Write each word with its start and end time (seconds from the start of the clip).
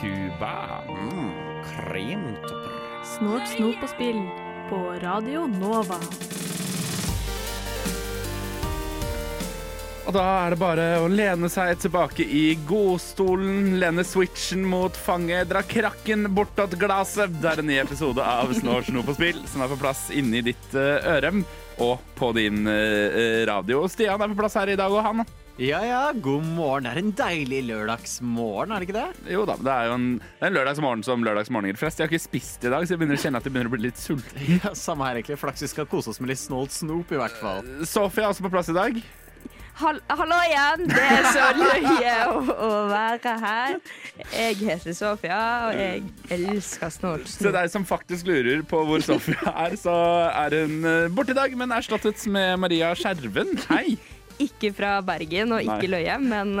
Cuba. 0.00 0.54
Kremtopper. 1.68 2.78
Snort, 3.04 3.48
snop 3.52 3.82
og 3.84 3.90
spill 3.92 4.22
på 4.70 4.80
Radio 5.02 5.44
Nova. 5.52 6.00
Og 10.08 10.16
da 10.16 10.24
er 10.40 10.54
det 10.54 10.58
bare 10.58 10.88
å 11.04 11.12
lene 11.12 11.52
seg 11.52 11.76
tilbake 11.84 12.24
i 12.24 12.56
godstolen, 12.66 13.76
lene 13.78 14.02
switchen 14.08 14.64
mot 14.66 14.96
fanget, 14.96 15.50
dra 15.52 15.60
krakken 15.60 16.30
bortåt 16.32 16.78
glaset. 16.80 17.36
Det 17.42 17.52
er 17.52 17.60
en 17.60 17.68
ny 17.68 17.76
episode 17.84 18.24
av 18.24 18.56
Snår 18.56 18.88
snop 18.88 19.12
og 19.12 19.20
spill 19.20 19.44
som 19.52 19.62
er 19.62 19.70
på 19.70 19.78
plass 19.84 20.08
inni 20.16 20.40
ditt 20.48 20.72
eh, 20.72 20.96
øre 21.12 21.36
og 21.80 22.00
på 22.18 22.32
din 22.36 22.66
eh, 22.68 23.44
radio. 23.48 23.86
Stian 23.90 24.20
er 24.20 24.32
på 24.32 24.40
plass 24.42 24.58
her 24.60 24.72
i 24.72 24.78
dag, 24.78 24.92
og 24.92 25.04
han 25.06 25.24
Ja 25.60 25.82
ja, 25.84 26.00
god 26.16 26.44
morgen. 26.56 26.86
Det 26.86 26.92
er 26.94 27.00
en 27.02 27.10
deilig 27.18 27.58
lørdagsmorgen, 27.68 28.72
er 28.72 28.80
det 28.80 28.86
ikke 28.88 28.96
det? 28.96 29.32
Jo 29.34 29.42
da, 29.48 29.58
det 29.60 29.72
er 29.74 29.90
jo 29.90 29.96
en, 29.98 30.06
det 30.22 30.46
er 30.46 30.52
en 30.52 30.56
lørdagsmorgen 30.56 31.02
som 31.04 31.24
lørdagsmorgener 31.26 31.76
flest. 31.76 32.00
Jeg 32.00 32.08
har 32.08 32.14
ikke 32.14 32.22
spist 32.24 32.64
i 32.64 32.72
dag, 32.72 32.86
så 32.86 32.94
jeg 32.94 33.02
begynner 33.02 33.20
å 33.20 33.22
kjenne 33.24 33.42
at 33.42 33.48
jeg 33.48 33.52
begynner 33.52 33.72
å 33.72 33.74
bli 33.74 33.84
litt 33.88 34.00
sulten. 34.00 34.40
Ja, 34.60 34.72
Samme 34.78 35.08
her, 35.08 35.20
egentlig. 35.20 35.36
Flaks 35.42 35.66
vi 35.66 35.68
skal 35.74 35.88
kose 35.90 36.14
oss 36.14 36.20
med 36.22 36.32
litt 36.32 36.40
snålt 36.40 36.72
snop, 36.72 37.12
i 37.12 37.20
hvert 37.20 37.36
fall. 37.42 37.60
Sofie 37.88 38.24
er 38.24 38.32
også 38.32 38.46
på 38.46 38.52
plass 38.54 38.72
i 38.72 38.76
dag. 38.76 38.96
Hall 39.80 39.98
Hallo 40.12 40.36
igjen! 40.44 40.82
Det 40.90 41.04
er 41.06 41.26
så 41.32 41.46
løye 41.56 42.14
å, 42.28 42.40
å 42.52 42.70
være 42.90 43.32
her. 43.40 43.78
Jeg 44.34 44.58
heter 44.60 44.96
Sofia, 44.96 45.40
og 45.70 45.78
jeg 45.80 46.02
elsker 46.36 46.92
snort 46.92 47.28
Til 47.40 47.52
deg 47.54 47.70
som 47.72 47.86
faktisk 47.88 48.28
lurer 48.28 48.62
på 48.68 48.82
hvor 48.88 49.04
Sofia 49.04 49.54
er, 49.66 49.76
så 49.80 49.94
er 50.28 50.58
hun 50.62 50.84
eh, 50.84 51.08
borte 51.16 51.32
i 51.32 51.38
dag, 51.38 51.56
men 51.56 51.72
erstattet 51.76 52.26
med 52.32 52.58
Maria 52.60 52.92
Skjerven. 52.98 53.56
Hei! 53.70 53.96
Ikke 54.40 54.70
fra 54.72 54.94
Bergen 55.04 55.52
og 55.52 55.64
ikke 55.64 55.84
Nei. 55.84 55.90
Løye, 55.92 56.14
men 56.24 56.54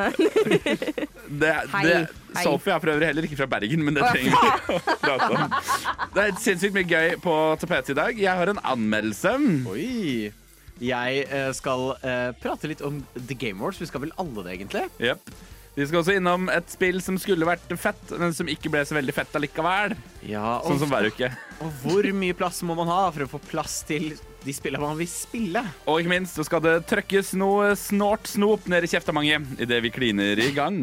Det, 1.40 1.52
Hei. 1.72 1.84
det. 1.86 2.00
Sofie 2.42 2.74
er 2.74 2.82
for 2.82 2.92
øvrig 2.92 3.08
heller 3.08 3.26
ikke 3.28 3.38
fra 3.38 3.48
Bergen, 3.50 3.84
men 3.84 3.96
det 3.96 4.04
trenger 4.04 4.34
vi 4.34 4.76
å 4.76 4.82
prate 5.00 5.30
om. 5.30 5.56
Det 6.14 6.26
er 6.26 6.36
sinnssykt 6.42 6.76
mye 6.76 6.88
gøy 6.90 7.16
på 7.24 7.36
tapetet 7.62 7.94
i 7.94 7.98
dag. 8.00 8.20
Jeg 8.20 8.36
har 8.42 8.52
en 8.52 8.60
anmeldelse. 8.74 9.32
Oi. 9.70 10.30
Jeg 10.80 11.24
eh, 11.28 11.50
skal 11.56 11.90
eh, 12.00 12.30
prate 12.40 12.70
litt 12.70 12.82
om 12.84 13.02
The 13.14 13.36
Game 13.36 13.60
Wars. 13.60 13.80
Vi 13.80 13.88
skal 13.90 14.06
vel 14.06 14.14
alle 14.20 14.46
det, 14.46 14.58
egentlig? 14.58 14.86
Yep. 15.00 15.32
Vi 15.76 15.86
skal 15.86 16.00
også 16.00 16.14
innom 16.18 16.48
et 16.50 16.72
spill 16.72 16.98
som 17.04 17.14
skulle 17.20 17.46
vært 17.46 17.70
fett, 17.78 18.14
men 18.18 18.34
som 18.34 18.48
ikke 18.50 18.72
ble 18.72 18.82
så 18.88 18.96
veldig 18.96 19.14
fett 19.14 19.36
allikevel. 19.38 19.94
Ja, 20.26 20.56
og, 20.58 20.66
Sånn 20.72 20.80
som 20.82 20.90
hver 20.90 21.06
uke. 21.12 21.30
og 21.62 21.76
hvor 21.84 22.08
mye 22.16 22.36
plass 22.36 22.58
må 22.66 22.74
man 22.78 22.90
ha 22.90 23.04
for 23.14 23.24
å 23.24 23.30
få 23.36 23.40
plass 23.52 23.78
til 23.86 24.10
de 24.42 24.54
spillene 24.56 24.82
man 24.82 24.98
vil 24.98 25.08
spille? 25.08 25.62
Og 25.86 26.02
ikke 26.02 26.14
minst 26.16 26.40
så 26.40 26.46
skal 26.48 26.64
det 26.64 26.74
trøkkes 26.90 27.36
noe 27.38 27.70
snort 27.78 28.26
snop 28.32 28.66
ned 28.72 28.88
i 28.88 28.90
kjefta 28.90 29.14
mange 29.14 29.38
idet 29.62 29.78
vi 29.86 29.94
kliner 29.94 30.42
i 30.42 30.50
gang. 30.56 30.82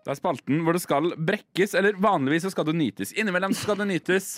Det 0.00 0.14
er 0.14 0.18
spalten 0.18 0.62
hvor 0.64 0.76
det 0.76 0.82
skal 0.82 1.10
brekkes, 1.16 1.74
eller 1.76 1.98
vanligvis 2.00 2.46
så 2.46 2.52
skal 2.54 2.68
det 2.70 2.76
nytes. 2.78 3.12
Innimellom 3.20 3.52
skal 3.56 3.76
det 3.82 3.88
nytes, 3.90 4.30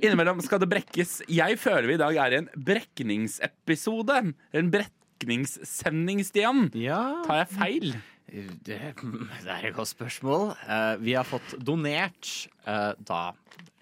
innimellom 0.00 0.40
skal 0.44 0.62
det 0.62 0.70
brekkes. 0.70 1.18
Jeg 1.28 1.58
føler 1.60 1.90
vi 1.90 1.98
i 1.98 2.00
dag 2.00 2.20
er 2.24 2.36
i 2.36 2.40
en 2.40 2.48
brekningsepisode. 2.70 4.20
En 4.56 4.70
brekningssending, 4.72 6.24
Stian. 6.24 6.70
Ja 6.78 7.02
Tar 7.26 7.42
jeg 7.42 7.52
feil? 7.58 7.92
Det, 8.30 8.46
det 8.64 8.78
er 8.78 9.68
et 9.68 9.76
godt 9.76 9.90
spørsmål. 9.90 10.52
Uh, 10.62 10.94
vi 11.02 11.16
har 11.18 11.26
fått 11.26 11.56
donert 11.58 12.30
uh, 12.64 12.94
da 12.96 13.30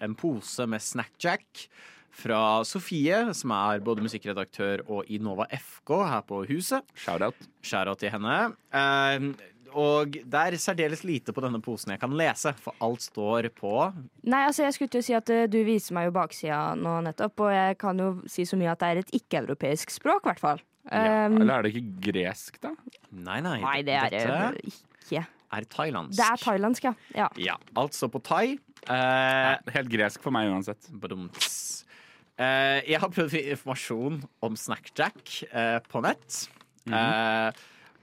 en 0.03 0.15
pose 0.17 0.65
med 0.67 0.83
Snackjack 0.83 1.67
fra 2.19 2.63
Sofie, 2.67 3.21
som 3.37 3.53
er 3.55 3.83
både 3.83 4.03
musikkredaktør 4.03 4.83
og 4.87 5.07
i 5.07 5.19
Nova 5.23 5.47
FK 5.55 5.93
her 6.09 6.25
på 6.27 6.41
huset. 6.49 6.87
Shout-out. 6.99 7.47
Skjæra 7.63 7.95
til 7.99 8.13
henne. 8.15 8.35
Eh, 8.75 9.29
og 9.77 10.15
det 10.17 10.41
er 10.41 10.57
særdeles 10.61 11.03
lite 11.07 11.33
på 11.35 11.43
denne 11.43 11.61
posen 11.63 11.93
jeg 11.93 12.01
kan 12.01 12.13
lese, 12.17 12.53
for 12.63 12.77
alt 12.85 13.03
står 13.05 13.49
på 13.57 13.73
Nei, 14.29 14.43
altså 14.47 14.65
jeg 14.65 14.75
skulle 14.75 14.93
til 14.93 15.03
å 15.03 15.07
si 15.07 15.15
at 15.17 15.29
eh, 15.33 15.45
Du 15.51 15.59
viser 15.67 15.95
meg 15.97 16.09
jo 16.09 16.15
baksida 16.15 16.61
nå 16.79 16.99
nettopp, 17.05 17.45
og 17.45 17.53
jeg 17.53 17.77
kan 17.81 17.99
jo 18.01 18.09
si 18.29 18.45
så 18.49 18.59
mye 18.59 18.71
at 18.73 18.81
det 18.83 18.89
er 18.89 19.01
et 19.03 19.13
ikke-europeisk 19.21 19.93
språk, 19.93 20.23
i 20.25 20.31
hvert 20.31 20.43
fall. 20.43 20.63
Ja, 20.63 20.67
Um, 20.89 21.35
Eller 21.41 21.59
er 21.59 21.65
det 21.67 21.73
ikke 21.75 22.11
gresk, 22.11 22.55
da? 22.63 22.71
Nei, 23.11 23.39
nei. 23.45 23.59
nei, 23.61 23.81
det 23.85 23.93
er 23.93 24.13
det 24.13 24.21
dette 24.25 24.71
ikke. 24.71 25.25
er 25.53 25.67
thailandsk. 25.69 26.15
Det 26.17 26.25
er 26.25 26.41
thailandsk, 26.41 26.87
ja. 26.87 26.93
ja. 27.13 27.27
Ja, 27.37 27.57
alt 27.77 27.97
står 27.97 28.09
på 28.15 28.21
thai. 28.25 28.45
Eh, 28.89 29.73
Helt 29.75 29.91
gresk 29.91 30.23
for 30.23 30.33
meg 30.33 30.49
uansett. 30.49 30.89
Badumts. 30.89 31.83
Uh, 32.39 32.79
jeg 32.87 33.01
har 33.03 33.11
prøvd 33.11 33.35
informasjon 33.41 34.21
om 34.47 34.55
Snackjack 34.55 35.19
uh, 35.51 35.77
på 35.91 36.01
nett. 36.05 36.45
eh, 36.87 37.51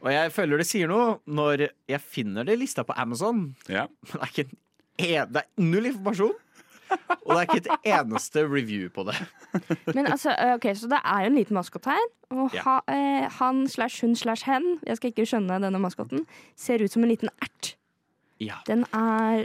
og 0.02 0.10
jeg 0.12 0.32
føler 0.32 0.60
det 0.62 0.66
sier 0.68 0.88
noe 0.90 1.18
når 1.26 1.66
jeg 1.88 2.00
finner 2.00 2.44
det 2.46 2.56
i 2.56 2.60
lista 2.64 2.84
på 2.86 2.94
Amazon. 2.96 3.54
Ja. 3.68 3.86
Men 4.12 4.12
det 4.12 4.22
er, 4.22 4.32
ikke 4.32 4.44
en, 4.48 4.58
en, 5.06 5.32
det 5.32 5.42
er 5.44 5.62
null 5.62 5.86
informasjon. 5.92 6.34
Og 7.26 7.32
det 7.32 7.36
er 7.36 7.46
ikke 7.48 7.62
et 7.64 7.88
eneste 7.96 8.44
review 8.46 8.88
på 8.94 9.02
det. 9.08 9.16
Men 9.96 10.06
altså, 10.06 10.30
eh, 10.38 10.52
ok, 10.54 10.68
Så 10.78 10.86
det 10.92 11.00
er 11.02 11.24
jo 11.24 11.30
en 11.32 11.38
liten 11.40 11.56
maskot 11.58 11.88
her. 11.90 12.04
Og 12.30 12.54
Ja. 12.54 12.62
ha, 12.62 12.76
eh, 12.92 13.26
han 13.40 13.64
slash 13.68 14.00
hun 14.04 14.14
slash 14.14 14.44
hen, 14.46 14.78
jeg 14.86 14.96
skal 15.00 15.10
ikke 15.10 15.26
skjønne 15.26 15.58
denne 15.64 15.80
maskotten, 15.82 16.22
ser 16.54 16.82
ut 16.84 16.92
som 16.94 17.02
en 17.02 17.10
liten 17.10 17.28
ert. 17.42 17.72
Ja. 18.38 18.60
Den 18.68 18.84
er 18.92 19.42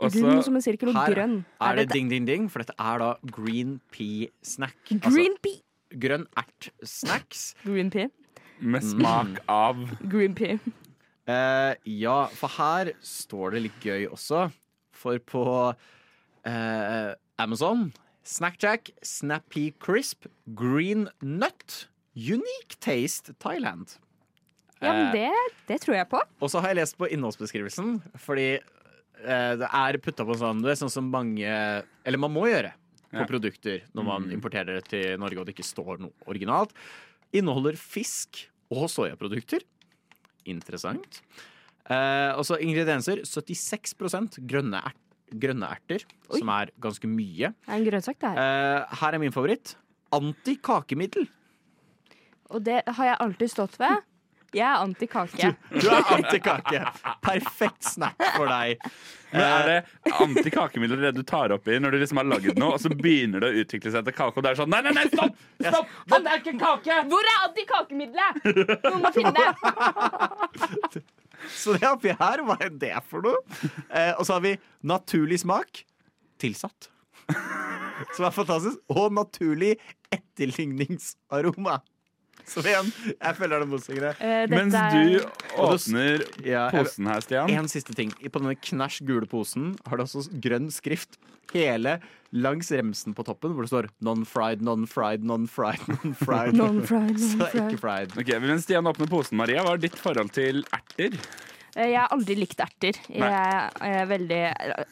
rund 0.00 0.42
som 0.42 0.56
en 0.56 0.62
sirkel 0.64 0.88
og 0.88 0.94
Her 0.96 1.14
grønn. 1.14 1.44
er 1.60 1.76
det 1.76 1.84
dette 1.86 1.92
ding, 1.98 2.08
ding, 2.10 2.26
ding, 2.26 2.48
for 2.50 2.64
dette 2.64 2.74
er 2.80 2.98
da 2.98 3.14
green 3.30 3.80
pea 3.92 4.26
snack. 4.42 4.74
green 4.88 5.36
pea? 5.38 5.60
Altså 5.60 5.98
grønn 6.00 6.26
ert-snacks. 6.40 7.54
Green 7.66 7.90
pea. 7.92 8.08
Med 8.62 8.84
smak 8.86 9.40
av 9.50 9.82
Green 10.06 10.34
pea. 10.38 10.58
Eh, 11.26 11.74
ja, 11.98 12.18
for 12.34 12.50
her 12.58 12.92
står 13.02 13.56
det 13.56 13.64
litt 13.68 13.84
gøy 13.86 14.06
også. 14.10 14.48
For 14.94 15.18
på 15.26 15.42
eh, 16.46 17.12
Amazon 17.42 17.88
Snackjack, 18.22 18.92
Snappy 19.02 19.72
Crisp, 19.82 20.28
Green 20.54 21.08
Nut, 21.22 21.88
Unique 22.14 22.78
Taste 22.78 23.34
Thailand. 23.42 23.96
Ja, 24.82 24.92
men 24.92 25.08
Eh, 25.08 25.12
det, 25.14 25.32
det 25.68 25.80
tror 25.82 25.96
jeg 25.96 26.08
på. 26.10 26.20
Og 26.42 26.50
så 26.50 26.60
har 26.62 26.70
jeg 26.72 26.80
lest 26.82 26.96
på 26.98 27.06
innholdsbeskrivelsen, 27.10 27.96
fordi 28.18 28.48
eh, 28.58 29.52
det 29.58 29.68
er 29.70 29.98
putta 30.02 30.26
på 30.26 30.34
sånn 30.38 30.62
Det 30.62 30.72
er 30.74 30.80
sånn 30.80 30.90
som 30.90 31.10
mange 31.10 31.46
Eller 32.02 32.18
man 32.18 32.32
må 32.34 32.46
gjøre 32.50 32.72
på 33.12 33.20
Ja. 33.22 33.26
produkter 33.28 33.82
når 33.94 34.06
man 34.06 34.30
importerer 34.32 34.78
det 34.80 34.86
til 34.88 35.18
Norge 35.20 35.38
og 35.42 35.46
det 35.46 35.52
ikke 35.54 35.66
står 35.68 35.98
noe 36.00 36.14
originalt. 36.30 36.70
Inneholder 37.36 37.76
fisk 37.76 38.46
og 38.72 38.88
soyaprodukter. 38.90 39.64
Interessant. 40.48 41.20
Eh, 41.90 42.32
og 42.38 42.44
så 42.48 42.58
ingredienser. 42.62 43.22
76 43.28 43.94
grønne, 44.48 44.80
ert, 44.80 44.98
grønne 45.32 45.68
erter, 45.74 46.04
Oi. 46.30 46.38
som 46.40 46.50
er 46.54 46.72
ganske 46.82 47.08
mye. 47.10 47.52
Det 47.52 47.68
er 47.68 47.78
en 47.78 47.86
grønnsak, 47.88 48.18
det 48.20 48.32
her. 48.32 48.40
Eh, 48.42 48.96
her 49.02 49.14
er 49.14 49.22
min 49.22 49.34
favoritt. 49.34 49.76
Antikakemiddel. 50.12 51.28
Og 52.52 52.64
det 52.64 52.82
har 52.86 53.04
jeg 53.08 53.20
alltid 53.24 53.52
stått 53.52 53.78
ved. 53.80 54.02
Jeg 54.52 54.66
er 54.68 54.82
anti-kake. 54.84 55.50
Du 55.72 55.86
er 55.88 56.08
antikake. 56.12 56.80
Perfekt 57.24 57.86
snack 57.88 58.18
for 58.36 58.50
deg. 58.50 58.82
Men 59.32 59.40
Er 59.46 59.68
det 59.70 60.12
antikakemidler 60.20 61.00
det 61.06 61.12
du 61.16 61.22
tar 61.24 61.54
oppi 61.54 61.78
når 61.80 61.94
du 61.94 62.02
liksom 62.02 62.18
har 62.20 62.26
lagd 62.28 62.58
noe, 62.60 62.74
og 62.76 62.82
så 62.82 62.90
begynner 62.92 63.40
det 63.40 63.48
å 63.48 63.62
utvikle 63.62 63.92
seg 63.94 64.04
til 64.04 64.16
kake, 64.18 64.36
og 64.36 64.44
det 64.44 64.50
er 64.50 64.58
sånn 64.60 64.68
Nei, 64.74 64.82
nei, 64.84 64.92
nei, 64.98 65.06
stopp! 65.08 65.38
stopp! 65.64 65.94
Den 66.12 66.28
er 66.28 66.42
ikke 66.42 66.52
kake! 66.60 66.98
Hvor 67.08 67.30
er 67.30 67.38
anti-kakemiddelet? 67.46 68.32
Noen 68.84 69.00
må 69.06 69.12
finne 69.16 69.32
det. 69.38 71.02
Så 71.56 71.72
det 71.78 71.88
oppi 71.88 72.12
her, 72.20 72.44
hva 72.46 72.58
er 72.60 72.70
det 72.76 72.92
for 73.08 73.24
noe? 73.24 73.40
Eh, 73.88 74.12
og 74.18 74.26
så 74.28 74.36
har 74.36 74.44
vi 74.44 74.52
naturlig 74.86 75.40
smak 75.42 75.80
tilsatt. 76.42 76.90
Som 78.12 78.26
er 78.28 78.34
fantastisk. 78.34 78.78
Og 78.92 79.08
naturlig 79.16 79.72
etterligningsaroma. 80.12 81.80
Som 82.52 82.66
igjen, 82.66 82.88
jeg 83.14 83.36
føler 83.38 83.62
det 83.62 83.68
motsigende. 83.70 84.14
Eh, 84.20 84.46
Mens 84.50 84.72
du 84.74 85.18
er 85.18 85.26
åpner 85.56 86.24
Ja, 86.44 86.68
jeg- 86.70 86.84
posen 86.86 87.06
her, 87.06 87.20
Stian 87.20 87.50
En 87.50 87.68
siste 87.70 87.94
ting. 87.94 88.10
På 88.30 88.40
denne 88.42 88.56
knæsj 88.58 89.02
gule 89.06 89.26
posen 89.30 89.76
har 89.86 89.96
det 89.96 90.06
også 90.08 90.26
grønn 90.42 90.70
skrift 90.74 91.16
hele 91.52 91.98
langs 92.32 92.70
remsen 92.72 93.12
på 93.14 93.24
toppen, 93.28 93.52
hvor 93.52 93.66
det 93.66 93.68
står 93.68 93.88
non-fried, 94.02 94.62
non-fried, 94.64 95.20
non-fried, 95.28 95.82
non-fried. 95.86 96.54
Non-fried, 96.62 97.18
Så 97.20 97.36
non-fried. 97.36 97.72
ikke 97.74 97.80
fried. 97.82 98.14
Ok, 98.16 98.30
Mens 98.40 98.64
Stian 98.64 98.88
åpner 98.88 99.10
posen, 99.10 99.36
Maria, 99.36 99.60
hva 99.66 99.74
er 99.76 99.82
ditt 99.84 99.98
forhold 100.00 100.32
til 100.32 100.64
erter? 100.72 101.18
Eh, 101.76 101.90
Jeg 101.92 102.00
har 102.00 102.08
aldri 102.12 102.34
likt 102.40 102.58
erter. 102.60 102.96
Jeg 103.12 103.70
er 103.80 104.08
veldig 104.08 104.40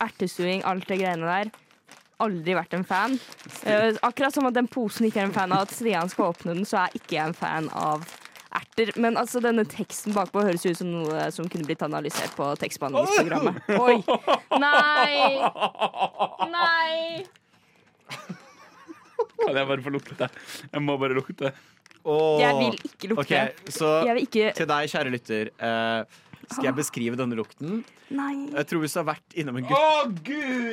Ertestuing, 0.00 0.62
alt 0.68 0.86
det 0.88 1.00
greiene 1.00 1.26
der. 1.32 1.50
Aldri 2.20 2.56
vært 2.56 2.74
en 2.76 2.86
fan. 2.86 3.18
Uh, 3.64 3.96
Akkurat 4.06 4.34
som 4.34 4.48
at 4.48 4.56
den 4.56 4.68
posen 4.70 5.08
ikke 5.08 5.22
er 5.22 5.30
en 5.30 5.36
fan 5.36 5.54
av 5.56 5.66
at 5.66 5.74
Stian 5.74 6.10
skal 6.12 6.34
åpne 6.34 6.56
den, 6.58 6.66
så 6.68 6.84
er 6.84 6.98
ikke 6.98 7.16
jeg 7.16 7.30
en 7.30 7.36
fan 7.38 7.70
av 7.76 8.04
erter. 8.56 8.92
Men 9.00 9.16
altså, 9.20 9.40
denne 9.44 9.64
teksten 9.68 10.14
bakpå 10.16 10.42
høres 10.44 10.66
ut 10.66 10.78
som 10.80 10.90
noe 10.92 11.28
som 11.34 11.48
kunne 11.50 11.66
blitt 11.68 11.82
analysert 11.86 12.34
på 12.38 12.48
tekstbehandlingsprogrammet. 12.60 13.62
Oi! 13.78 13.98
Nei! 14.60 15.20
Nei! 16.50 17.26
Kan 19.40 19.56
jeg 19.56 19.68
bare 19.70 19.82
få 19.84 19.92
lukte? 19.94 20.28
Jeg 20.70 20.82
må 20.84 20.96
bare 21.00 21.16
lukte. 21.16 21.52
Oh. 22.04 22.40
Jeg 22.40 22.56
vil 22.56 22.76
ikke 22.88 23.12
lukte. 23.12 23.22
Okay, 23.22 23.70
så 23.72 24.00
Jeg 24.08 24.16
vil 24.16 24.26
ikke 24.26 24.52
til 24.56 24.68
deg, 24.70 24.90
kjære 24.92 25.14
lytter, 25.14 25.50
eh, 25.68 26.20
skal 26.50 26.66
jeg 26.66 26.76
beskrive 26.76 27.18
denne 27.18 27.36
lukten. 27.38 27.80
Nei. 28.10 28.50
Jeg 28.50 28.66
tror 28.70 28.82
hvis 28.82 28.94
du 28.96 28.98
har 29.00 29.06
vært 29.12 29.36
innom 29.38 29.60
en 29.60 29.66
gutt... 29.68 30.30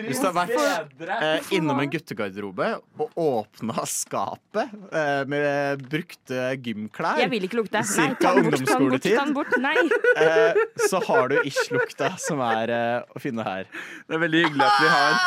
Hvis 0.07 0.21
du 0.21 0.25
har 0.25 0.35
vært 0.35 1.03
eh, 1.05 1.51
innom 1.57 1.81
en 1.83 1.91
guttegarderobe 1.93 2.69
og 2.97 3.19
åpna 3.21 3.85
skapet 3.89 4.73
eh, 4.89 5.21
med 5.29 5.83
brukte 5.91 6.49
gymklær, 6.65 7.21
Jeg 7.21 7.31
vil 7.35 7.45
ikke 7.45 7.61
lukte. 7.61 7.83
Nei, 7.99 8.07
ta 8.17 8.33
den 8.37 8.49
bort, 8.49 8.63
ta 8.65 8.79
den 8.79 8.89
bort, 8.89 9.05
ta 9.05 9.25
den 9.27 9.35
bort. 9.37 9.57
Nei. 9.61 9.75
eh, 10.25 10.61
så 10.89 11.01
har 11.05 11.29
du 11.33 11.37
ish-lukta 11.43 12.15
som 12.21 12.41
er 12.47 12.73
eh, 12.73 13.13
å 13.13 13.21
finne 13.21 13.45
her. 13.45 13.69
Det 14.07 14.17
er 14.17 14.23
veldig 14.25 14.43
hyggelig 14.47 14.67
at 14.67 14.81
vi 14.81 14.93
har 14.95 15.21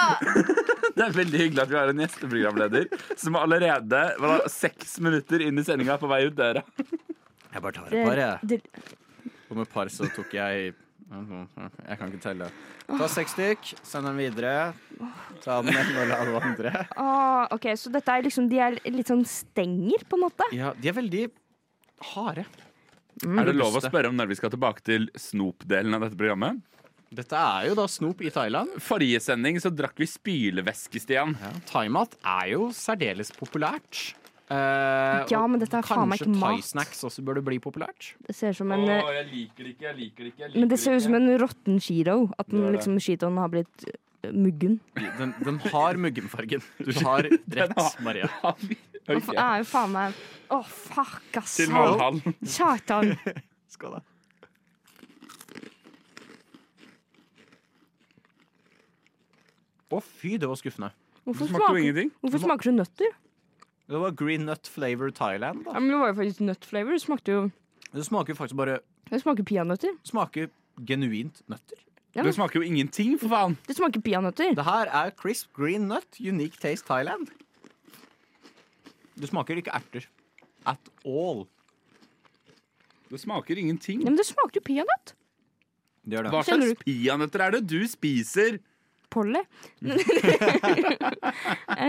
Det 0.96 1.04
er 1.06 1.12
veldig 1.14 1.38
hyggelig 1.38 1.62
at 1.62 1.70
vi 1.70 1.78
har 1.78 1.92
en 1.92 2.02
gjesteprogramleder 2.02 2.88
som 3.14 3.38
allerede 3.38 4.00
var 4.20 4.42
seks 4.50 4.98
minutter 5.00 5.46
inn 5.46 5.62
i 5.62 5.64
sendinga 5.64 5.96
på 6.02 6.10
vei 6.10 6.24
ut 6.26 6.34
døra. 6.36 6.64
Jeg 7.50 7.62
bare 7.62 7.74
tar 7.74 7.94
et 7.94 8.04
par, 8.06 8.20
jeg. 8.20 8.60
Og 9.50 9.58
med 9.58 9.68
par 9.70 9.90
så 9.92 10.06
tok 10.14 10.32
jeg 10.38 10.70
Jeg 11.10 11.98
kan 11.98 12.06
ikke 12.10 12.22
telle. 12.22 12.46
Ta 12.86 13.06
seks 13.10 13.32
stykk, 13.34 13.72
send 13.86 14.06
dem 14.06 14.18
videre. 14.20 14.72
Ta 15.42 15.58
den 15.64 15.74
ene 15.74 16.02
og 16.04 16.10
la 16.10 16.18
den 16.28 16.36
andre. 16.52 16.72
Ah, 16.94 17.48
ok, 17.54 17.66
Så 17.78 17.90
dette 17.90 18.14
er 18.14 18.22
liksom, 18.26 18.46
de 18.50 18.60
er 18.62 18.78
litt 18.94 19.10
sånn 19.10 19.24
stenger, 19.26 20.04
på 20.06 20.18
en 20.18 20.24
måte? 20.28 20.46
Ja, 20.54 20.70
de 20.78 20.90
er 20.90 20.94
veldig 21.00 21.24
harde. 22.12 22.46
Er 23.26 23.50
det 23.50 23.56
lov 23.58 23.76
å 23.76 23.82
spørre 23.84 24.08
om 24.08 24.16
når 24.16 24.30
vi 24.30 24.38
skal 24.38 24.52
tilbake 24.54 24.84
til 24.86 25.10
snop-delen 25.18 25.98
av 25.98 26.06
dette 26.06 26.18
programmet? 26.18 26.62
Dette 27.10 27.34
er 27.34 27.66
jo 27.66 27.74
da 27.74 27.88
snop 27.90 28.22
i 28.22 28.30
Thailand. 28.30 28.76
Forrige 28.86 29.18
sending 29.24 29.58
så 29.58 29.72
drakk 29.74 29.98
vi 29.98 30.06
spylevæske, 30.06 31.02
Stian. 31.02 31.34
Ja, 31.42 31.50
Thaimat 31.66 32.14
er 32.22 32.52
jo 32.52 32.68
særdeles 32.76 33.34
populært. 33.34 34.12
Eh, 34.50 35.26
Ja, 35.30 35.40
men 35.46 35.60
dette 35.62 35.78
er 35.78 35.86
faen 35.86 36.08
meg 36.10 36.18
Kanskje 36.18 36.26
ikke 36.32 36.40
mat. 36.40 36.56
thaisnacks 36.58 37.04
også 37.06 37.22
burde 37.22 37.42
bli 37.46 37.60
populært. 37.62 38.08
Det 38.26 38.34
ser 38.34 38.50
ut 38.50 38.56
som 38.58 38.72
en 38.74 38.82
eh, 38.88 39.02
jeg 39.20 39.26
liker 39.30 39.64
det 39.68 39.74
ikke, 39.76 39.84
jeg 39.86 39.96
liker 40.00 40.24
det 40.26 40.32
ikke. 40.32 40.44
Jeg 40.48 40.58
Men 40.58 40.68
det 40.72 40.78
ser 40.82 40.96
ut 40.98 41.02
som 41.06 41.14
en 41.14 41.28
råtten 41.38 41.78
Cheeto. 41.80 42.16
At 42.38 42.50
den, 42.50 42.64
liksom, 42.74 42.98
Cheetoen 42.98 43.38
har 43.38 43.48
blitt 43.52 43.86
eh, 43.86 44.32
muggen. 44.34 44.80
Den, 44.98 45.34
den 45.46 45.60
har 45.70 45.94
muggenfargen. 46.02 46.62
Du 46.82 46.90
har 47.06 47.22
rett, 47.30 48.00
Maria. 48.02 48.26
Det 49.10 49.16
Ok. 49.16 49.30
er 49.32 49.62
jo 49.62 49.64
faen 49.64 49.90
meg 49.94 50.18
Å, 50.52 50.58
fuck, 50.66 51.22
ass. 51.40 51.56
Til 51.56 51.70
Valhall. 51.72 52.18
Satan. 52.58 53.14
Skål, 53.70 53.96
da. 53.96 54.02
Å, 59.90 59.98
fy, 60.04 60.36
det 60.38 60.46
var 60.50 60.58
skuffende. 60.60 60.92
Hvorfor 61.26 61.46
Det 61.48 61.50
smaker, 61.56 62.44
smaker 62.44 62.70
du 62.70 62.76
nøtter? 62.78 63.16
Det 63.90 63.98
var 63.98 64.12
green 64.14 64.44
nut 64.46 64.68
flavor 64.70 65.10
Thailand. 65.10 65.64
da. 65.66 65.72
Ja, 65.74 65.80
men 65.82 65.90
Det 65.90 65.98
var 65.98 66.12
jo 66.12 66.14
faktisk 66.20 66.40
nut 66.46 66.64
flavor. 66.64 66.94
Det 66.94 67.02
smakte 67.02 67.32
jo 67.34 67.50
Det 67.92 68.04
smaker 68.06 68.34
faktisk 68.38 68.56
bare 68.56 68.78
Det 69.10 69.20
smaker 69.22 69.42
peanøtter. 69.42 69.96
smaker 70.06 70.50
genuint 70.86 71.42
nøtter. 71.50 71.78
Ja. 72.14 72.22
Det 72.22 72.34
smaker 72.34 72.60
jo 72.60 72.66
ingenting, 72.66 73.18
for 73.18 73.28
faen. 73.28 73.56
Det 73.66 73.76
smaker 73.76 74.00
peanøtter. 74.00 74.54
Det 74.54 74.64
her 74.64 74.86
er 74.86 75.10
crisp 75.10 75.52
green 75.54 75.88
nut, 75.88 76.06
unique 76.20 76.56
taste 76.60 76.86
Thailand. 76.86 77.28
Det 79.18 79.28
smaker 79.28 79.56
ikke 79.60 79.74
erter. 79.74 80.06
At 80.66 80.78
all. 81.04 81.46
Det 83.10 83.20
smaker 83.20 83.58
ingenting. 83.58 84.00
Ja, 84.04 84.10
men 84.10 84.16
det 84.18 84.26
smakte 84.26 84.60
jo 84.60 84.64
peanøtt. 84.66 85.14
Det 86.06 86.16
gjør 86.16 86.22
det. 86.26 86.32
Hva 86.32 86.42
Kjenner 86.46 86.70
slags 86.70 86.84
peanøtter 86.84 87.40
er 87.46 87.50
det 87.56 87.66
du 87.66 87.80
spiser? 87.90 88.58
Polly. 89.10 89.40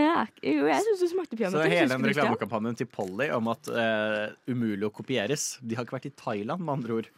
ja, 0.02 0.26
jo, 0.42 0.66
jeg 0.68 0.84
syns 0.86 1.02
det 1.02 1.08
smakte 1.12 1.36
Så 1.36 1.40
peanøtter. 1.40 1.70
hele 1.70 1.86
Syns 1.86 1.94
den 1.94 2.02
du, 2.02 2.08
reklamekampanjen 2.10 2.78
til 2.80 2.88
Polly 2.92 3.28
om 3.34 3.50
at 3.52 3.70
uh, 3.72 4.32
umulig 4.50 4.88
å 4.88 4.92
kopieres 4.94 5.44
De 5.62 5.76
har 5.78 5.86
ikke 5.86 5.96
vært 5.98 6.10
i 6.10 6.14
Thailand, 6.18 6.64
med 6.64 6.74
andre 6.78 6.98
ord. 7.00 7.10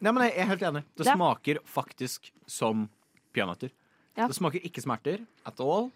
Nei, 0.00 0.12
men 0.12 0.26
Jeg 0.28 0.34
er 0.44 0.50
helt 0.52 0.64
enig. 0.70 0.82
Det 0.98 1.06
Ja. 1.08 1.14
smaker 1.16 1.60
faktisk 1.64 2.30
som 2.46 2.88
peanøtter. 3.36 3.72
Ja. 4.16 4.26
Det 4.28 4.36
smaker 4.36 4.60
ikke 4.64 4.84
smerter 4.84 5.24
at 5.48 5.60
all. 5.64 5.90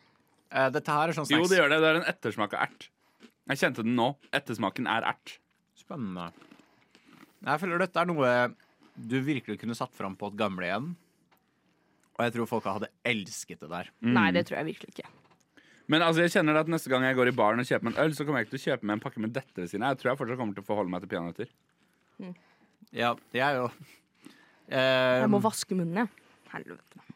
Uh, 0.51 0.69
dette 0.73 0.91
her 0.91 1.09
er 1.13 1.17
sånn 1.17 1.29
Jo, 1.31 1.45
det 1.49 1.61
gjør 1.61 1.71
det. 1.73 1.81
Det 1.85 1.91
er 1.93 2.01
en 2.01 2.09
ettersmak 2.11 2.57
av 2.57 2.67
ert. 2.69 2.89
Jeg 3.51 3.61
kjente 3.65 3.85
den 3.85 3.97
nå. 3.99 4.15
Ettersmaken 4.37 4.87
er 4.91 5.07
ert. 5.13 5.37
Spennende. 5.79 6.31
Jeg 7.45 7.61
føler 7.63 7.81
dette 7.81 8.01
er 8.03 8.09
noe 8.11 8.33
du 9.01 9.17
virkelig 9.25 9.57
kunne 9.63 9.77
satt 9.79 9.95
fram 9.97 10.17
på 10.19 10.29
et 10.29 10.37
gamlehjem. 10.37 10.91
Og 12.21 12.27
jeg 12.27 12.35
tror 12.35 12.49
folk 12.51 12.67
hadde 12.69 12.91
elsket 13.09 13.63
det 13.65 13.71
der. 13.71 13.87
Nei, 14.05 14.29
det 14.37 14.45
tror 14.49 14.61
jeg 14.61 14.75
virkelig 14.75 14.93
ikke. 14.93 15.09
Men 15.91 16.05
altså, 16.05 16.27
jeg 16.27 16.35
kjenner 16.35 16.61
at 16.61 16.69
neste 16.71 16.91
gang 16.93 17.07
jeg 17.09 17.17
går 17.17 17.31
i 17.33 17.35
baren 17.35 17.63
og 17.63 17.67
kjøper 17.67 17.89
meg 17.89 17.97
en 17.97 18.05
øl, 18.05 18.13
så 18.15 18.27
kommer 18.27 18.43
jeg 18.43 18.47
ikke 18.47 18.55
til 18.59 18.61
å 18.61 18.67
kjøpe 18.69 18.87
meg 18.87 18.99
en 18.99 19.03
pakke 19.07 19.23
med 19.25 19.33
dette 19.35 19.57
ved 19.57 19.71
siden 19.73 19.87
av. 19.87 19.95
Jeg 19.95 20.03
tror 20.03 20.11
jeg 20.11 20.21
fortsatt 20.21 20.41
kommer 20.43 20.59
til 20.59 20.63
å 20.63 20.69
forholde 20.69 20.93
meg 20.93 21.03
til 21.03 21.11
peanøtter. 21.15 21.55
Ja, 22.93 23.15
jeg 23.33 23.57
jo 23.57 23.65
eh, 24.69 25.23
Jeg 25.23 25.33
må 25.33 25.41
vaske 25.43 25.79
munnen, 25.79 26.05
jeg. 26.05 26.29
Helvete. 26.53 27.07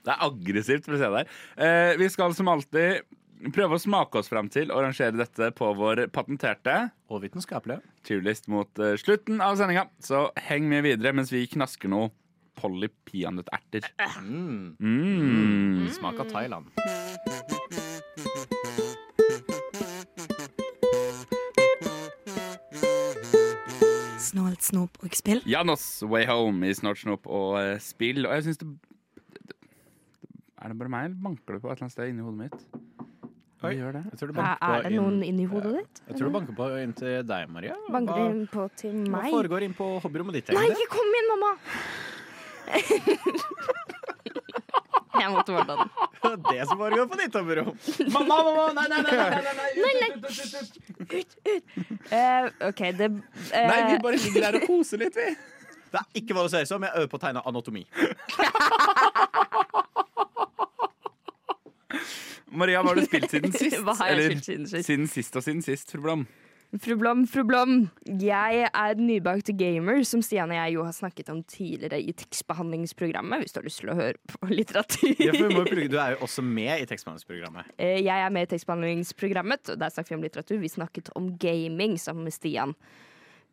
Det 0.00 0.12
er 0.16 0.26
aggressivt, 0.26 0.84
for 0.88 0.96
å 0.96 1.00
se 1.00 1.08
det 1.12 1.22
her. 1.22 1.32
Eh, 1.62 1.94
vi 2.00 2.10
skal 2.10 2.34
som 2.34 2.50
alltid 2.50 3.06
prøve 3.54 3.78
å 3.78 3.80
smake 3.80 4.20
oss 4.20 4.28
fram 4.28 4.50
til 4.52 4.72
og 4.74 4.82
rangere 4.84 5.16
dette 5.16 5.48
på 5.56 5.70
vår 5.78 6.06
patenterte 6.12 6.90
Og 7.08 7.22
vitenskapelige 7.22 7.80
turlist 8.04 8.50
mot 8.52 8.68
uh, 8.80 8.94
slutten 9.00 9.40
av 9.44 9.56
sendinga. 9.60 9.86
Så 10.04 10.26
heng 10.48 10.68
med 10.68 10.84
videre 10.84 11.14
mens 11.16 11.32
vi 11.32 11.46
knasker 11.48 11.88
noe 11.92 12.10
Polly 12.58 12.88
peanøtterter. 13.08 13.86
Mm. 14.20 14.76
Mm. 14.80 15.88
Smak 15.96 16.20
av 16.20 16.30
Thailand. 16.32 16.70
Snålt 24.20 24.62
snop 24.62 24.98
og 25.02 25.14
spill. 25.16 25.40
Janos 25.48 25.84
Way 26.06 26.26
Home 26.28 26.68
i 26.68 26.74
Snålt 26.76 27.00
Snop 27.02 27.26
og 27.26 27.56
eh, 27.60 27.76
spill. 27.82 28.26
Og 28.28 28.34
jeg 28.36 28.48
syns 28.48 28.60
det 28.60 28.68
Er 30.60 30.68
det 30.74 30.76
bare 30.78 30.92
meg, 30.92 31.08
eller 31.08 31.22
banker 31.24 31.56
det 31.56 31.62
på 31.64 31.70
et 31.70 31.72
eller 31.72 31.86
annet 31.86 31.94
sted 31.96 32.10
inni 32.12 32.24
hodet 32.26 32.40
mitt? 32.44 32.58
Oi. 33.60 33.70
Det 33.74 33.78
gjør 33.80 33.96
det. 33.96 34.02
Jeg 34.10 34.20
tror 34.20 34.30
det 34.30 34.34
Er, 34.34 34.38
banker 34.40 34.66
er 34.70 34.84
det 34.84 34.90
på 34.90 35.02
noen 35.02 35.16
inn, 35.18 35.24
inni 35.30 35.48
hodet 35.48 35.72
ditt? 35.78 36.02
Jeg 36.06 36.18
tror 36.18 36.28
det 36.30 36.34
banker 36.36 36.58
på 36.60 36.68
inn 36.84 36.94
til 37.00 37.16
deg, 37.32 37.50
Maria. 37.56 37.76
Banker 37.92 38.12
Hva, 38.14 38.20
det 38.20 38.36
inn 38.36 38.46
på 38.54 38.68
til 38.82 38.94
hva 39.02 39.16
meg? 39.24 39.34
foregår 39.34 39.66
inn 39.66 39.76
på 39.80 39.90
hobbyrommet 40.04 40.38
ditt? 40.38 40.52
Nei, 40.56 40.66
egentlig? 40.68 40.86
ikke 40.86 41.00
kom 41.00 41.18
inn, 41.20 41.28
mamma! 41.34 41.52
Jeg 45.20 45.30
måtte 45.34 45.52
bare 45.52 45.64
ta 45.66 45.74
den. 45.76 45.88
Det 46.46 46.56
er 46.60 46.64
som 46.68 46.78
foregår 46.80 47.06
på 47.10 47.16
ditt 47.20 47.32
tommerom. 47.34 47.70
Mamma, 48.14 48.36
mamma, 48.46 48.66
nei, 48.76 48.86
nei, 48.88 49.00
nei, 49.02 49.14
nei, 49.16 49.42
nei, 49.46 49.54
nei, 50.00 50.10
ut, 50.16 50.24
ut, 50.24 50.74
ut, 51.12 51.32
ut. 51.48 51.68
Eh, 52.10 52.68
OK, 52.68 52.80
det 52.98 53.08
uh, 53.10 53.16
Nei, 53.54 53.80
vi 53.92 53.96
bare 54.04 54.16
ligger 54.16 54.40
der 54.46 54.54
og 54.60 54.66
koser 54.68 54.98
litt, 55.02 55.16
vi. 55.16 55.28
Det 55.90 55.98
er 55.98 56.20
ikke 56.20 56.36
hva 56.36 56.42
det 56.46 56.52
ser 56.52 56.62
ut 56.66 56.70
som. 56.70 56.84
Jeg 56.86 56.92
øver 57.00 57.10
på 57.10 57.18
å 57.18 57.22
tegne 57.24 57.40
anatomi. 57.50 57.82
Maria, 62.50 62.82
hva 62.82 62.90
har 62.92 62.98
du 62.98 63.06
spilt 63.06 63.30
siden 63.30 63.52
sist? 63.54 63.78
Hva 63.86 63.94
har 63.98 64.10
jeg 64.10 64.16
Eller 64.16 64.30
spilt 64.30 64.46
siden 64.46 64.66
sist? 64.70 64.86
siden 64.86 65.06
sist 65.10 65.36
og 65.38 65.42
siden 65.46 65.62
sist, 65.66 65.90
fru 65.94 66.00
Blom? 66.04 66.26
Fru 66.78 66.94
Blom, 66.94 67.24
fru 67.26 67.42
Blom. 67.42 67.88
Jeg 68.06 68.68
er 68.70 68.94
nybakt 69.02 69.48
gamer, 69.58 70.04
som 70.06 70.20
Stian 70.22 70.52
og 70.52 70.54
jeg 70.54 70.76
jo 70.76 70.84
har 70.86 70.94
snakket 70.94 71.32
om 71.32 71.40
tidligere 71.50 71.98
i 71.98 72.12
tekstbehandlingsprogrammet, 72.14 73.42
hvis 73.42 73.56
du 73.56 73.58
har 73.58 73.66
lyst 73.66 73.80
til 73.82 73.90
å 73.90 73.96
høre 73.98 74.14
på 74.30 74.50
litteratur. 74.60 75.16
Ja, 75.18 75.32
Du 75.34 75.96
er 75.98 76.14
jo 76.14 76.20
også 76.28 76.44
med 76.46 76.84
i 76.84 76.86
tekstbehandlingsprogrammet. 76.86 77.72
Eh, 77.74 77.98
Jeg 78.06 78.14
er 78.22 78.30
med 78.30 78.46
i 78.46 78.50
tekstbehandlingsprogrammet, 78.54 79.72
og 79.74 79.80
der 79.82 79.90
snakker 79.96 80.14
vi 80.14 80.18
om 80.20 80.26
litteratur. 80.28 80.60
Vi 80.62 80.70
snakket 80.70 81.10
om 81.18 81.32
gaming 81.42 81.98
sammen 81.98 82.28
med 82.28 82.36
Stian. 82.38 82.76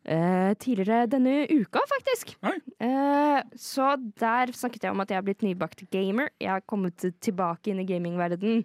Eh, 0.06 0.52
tidligere 0.62 1.08
denne 1.10 1.40
uka, 1.50 1.82
faktisk. 1.90 2.36
Eh, 2.46 3.40
så 3.58 3.96
der 4.22 4.54
snakket 4.54 4.86
jeg 4.86 4.94
om 4.94 5.02
at 5.02 5.10
jeg 5.10 5.18
er 5.18 5.26
blitt 5.26 5.42
nybakt 5.42 5.82
gamer. 5.90 6.30
Jeg 6.38 6.54
har 6.54 6.62
kommet 6.70 7.02
tilbake 7.18 7.74
inn 7.74 7.82
i 7.82 7.88
gamingverden. 7.90 8.62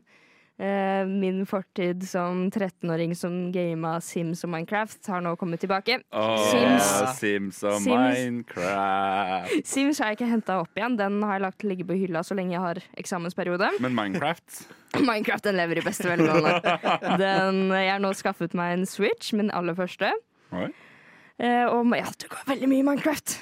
Eh, 0.61 1.05
min 1.09 1.45
fortid 1.49 2.03
som 2.05 2.51
13-åring 2.51 3.15
som 3.17 3.51
gama 3.51 3.95
Sims 4.05 4.43
og 4.45 4.51
Minecraft 4.53 5.07
har 5.09 5.23
nå 5.25 5.31
kommet 5.41 5.63
tilbake. 5.63 5.97
Åh, 6.13 6.43
Sims. 6.51 6.89
Sims 7.17 7.61
og 7.65 7.79
Sims. 7.81 7.87
Minecraft. 7.89 9.55
Sims 9.65 9.99
har 9.99 10.11
jeg 10.11 10.19
ikke 10.19 10.29
henta 10.29 10.59
opp 10.61 10.77
igjen. 10.77 10.97
Den 10.99 11.17
har 11.25 11.39
jeg 11.39 11.45
lagt 11.47 11.65
ligge 11.65 11.87
på 11.89 11.97
hylla 11.97 12.21
så 12.21 12.37
lenge 12.37 12.53
jeg 12.53 12.61
har 12.61 12.81
eksamensperiode. 13.01 13.71
Men 13.81 13.97
Minecraft 13.97 14.59
Minecraft 15.09 15.49
den 15.49 15.57
lever 15.57 15.81
i 15.81 15.85
beste 15.85 16.05
velgående. 16.05 16.77
Den, 17.23 17.63
jeg 17.73 17.89
har 17.89 18.01
nå 18.03 18.11
skaffet 18.13 18.53
meg 18.57 18.75
en 18.75 18.85
Switch, 18.85 19.31
min 19.33 19.49
aller 19.49 19.73
første. 19.77 20.11
Oi. 20.53 20.67
Eh, 21.41 21.65
og 21.65 21.89
ja, 21.97 22.05
det 22.21 22.29
går 22.29 22.45
veldig 22.51 22.69
mye 22.69 22.83
i 22.83 22.85
Minecraft. 22.85 23.39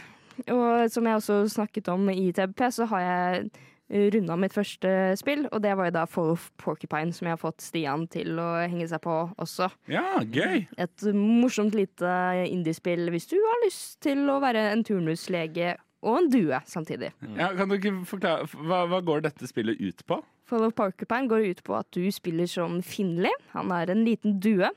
og 0.48 0.88
som 0.94 1.10
jeg 1.10 1.20
også 1.20 1.41
snakket 1.51 1.91
om 1.91 2.08
i 2.10 2.32
TBP, 2.32 2.63
så 2.72 2.88
har 2.94 3.03
jeg 3.03 3.51
runda 3.91 4.38
mitt 4.39 4.55
første 4.55 4.89
spill, 5.19 5.45
og 5.51 5.62
det 5.63 5.74
var 5.77 5.89
jo 5.89 5.95
da 5.98 6.05
Fall 6.10 6.33
of 6.33 6.48
Porcupine, 6.62 7.12
som 7.15 7.27
jeg 7.27 7.36
har 7.36 7.41
fått 7.41 7.63
Stian 7.63 8.07
til 8.12 8.39
å 8.39 8.50
henge 8.63 8.88
seg 8.88 9.03
på 9.03 9.15
også. 9.41 9.67
Ja, 9.91 10.21
gøy. 10.24 10.65
Et 10.81 11.07
morsomt 11.17 11.75
lite 11.77 12.12
indiespill 12.48 13.12
hvis 13.12 13.29
du 13.31 13.38
har 13.39 13.63
lyst 13.65 14.00
til 14.05 14.24
å 14.31 14.39
være 14.43 14.69
en 14.71 14.86
turnuslege 14.88 15.75
og 16.01 16.17
en 16.17 16.31
due 16.33 16.62
samtidig. 16.69 17.12
Ja, 17.38 17.51
kan 17.57 17.69
du 17.69 17.77
ikke 17.77 17.93
forklare, 18.10 18.48
hva, 18.55 18.86
hva 18.89 19.01
går 19.05 19.27
dette 19.27 19.50
spillet 19.50 19.81
ut 19.81 20.05
på? 20.10 20.21
Fall 20.50 20.65
of 20.67 20.75
Porcupine 20.75 21.29
går 21.31 21.51
ut 21.51 21.62
på 21.67 21.77
at 21.77 21.88
du 21.95 22.03
spiller 22.12 22.50
som 22.50 22.81
Finley. 22.83 23.31
Han 23.53 23.71
er 23.75 23.91
en 23.93 24.03
liten 24.07 24.39
due. 24.43 24.71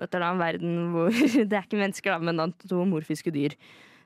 Dette 0.00 0.18
er 0.18 0.24
da 0.24 0.32
en 0.32 0.40
verden 0.40 0.78
hvor 0.94 1.12
det 1.50 1.50
er 1.50 1.66
ikke 1.66 1.82
mennesker, 1.82 2.14
da, 2.14 2.30
men 2.30 2.42
antomorfiske 2.42 3.34
dyr 3.34 3.58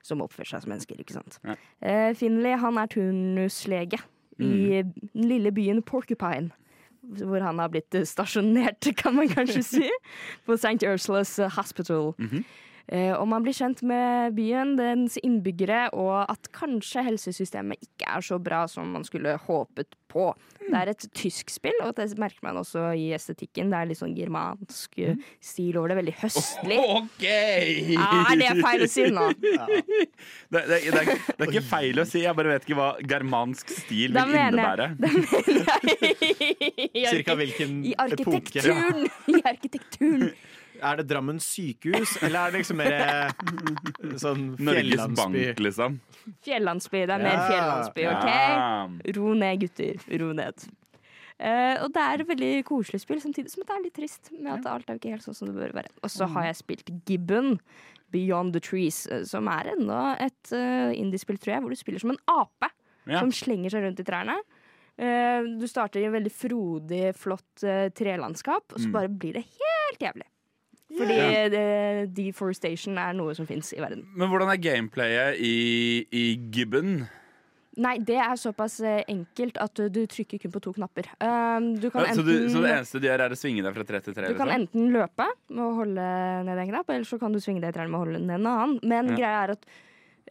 som 0.06 0.20
oppfører 0.22 0.54
seg 0.54 0.64
som 0.64 0.74
mennesker. 0.74 0.98
ikke 1.02 1.16
sant? 1.16 1.38
Ja. 1.46 1.56
Eh, 1.82 2.10
Finley 2.18 2.58
han 2.60 2.78
er 2.78 2.90
turnuslege 2.90 4.00
i 4.38 4.82
den 4.82 5.28
lille 5.28 5.52
byen 5.52 5.82
Porcupine. 5.82 6.50
Hvor 7.06 7.38
han 7.40 7.58
har 7.58 7.68
blitt 7.68 7.94
stasjonert, 8.08 8.86
kan 9.02 9.14
man 9.14 9.28
kanskje 9.28 9.62
si. 9.76 9.90
På 10.46 10.52
St. 10.58 10.82
Ursulas 10.82 11.36
Hospital. 11.54 12.14
Eh, 12.18 12.42
og 13.18 13.24
man 13.26 13.42
blir 13.42 13.56
kjent 13.56 13.80
med 13.82 14.36
byen, 14.36 14.76
dens 14.78 15.16
innbyggere, 15.18 15.88
og 15.98 16.20
at 16.30 16.46
kanskje 16.54 17.02
helsesystemet 17.08 17.80
ikke 17.82 18.06
er 18.14 18.22
så 18.22 18.38
bra 18.38 18.64
som 18.70 18.92
man 18.94 19.02
skulle 19.06 19.32
håpet 19.48 19.96
på. 20.12 20.28
Det 20.66 20.74
er 20.74 20.90
et 20.92 21.04
tysk 21.14 21.50
spill, 21.50 21.74
og 21.84 21.92
det 21.98 22.06
merker 22.18 22.42
man 22.46 22.56
også 22.58 22.88
i 22.98 23.08
estetikken. 23.14 23.68
Det 23.70 23.78
er 23.78 23.88
litt 23.90 23.98
sånn 24.00 24.14
germansk 24.16 24.96
eh, 25.02 25.18
stil 25.42 25.76
over 25.78 25.92
det. 25.92 25.98
Veldig 26.00 26.14
høstlig. 26.22 26.78
OK! 27.00 27.26
det 27.26 27.98
er 27.98 28.40
det 28.40 28.52
feil 28.62 28.86
å 28.86 28.88
si 28.90 29.06
nå? 29.14 29.26
Det, 30.46 30.60
det, 30.70 30.76
det, 30.86 31.00
er, 31.00 31.08
det 31.10 31.42
er 31.42 31.50
ikke 31.50 31.62
feil 31.66 31.98
å 32.00 32.04
si, 32.06 32.20
jeg 32.22 32.36
bare 32.38 32.52
vet 32.54 32.64
ikke 32.68 32.76
hva 32.78 32.88
germansk 33.10 33.70
stil 33.74 34.14
Da 34.14 34.22
vil 34.28 34.36
mener 34.38 34.54
innebære. 34.54 34.86
jeg 36.06 36.90
I 36.94 37.06
Cirka 37.10 37.34
arki- 37.34 37.38
hvilken 37.42 37.72
I 37.84 37.94
epoke? 37.96 38.06
arkitekturen! 38.06 39.08
I 39.34 39.40
arkitekturen. 39.50 40.30
Er 40.82 40.96
det 41.00 41.06
Drammen 41.10 41.38
sykehus, 41.42 42.16
eller 42.22 42.46
er 42.48 42.50
det 42.54 42.60
liksom 42.62 42.76
mer 42.80 42.94
eh, 42.96 44.16
sånn 44.20 44.48
Norges? 44.58 45.04
Bank, 45.16 45.60
liksom. 45.62 46.00
Fjellandsby. 46.44 47.04
Det 47.06 47.14
er 47.16 47.22
mer 47.22 47.36
Ja. 47.36 47.46
fjellandsby, 47.50 48.06
OK? 48.12 49.14
Ro 49.16 49.34
ned, 49.34 49.60
gutter. 49.62 50.02
Ro 50.20 50.32
ned. 50.36 50.66
Uh, 51.36 51.76
og 51.84 51.90
det 51.92 52.00
er 52.00 52.22
et 52.22 52.28
veldig 52.30 52.52
koselig 52.64 53.02
spill, 53.02 53.18
samtidig 53.20 53.50
som 53.52 53.60
det 53.60 53.74
er 53.74 53.82
litt 53.84 53.94
trist 53.98 54.30
med 54.32 54.54
at 54.54 54.68
alt 54.72 54.88
er 54.88 54.96
ikke 54.96 55.10
helt 55.12 55.24
sånn 55.26 55.36
som 55.36 55.50
det 55.50 55.56
bør 55.58 55.74
være. 55.76 55.90
Og 56.00 56.08
så 56.08 56.24
har 56.32 56.46
jeg 56.48 56.56
spilt 56.62 56.92
Gibbon, 57.04 57.58
Beyond 58.14 58.54
the 58.56 58.60
Trees, 58.64 59.02
eh, 59.12 59.24
som 59.28 59.48
er 59.52 59.68
enda 59.74 60.16
et 60.22 60.52
uh, 60.56 60.94
indiespill, 60.96 61.36
tror 61.36 61.56
jeg, 61.58 61.64
hvor 61.64 61.74
du 61.74 61.76
spiller 61.76 62.00
som 62.00 62.14
en 62.14 62.22
ape 62.32 62.70
Ja. 63.06 63.20
som 63.20 63.30
slenger 63.30 63.70
seg 63.70 63.84
rundt 63.84 64.00
i 64.00 64.06
trærne. 64.08 64.38
Uh, 64.96 65.44
du 65.60 65.66
starter 65.68 66.00
i 66.00 66.06
en 66.08 66.14
veldig 66.16 66.32
frodig, 66.32 67.02
flott 67.20 67.66
uh, 67.68 67.90
trelandskap, 67.92 68.72
og 68.72 68.80
så 68.80 68.88
bare 68.90 69.12
blir 69.12 69.36
det 69.36 69.44
helt 69.44 70.00
jævlig. 70.00 70.24
Fordi 70.96 71.16
eh, 71.20 72.06
deforestation 72.16 72.96
er 72.98 73.12
noe 73.16 73.34
som 73.36 73.46
fins 73.48 73.72
i 73.76 73.80
verden. 73.82 74.06
Men 74.16 74.30
hvordan 74.32 74.48
er 74.52 74.60
gameplayet 74.62 75.40
i, 75.44 75.54
i 76.10 76.24
Gibbon? 76.54 77.02
Nei, 77.76 77.98
det 78.00 78.16
er 78.16 78.38
såpass 78.40 78.78
eh, 78.80 79.02
enkelt 79.12 79.58
at 79.60 79.74
du, 79.76 79.90
du 79.92 80.06
trykker 80.08 80.40
kun 80.40 80.52
på 80.54 80.62
to 80.64 80.72
knapper. 80.78 81.10
Um, 81.20 81.74
du 81.76 81.90
kan 81.92 82.06
Ja, 82.06 82.14
så, 82.16 82.22
du, 82.24 82.32
så 82.48 82.62
det 82.64 82.70
eneste 82.72 83.00
de 83.04 83.10
gjør, 83.10 83.24
er 83.26 83.34
å 83.34 83.36
svinge 83.36 83.64
deg 83.66 83.74
fra 83.76 83.84
tre 83.84 84.00
til 84.06 84.16
tre? 84.16 84.30
Du 84.32 84.38
kan 84.38 84.48
Liksom? 84.48 84.62
enten 84.64 84.94
løpe 84.94 85.26
med 85.52 85.60
å 85.66 85.74
holde 85.82 86.06
ned 86.48 86.62
en 86.62 86.70
knapp, 86.70 86.88
eller 86.94 87.04
så 87.04 87.18
kan 87.20 87.36
du 87.36 87.40
svinge 87.44 87.60
deg 87.60 87.74
i 87.74 87.76
trærne 87.76 87.92
med 87.92 88.00
å 88.00 88.04
holde 88.06 88.22
ned 88.22 88.38
en 88.40 88.48
annen. 88.54 88.78
Men 88.80 89.12
Ja. 89.12 89.18
greia 89.20 89.42
er 89.44 89.54
at 89.58 89.68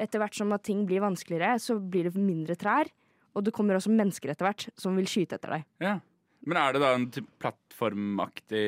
etter 0.07 0.19
hvert 0.23 0.33
som 0.41 0.51
at 0.57 0.65
ting 0.65 0.81
blir 0.89 1.05
vanskeligere, 1.05 1.59
så 1.61 1.77
blir 1.77 2.09
det 2.09 2.17
mindre 2.17 2.57
trær. 2.57 2.89
Og 3.37 3.45
det 3.45 3.53
kommer 3.53 3.77
også 3.77 3.93
mennesker 3.93 4.33
etter 4.33 4.47
hvert 4.49 4.65
som 4.79 4.97
vil 4.97 5.05
skyte 5.05 5.37
etter 5.37 5.53
deg. 5.59 5.65
Ja. 5.85 5.99
Men 6.45 6.61
er 6.61 6.75
det 6.75 6.81
da 6.83 6.93
en 6.93 7.07
plattformaktig 7.41 8.65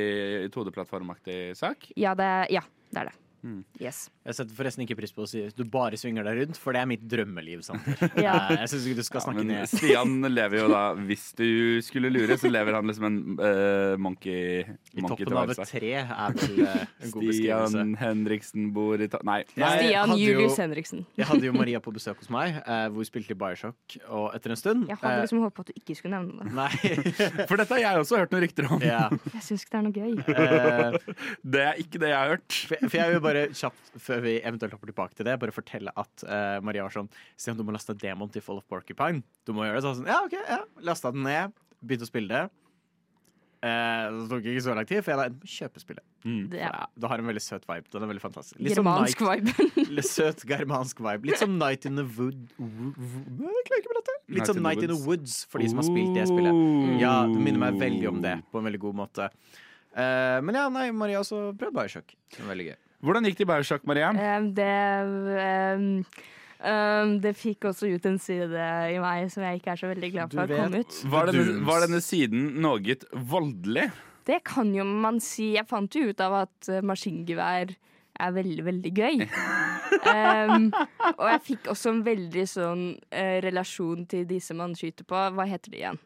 2D-plattformaktig 0.54 1.40
sak? 1.58 1.92
Ja, 1.96 2.16
det, 2.18 2.32
ja, 2.54 2.64
det 2.92 3.04
er 3.04 3.12
det. 3.12 3.18
Mm. 3.48 3.62
Yes. 3.80 4.08
Jeg 4.28 4.38
setter 4.40 4.58
forresten 4.58 4.84
ikke 4.84 4.98
pris 5.00 5.14
på 5.16 5.24
å 5.24 5.30
si 5.30 5.46
du 5.56 5.64
bare 5.72 6.00
svinger 6.00 6.28
deg 6.28 6.42
rundt, 6.42 6.60
for 6.60 6.76
det 6.76 6.82
er 6.84 6.90
mitt 6.92 7.06
drømmeliv. 7.08 7.64
Ja. 8.28 8.34
Jeg 8.52 8.70
synes 8.72 8.86
ikke 8.90 8.98
du 9.00 9.06
skal 9.06 9.24
snakke 9.24 9.44
ja, 9.44 9.48
ned 9.48 9.70
Stian 9.70 10.16
lever 10.38 10.60
jo 10.60 10.68
da, 10.72 10.82
hvis 11.08 11.30
du 11.38 11.48
skulle 11.86 12.10
lure, 12.12 12.36
så 12.40 12.50
lever 12.52 12.76
han 12.76 12.90
liksom 12.90 13.06
en 13.08 13.18
uh, 13.40 13.94
monkey, 14.02 14.66
I 14.66 15.04
monkey 15.04 15.26
toppen 15.26 15.38
av 15.40 15.54
et 15.54 15.62
tre 15.70 15.94
er 16.02 16.36
vel 16.38 16.62
eh, 16.66 16.84
en 17.06 17.14
god 17.14 17.28
beskrivelse. 17.30 17.72
Stian 17.72 17.96
Henriksen 18.02 18.68
bor 18.76 19.00
i 19.00 19.08
ta... 19.12 19.22
Nei. 19.28 19.40
Nei. 19.56 19.72
Stian 19.80 20.16
Julius 20.20 20.60
Henriksen. 20.60 21.06
Jeg 21.20 21.30
hadde 21.30 21.48
jo 21.48 21.56
Maria 21.56 21.82
på 21.84 21.94
besøk 21.96 22.20
hos 22.24 22.32
meg, 22.34 22.60
uh, 22.66 22.88
hvor 22.92 23.06
vi 23.06 23.10
spilte 23.12 23.38
i 23.38 23.40
Bioshock, 23.40 23.98
og 24.10 24.30
etter 24.36 24.54
en 24.56 24.60
stund 24.60 24.92
Jeg 24.92 25.00
hadde 25.02 25.24
liksom 25.24 25.38
liksom 25.38 25.46
håpet 25.46 25.60
at 25.60 25.72
du 25.72 25.82
ikke 25.82 25.96
skulle 25.98 26.18
nevne 26.18 26.44
det. 26.44 26.54
Nei. 26.58 26.72
For 27.50 27.60
dette 27.60 27.76
har 27.76 27.82
jeg 27.84 28.04
også 28.04 28.22
hørt 28.22 28.34
noen 28.34 28.44
rykter 28.46 28.70
om. 28.72 28.84
Yeah. 28.84 29.14
Jeg 29.36 29.44
syns 29.46 29.66
ikke 29.66 29.74
det 29.74 29.80
er 29.80 29.86
noe 29.88 29.96
gøy. 29.98 30.14
Eh, 30.34 30.98
Det 31.58 31.64
er 31.64 31.82
ikke 31.82 32.02
det 32.02 32.12
jeg 32.12 32.18
har 32.18 32.34
hørt. 32.34 32.58
for, 32.70 32.88
for 32.88 32.98
jeg 32.98 33.14
vil 33.14 33.24
bare 33.24 33.37
kjapt, 33.56 33.92
før 34.04 34.22
vi 34.26 34.36
eventuelt 34.42 34.74
hopper 34.76 34.92
tilbake 34.92 35.18
til 35.18 35.28
det, 35.30 35.38
bare 35.42 35.54
fortelle 35.56 35.94
at 35.96 36.24
uh, 36.28 36.58
Maria 36.66 36.86
var 36.88 36.96
sånn 36.96 37.10
Stian, 37.38 37.58
du 37.60 37.64
må 37.68 37.76
laste 37.76 37.96
demon 37.98 38.32
til 38.34 38.44
Fall 38.46 38.62
of 38.62 38.68
Porcupine. 38.72 39.24
Du 39.48 39.54
må 39.58 39.66
gjøre 39.68 39.80
det. 39.80 39.86
Så 39.88 39.96
sånn, 40.00 40.10
ja, 40.12 40.20
ok, 40.28 40.38
ja. 40.44 40.62
Lasta 40.88 41.14
den 41.16 41.26
ned, 41.28 41.54
begynte 41.82 42.08
å 42.08 42.12
spille 42.12 42.32
det. 42.34 42.46
Uh, 43.58 44.14
det 44.14 44.26
tok 44.30 44.46
ikke 44.52 44.62
så 44.62 44.74
lang 44.78 44.86
tid, 44.86 45.00
for 45.02 45.16
jeg 45.16 45.18
da 45.34 45.48
kjøpe 45.50 45.82
spillet. 45.82 46.04
Mm. 46.28 46.44
Det 46.52 46.60
Ja. 46.62 46.84
Det 46.94 47.10
har 47.10 47.18
en 47.24 47.26
veldig 47.32 47.42
søt 47.42 47.64
vibe. 47.66 47.90
Den 47.90 48.04
er 48.06 48.12
veldig 48.12 48.22
fantastisk. 48.22 48.60
Litt 48.62 48.76
germansk 48.78 49.24
Night, 49.26 49.48
vibe. 49.50 49.86
litt 49.98 50.08
søt 50.12 50.44
germansk 50.46 51.02
vibe. 51.02 51.26
Litt 51.32 51.42
som 51.42 51.56
Night 51.58 51.88
in 51.90 51.98
the 51.98 52.06
Wood 52.06 52.52
wo- 52.60 52.94
wo- 52.94 53.50
Jeg 53.50 53.66
klarer 53.70 53.82
ikke 53.82 53.90
å 53.90 53.96
prate. 53.98 54.18
Litt 54.38 54.52
som 54.52 54.62
Night 54.62 54.84
in 54.86 54.94
the 54.94 55.00
Woods, 55.08 55.40
for 55.50 55.64
de 55.64 55.72
som 55.74 55.82
har 55.82 55.88
spilt 55.90 56.14
det 56.20 56.28
spillet. 56.30 56.62
Ja, 57.02 57.16
det 57.26 57.42
minner 57.42 57.64
meg 57.66 57.82
veldig 57.82 58.12
om 58.14 58.22
det, 58.22 58.36
på 58.54 58.62
en 58.62 58.70
veldig 58.70 58.84
god 58.86 59.00
måte. 59.02 59.30
Uh, 59.98 60.38
men 60.46 60.54
ja, 60.62 60.68
nei, 60.70 60.92
Maria 60.94 61.24
også 61.26 61.48
prøvde 61.58 61.74
Bioshock. 61.80 62.14
Det 62.38 62.46
veldig 62.46 62.70
gøy. 62.70 62.78
Hvordan 63.06 63.28
gikk 63.28 63.38
det 63.38 63.46
i 63.46 63.50
Bioshock, 63.52 63.86
Maria? 63.90 64.10
Um, 64.10 64.50
det 64.58 64.74
um, 65.78 67.12
Det 67.22 67.34
fikk 67.38 67.68
også 67.70 67.92
ut 67.94 68.06
en 68.10 68.18
side 68.22 68.68
i 68.90 68.98
meg 69.02 69.28
som 69.30 69.46
jeg 69.46 69.60
ikke 69.60 69.76
er 69.76 69.82
så 69.82 69.92
veldig 69.92 70.12
glad 70.16 70.34
for 70.34 70.46
at 70.46 70.54
kom 70.58 70.78
ut. 70.80 71.02
Var 71.14 71.30
denne, 71.30 71.58
var 71.68 71.86
denne 71.86 72.02
siden 72.02 72.48
noe 72.64 72.98
voldelig? 73.14 73.92
Det 74.28 74.42
kan 74.48 74.74
jo 74.76 74.84
man 74.88 75.22
si. 75.24 75.54
Jeg 75.56 75.70
fant 75.70 75.94
jo 75.94 76.10
ut 76.10 76.24
av 76.26 76.42
at 76.44 76.72
uh, 76.74 76.82
maskingevær 76.86 77.76
er 78.18 78.34
veldig, 78.40 78.66
veldig 78.72 78.96
gøy. 78.98 79.26
Um, 80.08 80.68
og 81.16 81.30
jeg 81.32 81.40
fikk 81.46 81.68
også 81.72 81.92
en 81.94 82.02
veldig 82.04 82.44
sånn 82.50 82.82
uh, 83.00 83.38
relasjon 83.44 84.04
til 84.12 84.26
disse 84.28 84.56
man 84.56 84.76
skyter 84.78 85.08
på. 85.08 85.16
Hva 85.36 85.46
heter 85.48 85.72
de 85.74 85.80
igjen? 85.80 86.00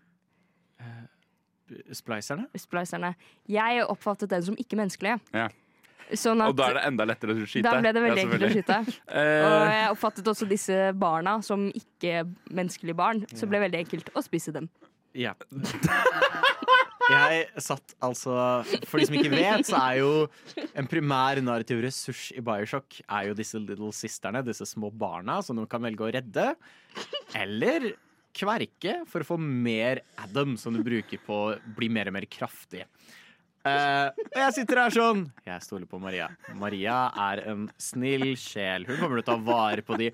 Splicerne? 1.95 2.45
Splicerne. 2.57 3.13
Jeg 3.50 3.83
oppfattet 3.89 4.31
den 4.31 4.45
som 4.45 4.57
ikke-menneskelige. 4.60 5.17
Ja. 5.33 5.48
Sånn 6.18 6.41
at 6.44 6.50
Og 6.51 6.56
da 6.60 6.70
er 6.72 6.77
det 6.80 6.84
enda 6.89 7.06
lettere 7.08 7.36
å 7.36 7.46
skyte. 7.48 7.63
da 7.63 7.77
ble 7.80 7.91
det 7.96 8.01
veldig 8.03 8.22
Ja, 8.22 8.27
enkelt 8.27 8.46
å 8.48 8.51
skyte. 8.56 8.80
Og 9.08 9.18
Eh, 9.22 9.72
jeg 9.75 9.91
oppfattet 9.94 10.32
også 10.34 10.48
disse 10.50 10.80
barna 11.00 11.38
som 11.46 11.68
ikke-menneskelige 11.72 12.98
barn. 12.98 13.24
Så 13.32 13.46
det 13.46 13.51
ble 13.53 13.63
veldig 13.68 13.84
enkelt 13.86 14.12
å 14.15 14.24
spise 14.25 14.51
dem. 14.56 14.70
Ja. 15.18 15.34
Jeg 17.12 17.48
satt 17.60 17.96
altså 18.06 18.32
For 18.88 19.01
de 19.01 19.08
som 19.10 19.15
ikke 19.18 19.32
vet, 19.34 19.65
så 19.68 19.80
er 19.82 19.98
jo 20.00 20.12
en 20.77 20.88
primær 20.88 21.41
narrativ 21.44 21.82
ressurs 21.84 22.30
i 22.38 22.44
Bioshock 22.46 23.01
er 23.03 23.32
jo 23.32 23.36
disse 23.36 23.60
little 23.60 23.89
sisterne, 23.96 24.44
disse 24.46 24.68
små 24.70 24.91
barna, 24.94 25.39
som 25.44 25.58
du 25.60 25.65
kan 25.68 25.84
velge 25.84 26.06
å 26.06 26.12
redde. 26.13 26.46
Eller 27.36 27.89
kverke 28.38 29.01
for 29.12 29.25
å 29.25 29.27
få 29.34 29.38
mer 29.41 30.03
Adam, 30.24 30.56
som 30.62 30.77
du 30.77 30.80
bruker 30.86 31.20
på 31.25 31.39
å 31.50 31.58
bli 31.75 31.89
mer 31.91 32.08
og 32.12 32.15
mer 32.15 32.30
kraftig. 32.32 32.86
Eh, 33.62 34.08
og 34.25 34.39
jeg 34.41 34.53
sitter 34.56 34.80
her 34.82 34.94
sånn 34.96 35.20
Jeg 35.46 35.62
stoler 35.62 35.86
på 35.89 36.00
Maria. 36.01 36.32
Maria 36.58 37.12
er 37.30 37.44
en 37.51 37.68
snill 37.77 38.32
sjel. 38.39 38.88
Hun 38.89 38.98
kommer 38.98 39.22
til 39.22 39.25
å 39.25 39.30
ta 39.30 39.38
vare 39.46 39.86
på 39.86 40.00
de. 40.01 40.10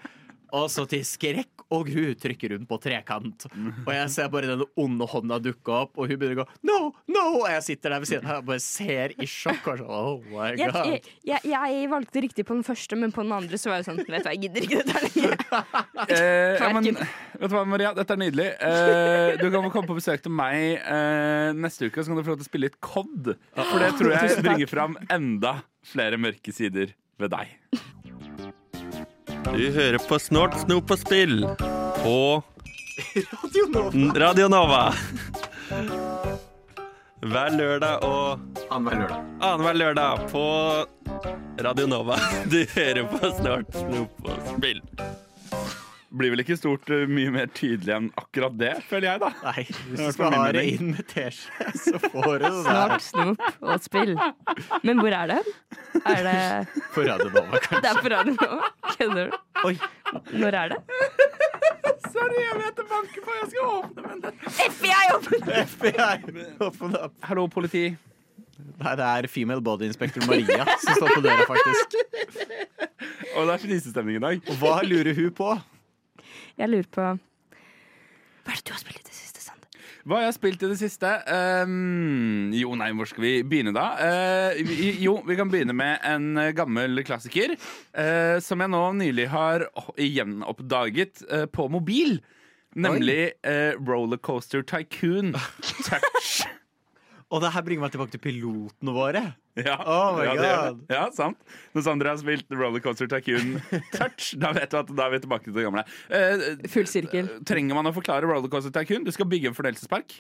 Og 0.56 0.70
så 0.72 0.86
til 0.90 1.04
skrekk 1.08 1.58
og 1.74 1.90
gru 1.90 2.14
trykker 2.16 2.54
hun 2.56 2.64
på 2.68 2.78
trekant. 2.80 3.48
Og 3.84 3.90
jeg 3.92 4.12
ser 4.14 4.30
bare 4.32 4.54
den 4.54 4.64
onde 4.80 5.08
hånda 5.12 5.40
dukke 5.44 5.74
opp, 5.84 5.98
og 6.00 6.08
hun 6.08 6.20
begynner 6.20 6.40
å 6.40 6.46
gå 6.46 6.70
no, 6.70 6.78
no! 7.12 7.26
Og 7.42 7.48
jeg 7.52 7.66
sitter 7.66 7.94
der 7.94 8.04
ved 8.04 8.10
siden 8.12 8.30
av 8.32 8.40
og 8.40 8.48
bare 8.48 8.64
ser 8.64 9.16
i 9.18 9.28
sjokk. 9.28 9.68
Og 9.74 9.82
så, 9.82 9.88
oh 9.88 10.22
my 10.32 10.54
Jeg, 10.56 10.72
god 10.72 10.92
jeg, 10.94 11.02
jeg, 11.28 11.52
jeg 11.52 11.90
valgte 11.92 12.24
riktig 12.24 12.48
på 12.48 12.56
den 12.56 12.64
første, 12.68 13.00
men 13.00 13.12
på 13.16 13.26
den 13.26 13.36
andre 13.36 13.60
så 13.60 13.72
var 13.72 13.82
jeg 13.82 13.90
sånn 13.90 14.00
Vet 14.08 14.08
du 14.08 14.30
hva, 14.30 14.36
jeg 14.36 14.44
gidder 14.46 14.68
ikke 14.68 14.84
dette 14.86 15.02
lenger. 15.04 15.36
eh, 16.16 16.62
ja, 16.62 16.70
men, 16.78 16.88
vet 16.94 17.52
du 17.52 17.58
hva, 17.58 17.66
Maria? 17.68 17.92
Dette 17.98 18.16
er 18.16 18.22
nydelig. 18.22 18.48
Eh, 18.70 19.34
du 19.42 19.50
kan 19.52 19.68
få 19.68 19.74
komme 19.74 19.92
på 19.92 19.98
besøk 20.00 20.24
til 20.24 20.34
meg 20.38 20.78
eh, 20.80 21.50
neste 21.58 21.90
uke, 21.90 22.00
så 22.00 22.14
kan 22.14 22.22
du 22.22 22.24
få 22.24 22.36
lov 22.36 22.40
til 22.40 22.48
å 22.48 22.52
spille 22.52 22.70
litt 22.70 22.80
COD. 22.80 23.34
For 23.58 23.84
det 23.84 23.92
tror 24.00 24.16
jeg 24.16 24.40
bringer 24.46 24.72
fram 24.72 24.96
enda 25.12 25.58
flere 25.88 26.20
mørke 26.22 26.56
sider 26.56 26.96
ved 27.20 27.34
deg. 27.34 27.58
Du 29.54 29.72
hører 29.72 29.98
på 30.08 30.20
Snort, 30.20 30.56
snop 30.66 30.92
og 30.92 31.00
spill 31.02 31.42
på 32.02 32.18
Radio 33.44 34.12
Radio 34.18 34.48
Nova. 34.52 34.82
Hver 37.28 37.56
lørdag 37.58 38.04
og 38.06 38.40
Annenhver 38.72 39.00
lørdag. 39.02 39.22
annenhver 39.42 39.74
lørdag 39.74 40.28
på 40.32 40.44
Radio 41.66 41.88
Nova. 41.88 42.20
Du 42.52 42.60
hører 42.76 43.04
på 43.12 43.32
Snort, 43.40 43.72
snop 43.74 44.30
og 44.30 44.52
spill. 44.54 44.82
Blir 46.18 46.34
vel 46.34 46.42
ikke 46.44 46.58
stort 46.60 46.90
eh, 46.94 47.06
mye 47.10 47.32
mer 47.34 47.50
tydelig 47.56 47.94
enn 47.96 48.08
akkurat 48.20 48.56
det, 48.60 48.72
føler 48.90 49.08
jeg, 49.12 49.22
da. 49.24 49.30
Nei, 49.46 49.64
hvis 49.90 50.02
du 50.02 50.12
skal 50.16 50.36
ha 50.36 50.48
det 50.56 50.64
inn 50.74 50.92
med 50.96 51.08
teskje, 51.12 51.72
så 51.84 52.02
får 52.04 52.28
du 52.28 52.46
det 52.46 52.52
der 52.52 52.64
Snart 52.68 53.06
snop 53.06 53.46
og 53.62 53.86
spill. 53.86 54.16
Men 54.88 55.04
hvor 55.04 55.16
er 55.20 55.34
det? 55.36 55.40
Er 56.04 56.24
det 56.28 56.82
på 56.96 57.06
Radionova, 57.08 57.62
kanskje. 57.64 57.84
Det 57.84 57.92
er 57.92 58.02
på 58.02 58.14
radio? 58.16 58.60
Kødder 58.98 59.32
du? 59.32 59.38
Oi. 59.68 59.76
Når 60.34 60.60
er 60.64 60.74
det? 60.74 60.82
Sorry, 62.08 62.42
jeg 62.42 62.60
vet 62.62 62.78
det 62.82 62.86
banker 62.90 63.24
på, 63.24 63.38
jeg 63.38 63.48
skal 63.52 63.72
åpne, 63.78 64.04
men 64.08 64.22
det 64.24 64.34
FBI 64.58 65.00
opp! 65.16 65.32
FBI, 65.72 66.44
open 66.68 67.00
opp. 67.00 67.18
Hallo, 67.30 67.48
politi. 67.52 67.88
Nei, 68.78 68.94
det 68.98 69.06
er 69.06 69.28
Female 69.30 69.62
Body 69.62 69.88
Inspector 69.90 70.26
Maria 70.30 70.66
som 70.82 70.98
står 70.98 71.16
på 71.16 71.24
døra, 71.26 71.46
faktisk. 71.50 71.98
Og 73.38 73.48
det 73.48 73.54
er 73.56 73.62
fnisestemning 73.62 74.18
i 74.18 74.24
dag. 74.24 74.40
Og 74.50 74.62
hva 74.62 74.78
lurer 74.86 75.18
hun 75.18 75.34
på? 75.38 75.50
Jeg 76.58 76.72
lurer 76.72 76.90
på 76.90 77.04
Hva 77.06 78.54
er 78.54 78.60
det 78.60 78.66
du 78.66 78.74
har 78.74 78.82
spilt 78.82 79.04
i 79.04 79.10
det 79.10 79.16
siste, 79.16 79.44
Sander? 79.44 79.82
Hva 80.08 80.22
jeg 80.24 80.30
har 80.30 80.36
spilt 80.38 80.64
i 80.64 80.70
det 80.72 80.78
siste? 80.80 81.12
Um, 81.68 82.54
jo, 82.56 82.72
nei, 82.80 82.90
hvor 82.96 83.10
skal 83.10 83.26
vi 83.26 83.34
begynne 83.44 83.74
da? 83.76 83.88
Uh, 84.00 84.72
jo, 85.04 85.18
vi 85.28 85.36
kan 85.38 85.52
begynne 85.52 85.76
med 85.76 86.00
en 86.08 86.40
gammel 86.56 87.04
klassiker. 87.06 87.58
uh, 87.92 88.40
som 88.44 88.64
jeg 88.64 88.72
nå 88.72 88.84
nylig 89.02 89.28
har 89.34 89.68
gjenoppdaget 90.00 91.26
uh, 91.28 91.46
på 91.52 91.68
mobil. 91.70 92.22
Nemlig 92.78 93.34
uh, 93.44 93.76
Rollercoaster 93.84 94.64
Tycoon 94.64 95.36
Touch. 95.88 96.48
Og 97.28 97.42
det 97.44 97.50
her 97.52 97.64
bringer 97.66 97.84
meg 97.84 97.92
tilbake 97.92 98.14
til 98.14 98.22
pilotene 98.24 98.94
våre. 98.96 99.22
Ja, 99.58 99.76
Oh 99.84 100.16
my 100.16 100.24
ja, 100.28 100.34
det 100.38 100.50
det. 100.78 100.96
ja, 100.96 101.04
sant. 101.12 101.40
Når 101.76 101.84
Sandra 101.84 102.14
har 102.14 102.20
spilt 102.22 102.54
Rollercoaster 102.54 103.10
Tycoon 103.12 103.58
Touch, 103.96 104.30
da 104.42 104.54
vet 104.56 104.72
du 104.72 104.78
at 104.80 104.92
da 104.96 105.08
er 105.08 105.16
vi 105.16 105.22
tilbake 105.26 105.50
til 105.50 105.58
det 105.58 105.66
gamle. 105.66 105.84
Uh, 106.08 106.68
Full 106.72 106.88
sirkel. 106.88 107.32
trenger 107.48 107.76
man 107.76 107.90
å 107.90 107.96
forklare 107.96 108.30
Rollercoaster 108.30 108.72
Tycoon? 108.76 109.04
Du 109.08 109.12
skal 109.16 109.28
bygge 109.28 109.52
en 109.52 109.58
fornøyelsespark. 109.58 110.20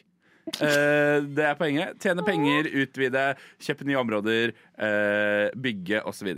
Uh, 0.58 1.24
det 1.38 1.46
er 1.48 1.56
poenget. 1.60 1.96
Tjene 2.04 2.26
penger, 2.28 2.68
utvide, 2.84 3.28
kjøpe 3.64 3.88
nye 3.88 4.02
områder, 4.04 4.56
uh, 4.82 5.48
bygge 5.56 6.02
osv. 6.08 6.34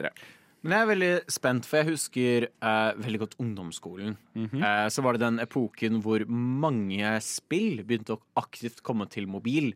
Men 0.59 0.75
jeg 0.75 0.83
er 0.83 0.89
veldig 0.89 1.11
spent, 1.31 1.67
for 1.69 1.79
jeg 1.79 1.88
husker 1.93 2.45
eh, 2.51 2.97
veldig 2.99 3.19
godt 3.21 3.35
ungdomsskolen. 3.39 4.17
eh, 4.35 4.88
så 4.91 5.03
var 5.05 5.15
det 5.15 5.21
den 5.23 5.39
epoken 5.39 6.01
hvor 6.03 6.25
mange 6.27 7.13
spill 7.23 7.79
begynte 7.88 8.17
å 8.17 8.19
aktivt 8.41 8.81
komme 8.83 9.07
til 9.07 9.29
mobil. 9.31 9.69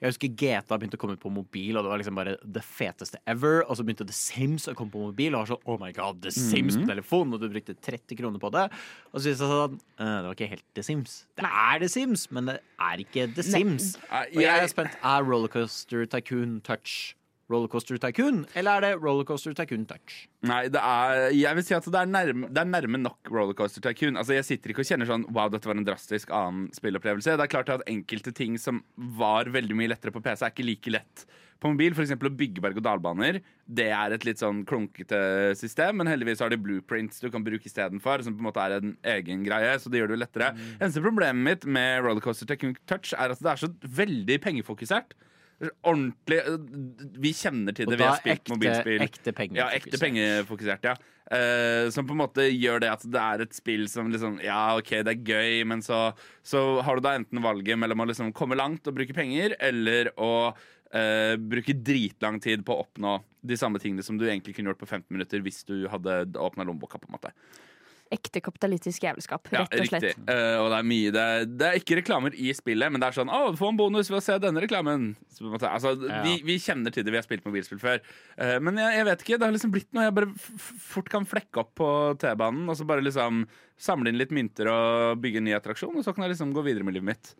Jeg 0.00 0.14
husker 0.14 0.30
GTA 0.32 0.78
begynte 0.80 0.96
å 0.96 1.00
komme 1.02 1.16
ut 1.18 1.20
på 1.20 1.32
mobil, 1.32 1.76
og 1.76 1.84
det 1.84 1.90
var 1.92 2.00
liksom 2.00 2.16
bare 2.16 2.36
det 2.40 2.62
feteste 2.64 3.20
ever. 3.28 3.60
Og 3.66 3.76
så 3.76 3.84
begynte 3.84 4.06
The 4.08 4.16
Sims 4.16 4.64
å 4.70 4.74
komme 4.78 4.94
på 4.94 5.02
mobil, 5.02 5.34
og 5.34 5.42
var 5.44 5.50
sånn, 5.52 5.62
oh 5.68 5.76
my 5.82 5.90
god, 5.96 6.22
The 6.24 6.32
Sims 6.32 6.78
på 6.80 6.88
telefon, 6.88 7.34
og 7.36 7.42
du 7.42 7.50
brukte 7.52 7.76
30 7.76 8.16
kroner 8.16 8.40
på 8.40 8.52
det. 8.56 8.64
Og 9.12 9.20
så 9.20 9.26
syntes 9.26 9.44
jeg 9.44 9.52
sånn, 9.52 9.78
eh, 10.00 10.16
det 10.16 10.30
var 10.30 10.38
ikke 10.38 10.50
helt 10.54 10.66
The 10.78 10.86
Sims. 10.88 11.16
Det 11.36 11.52
er 11.52 11.84
The 11.84 11.92
Sims, 11.92 12.26
men 12.32 12.48
det 12.48 12.58
er 12.80 13.04
ikke 13.04 13.28
The 13.36 13.44
Sims. 13.44 13.92
Nei, 14.08 14.24
Og 14.32 14.44
jeg 14.46 14.64
er 14.64 14.72
spent, 14.72 14.96
er 15.04 15.28
Rollercoaster 15.28 16.08
Tycoon 16.08 16.60
Touch 16.64 17.14
Rollercoaster 17.50 17.98
Tycoon, 17.98 18.44
eller 18.54 18.78
er 18.78 18.84
det 18.84 19.02
Rollercoaster 19.02 19.54
Tycoon 19.58 19.84
Touch? 19.90 20.24
Nei, 20.46 20.62
det 20.72 20.80
er, 20.80 21.26
jeg 21.34 21.58
vil 21.58 21.66
si 21.66 21.76
at 21.76 21.88
det 21.90 21.98
er, 21.98 22.10
nærme, 22.10 22.48
det 22.50 22.62
er 22.62 22.70
nærme 22.70 23.02
nok 23.02 23.30
Rollercoaster 23.32 23.82
Tycoon. 23.84 24.18
Altså, 24.20 24.36
jeg 24.36 24.46
sitter 24.46 24.72
ikke 24.72 24.84
og 24.84 24.90
kjenner 24.92 25.10
sånn 25.10 25.26
Wow, 25.34 25.50
dette 25.52 25.68
var 25.68 25.78
en 25.78 25.86
drastisk 25.86 26.30
annen 26.34 26.70
spillopplevelse. 26.76 27.34
Det 27.36 27.46
er 27.46 27.52
klart 27.52 27.72
at 27.74 27.86
enkelte 27.90 28.32
ting 28.36 28.58
som 28.60 28.84
var 29.18 29.50
veldig 29.50 29.76
mye 29.78 29.90
lettere 29.92 30.14
på 30.14 30.22
PC, 30.24 30.46
er 30.46 30.54
ikke 30.54 30.68
like 30.68 30.94
lett 30.94 31.24
på 31.60 31.70
mobil. 31.72 31.94
Eksempel 31.94 32.30
å 32.30 32.36
bygge 32.36 32.62
berg-og-dal-baner. 32.64 33.40
Det 33.66 33.88
er 33.94 34.14
et 34.14 34.26
litt 34.26 34.40
sånn 34.40 34.62
klunkete 34.68 35.20
system, 35.58 36.00
men 36.00 36.10
heldigvis 36.10 36.42
har 36.44 36.52
de 36.52 36.60
blueprints 36.60 37.20
du 37.22 37.28
kan 37.32 37.44
bruke 37.46 37.68
istedenfor, 37.68 38.24
som 38.26 38.36
på 38.36 38.44
en 38.44 38.48
måte 38.48 38.62
er 38.64 38.78
en 38.78 38.94
egen 39.16 39.42
greie, 39.46 39.74
så 39.80 39.92
det 39.92 40.00
gjør 40.00 40.12
det 40.12 40.18
jo 40.18 40.22
lettere. 40.24 40.52
Eneste 40.78 41.04
problemet 41.04 41.42
mitt 41.46 41.66
med 41.68 42.04
Rollercoaster 42.06 42.48
Tycoon 42.50 42.78
Touch 42.90 43.12
er 43.16 43.34
at 43.34 43.42
det 43.42 43.52
er 43.52 43.64
så 43.66 43.70
veldig 44.00 44.40
pengefokusert. 44.46 45.18
Ordentlig 45.60 46.38
Vi 47.20 47.32
kjenner 47.36 47.74
til 47.76 47.90
det, 47.90 47.98
vi 48.00 48.06
har 48.06 48.20
spilt 48.20 48.38
ekte, 48.38 48.54
mobilspill. 48.54 49.02
ekte 49.04 49.34
penger. 49.36 49.58
Ja, 49.60 49.66
ekte 49.76 50.00
pengefokusert, 50.00 50.86
ja. 50.88 50.94
Uh, 51.30 51.86
som 51.94 52.08
på 52.08 52.16
en 52.16 52.22
måte 52.24 52.46
gjør 52.48 52.80
det 52.82 52.88
at 52.90 53.04
det 53.06 53.20
er 53.22 53.44
et 53.44 53.52
spill 53.54 53.84
som 53.92 54.08
liksom 54.10 54.40
Ja, 54.42 54.72
OK, 54.80 54.96
det 55.06 55.12
er 55.12 55.28
gøy, 55.28 55.60
men 55.68 55.84
så, 55.84 56.08
så 56.42 56.80
har 56.82 56.98
du 56.98 57.04
da 57.04 57.12
enten 57.18 57.42
valget 57.44 57.78
mellom 57.78 58.02
å 58.02 58.08
liksom 58.10 58.32
komme 58.34 58.58
langt 58.58 58.88
og 58.90 58.96
bruke 58.96 59.14
penger, 59.14 59.54
eller 59.62 60.10
å 60.18 60.32
uh, 60.50 61.34
bruke 61.38 61.76
dritlang 61.76 62.40
tid 62.42 62.64
på 62.66 62.74
å 62.74 62.86
oppnå 62.86 63.18
de 63.46 63.60
samme 63.60 63.78
tingene 63.82 64.02
som 64.06 64.18
du 64.18 64.26
egentlig 64.26 64.56
kunne 64.56 64.72
gjort 64.72 64.80
på 64.82 64.90
15 64.90 65.06
minutter 65.12 65.44
hvis 65.44 65.62
du 65.68 65.84
hadde 65.92 66.22
åpna 66.34 66.66
lommeboka. 66.66 66.98
på 66.98 67.12
en 67.12 67.18
måte 67.20 67.36
Ekte 68.10 68.40
kapitalistisk 68.42 69.04
jævelskap, 69.06 69.46
rett 69.52 69.74
og 69.76 69.86
slett. 69.86 70.02
Riktig. 70.08 70.24
uh, 70.26 70.56
og 70.64 70.70
det 70.72 70.78
er 70.80 70.86
mye 70.90 71.10
det 71.14 71.22
er, 71.22 71.44
det 71.46 71.66
er 71.68 71.78
ikke 71.78 71.98
reklamer 72.00 72.34
i 72.34 72.50
spillet, 72.56 72.90
men 72.90 73.00
det 73.00 73.06
er 73.06 73.16
sånn 73.20 73.30
'Å, 73.30 73.52
få 73.56 73.68
en 73.70 73.76
bonus 73.78 74.10
ved 74.10 74.18
å 74.18 74.24
se 74.24 74.38
denne 74.42 74.60
reklamen'. 74.64 75.14
Så, 75.30 75.46
altså, 75.62 75.94
Ja. 76.08 76.22
vi, 76.26 76.42
vi 76.42 76.58
kjenner 76.58 76.90
til 76.90 77.04
det, 77.04 77.12
vi 77.14 77.20
har 77.20 77.26
spilt 77.26 77.44
mobilspill 77.46 77.78
før. 77.78 78.00
Uh, 78.34 78.58
men 78.58 78.76
jeg, 78.82 78.96
jeg 78.98 79.04
vet 79.10 79.22
ikke, 79.22 79.38
det 79.38 79.46
har 79.46 79.52
liksom 79.54 79.70
blitt 79.72 79.92
noe 79.94 80.04
jeg 80.08 80.14
bare 80.14 80.32
fort 80.90 81.08
kan 81.08 81.24
flekke 81.24 81.62
opp 81.62 81.74
på 81.78 81.90
T-banen. 82.18 82.66
Og 82.68 82.76
så 82.76 82.84
bare 82.86 83.02
liksom 83.06 83.46
samle 83.78 84.08
inn 84.10 84.18
litt 84.18 84.30
mynter 84.34 84.66
og 84.68 85.20
bygge 85.22 85.38
en 85.38 85.44
ny 85.44 85.54
attraksjon, 85.56 85.94
og 85.96 86.04
så 86.04 86.12
kan 86.14 86.24
jeg 86.26 86.34
liksom 86.34 86.52
gå 86.52 86.62
videre 86.66 86.84
med 86.84 86.94
livet 86.98 87.14
mitt. 87.14 87.34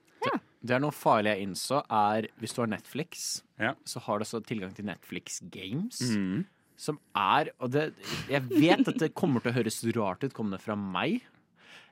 Det 0.63 0.75
er 0.77 0.81
noe 0.83 0.93
farlig 0.93 1.31
jeg 1.33 1.47
innså, 1.49 1.79
er 1.89 2.27
hvis 2.39 2.53
du 2.53 2.61
har 2.61 2.69
Netflix, 2.69 3.43
Ja. 3.59 3.73
så 3.89 3.99
har 4.05 4.19
du 4.19 4.25
også 4.27 4.45
tilgang 4.45 4.75
til 4.77 4.85
Netflix 4.85 5.41
Games. 5.49 6.03
Mm. 6.03 6.45
Som 6.81 7.01
er 7.13 7.53
Og 7.61 7.73
det, 7.75 7.91
jeg 8.31 8.47
vet 8.49 8.89
at 8.89 9.01
det 9.03 9.13
kommer 9.19 9.43
til 9.45 9.53
å 9.53 9.59
høres 9.59 9.83
rart 9.97 10.25
ut 10.25 10.37
kommende 10.37 10.61
fra 10.63 10.77
meg. 10.79 11.21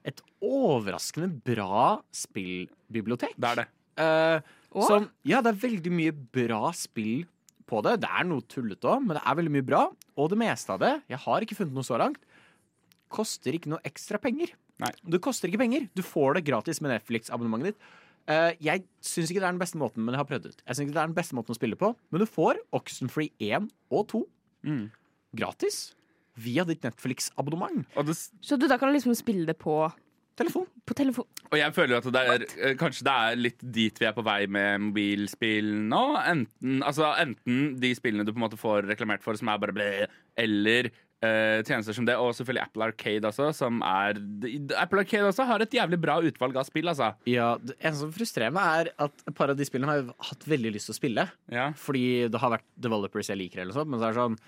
Et 0.06 0.20
overraskende 0.44 1.28
bra 1.44 1.98
spillbibliotek. 2.14 3.34
Det 3.36 3.50
er 3.50 3.60
det. 3.62 3.66
Eh, 3.98 4.54
som, 4.86 5.08
ja, 5.26 5.42
det 5.42 5.52
er 5.52 5.60
veldig 5.66 5.92
mye 5.92 6.14
bra 6.14 6.70
spill 6.76 7.26
på 7.68 7.82
det. 7.84 7.98
Det 8.04 8.08
er 8.08 8.26
noe 8.28 8.44
tullete 8.48 8.88
òg, 8.88 9.04
men 9.04 9.18
det 9.18 9.24
er 9.24 9.38
veldig 9.40 9.54
mye 9.58 9.66
bra. 9.66 9.82
Og 10.16 10.32
det 10.32 10.40
meste 10.40 10.74
av 10.74 10.82
det, 10.82 10.94
jeg 11.10 11.20
har 11.24 11.44
ikke 11.44 11.58
funnet 11.58 11.76
noe 11.76 11.86
så 11.86 12.00
langt, 12.00 12.20
koster 13.12 13.56
ikke 13.56 13.72
noe 13.72 13.84
ekstra 13.88 14.20
penger. 14.22 14.54
Nei. 14.82 14.92
Det 15.02 15.20
koster 15.24 15.50
ikke 15.50 15.64
penger. 15.64 15.88
Du 15.96 16.04
får 16.06 16.38
det 16.38 16.46
gratis 16.48 16.80
med 16.84 16.94
Netflix-abonnementet 16.94 17.74
ditt. 17.74 17.94
Uh, 18.28 18.52
jeg 18.60 18.84
syns 19.00 19.30
ikke 19.32 19.40
det 19.40 19.48
er 19.48 19.54
den 19.54 19.62
beste 19.62 19.80
måten, 19.80 20.04
men 20.04 20.12
jeg 20.12 20.20
har 20.20 20.28
prøvd 20.28 20.50
ut. 20.50 20.58
Jeg 20.60 20.76
synes 20.76 20.84
ikke 20.84 20.96
det 20.98 21.02
er 21.02 21.10
den 21.10 21.16
beste 21.16 21.36
måten 21.36 21.54
å 21.54 21.56
spille 21.56 21.78
på, 21.80 21.94
men 22.12 22.20
du 22.20 22.28
får 22.28 22.60
Oxenfree 22.76 23.32
1 23.40 23.70
og 23.88 24.04
2 24.12 24.20
Mm. 24.66 24.90
gratis 25.36 25.94
via 26.38 26.64
ditt 26.64 26.82
Netflix-abonnement. 26.86 27.86
Så 28.40 28.56
du 28.58 28.68
da 28.70 28.78
kan 28.78 28.92
liksom 28.94 29.14
spille 29.18 29.46
det 29.46 29.58
på, 29.58 29.90
Telefon. 30.38 30.66
på 30.86 30.94
telefon? 30.94 31.26
og 31.50 31.58
jeg 31.58 31.74
føler 31.74 31.96
at 31.98 32.04
det 32.14 32.22
er, 32.22 32.44
eh, 32.62 32.74
kanskje 32.78 33.02
det 33.08 33.14
er 33.14 33.40
litt 33.40 33.64
dit 33.74 33.98
vi 33.98 34.06
er 34.06 34.12
på 34.14 34.22
vei 34.22 34.46
med 34.46 34.84
mobilspill 34.86 35.72
nå. 35.90 36.02
Enten, 36.22 36.82
altså, 36.86 37.10
enten 37.18 37.74
de 37.80 37.90
spillene 37.98 38.24
du 38.24 38.32
på 38.32 38.38
en 38.38 38.46
måte 38.46 38.60
får 38.60 38.86
reklamert 38.86 39.24
for, 39.24 39.34
som 39.34 39.48
er 39.50 39.58
bare 39.58 39.74
ble, 39.74 39.88
eller 40.38 40.90
eh, 41.24 41.60
tjenester 41.66 41.96
som 41.96 42.06
det, 42.08 42.16
og 42.20 42.34
selvfølgelig 42.36 42.64
Apple 42.64 42.88
Arcade 42.88 43.30
også, 43.30 43.50
som 43.56 43.82
er 43.86 44.20
Apple 44.78 45.04
Arcade 45.04 45.30
også 45.30 45.46
har 45.48 45.64
et 45.64 45.76
jævlig 45.78 46.00
bra 46.02 46.18
utvalg 46.24 46.58
av 46.60 46.68
spill, 46.68 46.90
altså. 46.92 47.12
Ja, 47.30 47.52
det 47.62 47.76
eneste 47.78 48.06
som 48.06 48.14
frustrerer 48.14 48.54
meg, 48.54 48.88
er 48.88 49.08
at 49.08 49.26
et 49.26 49.36
par 49.38 49.52
av 49.52 49.58
de 49.58 49.68
spillene 49.68 49.92
har 49.92 50.02
jeg 50.02 50.16
hatt 50.30 50.48
veldig 50.54 50.74
lyst 50.76 50.90
til 50.90 50.96
å 50.96 51.00
spille. 51.00 51.28
Ja. 51.54 51.68
Fordi 51.78 52.08
det 52.32 52.42
har 52.42 52.56
vært 52.58 52.68
developers 52.88 53.32
jeg 53.32 53.42
liker, 53.42 53.64
eller 53.64 53.76
sånt, 53.76 53.92
men 53.92 54.00
så 54.00 54.08
er 54.08 54.16
det 54.16 54.22
sånn 54.24 54.40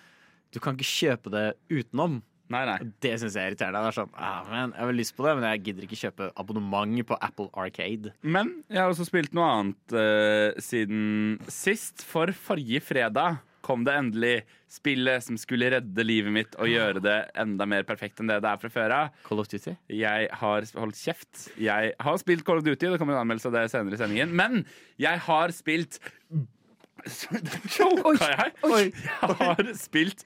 Du 0.51 0.59
kan 0.59 0.75
ikke 0.75 0.91
kjøpe 0.91 1.31
det 1.31 1.47
utenom. 1.71 2.21
Nei, 2.51 2.65
nei. 2.67 2.79
Det 3.03 3.13
syns 3.21 3.37
jeg 3.39 3.45
er 3.45 3.53
irriterende. 3.53 3.81
Det 3.85 3.91
er 3.93 3.97
sånn, 4.01 4.15
ah, 4.19 4.41
man, 4.49 4.73
Jeg 4.75 4.83
har 4.83 4.97
lyst 4.99 5.15
på 5.15 5.23
det, 5.23 5.35
men 5.39 5.47
jeg 5.47 5.63
gidder 5.69 5.87
ikke 5.87 5.99
kjøpe 6.01 6.31
abonnement 6.43 7.05
på 7.07 7.19
Apple 7.23 7.47
Arcade. 7.55 8.11
Men 8.27 8.51
jeg 8.67 8.83
har 8.83 8.91
også 8.91 9.07
spilt 9.07 9.37
noe 9.39 9.47
annet 9.55 9.95
uh, 9.95 10.59
siden 10.59 11.39
sist. 11.47 12.03
For 12.11 12.35
forrige 12.35 12.83
fredag 12.83 13.39
kom 13.67 13.85
det 13.87 13.95
endelig 13.99 14.35
spillet 14.71 15.23
som 15.27 15.37
skulle 15.41 15.71
redde 15.75 16.05
livet 16.07 16.33
mitt 16.35 16.55
og 16.61 16.69
gjøre 16.71 17.03
det 17.05 17.17
enda 17.43 17.67
mer 17.67 17.83
perfekt 17.89 18.21
enn 18.23 18.31
det 18.31 18.39
det 18.45 18.51
er 18.53 18.61
fra 18.63 18.71
før 18.73 18.95
av. 18.97 19.09
Call 19.27 19.43
of 19.43 19.49
Duty. 19.51 19.75
Jeg 19.93 20.29
har 20.43 20.67
holdt 20.79 20.99
kjeft. 21.01 21.47
Jeg 21.61 21.93
har 22.01 22.21
spilt 22.23 22.45
Call 22.47 22.61
of 22.63 22.67
Duty, 22.67 22.87
det 22.93 22.99
kommer 23.03 23.17
en 23.19 23.23
anmeldelse 23.25 23.51
av 23.51 23.57
det 23.59 23.67
senere 23.73 23.99
i 23.99 24.01
sendingen. 24.03 24.33
Men 24.37 24.63
jeg 25.03 25.19
har 25.27 25.53
spilt 25.57 25.99
Choka 27.77 28.13
jeg? 28.29 28.53
Jeg 28.61 28.93
har 29.41 29.71
spilt 29.81 30.25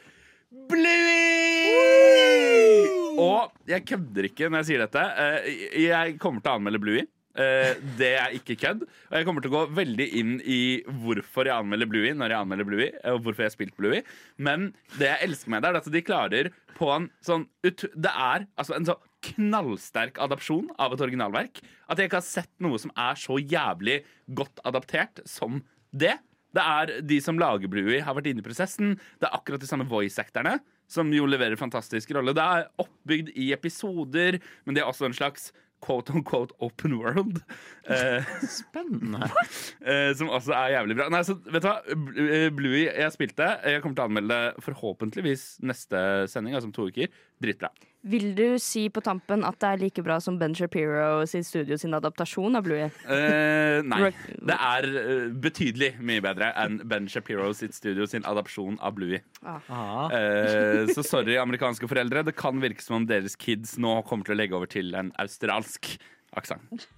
Bluey! 1.55 2.89
Og 3.21 3.53
jeg 3.71 3.85
kødder 3.89 4.27
ikke 4.29 4.49
når 4.51 4.63
jeg 4.63 4.69
sier 4.73 4.83
dette. 4.85 5.03
Eh, 5.23 5.81
Jeg 5.85 6.17
kommer 6.23 6.43
til 6.43 6.51
å 6.53 6.57
anmelde 6.59 6.81
Bluey. 6.83 7.05
Eh, 7.35 7.75
Det 7.99 8.13
er 8.19 8.35
ikke 8.37 8.57
kødd. 8.61 8.85
Og 9.11 9.17
jeg 9.19 9.27
kommer 9.27 9.43
til 9.43 9.51
å 9.51 9.57
gå 9.57 9.75
veldig 9.75 10.07
inn 10.21 10.35
i 10.47 10.83
hvorfor 10.87 11.49
jeg 11.49 11.57
anmelder 11.57 11.91
Bluey 11.91 12.13
når 12.15 12.31
jeg 12.35 12.41
anmelder 12.45 12.69
Bluey. 12.69 12.91
Og 13.11 13.23
hvorfor 13.25 13.43
jeg 13.45 13.51
har 13.51 13.57
spilt 13.57 13.77
Bluey. 13.79 14.03
Men 14.39 14.73
det 14.99 15.09
jeg 15.11 15.29
elsker 15.29 15.51
med 15.51 15.63
det, 15.65 15.73
er 15.73 15.81
at 15.81 15.91
de 15.97 16.05
klarer 16.07 16.53
på 16.79 16.91
en 16.95 17.09
sånn 17.25 17.47
ut 17.67 17.85
Det 17.95 18.11
er 18.11 18.47
altså 18.59 18.77
en 18.79 18.87
så 18.87 18.99
knallsterk 19.25 20.19
adopsjon 20.21 20.69
av 20.79 20.93
et 20.93 21.01
originalverk 21.01 21.63
at 21.89 21.97
jeg 21.97 22.11
ikke 22.11 22.19
har 22.21 22.27
sett 22.27 22.51
noe 22.61 22.77
som 22.83 22.91
er 22.93 23.17
så 23.17 23.39
jævlig 23.41 24.03
godt 24.37 24.61
adaptert 24.69 25.23
som 25.29 25.63
det. 25.97 26.19
Det 26.55 26.63
er 26.63 27.01
De 27.03 27.19
som 27.25 27.39
lager 27.41 27.71
Bluey, 27.73 28.01
har 28.05 28.15
vært 28.15 28.29
inne 28.31 28.45
i 28.45 28.47
prosessen. 28.47 28.95
Det 29.19 29.27
er 29.27 29.35
akkurat 29.39 29.61
de 29.63 29.67
samme 29.71 29.89
voice-acterne. 29.89 30.61
som 30.87 31.09
jo 31.11 31.25
leverer 31.25 31.57
fantastisk 31.57 32.11
rolle. 32.13 32.35
Det 32.37 32.43
er 32.45 32.67
oppbygd 32.79 33.31
i 33.41 33.53
episoder, 33.55 34.37
men 34.67 34.75
det 34.77 34.83
er 34.83 34.87
også 34.91 35.07
en 35.07 35.17
slags 35.17 35.47
quote 35.85 36.15
on 36.15 36.25
quote 36.27 36.57
open 36.65 36.97
world. 37.01 37.41
Eh, 37.85 38.25
Spennende. 38.49 39.29
eh, 39.91 40.11
som 40.17 40.33
også 40.33 40.57
er 40.57 40.77
jævlig 40.79 40.99
bra. 41.01 41.09
Nei, 41.13 41.23
så, 41.27 41.37
vet 41.45 41.65
du 41.65 41.71
hva? 41.71 41.79
Eh, 42.25 42.49
Bluey 42.55 42.87
jeg 42.87 43.15
spilte, 43.15 43.51
jeg 43.63 43.85
kommer 43.85 43.99
til 43.99 44.07
å 44.07 44.09
anmelde 44.11 44.39
det 44.39 44.65
forhåpentligvis 44.65 45.49
neste 45.67 46.05
sending, 46.33 46.57
altså 46.57 46.73
om 46.73 46.77
to 46.77 46.89
uker. 46.91 47.13
Dritbra. 47.45 47.73
Vil 48.05 48.35
du 48.37 48.59
si 48.61 48.83
på 48.93 49.01
tampen 49.01 49.47
at 49.49 49.57
det 49.63 49.69
er 49.69 49.81
like 49.81 50.03
bra 50.05 50.19
som 50.21 50.37
Ben 50.37 50.53
Shapiro 50.57 51.25
sin 51.29 51.45
studio 51.47 51.79
sin 51.81 51.97
adaptasjon 51.97 52.59
av 52.59 52.67
Bluey? 52.67 52.91
Uh, 53.09 53.81
nei. 53.89 54.11
Det 54.45 54.59
er 54.59 54.89
eh, 55.01 55.31
betydelig 55.47 55.95
mye 56.05 56.21
bedre 56.25 56.51
enn 56.61 56.83
Ben 56.91 57.09
Shapiro 57.09 57.49
sitt 57.57 57.73
studio 57.77 58.05
sin 58.11 58.27
adopsjon 58.29 58.77
av 58.85 58.99
Bluey. 58.99 59.23
Ah. 59.49 60.13
Uh, 60.13 60.85
så 60.93 61.01
sorry, 61.01 61.39
amerikanske 61.47 61.89
foreldre. 61.89 62.27
Det 62.29 62.37
kan 62.37 62.61
virke 62.61 62.85
som 62.85 63.01
om 63.01 63.09
deres 63.09 63.39
kids 63.41 63.79
nå 63.81 64.03
kommer 64.05 64.29
til 64.29 64.37
å 64.37 64.41
legge 64.43 64.59
over 64.61 64.69
til 64.69 64.93
en 65.01 65.15
australsk 65.25 65.95
aksent. 66.37 66.91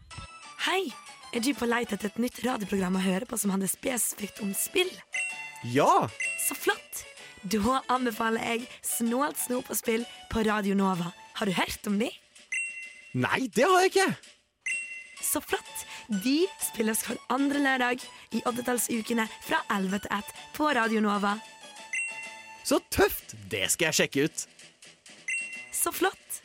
Hei! 0.66 0.88
Er 1.34 1.42
du 1.44 1.52
på 1.58 1.66
leit 1.68 1.90
etter 1.92 2.08
et 2.08 2.22
nytt 2.22 2.38
radioprogram 2.42 2.98
å 2.98 3.02
høre 3.04 3.26
på 3.28 3.38
som 3.38 3.52
handler 3.54 3.70
spesifikt 3.70 4.42
om 4.42 4.54
spill? 4.58 4.90
Ja! 5.70 6.08
Så 6.48 6.58
flott! 6.58 7.06
Da 7.46 7.80
anbefaler 7.92 8.42
jeg 8.42 8.64
Snålt 8.82 9.38
snop 9.38 9.68
og 9.70 9.78
spill 9.78 10.06
på 10.32 10.42
Radio 10.46 10.74
Nova. 10.74 11.12
Har 11.38 11.46
du 11.46 11.52
hørt 11.54 11.84
om 11.86 11.98
de? 12.00 12.08
Nei, 13.14 13.46
det 13.54 13.66
har 13.68 13.84
jeg 13.84 13.92
ikke! 13.92 14.06
Så 15.22 15.42
flott! 15.44 15.84
De 16.24 16.46
spilles 16.62 17.02
hver 17.06 17.20
andre 17.34 17.60
lørdag 17.62 18.02
i 18.34 18.42
oddetallsukene 18.46 19.28
fra 19.46 19.60
11 19.74 20.02
til 20.06 20.16
1 20.18 20.34
på 20.56 20.72
Radio 20.78 21.02
Nova. 21.04 21.36
Så 22.66 22.80
tøft! 22.90 23.36
Det 23.50 23.66
skal 23.70 23.90
jeg 23.92 23.98
sjekke 24.00 24.26
ut. 24.26 24.46
Så 25.74 25.94
flott! 25.94 26.42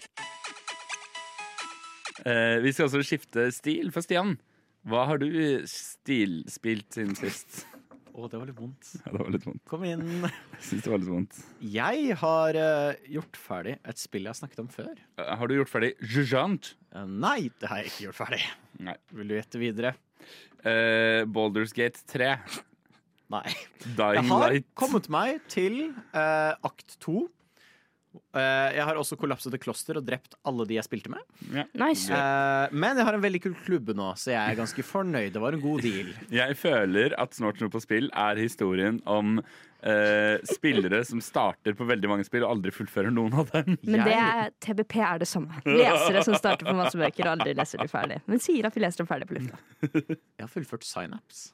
Eh, 2.26 2.62
vi 2.62 2.74
skal 2.76 2.90
også 2.90 3.02
skifte 3.08 3.50
stil 3.56 3.90
for 3.94 4.06
Stian. 4.06 4.38
Hva 4.86 5.08
har 5.10 5.22
du 5.22 5.30
stilspilt 5.70 6.94
siden 6.94 7.18
sist? 7.18 7.64
Å, 8.12 8.28
det 8.28 8.40
var 8.42 8.50
litt 8.50 8.58
vondt. 8.60 8.90
Ja, 9.06 9.12
det 9.14 9.20
var 9.22 9.30
litt 9.32 9.46
vondt. 9.48 9.62
Kom 9.72 9.84
inn. 9.88 10.02
Jeg 10.58 10.66
syns 10.68 10.84
det 10.84 10.92
var 10.92 11.00
litt 11.02 11.12
vondt. 11.14 11.38
Jeg 11.74 12.18
har 12.20 12.58
eh, 12.60 13.06
gjort 13.16 13.40
ferdig 13.40 13.78
et 13.88 14.02
spill 14.02 14.26
jeg 14.28 14.34
har 14.34 14.40
snakket 14.42 14.60
om 14.66 14.68
før. 14.74 14.92
Eh, 15.22 15.32
Har 15.40 15.48
du 15.48 15.56
gjort 15.56 15.72
ferdig 15.72 15.94
Jujant? 16.12 16.74
Eh, 16.92 17.06
nei, 17.08 17.38
det 17.62 17.70
har 17.72 17.80
jeg 17.82 17.92
ikke 17.94 18.08
gjort 18.10 18.20
ferdig. 18.20 18.42
Nei. 18.84 18.98
Vil 19.16 19.32
du 19.32 19.38
gjette 19.38 19.62
videre? 19.62 19.94
Uh, 20.62 21.24
Baldur's 21.34 21.72
Gate 21.74 22.04
3. 22.12 22.34
Nei. 23.32 23.46
Jeg 23.96 24.26
har 24.28 24.52
Light. 24.52 24.68
kommet 24.78 25.08
meg 25.14 25.40
til 25.50 25.86
eh, 26.12 26.52
akt 26.68 26.98
to. 27.02 27.24
Eh, 28.12 28.70
jeg 28.76 28.84
har 28.88 28.98
også 29.00 29.16
kollapset 29.20 29.54
et 29.56 29.64
kloster 29.64 30.00
og 30.00 30.06
drept 30.08 30.36
alle 30.48 30.66
de 30.68 30.78
jeg 30.78 30.88
spilte 30.88 31.12
med. 31.14 31.24
Nice. 31.80 32.12
Eh, 32.12 32.74
men 32.76 33.00
jeg 33.00 33.08
har 33.08 33.18
en 33.18 33.24
veldig 33.24 33.42
kul 33.44 33.56
klubbe 33.64 33.96
nå, 33.96 34.12
så 34.20 34.34
jeg 34.34 34.40
er 34.42 34.60
ganske 34.60 34.86
fornøyd. 34.86 35.32
Det 35.36 35.44
var 35.44 35.56
en 35.56 35.64
god 35.64 35.84
deal. 35.86 36.14
Jeg 36.42 36.56
føler 36.60 37.16
at 37.20 37.36
Snort 37.36 37.60
noe 37.62 37.72
på 37.72 37.82
spill 37.84 38.10
er 38.12 38.40
historien 38.42 39.02
om 39.10 39.40
Uh, 39.82 40.38
spillere 40.46 41.00
som 41.10 41.18
starter 41.26 41.74
på 41.74 41.88
veldig 41.90 42.06
mange 42.06 42.26
spill 42.28 42.44
og 42.46 42.52
aldri 42.52 42.70
fullfører 42.70 43.10
noen 43.10 43.34
av 43.42 43.48
dem. 43.50 43.80
Men 43.82 44.04
det 44.06 44.14
er, 44.14 44.52
TBP 44.62 44.94
er 45.02 45.24
det 45.24 45.26
samme. 45.26 45.58
Lesere 45.66 46.22
som 46.22 46.38
starter 46.38 46.70
på 46.70 46.76
masse 46.78 47.00
bøker 47.02 47.26
og 47.26 47.32
aldri 47.32 47.56
leser 47.58 47.82
de 47.82 47.90
ferdig. 47.90 48.20
Men 48.30 48.44
sier 48.46 48.70
at 48.70 48.78
vi 48.78 48.84
leser 48.86 49.02
dem 49.02 49.10
ferdig 49.10 49.32
på 49.32 49.40
lufta. 49.40 49.58
Jeg 49.82 50.46
har 50.46 50.54
fullført 50.54 50.86
Synapse. 50.86 51.50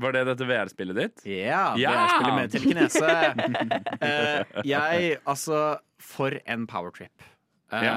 Var 0.00 0.14
det 0.16 0.22
dette 0.30 0.46
VR-spillet 0.48 0.96
ditt? 0.98 1.22
Ja, 1.28 1.74
Ja! 1.78 1.92
VR-spillet 1.92 2.36
med 2.38 2.52
telekinese. 2.54 3.14
uh, 4.00 4.60
jeg, 4.74 5.16
altså 5.28 5.62
For 6.00 6.36
en 6.46 6.66
powertrip. 6.70 7.26
Uh, 7.72 7.80
Ja. 7.84 7.96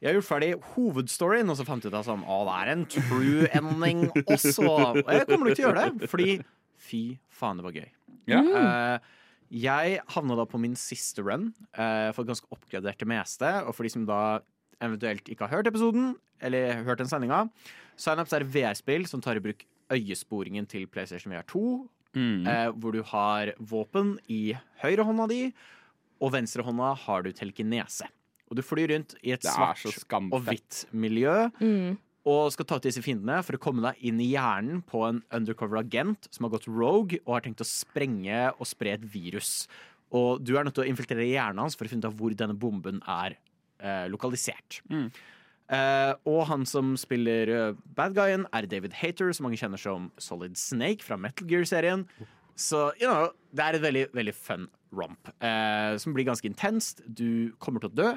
Jeg 0.00 0.08
har 0.08 0.16
gjort 0.16 0.28
ferdig 0.30 0.46
hovedstoryen, 0.72 1.50
og 1.52 1.58
så 1.58 1.64
fant 1.68 1.84
jeg 1.84 1.92
ut 1.92 1.96
at 1.98 2.06
sånn, 2.06 2.22
å, 2.24 2.38
det 2.48 2.52
er 2.62 2.68
en 2.72 2.84
true 2.88 3.48
ending 3.52 4.06
også. 4.22 4.64
Og 4.64 5.10
jeg 5.12 5.26
kommer 5.28 5.50
nok 5.50 5.58
til 5.58 5.66
å 5.66 5.66
gjøre 5.66 5.82
det, 5.98 6.08
fordi 6.08 6.36
fy 6.80 7.00
faen, 7.36 7.60
det 7.60 7.66
var 7.66 7.74
gøy. 7.76 7.90
Ja. 8.32 8.38
Uh, 8.40 9.18
jeg 9.52 9.98
havna 10.14 10.38
da 10.40 10.46
på 10.48 10.60
min 10.62 10.72
siste 10.80 11.20
run, 11.26 11.50
uh, 11.76 12.08
for 12.16 12.24
ganske 12.24 12.48
oppgradert 12.48 12.96
det 13.04 13.10
meste. 13.12 13.50
Og 13.68 13.76
for 13.76 13.84
de 13.84 13.92
som 13.92 14.06
da 14.08 14.22
eventuelt 14.80 15.28
ikke 15.28 15.44
har 15.50 15.58
hørt 15.58 15.68
episoden, 15.68 16.14
eller 16.40 16.80
hørt 16.88 17.04
den 17.04 17.10
sendinga, 17.12 17.42
Signups 18.00 18.32
er 18.32 18.48
VR-spill 18.48 19.04
som 19.10 19.20
tar 19.20 19.36
i 19.36 19.44
bruk 19.44 19.66
øyesporingen 19.90 20.66
til 20.68 20.86
PlayStation 20.86 21.32
VR 21.32 21.42
2, 21.46 21.88
Mm. 22.12 22.44
eh, 22.46 22.70
hvor 22.74 22.90
du 22.92 23.02
har 23.06 23.52
våpen 23.62 24.16
i 24.28 24.52
høyrehånda 24.82 25.28
di, 25.28 25.52
og 26.20 26.32
venstrehånda 26.32 26.96
har 26.98 27.22
du 27.22 27.30
telekinese. 27.32 28.02
Og 28.50 28.56
du 28.56 28.62
flyr 28.62 28.90
rundt 28.90 29.14
i 29.22 29.30
et 29.30 29.42
svart 29.46 29.78
og 30.32 30.42
hvitt 30.42 30.86
miljø 30.92 31.50
Mm. 31.60 31.98
og 32.26 32.50
skal 32.52 32.64
ta 32.66 32.74
ut 32.76 32.82
disse 32.82 33.00
fiendene 33.00 33.44
for 33.44 33.52
å 33.56 33.60
komme 33.60 33.80
deg 33.80 33.94
inn 34.02 34.18
i 34.20 34.32
hjernen 34.32 34.82
på 34.84 35.08
en 35.08 35.22
undercover 35.30 35.78
agent 35.78 36.26
som 36.32 36.44
har 36.44 36.50
gått 36.58 36.66
rogue 36.66 37.20
og 37.24 37.34
har 37.34 37.40
tenkt 37.42 37.60
å 37.62 37.64
sprenge 37.64 38.52
og 38.58 38.66
spre 38.66 38.92
et 38.94 39.02
virus. 39.02 39.68
Og 40.12 40.42
du 40.42 40.56
er 40.58 40.64
nødt 40.64 40.74
til 40.74 40.82
å 40.84 40.88
infiltrere 40.88 41.30
hjernen 41.30 41.58
hans 41.60 41.76
for 41.76 41.84
å 41.84 41.88
finne 41.88 42.00
ut 42.00 42.06
av 42.12 42.16
hvor 42.18 42.34
denne 42.34 42.58
bomben 42.58 43.00
er 43.06 43.36
eh, 43.78 44.08
lokalisert. 44.08 44.80
Mm. 44.90 45.12
Eh, 45.70 46.12
og 46.26 46.42
han 46.48 46.66
som 46.66 46.96
spiller 46.98 47.50
eh, 47.54 47.78
bad 47.94 48.16
guyen, 48.16 48.46
er 48.56 48.66
David 48.70 48.96
Hater, 48.98 49.30
som 49.36 49.46
mange 49.46 49.60
kjenner 49.60 49.80
som 49.80 50.10
Solid 50.18 50.58
Snake 50.58 51.06
fra 51.06 51.18
Metal 51.20 51.46
Gear-serien. 51.46 52.06
Så 52.58 52.90
you 53.00 53.06
know, 53.06 53.30
det 53.54 53.64
er 53.64 53.78
et 53.78 53.84
veldig, 53.84 54.06
veldig 54.16 54.34
fun 54.36 54.66
romp, 54.96 55.30
eh, 55.38 55.94
som 56.02 56.16
blir 56.16 56.26
ganske 56.26 56.48
intenst. 56.48 57.04
Du 57.06 57.52
kommer 57.62 57.82
til 57.82 57.92
å 57.92 57.98
dø, 58.00 58.08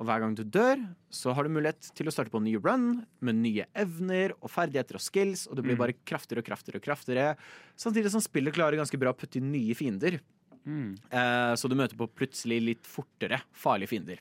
og 0.00 0.08
hver 0.08 0.20
gang 0.22 0.34
du 0.36 0.42
dør, 0.44 0.82
så 1.12 1.32
har 1.36 1.44
du 1.44 1.52
mulighet 1.52 1.88
til 1.96 2.08
å 2.08 2.12
starte 2.12 2.32
på 2.32 2.40
en 2.40 2.46
ny 2.48 2.54
run 2.60 3.02
med 3.24 3.40
nye 3.40 3.66
evner 3.76 4.36
og 4.38 4.52
ferdigheter 4.52 5.00
og 5.00 5.04
skills, 5.04 5.46
og 5.48 5.56
du 5.56 5.64
blir 5.64 5.80
bare 5.80 5.96
kraftigere 6.08 6.44
og 6.44 6.48
kraftigere 6.48 6.80
og 6.80 6.84
kraftigere. 6.84 7.32
Samtidig 7.80 8.12
som 8.12 8.24
spillet 8.24 8.56
klarer 8.56 8.80
ganske 8.80 9.00
bra 9.00 9.12
å 9.12 9.16
putte 9.16 9.40
inn 9.40 9.50
nye 9.52 9.76
fiender. 9.76 10.20
Mm. 10.68 10.92
Eh, 11.08 11.54
så 11.56 11.68
du 11.68 11.76
møter 11.80 11.96
på 11.96 12.08
plutselig 12.12 12.60
litt 12.64 12.88
fortere 12.88 13.40
farlige 13.56 13.94
fiender. 13.94 14.20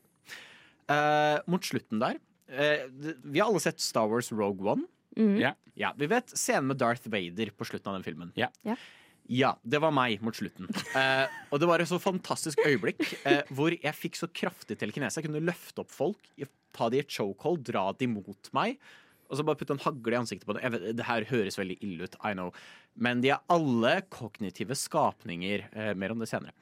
Eh, 0.90 1.38
mot 1.52 1.64
slutten 1.68 2.00
der 2.02 2.20
Vi 2.50 3.40
har 3.40 3.48
alle 3.48 3.62
sett 3.64 3.80
Star 3.84 4.08
Wars 4.10 4.32
Rogue 4.32 4.66
One. 4.72 4.88
Mm. 5.18 5.36
Ja. 5.42 5.54
Ja, 5.80 5.94
Vi 5.98 6.08
vet 6.12 6.34
scenen 6.36 6.68
med 6.74 6.80
Darth 6.82 7.08
Vader 7.10 7.52
på 7.56 7.68
slutten 7.68 7.92
av 7.92 8.00
den 8.00 8.04
filmen. 8.08 8.32
Ja. 8.36 8.50
Ja. 8.68 8.76
Ja, 9.30 9.52
det 9.62 9.78
var 9.78 9.94
meg 9.94 10.24
mot 10.26 10.34
slutten. 10.34 10.66
Eh, 10.98 11.28
og 11.54 11.60
det 11.62 11.68
var 11.70 11.82
et 11.84 11.90
så 11.92 12.00
fantastisk 12.02 12.58
øyeblikk 12.66 13.04
eh, 13.30 13.44
hvor 13.54 13.76
jeg 13.76 13.94
fikk 13.94 14.18
så 14.18 14.26
kraftig 14.34 14.80
telekinese. 14.82 15.22
Jeg 15.22 15.28
kunne 15.28 15.44
løfte 15.46 15.84
opp 15.84 15.92
folk, 15.94 16.32
ta 16.74 16.88
de 16.90 16.98
i 16.98 17.04
et 17.04 17.14
chokehold, 17.14 17.62
dra 17.68 17.92
de 17.94 18.08
mot 18.10 18.50
meg. 18.58 18.80
Og 19.30 19.38
så 19.38 19.46
bare 19.46 19.60
putte 19.60 19.76
en 19.76 19.84
hagle 19.84 20.16
i 20.16 20.18
ansiktet 20.18 20.50
på 20.50 20.56
dem. 20.58 20.74
Vet, 20.74 20.88
det 20.98 21.06
her 21.06 21.28
høres 21.30 21.60
veldig 21.62 21.78
ille 21.86 22.10
ut, 22.10 22.18
I 22.26 22.34
know. 22.34 22.50
Men 22.98 23.22
de 23.22 23.30
er 23.36 23.44
alle 23.54 24.00
kognitive 24.10 24.74
skapninger. 24.74 25.68
Eh, 25.78 25.92
mer 25.94 26.16
om 26.16 26.26
det 26.26 26.32
senere. 26.32 26.56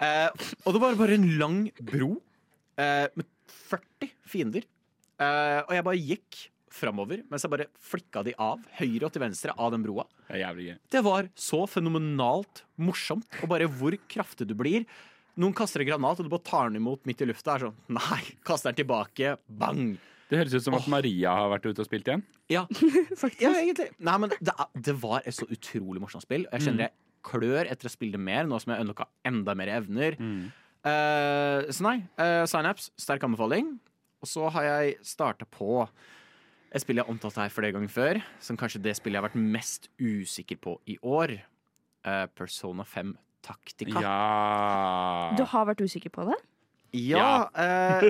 Eh, 0.00 0.30
og 0.64 0.72
det 0.72 0.80
var 0.80 0.96
bare 0.96 1.18
en 1.20 1.28
lang 1.36 1.60
bro 1.76 2.14
eh, 2.80 3.04
med 3.20 3.28
40 3.68 4.14
fiender. 4.32 4.64
Eh, 5.18 5.60
og 5.64 5.74
jeg 5.74 5.86
bare 5.86 6.00
gikk 6.12 6.40
framover 6.78 7.22
mens 7.26 7.44
jeg 7.44 7.50
bare 7.50 7.68
flikka 7.82 8.22
de 8.26 8.34
av, 8.38 8.60
høyre 8.78 9.08
og 9.08 9.14
til 9.14 9.24
venstre, 9.24 9.54
av 9.56 9.72
den 9.74 9.84
broa. 9.86 10.04
Det. 10.28 10.76
Det 10.92 11.02
var 11.04 11.30
så 11.38 11.62
fenomenalt 11.70 12.62
morsomt, 12.78 13.26
og 13.42 13.50
bare 13.50 13.68
hvor 13.70 13.96
kraftig 14.10 14.46
du 14.50 14.54
blir. 14.58 14.84
Noen 15.38 15.54
kaster 15.56 15.82
en 15.82 15.88
granat, 15.88 16.20
og 16.20 16.26
du 16.26 16.32
bare 16.32 16.46
tar 16.46 16.68
den 16.68 16.80
imot 16.80 17.04
midt 17.08 17.22
i 17.22 17.28
lufta. 17.30 17.56
Er 17.56 17.68
sånn, 17.68 17.80
Nei, 17.94 18.20
kaster 18.46 18.72
den 18.72 18.80
tilbake. 18.82 19.36
Bang. 19.46 19.96
Det 20.28 20.36
høres 20.36 20.58
ut 20.58 20.66
som 20.66 20.76
at 20.76 20.88
Maria 20.92 21.32
har 21.32 21.48
vært 21.54 21.70
ute 21.70 21.80
og 21.84 21.88
spilt 21.88 22.08
igjen. 22.10 22.24
Ja, 22.52 22.66
ja 23.44 23.52
egentlig. 23.54 23.88
Nei, 24.04 24.16
men 24.20 24.34
det, 24.34 24.54
det 24.74 24.96
var 25.00 25.22
et 25.24 25.36
så 25.36 25.48
utrolig 25.48 26.02
morsomt 26.02 26.26
spill. 26.26 26.44
Og 26.50 26.58
jeg 26.58 26.66
kjenner 26.68 26.88
jeg 26.88 26.96
klør 27.28 27.68
etter 27.70 27.88
å 27.88 27.92
spille 27.92 28.18
det 28.18 28.22
mer, 28.22 28.48
nå 28.48 28.58
som 28.60 28.74
jeg 28.74 28.84
unlocka 28.84 29.08
enda 29.26 29.54
mer 29.58 29.72
evner. 29.78 30.18
Eh, 30.86 31.70
så 31.74 31.84
nei, 31.84 31.96
uh, 32.20 32.44
Synapse, 32.48 32.92
sterk 33.00 33.24
anbefaling. 33.26 33.76
Og 34.22 34.26
så 34.30 34.48
har 34.50 34.66
jeg 34.66 34.96
starta 35.06 35.46
på 35.46 35.84
et 36.68 36.82
spill 36.82 36.98
jeg 37.00 37.06
har 37.06 37.12
omtalt 37.12 37.38
her 37.40 37.48
flere 37.54 37.72
ganger 37.72 37.88
før, 37.92 38.18
som 38.44 38.58
kanskje 38.60 38.82
det 38.84 38.96
spillet 38.98 39.16
jeg 39.16 39.22
har 39.22 39.28
vært 39.30 39.40
mest 39.56 39.88
usikker 40.02 40.58
på 40.60 40.74
i 40.90 40.98
år. 41.06 41.36
Eh, 42.04 42.26
Persona 42.36 42.84
5 42.84 43.14
Taktika. 43.48 44.00
Ja. 44.02 45.32
Du 45.38 45.44
har 45.48 45.68
vært 45.70 45.80
usikker 45.86 46.10
på 46.12 46.26
det? 46.28 46.36
Ja, 46.98 47.46
eh, 47.54 48.02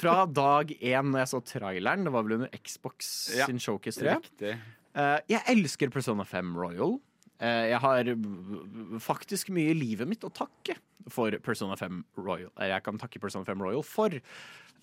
fra 0.00 0.22
dag 0.26 0.70
én 0.80 1.10
når 1.12 1.20
jeg 1.24 1.30
så 1.34 1.40
traileren, 1.44 2.06
det 2.06 2.12
var 2.14 2.24
vel 2.26 2.38
under 2.38 2.50
Xbox 2.64 3.30
Ja. 3.36 3.46
sin 3.46 3.58
showcase, 3.58 4.00
tror 4.00 4.22
jeg. 4.40 4.58
Eh, 4.94 5.20
jeg 5.28 5.42
elsker 5.54 5.90
Persona 5.94 6.24
5 6.24 6.56
Royal. 6.56 6.96
Eh, 7.38 7.68
jeg 7.70 7.78
har 7.78 8.04
faktisk 9.04 9.50
mye 9.54 9.70
i 9.70 9.78
livet 9.78 10.08
mitt 10.10 10.24
å 10.26 10.32
takke 10.34 10.74
for 11.12 11.30
Persona 11.38 11.76
5 11.78 12.00
Royal. 12.16 12.50
Jeg 12.58 12.82
kan 12.82 12.98
takke 12.98 13.20
Persona 13.20 13.44
5 13.44 13.62
Royal 13.62 13.82
for. 13.86 14.10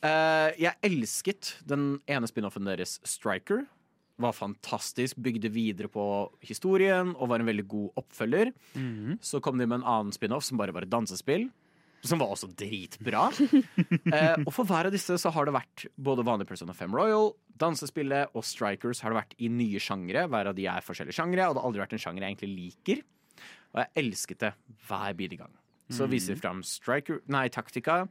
Eh, 0.03 0.49
jeg 0.59 0.79
elsket 0.85 1.55
den 1.67 1.99
ene 2.11 2.27
spin-offen 2.29 2.67
deres, 2.67 2.97
Striker. 3.07 3.65
Var 4.21 4.35
fantastisk, 4.35 5.19
bygde 5.19 5.51
videre 5.51 5.89
på 5.91 6.05
historien 6.45 7.13
og 7.17 7.29
var 7.31 7.43
en 7.43 7.49
veldig 7.49 7.67
god 7.67 8.01
oppfølger. 8.03 8.53
Så 9.19 9.41
kom 9.43 9.59
de 9.59 9.67
med 9.67 9.81
en 9.81 9.87
annen 9.87 10.15
spin-off 10.15 10.45
som 10.47 10.59
bare 10.59 10.75
var 10.75 10.87
et 10.87 10.93
dansespill. 10.93 11.49
som 12.05 12.19
var 12.21 12.29
også 12.29 12.51
dritbra. 12.53 13.31
uh, 13.33 14.37
og 14.45 14.51
for 14.53 14.63
hver 14.69 14.85
av 14.85 14.93
disse 14.93 15.15
så 15.17 15.31
har 15.33 15.47
det 15.47 15.55
vært 15.55 15.87
både 15.97 16.21
vanlig 16.27 16.45
Persona 16.45 16.75
5 16.77 16.93
Royal, 16.93 17.31
dansespillet 17.57 18.35
og 18.37 18.45
Strikers 18.45 19.01
har 19.01 19.09
det 19.09 19.17
vært 19.17 19.35
i 19.41 19.49
nye 19.49 19.81
sjangre. 19.81 20.27
Hver 20.29 20.51
av 20.51 20.55
de 20.55 20.67
er 20.69 20.85
forskjellige 20.85 21.17
sjangre, 21.17 21.47
og 21.47 21.55
det 21.55 21.63
har 21.63 21.69
aldri 21.71 21.81
vært 21.81 21.97
en 21.97 22.03
sjanger 22.03 22.21
jeg 22.21 22.35
egentlig 22.35 22.51
liker. 22.53 23.03
Og 23.73 23.81
jeg 23.81 23.91
elsket 24.03 24.43
det 24.45 24.53
hver 24.87 25.17
bidige 25.17 25.41
gang. 25.41 25.55
Så 25.93 26.07
viser 26.09 26.33
de 26.33 26.41
fram 26.41 26.63
Striker 26.65 27.19
Nei, 27.29 27.47
Taktika. 27.53 28.05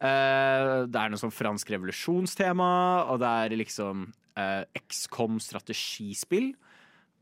Eh, 0.00 0.74
det 0.88 0.96
er 0.96 1.12
noe 1.12 1.20
sånn 1.20 1.34
fransk 1.34 1.70
revolusjonstema, 1.74 2.70
og 3.12 3.20
det 3.20 3.30
er 3.44 3.56
liksom 3.60 4.06
uh, 4.40 4.62
XCOM 4.80 5.36
strategispill. 5.44 6.54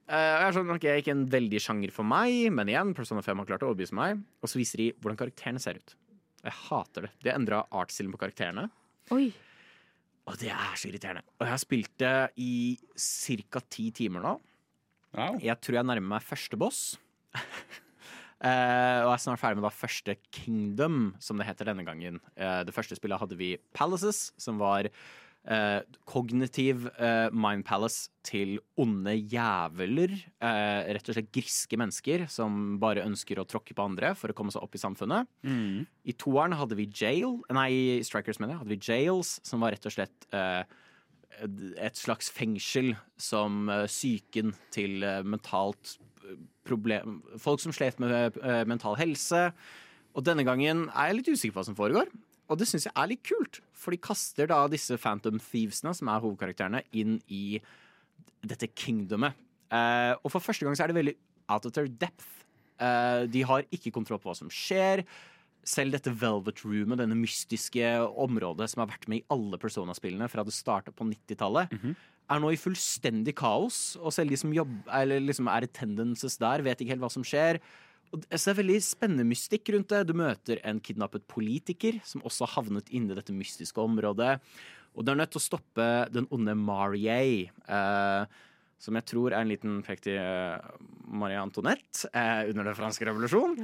Uh, 0.08 0.14
og 0.14 0.38
jeg 0.38 0.46
er 0.46 0.54
sånn, 0.56 0.70
ok, 0.72 0.86
Ikke 1.02 1.12
en 1.12 1.26
veldig 1.28 1.60
sjanger 1.60 1.92
for 1.92 2.06
meg, 2.08 2.46
men 2.54 2.70
igjen, 2.70 2.94
Persona 2.96 3.24
5 3.24 3.42
har 3.42 3.50
klart 3.50 3.66
å 3.66 3.72
overbevise 3.72 3.98
meg. 3.98 4.22
Og 4.40 4.52
så 4.52 4.60
viser 4.60 4.84
de 4.84 4.92
hvordan 5.02 5.18
karakterene 5.20 5.62
ser 5.62 5.80
ut. 5.80 5.96
Jeg 6.44 6.54
hater 6.68 7.08
det. 7.08 7.12
De 7.24 7.32
har 7.32 7.40
endra 7.40 7.64
artstilen 7.74 8.14
på 8.14 8.22
karakterene. 8.22 8.68
Oi. 9.14 9.26
Og 10.28 10.36
det 10.38 10.52
er 10.52 10.78
så 10.78 10.90
irriterende. 10.90 11.24
Og 11.38 11.46
jeg 11.46 11.54
har 11.54 11.62
spilt 11.62 11.92
det 12.00 12.14
i 12.44 12.52
ca. 12.94 13.64
ti 13.64 13.88
timer 13.96 14.24
nå. 14.24 14.38
Wow. 15.16 15.38
Jeg 15.42 15.56
tror 15.64 15.80
jeg 15.80 15.88
nærmer 15.88 16.14
meg 16.14 16.24
første 16.24 16.58
boss. 16.60 16.82
Eh, 18.38 19.00
og 19.02 19.10
jeg 19.10 19.16
er 19.16 19.22
snart 19.24 19.40
ferdig 19.40 19.58
med 19.58 19.66
da 19.66 19.74
første 19.74 20.14
Kingdom, 20.34 20.98
som 21.22 21.40
det 21.40 21.48
heter 21.48 21.72
denne 21.72 21.86
gangen. 21.86 22.20
Uh, 22.38 22.62
det 22.66 22.74
første 22.74 22.98
spillet 22.98 23.18
hadde 23.18 23.38
vi 23.38 23.56
Palaces, 23.74 24.28
som 24.38 24.60
var 24.62 24.86
eh, 24.86 25.80
kognitiv 26.06 26.86
mind 27.32 27.64
palace 27.66 28.12
til 28.26 28.58
onde 28.78 29.14
jævler. 29.16 30.12
Rett 30.42 31.08
og 31.08 31.16
slett 31.16 31.30
griske 31.34 31.78
mennesker 31.80 32.26
som 32.30 32.76
bare 32.82 33.06
ønsker 33.06 33.40
å 33.40 33.46
tråkke 33.48 33.74
på 33.74 33.86
andre 33.86 34.12
for 34.18 34.30
å 34.30 34.36
komme 34.36 34.54
seg 34.54 34.66
opp 34.66 34.76
i 34.76 34.82
samfunnet. 34.82 35.30
Mm. 35.46 35.86
I 36.04 36.16
toeren 36.20 36.56
hadde 36.58 36.76
vi 36.78 36.90
jail 36.90 37.38
Nei, 37.54 38.02
Strikers 38.04 38.42
mener 38.42 38.54
jeg, 38.54 38.62
hadde 38.62 38.74
vi 38.74 38.82
jails, 38.90 39.38
som 39.46 39.64
var 39.64 39.74
rett 39.74 39.88
og 39.88 39.94
slett 39.94 40.28
et 41.38 41.96
slags 41.96 42.28
fengsel 42.34 42.92
som 43.20 43.70
psyken 43.86 44.52
til 44.74 45.06
mentalt 45.24 45.96
problem 46.68 47.20
Folk 47.40 47.62
som 47.62 47.74
slet 47.74 48.00
med 48.02 48.38
eh, 48.42 48.64
mental 48.68 48.98
helse. 49.00 49.48
Og 50.16 50.24
denne 50.26 50.44
gangen 50.46 50.86
er 50.90 51.10
jeg 51.10 51.18
litt 51.20 51.30
usikker 51.34 51.54
på 51.54 51.60
hva 51.60 51.68
som 51.68 51.78
foregår. 51.78 52.10
Og 52.48 52.56
det 52.60 52.68
syns 52.68 52.86
jeg 52.88 52.96
er 52.96 53.10
litt 53.10 53.24
kult, 53.28 53.60
for 53.76 53.92
de 53.92 54.00
kaster 54.00 54.48
da 54.48 54.62
disse 54.72 54.96
Phantom 55.00 55.36
Thievesene, 55.42 55.92
som 55.94 56.08
er 56.08 56.22
hovedkarakterene, 56.24 56.80
inn 56.96 57.18
i 57.28 57.60
dette 58.48 58.70
kingdomet. 58.72 59.36
Eh, 59.68 60.14
og 60.22 60.32
for 60.32 60.44
første 60.44 60.64
gang 60.64 60.76
så 60.76 60.86
er 60.86 60.92
det 60.92 60.98
veldig 60.98 61.16
out 61.52 61.68
of 61.68 61.74
their 61.76 61.90
depth. 61.90 62.46
Eh, 62.80 63.26
de 63.28 63.42
har 63.44 63.66
ikke 63.74 63.92
kontroll 63.94 64.20
på 64.22 64.30
hva 64.30 64.36
som 64.38 64.52
skjer. 64.52 65.04
Selv 65.68 65.92
dette 65.92 66.14
Velvet 66.16 66.62
Roomet, 66.64 67.00
denne 67.02 67.18
mystiske 67.18 67.84
området 68.16 68.70
som 68.72 68.84
har 68.84 68.92
vært 68.94 69.08
med 69.10 69.20
i 69.20 69.26
alle 69.34 69.60
Persona-spillene 69.60 70.30
fra 70.32 70.44
det 70.46 70.56
starta 70.56 70.94
på 70.94 71.04
90-tallet, 71.10 71.74
er 72.28 72.40
nå 72.42 72.52
i 72.52 72.60
fullstendig 72.60 73.34
kaos. 73.38 73.96
Og 74.00 74.14
selv 74.14 74.32
de 74.32 74.38
som 74.40 74.54
jobber, 74.54 75.12
liksom 75.24 75.50
er 75.50 75.68
attendances 75.68 76.38
der, 76.40 76.64
vet 76.66 76.80
ikke 76.80 76.96
helt 76.96 77.04
hva 77.04 77.12
som 77.12 77.26
skjer. 77.26 77.60
Og 78.08 78.22
det 78.24 78.40
er 78.40 78.56
veldig 78.56 78.78
spennende 78.84 79.26
mystikk 79.28 79.72
rundt 79.74 79.92
det. 79.92 80.06
Du 80.08 80.14
møter 80.16 80.60
en 80.66 80.80
kidnappet 80.80 81.26
politiker 81.28 82.00
som 82.08 82.24
også 82.24 82.46
har 82.46 82.54
havnet 82.62 82.88
inni 82.94 83.16
dette 83.16 83.36
mystiske 83.36 83.80
området. 83.82 84.38
Og 84.96 85.04
du 85.04 85.12
er 85.12 85.20
nødt 85.20 85.34
til 85.34 85.42
å 85.42 85.44
stoppe 85.44 85.88
den 86.14 86.26
onde 86.34 86.54
Marier, 86.58 87.52
eh, 87.68 88.38
som 88.78 88.94
jeg 88.94 89.08
tror 89.10 89.32
er 89.34 89.42
en 89.42 89.50
liten 89.50 89.80
pek 89.82 90.00
til 90.04 90.14
eh, 90.20 90.68
Marie 91.18 91.38
Antoinette 91.40 92.06
eh, 92.12 92.44
under 92.52 92.68
den 92.68 92.76
franske 92.78 93.06
revolusjon. 93.08 93.56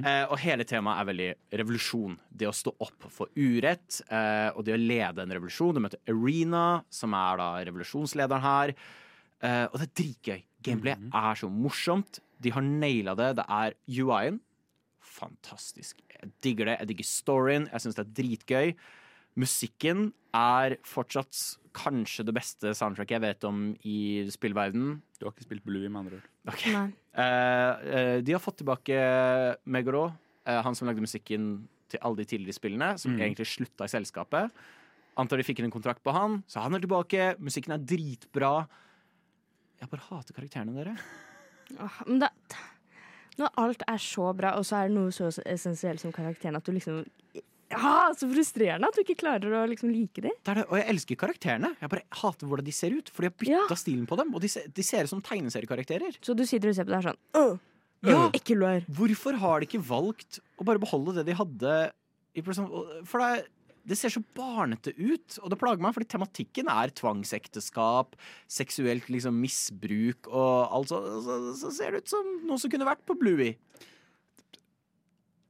Eh, 0.00 0.22
og 0.32 0.38
hele 0.40 0.64
temaet 0.68 1.02
er 1.02 1.08
veldig 1.10 1.28
revolusjon. 1.60 2.14
Det 2.32 2.48
å 2.48 2.54
stå 2.56 2.72
opp 2.80 3.04
for 3.12 3.28
urett 3.36 4.00
eh, 4.08 4.48
og 4.56 4.64
det 4.64 4.72
å 4.76 4.80
lede 4.80 5.26
en 5.26 5.34
revolusjon. 5.36 5.76
Du 5.76 5.82
møter 5.84 6.00
Arena, 6.08 6.64
som 6.88 7.12
er 7.18 7.42
da 7.42 7.50
revolusjonslederen 7.68 8.46
her. 8.46 8.74
Eh, 9.42 9.66
og 9.68 9.76
det 9.76 9.90
er 9.90 9.94
dritgøy. 10.00 10.40
Gameplayet 10.62 11.04
er 11.20 11.42
så 11.42 11.50
morsomt. 11.52 12.22
De 12.42 12.54
har 12.54 12.64
naila 12.64 13.16
det. 13.18 13.28
Det 13.42 13.46
er 13.52 13.76
UI-en. 13.92 14.40
Fantastisk. 15.12 16.00
Jeg 16.16 16.32
digger 16.44 16.70
det. 16.72 16.78
Jeg 16.80 16.92
digger 16.94 17.08
storyen. 17.12 17.68
Jeg 17.74 17.84
syns 17.84 17.98
det 17.98 18.06
er 18.06 18.12
dritgøy. 18.22 18.74
Musikken 19.40 20.10
er 20.36 20.76
fortsatt 20.84 21.58
kanskje 21.76 22.24
det 22.28 22.34
beste 22.36 22.74
soundtracket 22.76 23.16
jeg 23.16 23.24
vet 23.24 23.46
om 23.48 23.70
i 23.88 24.28
spillverden. 24.32 24.98
Du 25.16 25.24
har 25.24 25.32
ikke 25.32 25.46
spilt 25.46 25.64
Bluey, 25.64 25.88
med 25.88 26.04
andre 26.04 26.20
ord. 26.20 26.28
Okay. 26.52 26.74
Uh, 26.74 27.02
Eh, 27.12 27.70
eh, 27.92 28.18
de 28.24 28.32
har 28.32 28.40
fått 28.40 28.62
tilbake 28.62 28.96
Meguro, 29.68 30.06
uh, 30.48 30.60
han 30.64 30.74
som 30.74 30.88
lagde 30.88 31.04
musikken 31.04 31.68
til 31.92 32.00
alle 32.00 32.22
de 32.22 32.24
tidligere 32.24 32.56
spillene, 32.56 32.94
som 32.98 33.18
egentlig 33.18 33.50
slutta 33.50 33.84
i 33.84 33.92
selskapet. 33.92 34.52
Antar 35.20 35.36
de 35.36 35.44
fikk 35.44 35.60
inn 35.60 35.68
en 35.68 35.74
kontrakt 35.74 36.00
på 36.00 36.14
han, 36.16 36.40
så 36.48 36.64
han 36.64 36.72
er 36.72 36.80
tilbake. 36.80 37.34
Musikken 37.36 37.74
er 37.76 37.84
dritbra. 37.84 38.66
Jeg 39.82 39.90
bare 39.92 40.06
hater 40.08 40.32
karakterene 40.38 40.72
dere. 40.72 40.94
Oh, 41.76 41.98
Men 42.06 42.22
da, 42.24 42.30
når 43.36 43.52
alt 43.60 43.84
er 43.84 44.00
så 44.00 44.32
bra, 44.32 44.54
og 44.56 44.64
så 44.64 44.78
er 44.78 44.88
det 44.88 44.96
noe 44.96 45.12
så 45.12 45.28
essensielt 45.44 46.00
som 46.00 46.16
karakteren, 46.16 46.56
at 46.56 46.64
du 46.64 46.72
liksom 46.72 47.04
ja, 47.72 48.12
Så 48.16 48.28
frustrerende 48.30 48.88
at 48.90 48.94
du 48.96 49.02
ikke 49.02 49.16
klarer 49.22 49.56
å 49.58 49.64
liksom 49.70 49.90
like 49.92 50.20
dem. 50.24 50.36
Det 50.44 50.54
det. 50.60 50.66
Og 50.68 50.76
jeg 50.78 50.86
elsker 50.92 51.18
karakterene. 51.24 51.72
Jeg 51.80 51.92
bare 51.92 52.04
hater 52.22 52.46
hvordan 52.50 52.68
de 52.68 52.74
ser 52.76 52.94
ut, 52.94 53.08
for 53.10 53.24
de 53.24 53.30
har 53.32 53.36
bytta 53.42 53.72
Ja. 53.72 53.78
stilen 53.80 54.06
på 54.06 54.16
dem. 54.20 54.34
Og 54.36 54.40
de 54.44 54.48
ser, 54.52 54.68
de 54.68 54.82
ser 54.86 55.08
ut 55.08 55.12
som 55.14 55.22
tegneseriekarakterer. 55.24 56.18
Så 56.22 56.36
du 56.36 56.44
sitter 56.46 56.68
og 56.70 56.76
ser 56.76 56.84
på 56.86 56.92
det 56.94 57.00
her 57.02 57.10
sånn 57.12 57.22
øh, 57.40 57.58
Ja. 58.04 58.28
Ikke 58.34 58.56
lør. 58.58 58.84
Hvorfor 58.90 59.36
har 59.38 59.60
de 59.60 59.66
ikke 59.70 59.82
valgt 59.86 60.40
å 60.58 60.64
bare 60.66 60.78
beholde 60.82 61.14
det 61.20 61.26
de 61.30 61.34
hadde 61.38 61.92
For 63.06 63.18
det, 63.22 63.46
det 63.84 63.98
ser 63.98 64.08
så 64.14 64.22
barnete 64.36 64.92
ut, 64.96 65.38
og 65.42 65.50
det 65.50 65.58
plager 65.58 65.82
meg, 65.82 65.92
fordi 65.94 66.08
tematikken 66.08 66.68
er 66.70 66.92
tvangsekteskap, 66.94 68.14
seksuelt 68.48 69.08
liksom 69.10 69.34
misbruk 69.42 70.28
og 70.30 70.68
alt 70.72 70.92
sånt. 70.92 71.08
så, 71.26 71.38
så 71.58 71.72
ser 71.74 71.90
det 71.96 72.04
ut 72.04 72.12
som 72.12 72.28
noe 72.46 72.58
som 72.62 72.70
kunne 72.72 72.86
vært 72.88 73.02
på 73.08 73.16
Bluey. 73.18 73.56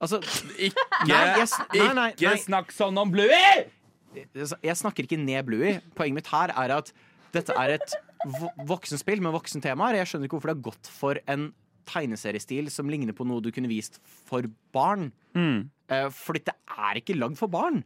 Altså, 0.02 0.18
Ikke, 0.58 0.82
Nei, 1.06 1.20
jeg 1.38 1.48
nei, 1.78 1.92
nei, 1.94 2.08
ikke 2.16 2.32
snakk 2.42 2.72
sånn 2.74 2.98
om 2.98 3.12
Bluey! 3.14 3.68
jeg 4.12 4.76
snakker 4.76 5.06
ikke 5.06 5.16
ned 5.20 5.46
Bluey. 5.46 5.78
Poenget 5.96 6.18
mitt 6.18 6.30
her 6.32 6.50
er 6.52 6.74
at 6.74 6.90
dette 7.32 7.54
er 7.56 7.76
et 7.78 7.94
vo- 8.40 8.50
voksenspill 8.68 9.22
med 9.24 9.32
voksentemaer. 9.32 9.96
Jeg 10.02 10.10
skjønner 10.10 10.28
ikke 10.28 10.36
hvorfor 10.40 10.52
det 10.52 10.58
har 10.58 10.66
gått 10.66 10.90
for 10.92 11.20
en 11.32 11.46
tegneseriestil 11.88 12.68
som 12.70 12.90
ligner 12.92 13.14
på 13.16 13.24
noe 13.26 13.40
du 13.42 13.48
kunne 13.54 13.70
vist 13.70 13.96
for 14.04 14.44
barn. 14.74 15.08
Eh, 15.38 16.08
fordi 16.12 16.42
det 16.50 16.54
er 16.76 17.00
ikke 17.00 17.16
lagd 17.18 17.38
for 17.40 17.48
barn. 17.52 17.80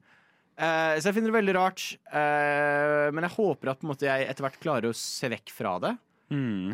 Eh, 0.56 0.96
så 0.98 1.10
jeg 1.10 1.18
finner 1.18 1.30
det 1.30 1.36
veldig 1.38 1.54
rart. 1.60 1.84
Eh, 2.10 3.06
men 3.14 3.22
jeg 3.28 3.36
håper 3.36 3.70
at 3.74 3.86
måte, 3.86 4.08
jeg 4.08 4.26
etter 4.32 4.46
hvert 4.48 4.58
klarer 4.64 4.90
å 4.90 4.96
se 4.96 5.28
vekk 5.32 5.52
fra 5.54 5.76
det. 5.84 5.94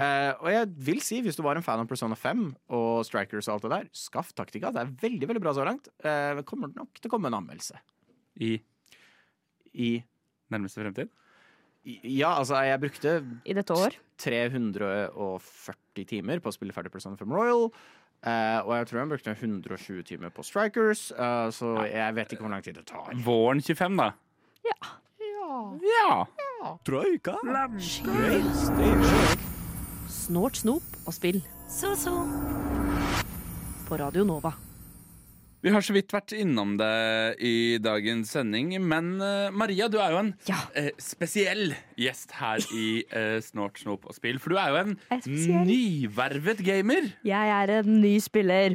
Eh, 0.01 0.31
og 0.41 0.49
jeg 0.49 0.69
vil 0.88 1.01
si, 1.05 1.21
hvis 1.25 1.37
du 1.37 1.43
var 1.45 1.59
en 1.59 1.65
fan 1.67 1.83
av 1.83 1.88
Persona 1.91 2.17
5 2.17 2.45
og 2.73 3.03
Strikers 3.05 3.49
og 3.51 3.57
alt 3.57 3.67
det 3.67 3.73
der, 3.75 3.88
skaff 3.97 4.33
Taktika. 4.37 4.73
Det 4.73 4.81
er 4.85 4.95
veldig 5.03 5.29
veldig 5.29 5.43
bra 5.45 5.53
så 5.57 5.67
langt. 5.69 5.91
Kommer 6.01 6.41
det 6.41 6.47
kommer 6.49 6.73
nok 6.77 7.01
til 7.01 7.11
å 7.11 7.12
komme 7.12 7.29
en 7.33 7.41
anmeldelse. 7.43 7.81
I 8.41 8.57
I, 9.73 9.91
nærmeste 10.53 10.81
fremtid? 10.83 11.12
i 11.85 11.99
Ja, 12.21 12.38
altså, 12.38 12.61
jeg 12.62 12.81
brukte 12.81 13.15
I 13.45 13.55
dette 13.57 13.75
år. 13.75 13.97
340 14.23 16.07
timer 16.07 16.41
på 16.43 16.53
å 16.53 16.55
spille 16.55 16.75
ferdig 16.77 16.93
Persona 16.95 17.17
5 17.19 17.33
Royal. 17.33 17.69
Uh, 18.23 18.61
og 18.62 18.77
jeg 18.77 18.87
tror 18.87 19.01
jeg 19.01 19.11
brukte 19.11 19.33
120 19.35 20.05
timer 20.07 20.31
på 20.31 20.45
Strikers, 20.47 21.09
eh, 21.11 21.49
så 21.51 21.73
jeg 21.91 22.15
vet 22.15 22.31
ikke 22.31 22.45
hvor 22.45 22.53
lang 22.55 22.62
tid 22.62 22.79
det 22.79 22.85
tar. 22.87 23.11
Våren 23.25 23.59
25, 23.59 23.99
da. 23.99 24.12
Ja. 24.69 24.79
Ja. 25.83 26.15
Troika. 26.87 27.35
Snort, 30.12 30.57
snop 30.61 30.85
og 31.07 31.14
spill 31.16 31.40
Så, 31.70 31.94
så. 31.98 32.12
på 33.88 33.98
Radio 33.98 34.25
Nova. 34.29 34.53
Vi 35.62 35.70
har 35.70 35.83
så 35.87 35.94
vidt 35.94 36.11
vært 36.11 36.33
innom 36.35 36.72
det 36.79 36.88
i 37.46 37.79
dagens 37.83 38.33
sending, 38.35 38.72
men 38.83 39.12
uh, 39.22 39.46
Maria, 39.55 39.87
du 39.90 39.98
er 40.03 40.11
jo 40.14 40.18
en 40.25 40.33
Ja. 40.48 40.59
uh, 40.75 40.88
spesiell 40.98 41.75
gjest 41.98 42.35
her 42.40 42.59
i 42.75 42.87
uh, 43.14 43.38
Snort, 43.46 43.79
snop 43.79 44.09
og 44.11 44.16
spill. 44.16 44.40
For 44.42 44.51
du 44.55 44.59
er 44.59 44.72
jo 44.75 44.81
en 44.81 44.96
er 45.14 45.20
spesiell. 45.22 45.62
nyvervet 45.68 46.64
gamer. 46.66 47.12
Jeg 47.27 47.55
er 47.61 47.77
en 47.79 48.01
ny 48.03 48.16
spiller. 48.22 48.75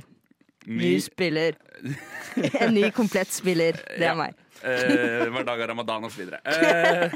Ny 0.68 0.80
Ny, 0.84 0.94
spiller. 1.04 1.56
En 2.64 2.74
ny 2.76 2.90
komplett 2.96 3.32
spiller. 3.36 3.76
Det 3.98 4.04
Ja. 4.04 4.12
er 4.14 4.18
meg. 4.20 4.36
Eh, 4.64 5.26
hver 5.32 5.46
dag 5.48 5.62
av 5.62 5.70
ramadan 5.70 6.06
osv. 6.08 6.30
Eh, 6.34 7.12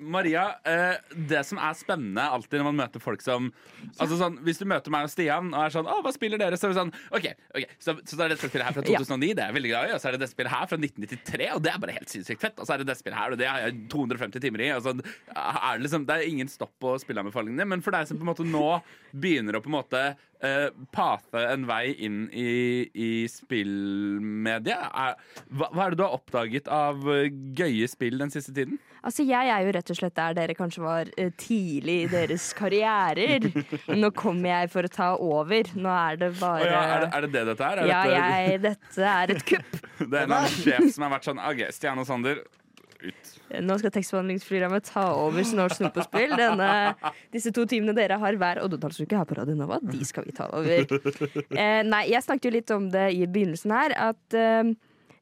Maria, 0.00 0.44
eh, 0.64 0.96
det 1.28 1.42
som 1.48 1.58
er 1.58 1.74
spennende 1.78 2.22
alltid 2.22 2.60
når 2.60 2.68
man 2.70 2.80
møter 2.84 3.02
folk 3.02 3.22
som 3.24 3.48
Altså 3.98 4.18
sånn, 4.20 4.36
Hvis 4.44 4.58
du 4.60 4.66
møter 4.68 4.92
meg 4.92 5.06
og 5.06 5.10
Stian 5.10 5.48
og 5.54 5.60
er 5.64 5.72
sånn 5.74 5.86
'Å, 5.88 6.02
hva 6.04 6.12
spiller 6.14 6.38
dere?' 6.38 6.56
Så 6.58 6.68
er 6.68 6.74
vi 6.74 6.78
sånn 6.78 6.92
OK, 7.16 7.26
ok, 7.56 7.64
så, 7.78 7.94
så 8.04 8.18
er 8.20 8.28
det 8.28 8.36
dette 8.36 8.50
spillet 8.50 8.66
her 8.66 8.76
fra 8.76 8.84
Ja. 8.86 8.98
2009, 9.00 9.34
det 9.34 9.42
er 9.42 9.50
jeg 9.52 9.56
veldig 9.56 9.72
glad 9.72 9.88
i. 9.88 9.92
Og 9.96 10.00
så 10.00 10.08
er 10.08 10.12
det 10.16 10.20
det 10.20 10.30
spillet 10.30 10.52
her 10.52 10.66
fra 10.66 10.76
1993, 10.78 11.50
og 11.54 11.62
det 11.62 11.72
er 11.72 11.78
bare 11.82 11.96
helt 11.96 12.12
sinnssykt 12.12 12.40
fett. 12.40 12.60
Og 12.60 12.66
så 12.66 12.74
er 12.74 12.78
det 12.84 12.86
det 12.90 12.98
spillet 13.00 13.18
her, 13.18 13.32
og 13.32 13.38
det 13.38 13.48
har 13.48 13.58
jeg 13.66 13.88
250 13.92 14.40
timer 14.46 14.60
i. 14.60 14.70
Og 14.76 14.82
så 14.84 14.92
er 14.94 15.78
det 15.78 15.82
liksom 15.86 16.06
Det 16.06 16.14
er 16.16 16.28
ingen 16.28 16.48
stopp 16.48 16.72
på 16.80 16.94
spilleanbefalingene, 17.02 17.66
men 17.66 17.82
for 17.82 17.90
deg 17.96 18.06
som 18.06 18.18
på 18.20 18.26
en 18.26 18.32
måte 18.34 18.46
nå 18.46 18.82
begynner 19.16 19.56
å 19.56 19.62
på 19.64 19.70
en 19.72 19.78
måte 19.80 20.02
uh, 20.46 20.86
pathe 20.94 21.42
en 21.52 21.66
vei 21.68 21.92
inn 22.06 22.26
i, 22.32 22.48
i 22.94 23.10
spillmediet. 23.30 24.88
Hva, 25.52 25.70
hva 25.70 25.86
er 25.86 25.94
det 25.94 26.00
du 26.00 26.04
har 26.06 26.16
oppdaget 26.16 26.70
av 26.72 27.02
eh, 27.12 27.28
gøye 27.56 27.88
spill 27.90 28.18
den 28.22 28.32
siste 28.32 28.54
tiden? 28.56 28.78
Altså, 29.06 29.22
Jeg 29.26 29.52
er 29.52 29.62
jo 29.62 29.74
rett 29.76 29.90
og 29.92 29.98
slett 30.00 30.16
der 30.16 30.34
dere 30.34 30.56
kanskje 30.58 30.82
var 30.82 31.10
eh, 31.14 31.30
tidlig 31.38 31.98
i 32.06 32.10
deres 32.10 32.48
karrierer. 32.58 33.46
Nå 34.00 34.10
kommer 34.16 34.50
jeg 34.50 34.72
for 34.72 34.88
å 34.88 34.92
ta 34.92 35.12
over. 35.22 35.70
Nå 35.78 35.92
er 35.92 36.22
det 36.24 36.32
bare 36.40 36.56
bare 36.56 36.70
ja, 36.72 36.82
er, 36.82 37.00
det, 37.00 37.10
er 37.14 37.26
det 37.26 37.32
det 37.32 37.44
dette 37.50 37.70
er? 37.70 37.80
er 37.82 37.90
Ja, 37.90 38.02
dette, 38.02 38.20
jeg, 38.20 38.60
dette 38.66 39.10
er 39.14 39.34
et 39.34 39.44
kupp. 39.52 39.82
Det 40.12 40.20
er 40.22 40.28
en 40.30 40.52
sjef 40.52 40.88
som 40.94 41.06
har 41.06 41.14
vært 41.16 41.28
sånn 41.30 41.40
OK, 41.40 41.62
Stian 41.74 42.00
og 42.02 42.06
Sander, 42.08 42.42
ut. 43.02 43.30
Nå 43.62 43.76
skal 43.80 43.92
tekstbehandlingsprogrammet 43.94 44.88
ta 44.88 45.04
over 45.18 45.46
Snort 45.46 45.76
snupp 45.78 45.98
og 46.00 46.06
spill. 46.08 46.34
Denne, 46.38 46.70
disse 47.34 47.52
to 47.54 47.66
timene 47.68 47.94
dere 47.96 48.18
har 48.22 48.38
hver 48.40 48.62
oddetallsuke 48.64 49.18
her 49.18 49.28
på 49.28 49.38
Radio 49.38 49.56
Nova, 49.58 49.78
de 49.82 50.02
skal 50.08 50.28
vi 50.28 50.36
ta 50.36 50.50
over. 50.52 50.84
Eh, 51.56 51.80
nei, 51.86 52.02
jeg 52.10 52.22
snakket 52.24 52.46
jo 52.48 52.52
litt 52.52 52.70
om 52.74 52.86
det 52.92 53.06
i 53.14 53.24
begynnelsen 53.30 53.72
her, 53.72 53.92
at 54.10 54.36
eh, 54.36 54.72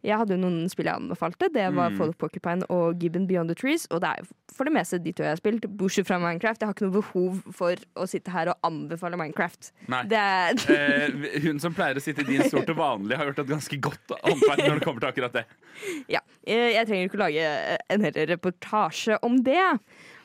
jeg 0.04 0.18
hadde 0.20 0.34
jo 0.36 0.40
noen 0.42 0.68
spill 0.68 0.86
jeg 0.90 1.00
anbefalte. 1.00 1.48
Det 1.54 1.64
var 1.74 1.90
Mm. 1.94 1.96
Fall 1.98 2.10
of 2.12 2.18
Porcupine 2.20 2.66
og 2.70 3.00
Gibbon 3.00 3.26
Beyond 3.26 3.48
the 3.48 3.56
Trees. 3.56 3.86
Og 3.90 4.00
det 4.04 4.10
er 4.10 4.26
for 4.54 4.64
det 4.68 4.72
meste 4.76 4.98
de 5.02 5.12
to 5.16 5.24
jeg 5.24 5.32
har 5.32 5.40
spilt, 5.40 5.64
bortsett 5.80 6.06
fra 6.06 6.18
Minecraft. 6.20 6.60
Jeg 6.60 6.68
har 6.68 6.74
ikke 6.76 6.86
noe 6.86 6.96
behov 7.00 7.40
for 7.56 7.74
å 7.96 8.06
sitte 8.06 8.30
her 8.30 8.52
og 8.52 8.58
anbefale 8.68 9.16
Minecraft. 9.18 9.72
Er, 9.88 10.54
Eh, 10.74 11.40
hun 11.42 11.58
som 11.62 11.74
pleier 11.74 11.96
å 11.96 12.02
sitte 12.04 12.22
i 12.22 12.28
din 12.28 12.44
stol 12.46 12.64
til 12.68 12.76
vanlig, 12.78 13.16
har 13.16 13.26
gjort 13.30 13.40
et 13.44 13.50
ganske 13.54 13.80
godt 13.80 14.14
håndverk 14.22 14.62
når 14.68 14.78
det 14.78 14.84
kommer 14.86 15.00
til 15.00 15.10
akkurat 15.10 15.32
det. 15.40 15.44
ja, 16.14 16.20
eh, 16.46 16.74
jeg 16.76 16.86
trenger 16.90 17.08
ikke 17.08 17.18
å 17.18 17.24
lage 17.24 17.78
en 17.96 18.04
hel 18.06 18.20
reportasje 18.34 19.18
om 19.26 19.40
det. 19.46 19.62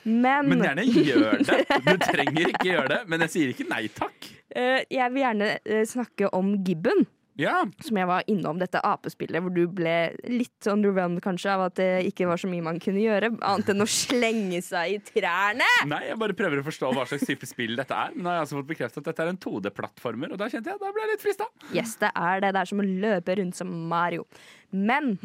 Men, 0.04 0.48
Men 0.48 0.62
gjerne 0.64 0.84
gjør 0.88 1.42
det. 1.44 1.56
Du 1.84 1.96
trenger 2.06 2.52
ikke 2.54 2.68
gjøre 2.70 2.88
det, 2.94 3.00
men 3.12 3.20
jeg 3.26 3.32
sier 3.34 3.50
ikke 3.52 3.66
nei 3.68 3.82
takk. 3.92 4.30
eh, 4.56 4.84
jeg 4.90 5.12
vil 5.12 5.22
gjerne 5.26 5.50
eh, 5.64 5.82
snakke 5.88 6.30
om 6.36 6.54
Gibbon. 6.64 7.04
Ja, 7.38 7.62
som 7.84 7.96
jeg 7.96 8.08
var 8.10 8.26
innom 8.30 8.58
dette 8.60 8.80
apespillet, 8.84 9.40
hvor 9.42 9.52
du 9.54 9.62
ble 9.72 10.12
litt 10.28 10.66
underwhelmed 10.68 11.22
kanskje 11.24 11.52
av 11.54 11.66
at 11.68 11.76
det 11.78 11.88
ikke 12.10 12.26
var 12.28 12.40
så 12.40 12.50
mye 12.50 12.64
man 12.66 12.80
kunne 12.82 13.02
gjøre, 13.02 13.30
annet 13.38 13.70
enn 13.72 13.84
å 13.84 13.88
slenge 13.88 14.60
seg 14.66 14.96
i 14.96 14.98
trærne. 15.12 15.68
Nei, 15.88 16.02
jeg 16.10 16.18
bare 16.20 16.36
prøver 16.36 16.60
å 16.60 16.66
forstå 16.66 16.92
hva 16.96 17.06
slags 17.08 17.28
type 17.28 17.48
spill 17.48 17.76
dette 17.78 17.96
er. 17.96 18.12
Men 18.16 18.26
nå 18.26 18.32
har 18.32 18.40
jeg 18.40 18.46
altså 18.48 18.60
fått 18.60 18.70
bekreftet 18.72 19.02
at 19.02 19.12
dette 19.12 19.26
er 19.26 19.32
en 19.32 19.40
2D-plattformer, 19.46 20.34
og 20.34 20.42
da 20.42 20.50
kjente 20.52 20.74
jeg 20.74 20.82
da 20.82 20.92
ble 20.94 21.06
jeg 21.06 21.12
litt 21.14 21.24
frista. 21.24 21.48
Yes, 21.76 21.96
det 22.02 22.12
er 22.12 22.44
det. 22.44 22.54
Det 22.56 22.64
er 22.64 22.72
som 22.72 22.82
å 22.82 22.88
løpe 23.06 23.38
rundt 23.40 23.60
som 23.60 23.72
Mario. 23.90 24.26
Men 24.70 25.16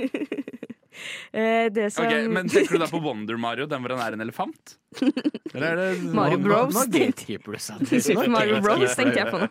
som 1.94 2.06
Okay, 2.06 2.28
men 2.30 2.48
Tenker 2.48 2.78
du 2.78 2.84
da 2.84 2.88
på 2.90 3.00
Wonder 3.02 3.38
Mario, 3.40 3.66
den 3.70 3.82
hvor 3.84 3.94
han 3.96 4.02
er 4.04 4.16
en 4.16 4.24
elefant? 4.24 4.76
Eller 5.54 5.66
er 5.66 5.76
det 5.80 6.02
Mario 6.18 6.38
Bros. 6.38 6.74
Super 8.04 8.30
Mario 8.30 8.60
Bros, 8.64 8.94
tenkte 8.96 9.20
jeg 9.22 9.30
på 9.32 9.40
nå. 9.42 9.48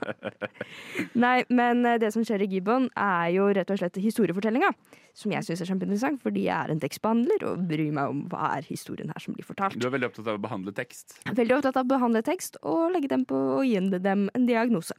Nei, 1.20 1.38
men 1.54 1.84
eh, 1.88 2.00
det 2.02 2.14
som 2.16 2.26
skjer 2.26 2.46
i 2.46 2.50
Gibbon, 2.56 2.90
er 2.96 3.34
jo 3.36 3.50
rett 3.56 3.74
og 3.74 3.82
slett 3.82 4.00
historiefortellinga. 4.04 4.72
Som 5.14 5.34
jeg 5.36 5.46
syns 5.46 5.62
er 5.62 5.70
kjempeinteressant, 5.70 6.24
fordi 6.24 6.48
jeg 6.48 6.56
er 6.56 6.74
en 6.74 6.82
tekstbehandler 6.82 7.46
og 7.52 7.68
bryr 7.70 7.92
meg 7.94 8.16
om 8.16 8.24
hva 8.32 8.56
er 8.58 8.66
historien 8.66 9.12
her 9.14 9.22
som 9.22 9.36
blir 9.36 9.46
fortalt. 9.46 9.78
Du 9.78 9.86
er 9.86 9.94
veldig 9.94 10.10
opptatt 10.10 10.32
av 10.32 10.40
å 10.40 10.44
behandle 10.44 10.74
tekst. 10.76 11.20
Veldig 11.30 11.60
opptatt 11.60 11.78
av 11.78 11.86
å 11.86 11.92
behandle 11.92 12.24
tekst 12.26 12.58
og 12.64 12.88
legge 12.96 13.12
dem 13.12 13.28
på 13.30 13.38
og 13.60 13.68
gi 13.68 13.78
dem 13.94 14.26
en 14.34 14.50
diagnose. 14.50 14.98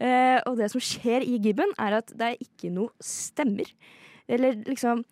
Eh, 0.00 0.38
og 0.48 0.56
det 0.60 0.70
som 0.72 0.82
skjer 0.82 1.26
i 1.26 1.40
Gibbon, 1.42 1.74
er 1.80 1.98
at 1.98 2.14
det 2.16 2.30
er 2.30 2.44
ikke 2.44 2.70
noe 2.72 2.94
stemmer. 3.02 3.68
Eller 4.30 4.56
liksom 4.68 5.02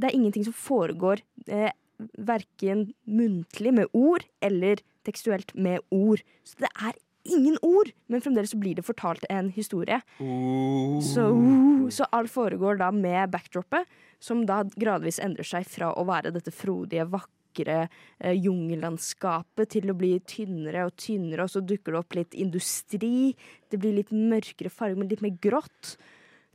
Det 0.00 0.08
er 0.08 0.16
ingenting 0.16 0.46
som 0.46 0.56
foregår 0.56 1.22
eh, 1.46 1.70
verken 2.16 2.88
muntlig 3.04 3.74
med 3.76 3.92
ord 3.92 4.24
eller 4.40 4.80
tekstuelt 5.06 5.52
med 5.54 5.80
ord. 5.92 6.22
Så 6.44 6.64
det 6.64 6.70
er 6.72 6.96
ingen 7.28 7.58
ord, 7.62 7.90
men 8.08 8.22
fremdeles 8.24 8.54
så 8.54 8.60
blir 8.60 8.78
det 8.78 8.86
fortalt 8.86 9.24
en 9.30 9.50
historie. 9.52 10.00
Så, 11.04 11.26
så 11.92 12.08
alt 12.16 12.32
foregår 12.32 12.80
da 12.80 12.90
med 12.94 13.32
backdropet, 13.34 13.88
som 14.20 14.44
da 14.48 14.62
gradvis 14.76 15.20
endrer 15.22 15.46
seg 15.46 15.68
fra 15.68 15.92
å 15.96 16.06
være 16.08 16.32
dette 16.34 16.52
frodige, 16.54 17.08
vakre 17.12 17.82
eh, 17.84 18.36
jungellandskapet 18.36 19.72
til 19.76 19.92
å 19.92 19.98
bli 19.98 20.14
tynnere 20.28 20.86
og 20.88 20.96
tynnere, 21.00 21.46
og 21.46 21.52
så 21.52 21.64
dukker 21.64 21.96
det 21.96 22.02
opp 22.02 22.18
litt 22.18 22.36
industri. 22.36 23.32
Det 23.68 23.80
blir 23.80 23.96
litt 24.00 24.12
mørkere 24.14 24.72
farge, 24.72 24.98
men 25.00 25.12
litt 25.12 25.24
mer 25.24 25.36
grått. 25.40 25.96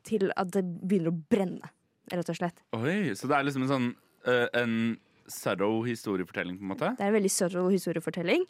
Til 0.06 0.30
at 0.38 0.52
det 0.54 0.62
begynner 0.62 1.10
å 1.10 1.18
brenne, 1.34 1.72
rett 2.12 2.30
og 2.32 2.38
slett. 2.38 2.62
Oi, 2.78 3.16
Så 3.18 3.30
det 3.30 3.38
er 3.38 3.48
liksom 3.48 3.66
en 3.66 3.72
sånn 3.72 3.90
uh, 4.28 4.48
en 4.54 4.76
subtle 5.26 5.82
historiefortelling, 5.88 6.60
på 6.60 6.68
en 6.68 6.72
måte? 6.76 6.92
Det 7.00 7.02
er 7.02 7.10
en 7.10 7.16
veldig 7.16 7.32
subtle 7.34 7.66
historiefortelling. 7.74 8.46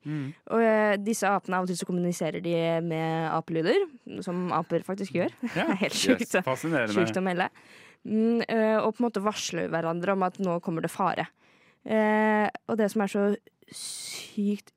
Og 0.51 0.59
uh, 0.59 0.95
disse 0.99 1.29
apene, 1.29 1.55
av 1.55 1.67
og 1.67 1.71
til 1.71 1.79
så 1.79 1.87
kommuniserer 1.87 2.43
de 2.43 2.57
med 2.83 3.29
apelyder, 3.31 3.87
som 4.25 4.49
aper 4.55 4.83
faktisk 4.87 5.15
gjør. 5.15 5.31
Ja. 5.55 5.69
Helt 5.85 5.95
sjukt. 5.95 6.27
Yes. 6.27 6.91
Sjukt 6.91 7.21
å 7.21 7.23
melde. 7.23 7.47
Mm, 8.03 8.43
uh, 8.43 8.83
og 8.83 8.91
på 8.91 9.01
en 9.01 9.07
måte 9.07 9.23
varsler 9.23 9.71
hverandre 9.71 10.17
om 10.17 10.27
at 10.27 10.41
nå 10.43 10.59
kommer 10.65 10.83
det 10.85 10.91
fare. 10.93 11.29
Og 11.85 12.79
det 12.79 12.87
som 12.89 13.03
er 13.03 13.11
så 13.11 13.23
sykt 13.69 14.71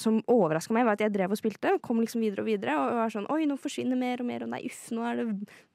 Som 0.00 0.22
overraska 0.28 0.72
meg, 0.72 0.86
var 0.88 0.96
at 0.96 1.02
jeg 1.04 1.12
drev 1.12 1.34
og 1.34 1.38
spilte. 1.40 1.74
og 1.76 1.82
Kom 1.84 2.00
liksom 2.00 2.22
videre 2.24 2.40
og 2.40 2.48
videre. 2.48 2.76
Og 2.80 2.96
var 3.00 3.12
sånn 3.12 3.28
Oi, 3.32 3.44
nå 3.48 3.58
forsvinner 3.60 3.98
mer 3.98 4.22
og 4.24 4.28
mer. 4.28 4.44
Og 4.46 4.52
nei, 4.52 4.62
uff, 4.68 4.86
nå 4.94 5.04
er 5.04 5.20
det 5.20 5.26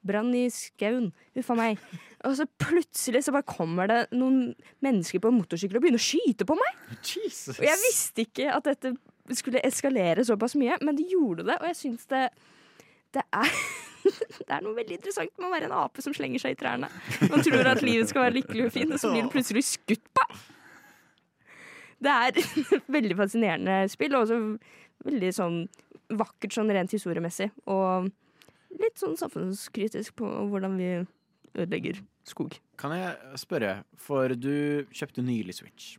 brann 0.06 0.32
i 0.34 0.48
skauen. 0.52 1.12
Uff 1.38 1.50
a 1.54 1.58
meg. 1.58 1.82
Og 2.28 2.36
så 2.38 2.46
plutselig 2.60 3.24
så 3.26 3.34
bare 3.34 3.46
kommer 3.48 3.90
det 3.90 4.00
noen 4.14 4.52
mennesker 4.84 5.22
på 5.22 5.30
en 5.30 5.38
motorsykkel 5.40 5.78
og 5.78 5.84
begynner 5.84 6.02
å 6.02 6.06
skyte 6.06 6.46
på 6.46 6.56
meg. 6.58 6.82
Jesus. 7.02 7.56
Og 7.56 7.66
jeg 7.66 7.80
visste 7.82 8.26
ikke 8.26 8.50
at 8.54 8.68
dette 8.68 8.94
skulle 9.38 9.62
eskalere 9.66 10.24
såpass 10.26 10.54
mye, 10.58 10.78
men 10.82 10.98
det 10.98 11.08
gjorde 11.10 11.46
det. 11.48 11.58
Og 11.58 11.70
jeg 11.70 11.80
syns 11.80 12.06
det 12.12 12.26
det 13.12 13.24
er, 13.36 13.50
det 14.46 14.54
er 14.56 14.62
noe 14.64 14.76
veldig 14.76 14.96
interessant 14.96 15.34
med 15.36 15.48
å 15.48 15.52
være 15.52 15.68
en 15.68 15.76
ape 15.82 16.04
som 16.04 16.14
slenger 16.16 16.40
seg 16.42 16.54
i 16.54 16.60
trærne. 16.62 16.88
Man 17.28 17.44
tror 17.44 17.68
at 17.74 17.82
livet 17.84 18.08
skal 18.08 18.26
være 18.26 18.38
lykkelig 18.38 18.66
og 18.68 18.74
fint, 18.74 18.94
og 18.94 19.02
så 19.02 19.12
blir 19.12 19.26
det 19.26 19.34
plutselig 19.34 19.66
skutt 19.68 20.06
på. 20.16 20.26
Det 22.02 22.12
er 22.12 22.32
et 22.32 22.62
veldig 22.96 23.18
fascinerende 23.18 23.82
spill, 23.92 24.16
og 24.16 24.24
også 24.24 24.40
veldig 25.06 25.32
sånn 25.36 25.58
vakkert 26.18 26.54
sånn 26.56 26.72
rent 26.74 26.94
historiemessig. 26.94 27.50
Og 27.70 28.08
litt 28.80 29.00
sånn 29.00 29.18
samfunnskritisk 29.20 30.16
på 30.18 30.30
hvordan 30.50 30.78
vi 30.80 30.92
ødelegger 31.56 31.98
skog. 32.28 32.56
Kan 32.80 32.94
jeg 32.96 33.38
spørre, 33.40 33.74
for 34.00 34.32
du 34.38 34.86
kjøpte 34.94 35.24
nylig 35.26 35.54
Switch. 35.58 35.96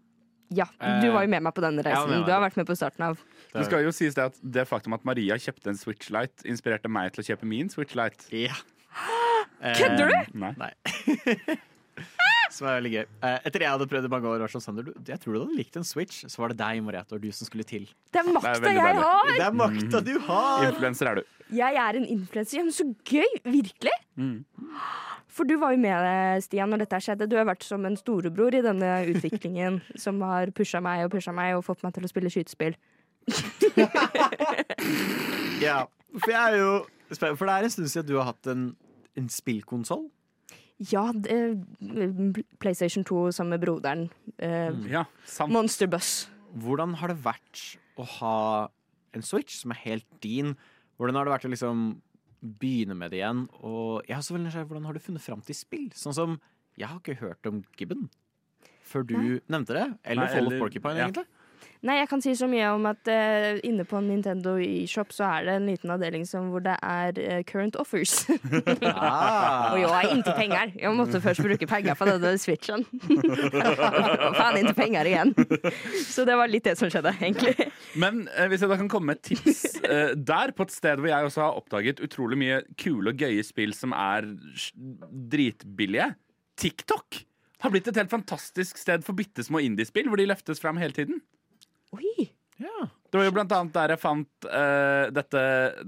Ja, 0.53 0.67
du 1.01 1.07
var 1.09 1.23
jo 1.25 1.31
med 1.33 1.41
meg 1.41 1.53
på 1.57 1.63
denne 1.65 1.81
reisen. 1.81 2.11
Ja. 2.13 2.21
Du 2.27 2.29
har 2.29 2.41
vært 2.43 2.57
med 2.59 2.67
på 2.69 2.75
starten 2.77 3.01
av. 3.07 3.21
Det 3.55 3.63
skal 3.65 3.81
jo 3.87 3.93
sies 3.95 4.13
det 4.13 4.27
at 4.27 4.35
det 4.43 4.67
faktum 4.69 4.93
at 4.93 5.05
Maria 5.07 5.33
kjøpte 5.41 5.71
en 5.71 5.79
Switch 5.79 6.11
Lite, 6.13 6.45
inspirerte 6.45 6.91
meg 6.93 7.13
til 7.15 7.23
å 7.23 7.27
kjøpe 7.31 7.47
min 7.49 7.71
Switch 7.73 7.95
Lite. 7.97 8.27
Ja. 8.37 8.53
Kødder 9.79 10.11
du? 10.11 10.39
Nei. 10.43 10.53
Nei. 10.61 10.73
Som 12.53 12.67
er 12.69 12.75
veldig 12.77 12.91
gøy. 12.93 13.03
Eh, 13.25 13.37
Etter 13.49 13.63
jeg 13.65 13.71
hadde 13.73 13.85
prøvd 13.89 14.05
i 14.05 14.11
mange 14.13 14.29
år, 14.29 14.43
var 14.43 14.51
sånn, 14.53 14.61
Sander, 14.61 14.85
du, 14.85 14.93
jeg 15.09 15.17
tror 15.23 15.33
du 15.33 15.39
hadde 15.41 15.57
likt 15.57 15.77
en 15.79 15.85
Switch. 15.87 16.19
Så 16.29 16.41
var 16.43 16.53
det 16.53 16.59
deg, 16.61 16.83
Marietta, 16.85 17.17
og 17.17 17.23
du 17.23 17.31
som 17.33 17.49
skulle 17.49 17.65
til. 17.65 17.87
Det 18.13 18.21
er 18.21 18.29
makta 18.29 18.51
jeg 18.59 18.61
deilig. 18.67 18.83
har! 19.01 19.31
Det 19.31 19.45
er 19.47 19.57
makta 19.57 20.01
du 20.05 20.13
har! 20.27 20.67
Influenser 20.67 21.09
er 21.09 21.21
du. 21.21 21.23
Jeg 21.53 21.79
er 21.81 21.97
en 21.97 22.05
influenser. 22.13 22.59
Ja, 22.59 22.65
men 22.67 22.75
så 22.77 22.85
gøy! 23.09 23.39
Virkelig! 23.47 23.95
Mm. 24.21 24.37
For 25.33 25.49
du 25.49 25.55
var 25.57 25.73
jo 25.73 25.79
med, 25.81 26.43
Stian, 26.45 26.69
når 26.69 26.83
dette 26.83 26.99
skjedde. 27.01 27.25
Du 27.31 27.35
har 27.39 27.47
vært 27.49 27.65
som 27.65 27.85
en 27.89 27.95
storebror 27.97 28.53
i 28.53 28.61
denne 28.65 28.89
utviklingen 29.09 29.79
som 30.03 30.21
har 30.21 30.51
pusha 30.53 30.81
meg 30.83 31.07
og 31.07 31.13
pusha 31.15 31.33
meg 31.33 31.55
og 31.57 31.65
fått 31.65 31.81
meg 31.85 31.95
til 31.97 32.05
å 32.05 32.11
spille 32.11 32.31
skytespill. 32.33 32.75
Ja, 35.63 35.85
for 36.19 36.33
jeg 36.33 36.41
er 36.41 36.57
jo 36.59 36.71
For 37.13 37.45
det 37.47 37.53
er 37.53 37.63
en 37.67 37.71
stund 37.71 37.87
siden 37.91 38.09
du 38.09 38.17
har 38.17 38.25
hatt 38.33 38.47
en, 38.51 38.63
en 39.15 39.29
spillkonsoll. 39.31 40.07
Ja, 40.91 41.05
det, 41.15 41.37
PlayStation 42.59 43.05
2 43.07 43.27
sammen 43.37 43.53
med 43.55 43.61
broderen. 43.63 44.07
Eh, 44.41 44.73
Ja, 44.91 45.05
sant. 45.29 45.53
Monster 45.53 45.87
Bus. 45.87 46.25
Hvordan 46.53 46.95
har 46.99 47.13
det 47.13 47.19
vært 47.23 47.61
å 48.01 48.03
ha 48.17 48.37
en 49.13 49.23
Switch 49.23 49.61
som 49.61 49.71
er 49.71 49.79
helt 49.85 50.07
din? 50.25 50.55
Hvordan 50.97 51.15
har 51.21 51.29
det 51.29 51.35
vært 51.37 51.47
å 51.47 51.53
liksom 51.53 51.85
begynne 52.43 52.97
med 52.99 53.13
det 53.13 53.21
igjen? 53.21 53.45
Og 53.63 54.03
jeg 54.09 54.17
er 54.17 54.25
så 54.25 54.35
veldig 54.35 54.49
nysgjerrig, 54.49 54.69
hvordan 54.71 54.89
har 54.89 54.97
du 54.97 55.03
funnet 55.03 55.23
fram 55.23 55.41
til 55.45 55.57
spill? 55.57 55.87
Sånn 55.97 56.17
som 56.17 56.41
Jeg 56.73 56.89
har 56.89 56.97
ikke 56.99 57.19
hørt 57.21 57.45
om 57.45 57.61
Gibbon 57.77 58.07
før 58.83 59.05
du 59.07 59.17
nevnte 59.51 59.75
det. 59.77 59.85
Eller 60.03 60.25
Nei, 60.25 60.33
Fall 60.33 60.49
of 60.49 60.55
Porcupine, 60.61 60.97
ja. 60.97 61.07
egentlig. 61.07 61.25
Nei, 61.83 61.97
jeg 61.99 62.07
kan 62.07 62.21
si 62.23 62.31
så 62.39 62.47
mye 62.47 62.69
om 62.71 62.85
at 62.87 63.09
uh, 63.11 63.57
inne 63.67 63.83
på 63.87 63.99
Nintendo 64.05 64.53
eShop 64.61 65.11
så 65.11 65.25
er 65.27 65.47
det 65.47 65.55
en 65.57 65.65
liten 65.67 65.91
avdeling 65.91 66.23
som, 66.27 66.47
hvor 66.53 66.63
det 66.63 66.77
er 66.79 67.17
uh, 67.19 67.41
current 67.49 67.77
offers. 67.79 68.23
Ah. 68.93 69.73
Og 69.73 69.79
jeg 69.79 69.89
er 69.89 70.11
inte 70.13 70.33
penger. 70.37 70.71
Jeg 70.77 70.91
måtte 70.95 71.19
først 71.21 71.41
bruke 71.43 71.67
penger 71.67 71.95
på 71.97 72.05
denne 72.07 72.31
switchen. 72.39 72.83
Faen, 74.37 74.57
inntil 74.59 74.75
penger 74.77 75.09
igjen. 75.09 75.33
Så 76.07 76.25
det 76.27 76.35
var 76.39 76.51
litt 76.51 76.67
det 76.67 76.75
som 76.79 76.91
skjedde, 76.91 77.13
egentlig. 77.19 77.67
Men 77.99 78.23
uh, 78.31 78.45
hvis 78.51 78.63
jeg 78.63 78.71
da 78.71 78.77
kan 78.79 78.91
komme 78.91 79.11
med 79.11 79.19
et 79.19 79.33
tips 79.33 79.81
der, 79.83 80.53
på 80.55 80.67
et 80.67 80.75
sted 80.75 81.01
hvor 81.01 81.09
jeg 81.09 81.29
også 81.29 81.43
har 81.43 81.59
oppdaget 81.59 82.01
utrolig 82.05 82.39
mye 82.39 82.61
kule 82.79 83.11
og 83.11 83.19
gøye 83.19 83.43
spill 83.45 83.75
som 83.75 83.95
er 83.97 84.29
dritbillige. 85.33 86.13
TikTok 86.59 87.23
har 87.63 87.71
blitt 87.71 87.87
et 87.87 87.99
helt 87.99 88.11
fantastisk 88.11 88.79
sted 88.79 89.05
for 89.05 89.15
bitte 89.17 89.43
små 89.45 89.61
indiespill 89.63 90.09
hvor 90.11 90.19
de 90.19 90.27
løftes 90.27 90.61
fram 90.63 90.79
hele 90.81 90.95
tiden. 90.95 91.21
Oi! 91.93 92.29
Ja. 92.61 92.87
Det 93.09 93.19
var 93.19 93.27
jo 93.27 93.33
blant 93.35 93.53
annet 93.55 93.75
der 93.75 93.93
jeg 93.95 93.99
fant 93.99 94.45
uh, 94.45 95.09
dette 95.11 95.39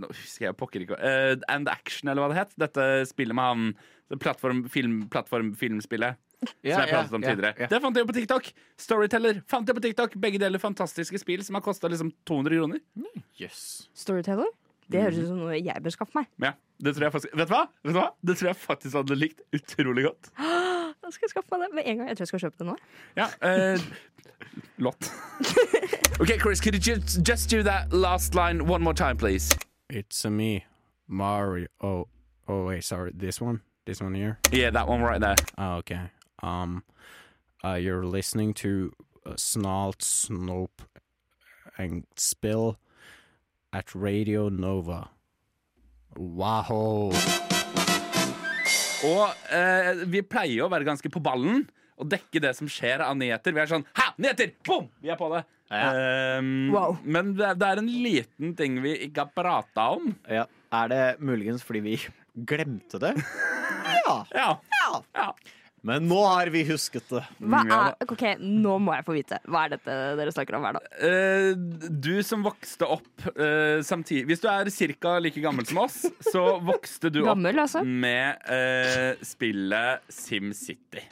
Nå 0.01 0.09
husker 0.09 0.47
jeg 0.47 0.57
pokker 0.57 0.83
ikke 0.83 0.97
uh, 0.97 1.35
And 1.51 1.69
Action, 1.71 2.09
eller 2.09 2.25
hva 2.25 2.33
det 2.33 2.41
het. 2.41 2.55
Dette 2.65 2.87
spillet 3.09 3.37
med 3.37 3.45
han 3.45 4.19
plattform, 4.21 4.65
film, 4.69 5.03
plattformfilmspillet. 5.13 6.21
Ja, 6.61 6.75
som 6.75 6.83
jeg 6.83 6.91
pratet 6.91 7.15
om 7.15 7.23
ja, 7.23 7.31
tidligere. 7.31 7.55
Yeah, 7.57 7.71
Det 7.71 7.79
fant 7.81 7.97
jeg 7.97 8.05
jo 8.05 8.09
på 8.09 8.17
TikTok! 8.17 8.51
Storyteller 8.81 9.39
fant 9.49 9.69
jeg 9.69 9.77
på 9.77 9.83
TikTok. 9.87 10.17
Begge 10.21 10.41
deler 10.41 10.61
fantastiske 10.61 11.21
spill 11.21 11.41
som 11.47 11.57
har 11.57 11.63
kosta 11.65 11.89
liksom 11.89 12.11
200 12.29 12.59
kroner. 12.59 12.83
Jøss. 13.39 13.63
Storyteller? 13.97 14.51
Det 14.91 15.01
høres 15.01 15.17
ut 15.17 15.29
som 15.31 15.39
noe 15.41 15.57
jeg 15.57 15.81
bør 15.81 15.95
skaffe 15.95 16.19
meg. 16.19 16.29
Ja, 16.43 16.51
det 16.85 16.93
tror 16.93 17.07
jeg 17.07 17.13
faktisk 17.15 17.37
Vet 17.39 17.49
du 17.49 17.55
hva? 17.55 17.63
Vet 17.81 17.95
du 17.95 17.97
hva? 17.97 18.09
Det 18.21 18.35
tror 18.37 18.51
jeg 18.51 18.59
faktisk 18.61 18.99
hadde 18.99 19.17
likt 19.17 19.41
utrolig 19.55 20.05
godt. 20.11 20.29
Da 21.03 21.11
skal 21.11 21.25
jeg 21.27 21.29
skaffe 21.29 21.51
meg 21.51 21.65
det 21.65 21.75
med 21.75 21.83
en 21.85 21.97
gang. 21.97 22.07
Jeg 22.09 22.17
tror 22.17 22.23
jeg 22.23 22.27
skal 22.27 22.43
kjøpe 22.45 22.57
det 22.59 22.67
nå. 22.67 22.75
Ja, 23.17 23.27
eh, 23.41 23.79
Lott. 24.77 25.11
OK, 26.19 26.39
Chris, 26.39 26.61
could 26.61 26.73
you 26.73 26.79
just, 26.79 27.21
just 27.23 27.49
do 27.49 27.63
that 27.63 27.93
last 27.93 28.35
line 28.35 28.65
one 28.65 28.81
more 28.81 28.93
time, 28.93 29.17
please? 29.17 29.55
It's 29.89 30.25
a 30.25 30.29
me, 30.29 30.65
Mario. 31.07 31.67
Oh, 31.81 32.07
oh 32.47 32.65
wait, 32.65 32.83
sorry. 32.83 33.11
This 33.13 33.39
one, 33.41 33.61
this 33.85 34.01
one 34.01 34.15
here. 34.15 34.39
Yeah, 34.51 34.71
that 34.71 34.87
one 34.87 35.01
right 35.01 35.21
there. 35.21 35.35
Oh, 35.57 35.75
okay. 35.77 36.09
Um, 36.41 36.83
uh, 37.63 37.75
you're 37.75 38.05
listening 38.05 38.53
to 38.55 38.91
uh, 39.25 39.31
Snalt, 39.31 39.99
Snope, 39.99 40.85
and 41.77 42.05
Spill 42.15 42.77
at 43.73 43.93
Radio 43.93 44.49
Nova. 44.49 45.09
Wow. 46.15 47.11
Og 49.03 49.51
eh, 49.53 50.05
vi 50.09 50.21
pleier 50.25 50.63
å 50.65 50.69
være 50.71 50.87
ganske 50.87 51.09
på 51.11 51.21
ballen 51.23 51.65
og 51.99 52.09
dekke 52.11 52.41
det 52.43 52.53
som 52.57 52.67
skjer 52.71 53.03
av 53.05 53.15
nyheter. 53.19 53.53
Vi 53.55 53.61
er 53.63 53.69
sånn 53.71 53.85
Ha! 53.99 54.09
nyheter! 54.19 54.53
Boom! 54.67 54.87
Vi 55.03 55.11
er 55.13 55.19
på 55.19 55.29
det. 55.33 55.43
Ehm, 55.73 56.69
Wow. 56.73 56.97
Men 57.03 57.33
det, 57.37 57.45
er- 57.51 57.55
det 57.59 57.67
er 57.71 57.81
en 57.81 57.91
liten 58.03 58.55
ting 58.59 58.79
vi 58.83 58.95
ikke 59.07 59.25
har 59.25 59.31
prata 59.35 59.89
om. 59.95 60.11
Ja. 60.29 60.45
Er 60.75 60.91
det 60.91 61.03
muligens 61.23 61.63
fordi 61.65 61.81
vi 61.85 61.97
glemte 62.47 62.99
det? 63.01 63.13
Ja. 64.05 64.15
Ja. 64.33 64.49
ja. 65.15 65.27
Men 65.85 66.07
nå 66.09 66.17
har 66.25 66.49
vi 66.53 66.63
husket 66.65 67.05
det. 67.11 67.21
Hva 67.45 67.61
er, 67.61 67.97
ok, 68.01 68.23
Nå 68.41 68.77
må 68.81 68.95
jeg 68.95 69.05
få 69.05 69.15
vite. 69.17 69.39
Hva 69.45 69.65
er 69.65 69.75
dette 69.75 69.97
dere 70.17 70.33
snakker 70.33 70.57
om 70.57 70.65
hver 70.65 70.79
dag? 70.79 70.87
Uh, 70.97 71.89
du 71.89 72.15
som 72.25 72.45
vokste 72.45 72.87
opp 72.97 73.27
uh, 73.35 73.81
samtidig 73.85 74.25
Hvis 74.31 74.41
du 74.41 74.47
er 74.49 74.71
ca. 74.97 75.17
like 75.21 75.43
gammel 75.43 75.67
som 75.69 75.83
oss, 75.83 76.01
så 76.25 76.45
vokste 76.65 77.11
du 77.13 77.21
opp 77.27 77.37
altså? 77.37 77.83
med 77.85 78.41
uh, 78.49 79.21
spillet 79.25 80.09
SimCity. 80.09 81.05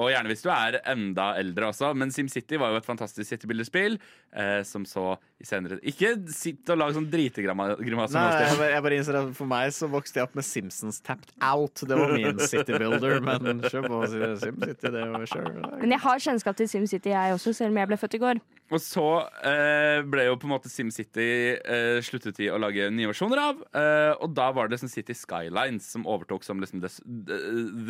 Og 0.00 0.08
gjerne 0.08 0.30
hvis 0.30 0.44
du 0.44 0.48
er 0.52 0.78
enda 0.88 1.32
eldre 1.36 1.68
også, 1.68 1.90
men 1.98 2.12
SimCity 2.14 2.56
var 2.60 2.72
jo 2.72 2.80
et 2.80 2.86
fantastisk 2.88 3.28
citybilderspill. 3.28 3.98
Eh, 4.32 4.62
som 4.64 4.86
så 4.88 5.18
i 5.42 5.44
senere 5.44 5.76
Ikke 5.84 6.14
sitt 6.32 6.70
og 6.72 6.78
lag 6.80 6.94
sånn 6.96 7.04
dritegrimaser 7.12 7.82
Nei, 8.16 8.46
jeg 8.46 8.56
bare, 8.56 8.68
jeg 8.72 8.84
bare 8.86 8.96
innser 8.96 9.18
at 9.18 9.34
For 9.36 9.50
meg 9.50 9.74
så 9.76 9.90
vokste 9.92 10.16
jeg 10.20 10.24
opp 10.24 10.38
med 10.38 10.46
Simpsons 10.48 11.02
Tapped 11.04 11.34
Out. 11.44 11.82
Det 11.84 11.98
var 11.98 12.14
min 12.16 12.40
City 12.40 12.72
Builder. 12.78 13.20
Men 13.20 13.60
kjør 13.66 13.90
på 13.90 14.00
SimCity, 14.14 14.88
det 14.94 15.04
var 15.12 15.28
sure. 15.28 15.52
Men 15.82 15.92
jeg 15.96 16.04
har 16.06 16.24
kjennskap 16.28 16.56
til 16.56 16.70
SimCity, 16.72 17.12
jeg 17.12 17.36
også, 17.36 17.52
selv 17.60 17.74
om 17.74 17.82
jeg 17.82 17.92
ble 17.92 18.00
født 18.00 18.16
i 18.16 18.22
går. 18.22 18.42
Og 18.72 18.80
så 18.80 19.04
eh, 19.44 20.00
ble 20.08 20.24
jo 20.24 20.36
på 20.40 20.48
en 20.48 20.54
måte 20.54 20.70
SimCity 20.72 21.28
eh, 21.60 21.98
sluttet 22.04 22.38
de 22.40 22.48
å 22.52 22.60
lage 22.60 22.88
nye 22.94 23.10
versjoner 23.10 23.40
av. 23.42 23.60
Eh, 23.76 24.12
og 24.16 24.32
da 24.36 24.48
var 24.56 24.68
det 24.68 24.78
liksom 24.78 24.92
City 24.92 25.16
Skylines 25.16 25.90
som 25.92 26.06
overtok 26.08 26.46
som 26.46 26.62
liksom 26.62 26.80
the, 26.80 26.90
the, 27.28 27.40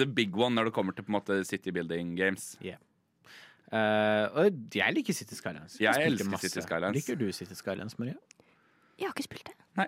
the 0.03 0.09
big 0.11 0.35
one 0.39 0.59
når 0.59 0.71
det 0.71 0.75
kommer 0.77 0.97
til 0.97 1.07
på 1.07 1.15
en 1.15 1.19
måte 1.21 1.39
city 1.47 1.75
building 1.75 2.17
games. 2.19 2.57
Eh, 2.67 4.25
og 4.35 4.75
jeg 4.75 4.99
liker 4.99 5.17
City 5.17 5.39
Skylines. 5.39 5.79
Jeg 5.81 5.87
jeg 5.87 6.13
elsker 6.13 6.33
masse. 6.35 6.51
City 6.51 6.67
Skylines. 6.67 6.99
Liker 6.99 7.21
du 7.23 7.29
City 7.33 7.57
Skylines, 7.57 7.99
Maria? 8.03 8.19
Jeg 8.99 9.09
har 9.09 9.15
ikke 9.15 9.31
spilt 9.31 9.53
det. 9.53 9.87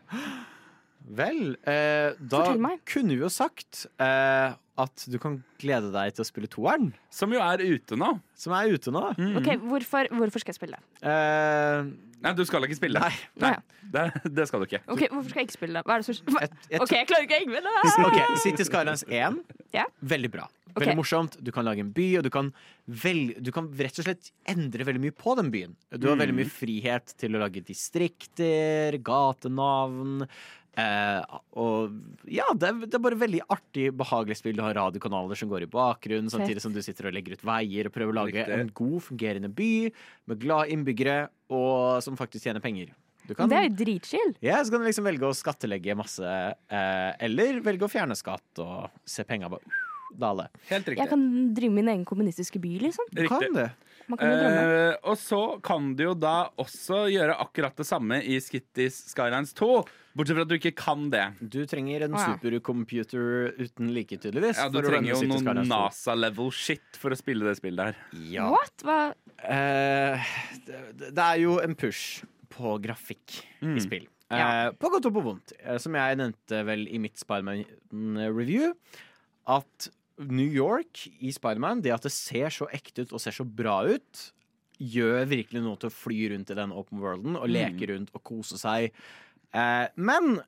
Vel, 1.05 1.57
eh, 1.69 2.17
da 2.17 2.45
kunne 2.89 3.13
vi 3.13 3.21
jo 3.21 3.29
sagt 3.33 3.85
eh, 4.01 4.55
at 4.81 5.05
du 5.13 5.19
kan 5.21 5.37
glede 5.61 5.91
deg 5.93 6.15
til 6.17 6.25
å 6.25 6.27
spille 6.27 6.49
toeren, 6.51 6.95
Som 7.13 7.35
jo 7.37 7.43
er 7.45 7.61
ute 7.61 7.99
nå. 8.01 8.15
som 8.35 8.55
er 8.57 8.73
ute 8.73 8.91
nå. 8.95 9.05
Ok, 9.39 9.53
hvorfor, 9.69 10.09
hvorfor 10.17 10.43
skal 10.43 10.55
jeg 10.55 10.61
spille 10.63 10.81
det? 10.81 11.05
Eh, 11.13 11.93
Nei, 12.25 12.33
du 12.33 12.41
skal 12.49 12.65
ikke 12.65 12.79
spille. 12.79 13.01
Nei. 13.05 13.13
Nei. 13.43 13.55
Det, 13.95 14.05
det 14.33 14.49
skal 14.49 14.63
du 14.63 14.69
ikke. 14.71 14.81
Ok, 14.89 15.05
Hvorfor 15.13 15.29
skal 15.29 15.43
jeg 15.43 15.51
ikke 15.51 15.59
spille 15.59 15.77
det? 15.77 15.85
Hva 15.85 15.99
er 15.99 16.05
det 16.05 16.09
som 16.09 16.39
OK, 16.81 16.95
jeg 16.97 17.09
klarer 17.11 17.27
ikke 17.27 17.37
å 17.37 17.41
henge 17.43 17.53
med 17.53 17.67
det! 17.69 17.75
Ok, 18.09 18.21
City 18.43 18.65
Skylines 18.67 19.05
1. 19.11 19.43
yeah. 19.77 19.91
Veldig 20.01 20.31
bra. 20.33 20.49
Veldig 20.75 20.89
okay. 20.89 20.99
morsomt. 20.99 21.37
Du 21.45 21.53
kan 21.55 21.67
lage 21.69 21.85
en 21.85 21.93
by, 21.95 22.07
og 22.19 22.25
du 22.27 22.31
kan, 22.35 22.49
vel, 23.05 23.29
du 23.39 23.53
kan 23.55 23.69
rett 23.79 24.01
og 24.01 24.09
slett 24.09 24.33
endre 24.51 24.89
veldig 24.89 25.05
mye 25.05 25.15
på 25.15 25.37
den 25.39 25.53
byen. 25.55 25.77
Du 26.01 26.09
har 26.11 26.19
veldig 26.19 26.35
mye 26.41 26.51
frihet 26.51 27.15
til 27.21 27.37
å 27.37 27.45
lage 27.45 27.63
distrikter, 27.69 28.97
gatenavn. 29.05 30.25
Eh, 30.77 31.39
og 31.61 31.95
ja, 32.27 32.47
det 32.59 32.69
er, 32.71 32.81
det 32.87 32.97
er 32.99 33.03
bare 33.05 33.19
veldig 33.21 33.41
artig, 33.55 33.87
behagelig 33.97 34.37
spill. 34.41 34.57
Du 34.59 34.63
har 34.65 34.75
radiokanaler 34.75 35.39
som 35.39 35.51
går 35.53 35.67
i 35.67 35.71
bakgrunnen, 35.71 36.31
samtidig 36.33 36.61
som 36.65 36.75
du 36.75 36.81
sitter 36.83 37.09
og 37.11 37.15
legger 37.15 37.37
ut 37.39 37.45
veier 37.47 37.87
og 37.91 37.95
prøver 37.95 38.11
å 38.15 38.19
lage 38.25 38.41
Riktig. 38.43 38.59
en 38.65 38.73
god, 38.75 38.99
fungerende 39.07 39.53
by 39.55 39.71
med 40.33 40.43
glade 40.43 40.75
innbyggere, 40.75 41.17
og 41.55 42.03
som 42.05 42.19
faktisk 42.19 42.49
tjener 42.49 42.65
penger. 42.65 42.91
Du 43.25 43.33
kan, 43.35 43.49
Det 43.49 43.57
er 43.57 43.69
jo 43.71 43.77
dritchill. 43.79 44.35
ja, 44.45 44.59
så 44.61 44.71
kan 44.75 44.83
du 44.83 44.87
liksom 44.91 45.07
velge 45.07 45.25
å 45.25 45.33
skattelegge 45.33 45.95
masse, 45.97 46.27
eh, 46.69 47.11
eller 47.25 47.63
velge 47.65 47.87
å 47.87 47.89
fjerne 47.89 48.17
skatt 48.19 48.61
og 48.61 48.91
se 49.09 49.25
penga 49.25 49.49
bare 49.49 49.65
dale. 50.15 50.49
Helt 50.69 50.87
Jeg 50.87 50.97
riktig. 50.99 51.09
kan 51.09 51.55
drive 51.57 51.73
min 51.73 51.89
egen 51.89 52.05
kommunistiske 52.05 52.61
by, 52.61 52.79
liksom. 52.83 53.09
Du 53.11 53.27
kan 53.27 53.41
det. 53.55 53.71
Man 54.07 54.19
kan 54.21 54.29
jo. 54.29 54.37
Eh, 54.37 54.97
og 55.09 55.17
så 55.17 55.41
kan 55.65 55.95
du 55.97 56.05
jo 56.05 56.15
da 56.15 56.51
også 56.61 57.07
gjøre 57.11 57.39
akkurat 57.41 57.75
det 57.81 57.87
samme 57.89 58.21
i 58.23 58.37
Skittis 58.39 59.01
Skylines 59.15 59.55
2. 59.57 59.71
Bortsett 60.15 60.37
fra 60.39 60.45
at 60.47 60.51
du 60.53 60.55
ikke 60.55 60.71
kan 60.79 61.09
det. 61.11 61.25
Du 61.51 61.59
trenger 61.67 62.05
en 62.07 62.13
supercomputer 62.15 63.55
uten 63.59 63.89
like, 63.97 64.15
tydeligvis. 64.23 64.61
Ja, 64.63 64.69
Du 64.71 64.79
trenger 64.85 65.11
jo 65.11 65.17
City 65.19 65.31
noe 65.33 65.41
Skylines 65.43 65.67
2. 65.67 65.75
NASA-level 65.75 66.53
shit 66.55 66.99
for 67.01 67.11
å 67.11 67.19
spille 67.19 67.43
det 67.49 67.57
spillet 67.59 67.91
der. 67.91 67.99
Ja. 68.31 68.47
What? 68.55 68.85
Hva? 68.87 68.99
Eh, 69.43 70.29
det, 70.69 71.11
det 71.19 71.25
er 71.25 71.41
jo 71.43 71.57
en 71.65 71.75
push 71.75 72.23
på 72.55 72.77
grafikk 72.85 73.41
i 73.67 73.81
spill. 73.83 74.07
Eh, 74.31 74.39
Ja. 74.39 74.71
på 74.79 74.89
godt 74.95 75.07
og 75.11 75.17
på 75.19 75.23
vondt. 75.27 75.53
Eh, 75.61 75.79
som 75.83 75.95
jeg 75.99 76.17
nevnte 76.23 76.63
vel 76.67 76.87
i 76.89 76.99
mitt 77.03 77.19
Spiderman-review, 77.21 78.73
at 79.51 79.89
New 80.19 80.47
York 80.47 81.09
i 81.21 81.33
Spiderman, 81.35 81.83
det 81.83 81.91
at 81.93 82.07
det 82.07 82.13
ser 82.15 82.55
så 82.55 82.69
ekte 82.73 83.03
ut 83.05 83.13
og 83.13 83.21
ser 83.23 83.35
så 83.35 83.45
bra 83.45 83.81
ut, 83.91 84.23
gjør 84.79 85.27
virkelig 85.31 85.61
noe 85.63 85.79
til 85.79 85.91
å 85.91 85.95
fly 85.95 86.21
rundt 86.33 86.51
i 86.51 86.57
den 86.59 86.73
open 86.75 87.03
worlden 87.03 87.37
og 87.39 87.51
leke 87.51 87.87
rundt 87.93 88.11
og 88.15 88.23
kose 88.27 88.59
seg. 88.59 88.95
Eh, 89.55 89.87
men 89.97 90.41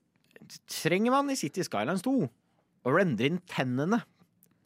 trenger 0.70 1.14
man 1.14 1.30
i 1.32 1.38
City 1.38 1.64
Skylines 1.66 2.04
2 2.06 2.18
å 2.86 2.92
rendre 2.94 3.30
inn 3.32 3.40
tennene 3.50 4.02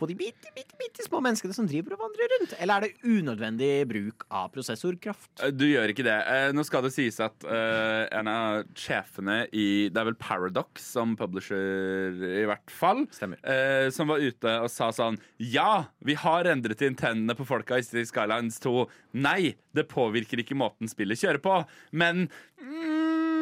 på 0.01 0.07
de 0.09 0.14
bitte, 0.16 0.49
bitte, 0.57 0.72
bitte 0.80 1.05
små 1.05 1.18
menneskene 1.20 1.53
som 1.53 1.66
driver 1.68 1.93
og 1.93 2.01
vandrer 2.07 2.30
rundt? 2.32 2.55
Eller 2.57 2.80
er 2.80 2.86
det 2.86 3.05
unødvendig 3.05 3.68
bruk 3.91 4.24
av 4.32 4.47
prosessorkraft? 4.55 5.28
Eh, 5.45 5.51
Du 5.53 5.66
gjør 5.68 5.93
ikke 5.93 6.07
det. 6.07 6.14
Eh, 6.24 6.53
nå 6.57 6.64
skal 6.64 6.86
det 6.86 6.93
sies 6.95 7.18
at 7.20 7.45
en 7.45 8.30
av 8.32 8.62
sjefene 8.80 9.43
i 9.53 9.66
Det 9.93 10.01
er 10.01 10.09
vel 10.09 10.16
Paradox 10.16 10.86
som 10.95 11.12
publisher, 11.20 12.16
i 12.16 12.47
hvert 12.49 12.72
fall. 12.72 13.05
Stemmer. 13.12 13.45
som 13.93 14.09
var 14.09 14.24
ute 14.24 14.55
og 14.64 14.70
sa 14.72 14.88
sånn 14.97 15.20
Ja, 15.36 15.84
vi 16.01 16.16
har 16.16 16.49
endret 16.49 16.80
inn 16.86 16.97
tennene 16.97 17.36
på 17.36 17.45
folka 17.49 17.76
i 17.76 17.84
City 17.84 18.07
Skylines 18.09 18.57
2. 18.64 18.88
Nei, 19.20 19.53
det 19.76 19.84
påvirker 19.93 20.41
ikke 20.41 20.57
måten 20.57 20.88
spillet 20.88 21.20
kjører 21.20 21.45
på. 21.45 21.61
Men 21.93 22.24
mm, 22.57 22.99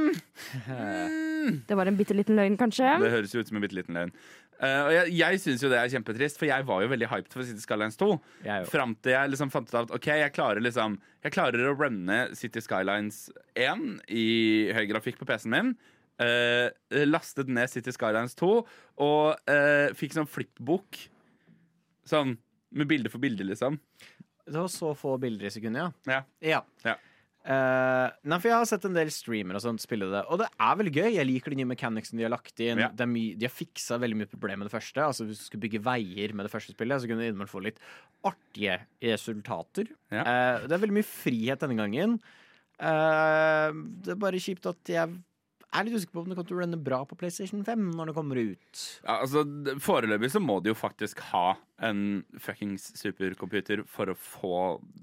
mm, 0.09 1.63
Det 1.69 1.77
var 1.79 1.91
en 1.91 1.99
bitte 1.99 2.17
liten 2.17 2.39
løgn, 2.39 2.59
kanskje? 2.61 2.91
Det 3.03 3.11
høres 3.13 3.35
jo 3.35 3.43
ut 3.43 3.51
som 3.51 3.59
en 3.59 3.65
bitte 3.65 3.79
liten 3.79 3.99
løgn. 3.99 4.15
Uh, 4.59 4.89
og 4.89 4.91
jeg, 4.91 5.13
jeg 5.21 5.41
syns 5.45 5.63
jo 5.63 5.69
det 5.71 5.79
er 5.79 5.93
kjempetrist, 5.93 6.41
for 6.41 6.49
jeg 6.51 6.67
var 6.67 6.83
jo 6.83 6.91
veldig 6.91 7.11
hyped 7.13 7.35
for 7.35 7.47
City 7.47 7.63
Skylines 7.63 7.99
2. 8.01 8.09
Jeg. 8.47 8.67
Fram 8.73 8.97
til 9.05 9.15
jeg 9.15 9.31
liksom 9.35 9.53
fant 9.55 9.71
ut 9.71 9.79
at 9.85 9.95
OK, 9.95 10.09
jeg 10.19 10.35
klarer 10.35 10.65
liksom 10.65 10.97
Jeg 11.23 11.35
klarer 11.37 11.69
å 11.69 11.77
runne 11.79 12.19
City 12.39 12.63
Skylines 12.65 13.29
1 13.55 13.87
i 14.11 14.27
høy 14.75 14.83
grafikk 14.91 15.21
på 15.21 15.29
PC-en 15.29 15.55
min. 15.55 15.73
Uh, 16.19 16.67
lastet 17.07 17.51
ned 17.55 17.71
City 17.71 17.95
Skylines 17.95 18.35
2 18.41 18.51
og 18.51 19.25
uh, 19.47 19.89
fikk 19.99 20.19
sånn 20.19 20.31
flipbok. 20.31 20.99
Sånn 22.09 22.35
med 22.75 22.89
bilde 22.91 23.13
for 23.13 23.23
bilde, 23.23 23.47
liksom. 23.47 23.79
Det 24.49 24.57
var 24.57 24.69
så 24.73 24.91
få 24.97 25.15
bilder 25.21 25.49
i 25.49 25.53
sekundet, 25.53 25.87
ja. 25.87 26.19
Ja. 26.19 26.23
Ja. 26.43 26.61
Ja. 26.85 26.97
Eh, 27.49 28.07
nei, 28.29 28.37
for 28.43 28.51
jeg 28.51 28.61
har 28.61 28.67
sett 28.69 28.85
en 28.85 28.97
del 28.97 29.09
streamere 29.13 29.57
og 29.57 29.65
sånt 29.65 29.81
spille 29.81 30.11
det, 30.13 30.21
og 30.29 30.43
det 30.43 30.49
er 30.53 30.75
veldig 30.81 30.93
gøy. 30.93 31.07
Jeg 31.15 31.29
liker 31.31 31.55
de 31.55 31.61
nye 31.63 31.71
mechanicsene 31.71 32.21
de 32.21 32.27
har 32.27 32.35
lagt 32.35 32.61
inn. 32.61 32.83
Ja. 32.85 32.91
Er 32.93 33.09
de 33.09 33.47
har 33.47 33.55
fiksa 33.55 33.97
veldig 34.03 34.19
mye 34.21 34.29
problemer 34.29 34.63
med 34.63 34.69
det 34.69 34.75
første. 34.75 35.01
Altså 35.07 35.25
Hvis 35.25 35.41
du 35.41 35.47
skulle 35.47 35.65
bygge 35.65 35.81
veier 35.87 36.35
med 36.37 36.45
det 36.45 36.53
første 36.53 36.77
spillet, 36.77 37.01
så 37.01 37.09
kunne 37.09 37.25
du 37.25 37.31
innimellom 37.31 37.49
få 37.49 37.63
litt 37.65 37.81
artige 38.29 38.77
resultater. 39.01 39.89
Ja. 40.13 40.27
Uh, 40.27 40.67
det 40.67 40.77
er 40.77 40.85
veldig 40.85 40.99
mye 40.99 41.09
frihet 41.09 41.65
denne 41.65 41.79
gangen. 41.81 42.19
Uh, 42.77 43.73
det 44.05 44.13
er 44.13 44.21
bare 44.21 44.43
kjipt 44.45 44.69
at 44.69 44.93
jeg 44.93 45.17
er 45.75 45.85
litt 45.85 45.97
usikker 45.99 46.15
på 46.17 46.23
om 46.23 46.29
det 46.31 46.37
kommer 46.39 46.49
til 46.49 46.57
å 46.57 46.61
runne 46.63 46.79
bra 46.81 46.99
på 47.05 47.17
PlayStation 47.21 47.61
5 47.67 47.83
når 47.99 48.09
det 48.11 48.15
kommer 48.17 48.39
ut. 48.41 48.83
Ja, 49.05 49.19
altså, 49.21 49.43
Foreløpig 49.85 50.31
så 50.33 50.41
må 50.41 50.57
de 50.65 50.71
jo 50.73 50.77
faktisk 50.79 51.21
ha 51.33 51.59
en 51.85 52.23
fuckings 52.41 52.87
supercomputer 52.99 53.83
for 53.87 54.09
å 54.13 54.17
få 54.17 54.55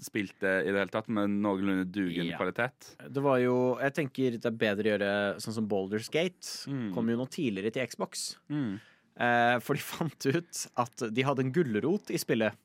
spilt 0.03 0.33
det 0.41 0.55
i 0.65 0.71
det 0.73 0.79
hele 0.81 0.91
tatt, 0.93 1.07
med 1.13 1.29
noenlunde 1.37 1.85
dugen 1.93 2.31
Ja. 2.31 2.39
kvalitet. 2.41 2.95
Det 3.07 3.21
var 3.23 3.37
jo 3.43 3.77
Jeg 3.79 3.93
tenker 3.93 4.31
det 4.39 4.45
er 4.49 4.57
bedre 4.65 4.83
å 4.89 4.91
gjøre 4.95 5.13
sånn 5.45 5.53
som 5.59 5.67
Boulders 5.67 6.09
Gate. 6.09 6.49
Mm. 6.67 6.93
Kom 6.97 7.07
jo 7.13 7.17
noe 7.21 7.27
tidligere 7.29 7.71
til 7.71 7.85
Xbox. 7.87 8.35
Mm. 8.49 8.79
Eh, 9.21 9.59
for 9.59 9.77
de 9.77 9.81
fant 9.93 10.25
ut 10.33 10.67
at 10.81 11.05
de 11.13 11.23
hadde 11.23 11.45
en 11.45 11.53
gulrot 11.55 12.09
i 12.09 12.17
spillet 12.17 12.57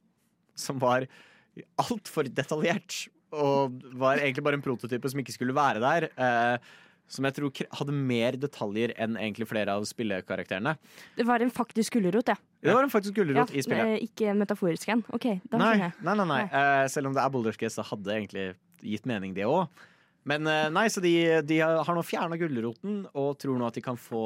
som 0.57 0.79
var 0.81 1.05
altfor 1.79 2.29
detaljert. 2.33 3.09
Og 3.31 3.77
var 3.95 4.19
egentlig 4.19 4.43
bare 4.43 4.57
en 4.59 4.65
prototype 4.65 5.09
som 5.11 5.21
ikke 5.23 5.37
skulle 5.37 5.55
være 5.55 5.79
der. 5.85 6.09
Eh, 6.17 6.59
som 7.11 7.27
jeg 7.27 7.35
tror 7.37 7.51
hadde 7.81 7.95
mer 7.97 8.39
detaljer 8.39 8.95
enn 9.03 9.19
egentlig 9.19 9.49
flere 9.51 9.75
av 9.75 9.85
spillekarakterene. 9.89 10.77
Det 11.19 11.27
var 11.27 11.43
en 11.43 11.51
faktisk 11.51 11.99
gulrot, 11.99 12.31
ja. 12.31 12.39
Det 12.63 12.75
var 12.77 12.87
en 12.87 12.93
faktisk 12.93 13.17
gulrot 13.19 13.51
ja 13.51 13.59
i 13.59 13.65
spillet. 13.67 13.95
eh, 13.99 14.07
Ikke 14.07 14.35
metaforisk 14.39 14.89
en. 14.95 15.03
OK, 15.11 15.27
da 15.51 15.59
Nei, 15.59 15.71
skjønner 15.75 15.87
jeg. 15.89 15.95
nei, 16.07 16.17
nei, 16.23 16.29
nei. 16.31 16.43
Eh, 16.47 16.89
selv 16.93 17.11
om 17.11 17.17
det 17.17 17.25
er 17.25 17.33
Boulders 17.35 17.59
så 17.75 17.87
hadde 17.91 18.07
det 18.07 18.19
egentlig 18.21 18.47
gitt 18.81 19.09
mening, 19.11 19.35
det 19.35 19.49
òg. 19.49 19.67
Men 20.29 20.45
uh, 20.47 20.69
nei, 20.69 20.85
så 20.93 21.01
de, 21.01 21.13
de 21.49 21.59
har 21.65 21.95
nå 21.97 22.03
fjerna 22.05 22.37
gulroten 22.37 23.07
og 23.17 23.39
tror 23.41 23.57
nå 23.57 23.65
at 23.71 23.79
de 23.79 23.83
kan 23.85 23.97
få 23.97 24.21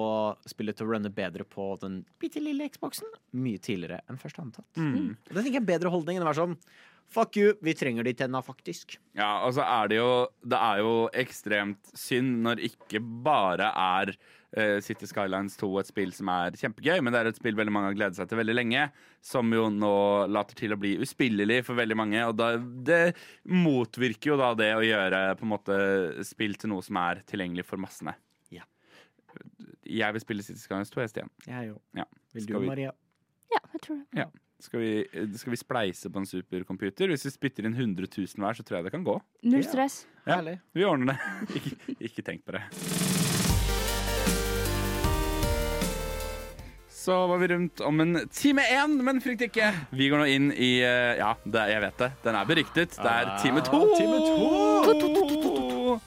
spillet 0.51 0.75
til 0.77 0.89
å 0.89 0.95
runne 0.97 1.13
bedre 1.15 1.47
på 1.47 1.69
den 1.83 2.01
bitte 2.19 2.43
lille 2.43 2.67
Xboxen 2.69 3.07
mye 3.39 3.63
tidligere 3.63 4.01
enn 4.11 4.19
først 4.19 4.41
antatt. 4.43 4.67
Mm. 4.75 5.15
Det 5.23 5.37
tenker 5.37 5.53
jeg 5.53 5.61
er 5.61 5.63
en 5.63 5.71
bedre 5.71 5.93
holdning 5.95 6.19
enn 6.19 6.27
å 6.27 6.31
være 6.33 6.41
sånn 6.43 6.57
Fuck 7.13 7.37
you, 7.39 7.53
vi 7.63 7.75
trenger 7.79 8.03
de 8.07 8.13
tenna, 8.19 8.41
faktisk. 8.43 8.97
Ja, 9.15 9.45
og 9.47 9.53
så 9.55 9.63
er 9.63 9.89
det 9.93 9.99
jo 10.01 10.09
Det 10.43 10.59
er 10.59 10.81
jo 10.83 10.95
ekstremt 11.15 11.93
synd 11.95 12.41
når 12.43 12.63
ikke 12.67 12.99
bare 13.23 13.69
er 13.71 14.11
uh, 14.59 14.81
City 14.83 15.07
Skylines 15.07 15.55
2 15.61 15.69
et 15.79 15.91
spill 15.93 16.13
som 16.17 16.29
er 16.33 16.57
kjempegøy, 16.59 16.99
men 17.05 17.15
det 17.15 17.21
er 17.21 17.31
et 17.31 17.39
spill 17.39 17.55
veldig 17.59 17.75
mange 17.75 17.93
har 17.93 17.99
gledet 18.01 18.19
seg 18.19 18.29
til 18.33 18.41
veldig 18.41 18.57
lenge, 18.59 18.89
som 19.23 19.53
jo 19.55 19.69
nå 19.71 19.93
later 20.35 20.59
til 20.59 20.75
å 20.75 20.81
bli 20.81 20.97
uspillelig 21.07 21.61
for 21.69 21.79
veldig 21.79 21.97
mange. 22.03 22.25
Og 22.27 22.35
da, 22.41 22.51
det 22.59 23.15
motvirker 23.47 24.33
jo 24.35 24.41
da 24.41 24.51
det 24.59 24.73
å 24.75 24.83
gjøre 24.83 25.23
på 25.39 25.47
en 25.47 25.53
måte 25.55 25.79
spill 26.27 26.59
til 26.59 26.75
noe 26.75 26.83
som 26.87 26.99
er 27.05 27.23
tilgjengelig 27.31 27.67
for 27.71 27.79
massene. 27.83 28.17
Ja. 28.51 28.67
Jeg 29.87 30.17
vil 30.17 30.23
spille 30.27 30.43
City 30.47 30.59
Skylines 30.63 30.91
2, 30.95 31.05
hest 31.07 31.19
igjen. 31.23 31.31
Jeg 31.47 31.75
òg. 31.77 31.81
Ja. 32.03 32.09
Vil 32.35 32.49
Skal 32.49 32.57
du, 32.59 32.65
vi- 32.67 32.73
Maria? 32.75 32.93
Ja, 33.55 33.61
jeg 33.77 33.87
tror 33.87 34.03
det. 34.03 34.27
Skal 34.65 34.81
vi, 34.81 34.93
skal 35.37 35.53
vi 35.53 35.59
spleise 35.61 36.09
på 36.09 36.23
en 36.23 36.27
supercomputer? 36.29 37.11
Hvis 37.13 37.27
vi 37.29 37.33
spytter 37.35 37.67
inn 37.69 37.75
100 37.77 38.09
000 38.09 38.41
hver, 38.41 38.57
så 38.57 38.65
tror 38.65 38.79
jeg 38.79 38.87
det 38.89 38.95
kan 38.95 39.05
gå. 39.05 39.19
Null 39.45 39.67
stress. 39.67 39.99
Ja. 40.25 40.39
ja 40.41 40.57
Vi 40.73 40.87
ordner 40.89 41.13
det. 41.13 41.19
ikke, 41.61 41.97
ikke 42.09 42.25
tenk 42.25 42.47
på 42.49 42.57
det. 42.57 42.65
Så 47.05 47.27
var 47.29 47.37
vi 47.43 47.49
rundt 47.53 47.81
om 47.85 48.01
en 48.01 48.17
time 48.33 48.63
én, 48.73 48.95
men 49.05 49.21
frykt 49.21 49.45
ikke. 49.51 49.69
Vi 49.93 50.09
går 50.09 50.23
nå 50.23 50.29
inn 50.33 50.47
i 50.57 50.79
eh, 50.81 51.19
Ja, 51.21 51.35
det, 51.45 51.67
jeg 51.75 51.83
vet 51.85 51.99
det. 52.01 52.09
Den 52.25 52.39
er 52.41 52.49
beryktet. 52.49 52.97
Det 52.97 53.11
er 53.11 53.29
Ah, 53.35 53.37
time 53.43 53.61
to. 53.67 53.83
time 53.99 54.23
to. 54.25 56.01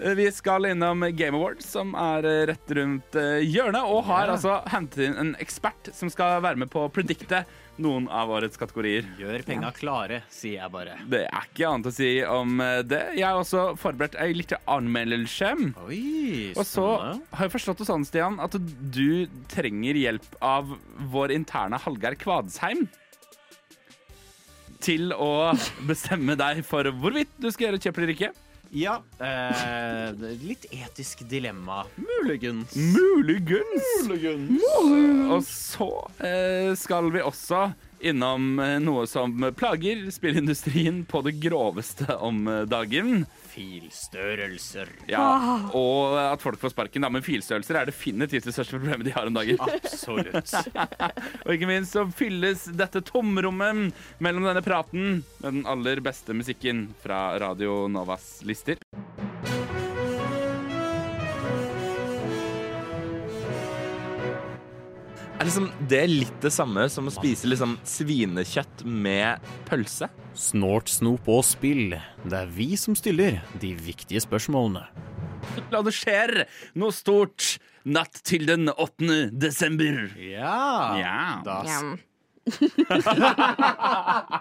Eh, 0.00 0.14
Vi 0.16 0.30
skal 0.32 0.70
innom 0.70 1.04
Game 1.18 1.36
Awards, 1.36 1.68
som 1.68 1.92
er 1.98 2.24
eh, 2.24 2.46
rett 2.54 2.72
rundt 2.80 3.20
eh, 3.20 3.42
hjørnet, 3.44 3.84
og 3.84 4.06
har 4.08 4.32
altså 4.32 4.62
hentet 4.72 5.10
inn 5.10 5.20
en 5.20 5.34
ekspert 5.42 5.92
som 5.92 6.08
skal 6.08 6.40
være 6.40 6.64
med 6.64 6.72
på 6.72 6.86
å 6.86 6.92
predikte 6.96 7.44
noen 7.82 8.08
av 8.12 8.30
årets 8.34 8.58
kategorier. 8.60 9.06
Gjør 9.20 9.44
penga 9.46 9.70
klare, 9.76 10.22
sier 10.32 10.58
jeg 10.62 10.72
bare. 10.72 10.96
Det 11.10 11.24
er 11.26 11.48
ikke 11.48 11.68
annet 11.70 11.90
å 11.90 11.94
si 11.94 12.10
om 12.26 12.62
eh, 12.64 12.80
det. 12.86 13.02
Jeg 13.18 13.26
har 13.26 13.40
også 13.40 13.64
forberedt 13.80 14.18
ei 14.20 14.32
lita 14.36 14.60
anmeldelse. 14.70 15.52
Og 16.54 16.64
så 16.66 16.86
har 16.98 17.46
jeg 17.46 17.54
forstått 17.54 17.82
det 17.82 17.88
sånn, 17.88 18.06
Stian, 18.08 18.40
at 18.42 18.56
du 18.58 19.28
trenger 19.52 19.98
hjelp 19.98 20.38
av 20.44 20.74
vår 21.12 21.36
interne 21.36 21.80
Hallgeir 21.84 22.18
Kvadsheim. 22.20 22.86
Til 24.84 25.12
å 25.14 25.54
bestemme 25.90 26.38
deg 26.38 26.64
for 26.66 26.90
hvorvidt 27.00 27.32
du 27.40 27.50
skal 27.50 27.70
gjøre 27.70 27.82
kjøp 27.86 28.02
eller 28.02 28.14
ikke. 28.16 28.34
Ja. 28.70 29.02
Eh, 29.18 30.12
litt 30.42 30.66
etisk 30.70 31.22
dilemma. 31.28 31.84
Muligens. 31.96 32.76
Muligens. 32.76 34.08
Og 35.32 35.44
så 35.48 35.90
eh, 36.18 36.74
skal 36.76 37.08
vi 37.14 37.22
også 37.24 37.70
innom 38.04 38.58
eh, 38.62 38.76
noe 38.82 39.06
som 39.10 39.34
plager 39.56 40.04
spillindustrien 40.14 41.02
på 41.08 41.22
det 41.26 41.38
groveste 41.42 42.16
om 42.16 42.44
eh, 42.48 42.64
dagen. 42.68 43.24
Filstørrelser. 43.58 44.90
Ja, 45.10 45.24
og 45.74 46.14
at 46.20 46.42
folk 46.42 46.60
får 46.62 46.72
sparken. 46.74 47.02
Da, 47.02 47.10
men 47.10 47.24
filstørrelser 47.26 47.80
er 47.80 47.90
definitivt 47.90 48.46
det 48.46 48.54
største 48.54 48.78
problemet 48.78 49.08
de 49.08 49.14
har 49.16 49.26
om 49.26 49.34
dagen. 49.34 49.58
Absolutt. 49.58 50.52
Og 51.44 51.54
ikke 51.54 51.70
minst 51.70 51.96
så 51.96 52.04
fylles 52.14 52.68
dette 52.78 53.02
tomrommet 53.08 53.90
mellom 54.22 54.46
denne 54.46 54.62
praten 54.64 55.24
med 55.42 55.48
den 55.50 55.66
aller 55.68 56.02
beste 56.04 56.36
musikken 56.36 56.86
fra 57.02 57.32
Radio 57.42 57.86
Novas 57.90 58.38
lister. 58.46 58.78
Er 65.38 65.46
liksom 65.46 65.68
det 65.90 66.00
litt 66.10 66.40
det 66.42 66.50
samme 66.50 66.88
som 66.90 67.06
å 67.06 67.12
spise 67.14 67.46
liksom 67.46 67.76
svinekjøtt 67.86 68.82
med 68.82 69.44
pølse? 69.68 70.08
Snort, 70.34 70.90
snop 70.90 71.28
og 71.30 71.44
spill. 71.46 71.94
Det 72.24 72.40
er 72.40 72.50
vi 72.50 72.72
som 72.80 72.96
stiller 72.98 73.38
de 73.62 73.70
viktige 73.78 74.18
spørsmålene. 74.24 74.82
La 75.70 75.82
det 75.86 75.94
skjer 75.94 76.42
noe 76.78 76.90
stort 76.94 77.58
natt 77.86 78.18
til 78.26 78.48
den 78.50 78.66
8. 78.74 79.30
desember. 79.38 80.08
Ja. 80.18 80.98
Ja. 80.98 81.22
Da, 81.46 81.62
Ja. 81.70 81.80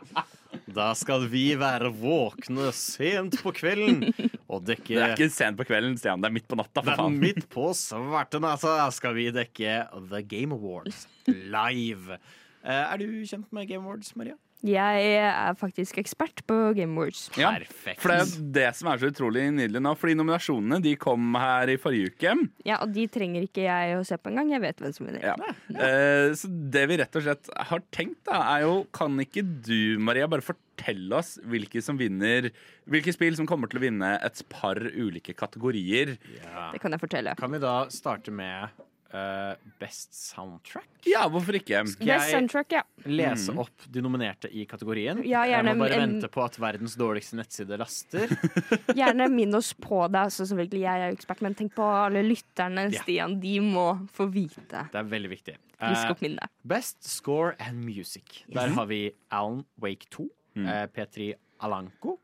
da 0.78 0.94
skal 0.96 1.26
vi 1.28 1.50
være 1.60 1.90
våkne 1.92 2.70
sent 2.76 3.36
på 3.44 3.52
kvelden 3.58 4.14
og 4.48 4.64
dekke 4.68 4.94
Det 4.96 5.04
er 5.04 5.14
ikke 5.16 5.30
sent 5.34 5.58
på 5.60 5.66
kvelden, 5.68 5.98
Stian. 6.00 6.22
Det 6.24 6.30
er 6.30 6.36
midt 6.38 6.48
på 6.48 6.56
natta. 6.60 6.80
Det 6.80 6.88
for 6.88 6.94
er 6.94 7.02
faen. 7.04 7.20
midt 7.20 7.48
på 7.52 7.68
svarte 7.76 8.40
natta 8.44 8.76
skal 8.96 9.16
vi 9.18 9.28
dekke 9.36 9.78
The 10.12 10.22
Game 10.24 10.56
Awards 10.56 11.06
live. 11.28 12.18
Eh, 12.64 12.84
er 12.84 13.02
du 13.02 13.08
kjent 13.28 13.52
med 13.56 13.68
Game 13.70 13.84
Awards, 13.84 14.14
Maria? 14.16 14.38
Jeg 14.66 15.10
er 15.22 15.54
faktisk 15.60 16.00
ekspert 16.02 16.42
på 16.50 16.56
Game 16.78 16.98
Awards. 16.98 17.28
Ja, 17.38 17.52
Perfekt. 17.62 18.02
For 18.02 18.10
det 18.10 18.18
er 18.24 18.48
det 18.56 18.70
som 18.80 18.90
er 18.90 19.02
så 19.02 19.12
utrolig 19.12 19.44
nydelig 19.54 19.82
nå. 19.86 19.92
Fordi 20.00 20.16
nominasjonene 20.18 20.80
de 20.82 20.96
kom 21.00 21.38
her 21.38 21.70
i 21.70 21.78
forrige 21.82 22.14
uke. 22.16 22.34
Ja, 22.66 22.80
Og 22.82 22.90
de 22.96 23.06
trenger 23.12 23.46
ikke 23.46 23.68
jeg 23.68 23.98
å 24.00 24.02
se 24.08 24.18
på 24.18 24.32
engang. 24.32 24.50
Jeg 24.56 24.64
vet 24.66 24.82
hvem 24.82 24.96
som 24.96 25.06
vinner. 25.10 25.28
Ja. 25.30 25.36
Eh, 25.78 26.34
så 26.38 26.50
det 26.74 26.88
vi 26.90 26.98
rett 27.04 27.20
og 27.20 27.28
slett 27.28 27.52
har 27.70 27.86
tenkt, 27.94 28.24
da, 28.26 28.42
er 28.56 28.66
jo 28.66 28.74
Kan 28.98 29.20
ikke 29.22 29.44
du, 29.46 29.98
Maria, 30.02 30.28
bare 30.32 30.46
fortelle 30.46 31.20
oss 31.20 31.36
hvilke 31.46 31.82
som 31.84 31.98
vinner 32.00 32.50
Hvilke 32.90 33.14
spill 33.14 33.36
som 33.38 33.48
kommer 33.50 33.70
til 33.70 33.80
å 33.82 33.86
vinne 33.86 34.14
et 34.24 34.42
par 34.50 34.80
ulike 34.80 35.36
kategorier? 35.38 36.16
Ja. 36.42 36.70
Det 36.74 36.82
kan 36.82 36.96
jeg 36.96 37.04
fortelle. 37.04 37.38
Kan 37.40 37.54
vi 37.54 37.62
da 37.62 37.78
starte 37.94 38.34
med 38.34 38.74
eh, 39.14 39.56
Best 39.80 40.14
Soundtrack? 40.14 40.88
Ja, 41.08 41.28
hvorfor 41.32 41.56
ikke? 41.60 41.84
Best 42.00 42.32
soundtrack, 42.32 42.72
ja. 42.72 42.82
Lese 43.06 43.54
opp 43.58 43.86
de 43.92 44.02
nominerte 44.04 44.50
i 44.52 44.66
kategorien. 44.68 45.22
Ja, 45.26 45.44
gjerne 45.48 45.72
jeg 45.74 45.78
må 45.80 45.86
bare 45.88 46.00
en- 46.02 46.14
vente 46.18 46.30
på 46.34 46.44
at 46.44 46.58
verdens 46.60 46.96
dårligste 47.00 47.38
nettside 47.40 47.78
laster. 47.80 48.28
Gjerne 48.98 49.30
minn 49.32 49.54
oss 49.56 49.74
på 49.74 50.02
det. 50.12 50.20
Altså, 50.28 50.48
selvfølgelig, 50.50 50.82
jeg 50.84 51.02
er 51.06 51.12
jo 51.14 51.18
ekspert, 51.20 51.42
men 51.46 51.56
tenk 51.56 51.74
på 51.78 51.86
alle 51.88 52.24
lytterne, 52.28 52.88
Ja. 52.92 53.02
Stian. 53.04 53.40
De 53.40 53.60
må 53.64 53.88
få 54.14 54.28
vite. 54.32 54.66
Det 54.92 54.96
er 55.00 55.04
veldig 55.14 55.30
viktig. 55.36 55.58
Frisk 55.78 56.10
opp 56.16 56.22
minnet. 56.26 56.50
Best 56.66 57.04
Score 57.08 57.54
and 57.60 57.84
Music. 57.86 58.44
Der 58.52 58.70
har 58.74 58.86
vi 58.90 59.12
Alan 59.32 59.64
Wake 59.80 60.08
2, 60.10 60.28
eh, 60.58 60.88
Petri 60.88 61.34
Alanko, 61.62 62.18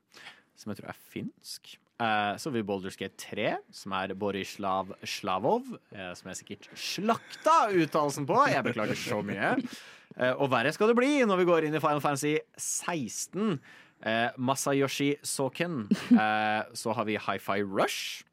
som 0.57 0.71
jeg 0.73 0.79
tror 0.81 0.89
er 0.89 0.97
finsk. 1.13 1.77
Eh, 2.03 2.35
så 2.37 2.49
har 2.49 2.55
vi 2.57 2.63
Boulders 2.67 2.97
Gate 2.99 3.15
3, 3.21 3.51
som 3.71 3.93
er 3.95 4.13
Borislav 4.19 4.91
Slavov, 5.07 5.67
eh, 5.93 6.11
som 6.17 6.31
jeg 6.31 6.39
sikkert 6.41 6.67
slakta 6.75 7.57
uttalelsen 7.71 8.25
på. 8.27 8.39
Jeg 8.51 8.65
beklager 8.65 8.97
så 8.99 9.21
mye. 9.25 9.53
Eh, 10.17 10.33
og 10.33 10.49
verre 10.51 10.73
skal 10.75 10.91
det 10.91 10.97
bli 10.99 11.13
når 11.25 11.39
vi 11.43 11.47
går 11.49 11.67
inn 11.69 11.77
i 11.77 11.81
Final 11.83 12.01
Fantasy 12.03 12.35
16. 12.59 13.59
Eh, 14.03 14.29
Masayoshi 14.37 15.13
Soken. 15.23 15.85
Så 16.75 16.95
har 16.97 17.07
vi 17.07 17.15
Hi-Fi 17.17 17.61
Rush. 17.63 18.23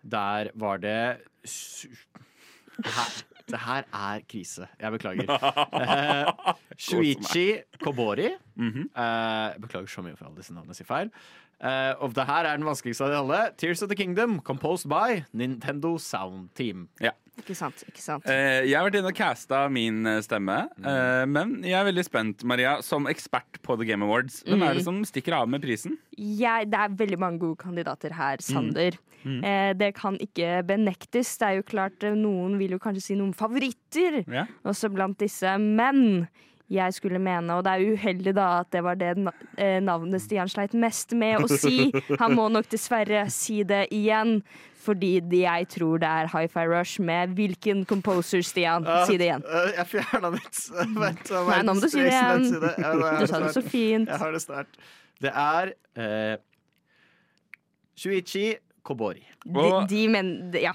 Der 0.00 0.48
var 0.56 0.78
det 0.80 1.20
her, 2.80 3.10
Det 3.50 3.58
her 3.66 3.84
er 3.92 4.22
krise. 4.30 4.68
Jeg 4.80 4.92
beklager. 4.94 5.26
Shuichi 6.78 7.60
Kobori. 7.82 8.30
Mhm. 8.56 8.88
Beklager 9.60 9.90
så 9.90 10.06
mye 10.06 10.16
for 10.16 10.30
alle 10.30 10.38
disse 10.40 10.54
navnene 10.54 10.72
jeg 10.72 10.80
sier 10.84 10.88
feil. 10.88 11.10
Eh, 11.60 11.92
og 12.00 12.14
det 12.16 12.24
her 12.24 12.46
er 12.48 12.56
den 12.56 12.64
vanskeligste 12.68 13.04
av 13.04 13.10
de 13.12 13.18
alle. 13.20 13.40
Tears 13.60 13.82
of 13.84 13.90
the 13.90 13.96
Kingdom, 13.98 14.38
composed 14.40 14.88
by 14.88 15.22
Nintendo 15.36 15.96
Sound 16.00 16.48
Team. 16.56 16.88
Ja. 17.00 17.12
Ikke 17.40 17.54
sant. 17.56 17.80
ikke 17.88 18.02
sant 18.02 18.26
uh, 18.28 18.58
jeg 18.68 18.74
har 18.76 18.84
vært 18.84 18.98
inne 18.98 19.08
og 19.08 19.16
casta 19.16 19.62
min 19.72 20.02
stemme. 20.20 20.58
stemme, 20.76 20.90
Uh, 20.90 21.24
men 21.30 21.54
jeg 21.64 21.72
er 21.78 21.86
veldig 21.88 22.04
spent, 22.04 22.44
Maria, 22.44 22.74
som 22.84 23.06
ekspert 23.08 23.60
på 23.64 23.76
The 23.80 23.86
Game 23.88 24.04
Awards. 24.04 24.42
Hvem 24.44 24.60
er 24.66 24.76
det 24.76 24.84
som 24.84 24.98
stikker 25.08 25.38
av 25.38 25.48
med 25.48 25.62
prisen? 25.64 25.96
jeg, 26.18 26.68
Det 26.68 26.76
er 26.82 26.96
veldig 27.00 27.18
mange 27.18 27.40
gode 27.40 27.56
kandidater 27.62 28.12
her, 28.12 28.42
Sander. 28.44 28.98
Eh, 29.24 29.72
det 29.76 29.94
kan 29.98 30.16
ikke 30.20 30.62
benektes. 30.68 31.34
Det 31.40 31.48
er 31.48 31.56
jo 31.58 31.64
klart 31.68 32.04
eh, 32.08 32.14
Noen 32.16 32.54
vil 32.60 32.72
jo 32.76 32.78
kanskje 32.80 33.02
si 33.10 33.16
noen 33.18 33.34
favoritter 33.36 34.22
Ja. 34.32 34.46
også 34.64 34.88
blant 34.92 35.18
disse, 35.20 35.56
men 35.60 36.26
jeg 36.70 36.94
skulle 36.94 37.18
mene, 37.18 37.56
og 37.56 37.64
det 37.66 37.72
er 37.74 37.92
uheldig 37.94 38.32
da 38.36 38.46
at 38.60 38.70
det 38.70 38.82
var 38.86 38.98
det 38.98 39.12
eh, 39.58 39.78
navnet 39.82 40.22
Stian 40.22 40.50
sleit 40.50 40.74
mest 40.78 41.14
med 41.18 41.42
å 41.42 41.48
si. 41.50 41.90
Han 42.22 42.36
må 42.38 42.46
nok 42.52 42.68
dessverre 42.70 43.24
si 43.34 43.64
det 43.66 43.88
igjen, 43.94 44.38
fordi 44.80 45.16
jeg 45.42 45.66
tror 45.74 45.98
det 46.00 46.08
er 46.08 46.30
Hi-Fi 46.30 46.64
Rush 46.70 47.02
med 47.04 47.34
hvilken 47.36 47.82
composer, 47.90 48.44
Stian? 48.46 48.86
Si 49.08 49.18
det 49.20 49.28
igjen. 49.28 49.42
Uh, 49.44 49.72
jeg 49.76 49.88
fjerna 49.96 50.30
mitt. 50.36 50.62
Vent, 51.02 51.32
Nei, 51.50 51.58
nå 51.66 51.74
må 51.74 51.82
du 51.82 51.90
si 51.90 52.00
det 52.00 52.14
igjen. 52.14 52.46
Du 52.54 53.26
sa 53.26 53.42
det 53.42 53.52
så 53.58 53.64
fint. 53.66 54.06
Jeg 54.06 54.22
har 54.22 54.36
det 54.36 54.42
snart. 54.46 54.80
Det 55.20 55.34
er 55.36 55.74
uh, 56.00 56.38
Shuichi 57.98 58.54
Kobori. 58.86 59.26
De, 59.44 59.66
de 59.90 60.06
men, 60.08 60.32
de- 60.54 60.64
ja. 60.64 60.72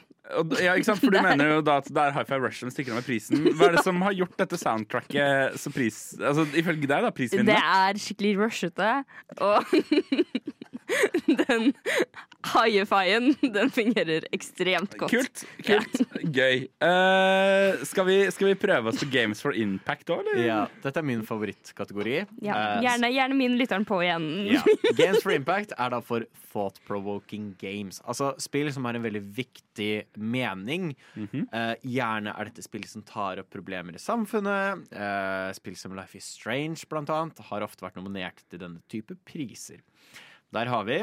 Ja, 0.57 0.73
ikke 0.73 0.88
sant? 0.88 1.01
For 1.03 1.13
du 1.13 1.19
mener 1.28 1.51
jo 1.55 1.61
da 1.65 1.78
at 1.82 1.89
det 1.89 2.01
er 2.01 2.15
High 2.15 2.28
Five 2.28 2.41
Rush 2.41 2.63
som 2.63 2.71
stikker 2.73 2.95
av 2.95 3.01
med 3.01 3.07
prisen. 3.07 3.45
Hva 3.55 3.69
er 3.69 3.78
det 3.78 3.84
som 3.86 4.01
har 4.05 4.15
gjort 4.17 4.36
dette 4.41 4.59
soundtracket 4.59 5.59
så 5.61 5.71
pris... 5.73 5.99
Altså, 6.19 6.47
ifølge 6.57 6.89
deg, 6.89 7.05
da, 7.05 7.11
Det 7.13 7.59
er 7.59 8.01
skikkelig 8.01 8.34
rushete, 8.41 8.91
og 9.38 9.76
den 11.45 11.71
hi-fien, 12.53 13.31
den 13.57 13.71
fungerer 13.73 14.27
ekstremt 14.35 14.97
godt. 14.99 15.13
Kult. 15.15 15.45
kult, 15.65 16.01
Gøy. 16.35 16.65
Uh, 16.83 17.81
skal, 17.87 18.07
vi, 18.09 18.19
skal 18.35 18.51
vi 18.51 18.57
prøve 18.59 18.91
oss 18.91 19.01
på 19.01 19.09
Games 19.13 19.41
for 19.43 19.55
Impact 19.57 20.11
òg, 20.13 20.23
eller? 20.25 20.43
Ja, 20.45 20.59
dette 20.83 21.01
er 21.01 21.07
min 21.07 21.23
favorittkategori. 21.25 22.17
Ja, 22.45 22.55
Eh, 22.55 22.81
gjerne, 22.85 23.09
gjerne 23.13 23.35
min 23.37 23.57
lytteren 23.59 23.85
på 23.87 23.99
igjen. 24.03 24.25
Ja. 24.49 24.61
Games 24.99 25.23
for 25.23 25.33
Impact 25.35 25.73
er 25.77 25.91
da 25.93 25.99
for 26.03 26.25
thought-provoking 26.51 27.51
games. 27.59 27.99
Altså 28.07 28.31
spill 28.41 28.71
som 28.73 28.87
har 28.87 28.97
en 28.97 29.03
veldig 29.05 29.21
viktig 29.35 29.89
mening. 30.15 30.93
Eh, 31.19 31.73
gjerne 31.95 32.31
er 32.31 32.49
dette 32.49 32.63
spill 32.65 32.85
som 32.89 33.03
tar 33.07 33.41
opp 33.43 33.51
problemer 33.53 33.97
i 33.97 34.01
samfunnet. 34.01 34.85
Uh, 34.95 35.51
spill 35.57 35.75
som 35.79 35.95
Life 35.97 36.17
is 36.17 36.27
Strange, 36.37 36.85
blant 36.91 37.11
annet, 37.13 37.41
har 37.49 37.65
ofte 37.65 37.85
vært 37.85 37.99
nominert 37.99 38.41
til 38.49 38.61
denne 38.63 38.81
type 38.91 39.17
priser. 39.27 39.83
Der 40.55 40.71
har 40.71 40.85
vi 40.87 41.01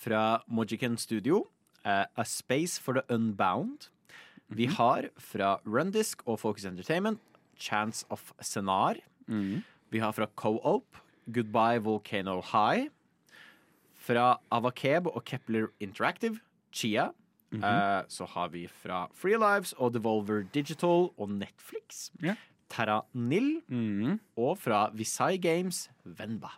fra 0.00 0.42
Mojiken 0.48 0.96
Studio 0.96 1.44
uh, 1.84 2.04
A 2.16 2.24
Space 2.24 2.80
for 2.80 2.96
the 2.96 3.02
Unbound. 3.14 3.90
Vi 4.48 4.66
har 4.66 5.10
fra 5.18 5.60
Rundisk 5.66 6.22
og 6.26 6.40
Focus 6.40 6.64
Entertainment 6.64 7.20
Chance 7.58 8.06
of 8.10 8.32
Senar. 8.40 8.96
Vi 9.90 9.98
har 9.98 10.12
fra 10.12 10.26
Co-op 10.36 10.96
Goodbye 11.26 11.82
Volcano 11.84 12.40
High. 12.40 12.88
Fra 13.96 14.40
Avakeb 14.50 15.06
og 15.06 15.24
Kepler 15.24 15.66
Interactive 15.80 16.38
Chia. 16.72 17.10
Eh, 17.52 18.02
så 18.08 18.24
har 18.24 18.48
vi 18.48 18.68
fra 18.68 19.08
Free 19.14 19.38
Lives 19.38 19.72
og 19.72 19.94
Devolver 19.94 20.42
Digital 20.54 21.10
og 21.18 21.30
Netflix. 21.30 22.10
Yeah. 22.24 22.36
Terra 22.70 23.00
Nil. 23.12 23.62
-hmm. 23.68 24.18
Og 24.36 24.58
fra 24.58 24.90
Visai 24.94 25.36
Games 25.36 25.90
Venba. 26.04 26.48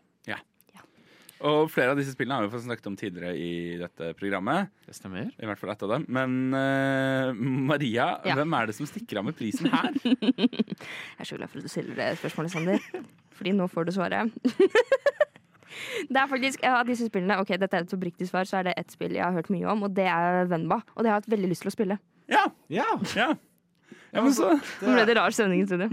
Og 1.43 1.67
flere 1.75 1.91
av 1.91 1.99
disse 1.99 2.13
spillene 2.15 2.37
har 2.39 2.45
vi 2.47 2.53
fått 2.53 2.63
snakket 2.69 2.87
om 2.87 2.97
tidligere 2.99 3.33
i 3.35 3.77
dette 3.81 4.13
programmet. 4.19 4.69
Det 4.87 4.95
stemmer. 4.95 5.27
I 5.43 5.49
hvert 5.49 5.59
fall 5.59 5.73
ett 5.73 5.83
av 5.83 5.91
dem. 5.97 6.05
Men 6.15 6.37
uh, 6.55 7.33
Maria, 7.35 8.13
Ja. 8.29 8.37
hvem 8.39 8.55
er 8.61 8.71
det 8.71 8.77
som 8.79 8.87
stikker 8.87 9.19
av 9.19 9.27
med 9.27 9.35
prisen 9.39 9.67
her? 9.73 9.91
Jeg 10.07 11.19
er 11.19 11.27
så 11.27 11.39
glad 11.41 11.51
for 11.51 11.59
at 11.59 11.67
du 11.67 11.73
stiller 11.73 11.99
det 11.99 12.07
spørsmålet, 12.23 12.55
Sander. 12.55 12.87
Fordi 13.35 13.55
nå 13.59 13.67
får 13.73 13.89
du 13.89 13.93
svaret. 13.97 14.31
Det 16.13 16.19
er 16.21 16.29
faktisk, 16.29 16.63
ja, 16.63 16.77
disse 16.87 17.07
spillene, 17.09 17.39
ok, 17.43 17.55
dette 17.59 17.79
er 17.79 17.87
et 17.87 17.93
oppriktig 17.97 18.27
svar, 18.29 18.45
så 18.47 18.59
er 18.61 18.69
det 18.69 18.75
ett 18.79 18.93
spill 18.93 19.15
jeg 19.17 19.25
har 19.25 19.33
hørt 19.35 19.49
mye 19.51 19.67
om, 19.73 19.83
og 19.87 19.95
det 19.97 20.05
er 20.13 20.45
Venba. 20.51 20.83
Og 20.95 21.03
det 21.03 21.09
har 21.11 21.17
jeg 21.17 21.23
hatt 21.25 21.31
veldig 21.33 21.49
lyst 21.55 21.65
til 21.65 21.73
å 21.73 21.75
spille. 21.75 21.97
Ja, 22.31 22.45
Ja! 22.71 22.87
ja. 23.17 23.29
ja 24.13 24.23
men 24.23 24.35
så 24.37 24.53
Nå 24.85 24.93
ble 24.95 25.07
det 25.09 25.17
rar 25.19 25.33
stemning 25.35 25.65
i 25.65 25.67
studio. 25.67 25.89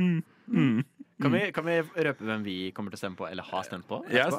Kan 1.19 1.33
vi, 1.35 1.41
kan 1.51 1.65
vi 1.67 1.75
røpe 2.07 2.23
hvem 2.23 2.43
vi 2.45 2.57
kommer 2.75 2.93
til 2.93 2.99
å 2.99 3.01
stemme 3.01 3.19
på, 3.19 3.27
eller 3.27 3.43
har 3.43 3.65
stemt 3.67 3.87
på? 3.89 3.99
Yes, 4.07 4.37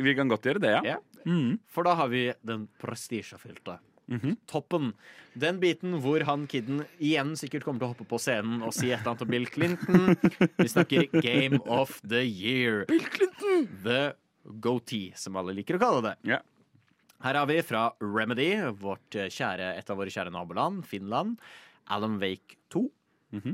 Vi 0.00 0.14
kan 0.16 0.30
godt 0.32 0.48
gjøre 0.48 0.62
det, 0.62 0.72
ja. 0.72 0.80
Ja. 0.94 0.98
Mm. 1.28 1.58
For 1.68 1.84
da 1.84 1.92
har 1.98 2.08
vi 2.12 2.30
den 2.46 2.66
prestisjefylte. 2.80 3.78
Toppen. 4.50 4.94
Den 5.38 5.60
biten 5.62 5.92
hvor 6.02 6.24
han 6.26 6.48
kiden 6.50 6.80
igjen 6.98 7.36
sikkert 7.38 7.62
kommer 7.62 7.82
til 7.82 7.86
å 7.86 7.92
hoppe 7.92 8.06
på 8.10 8.18
scenen 8.18 8.64
og 8.66 8.72
si 8.74 8.88
et 8.88 8.98
eller 8.98 9.12
annet 9.12 9.22
om 9.22 9.30
Bill 9.30 9.46
Clinton. 9.46 10.16
Vi 10.58 10.66
snakker 10.72 11.06
Game 11.22 11.60
of 11.70 12.00
the 12.02 12.24
Year. 12.24 12.86
Bill 12.90 13.04
Clinton! 13.06 13.68
The 13.84 14.00
goatee, 14.64 15.12
som 15.20 15.38
alle 15.38 15.54
liker 15.54 15.78
å 15.78 15.82
kalle 15.84 16.02
det. 16.08 16.16
Yeah. 16.32 16.42
Her 17.22 17.36
har 17.36 17.46
vi 17.52 17.60
fra 17.62 17.84
Remedy, 18.00 18.48
vårt 18.80 19.14
kjære, 19.14 19.74
et 19.76 19.92
av 19.92 20.00
våre 20.00 20.10
kjære 20.10 20.32
naboland, 20.34 20.82
Finland. 20.88 21.36
Alan 21.92 22.16
Wake 22.22 22.56
2. 22.72 22.86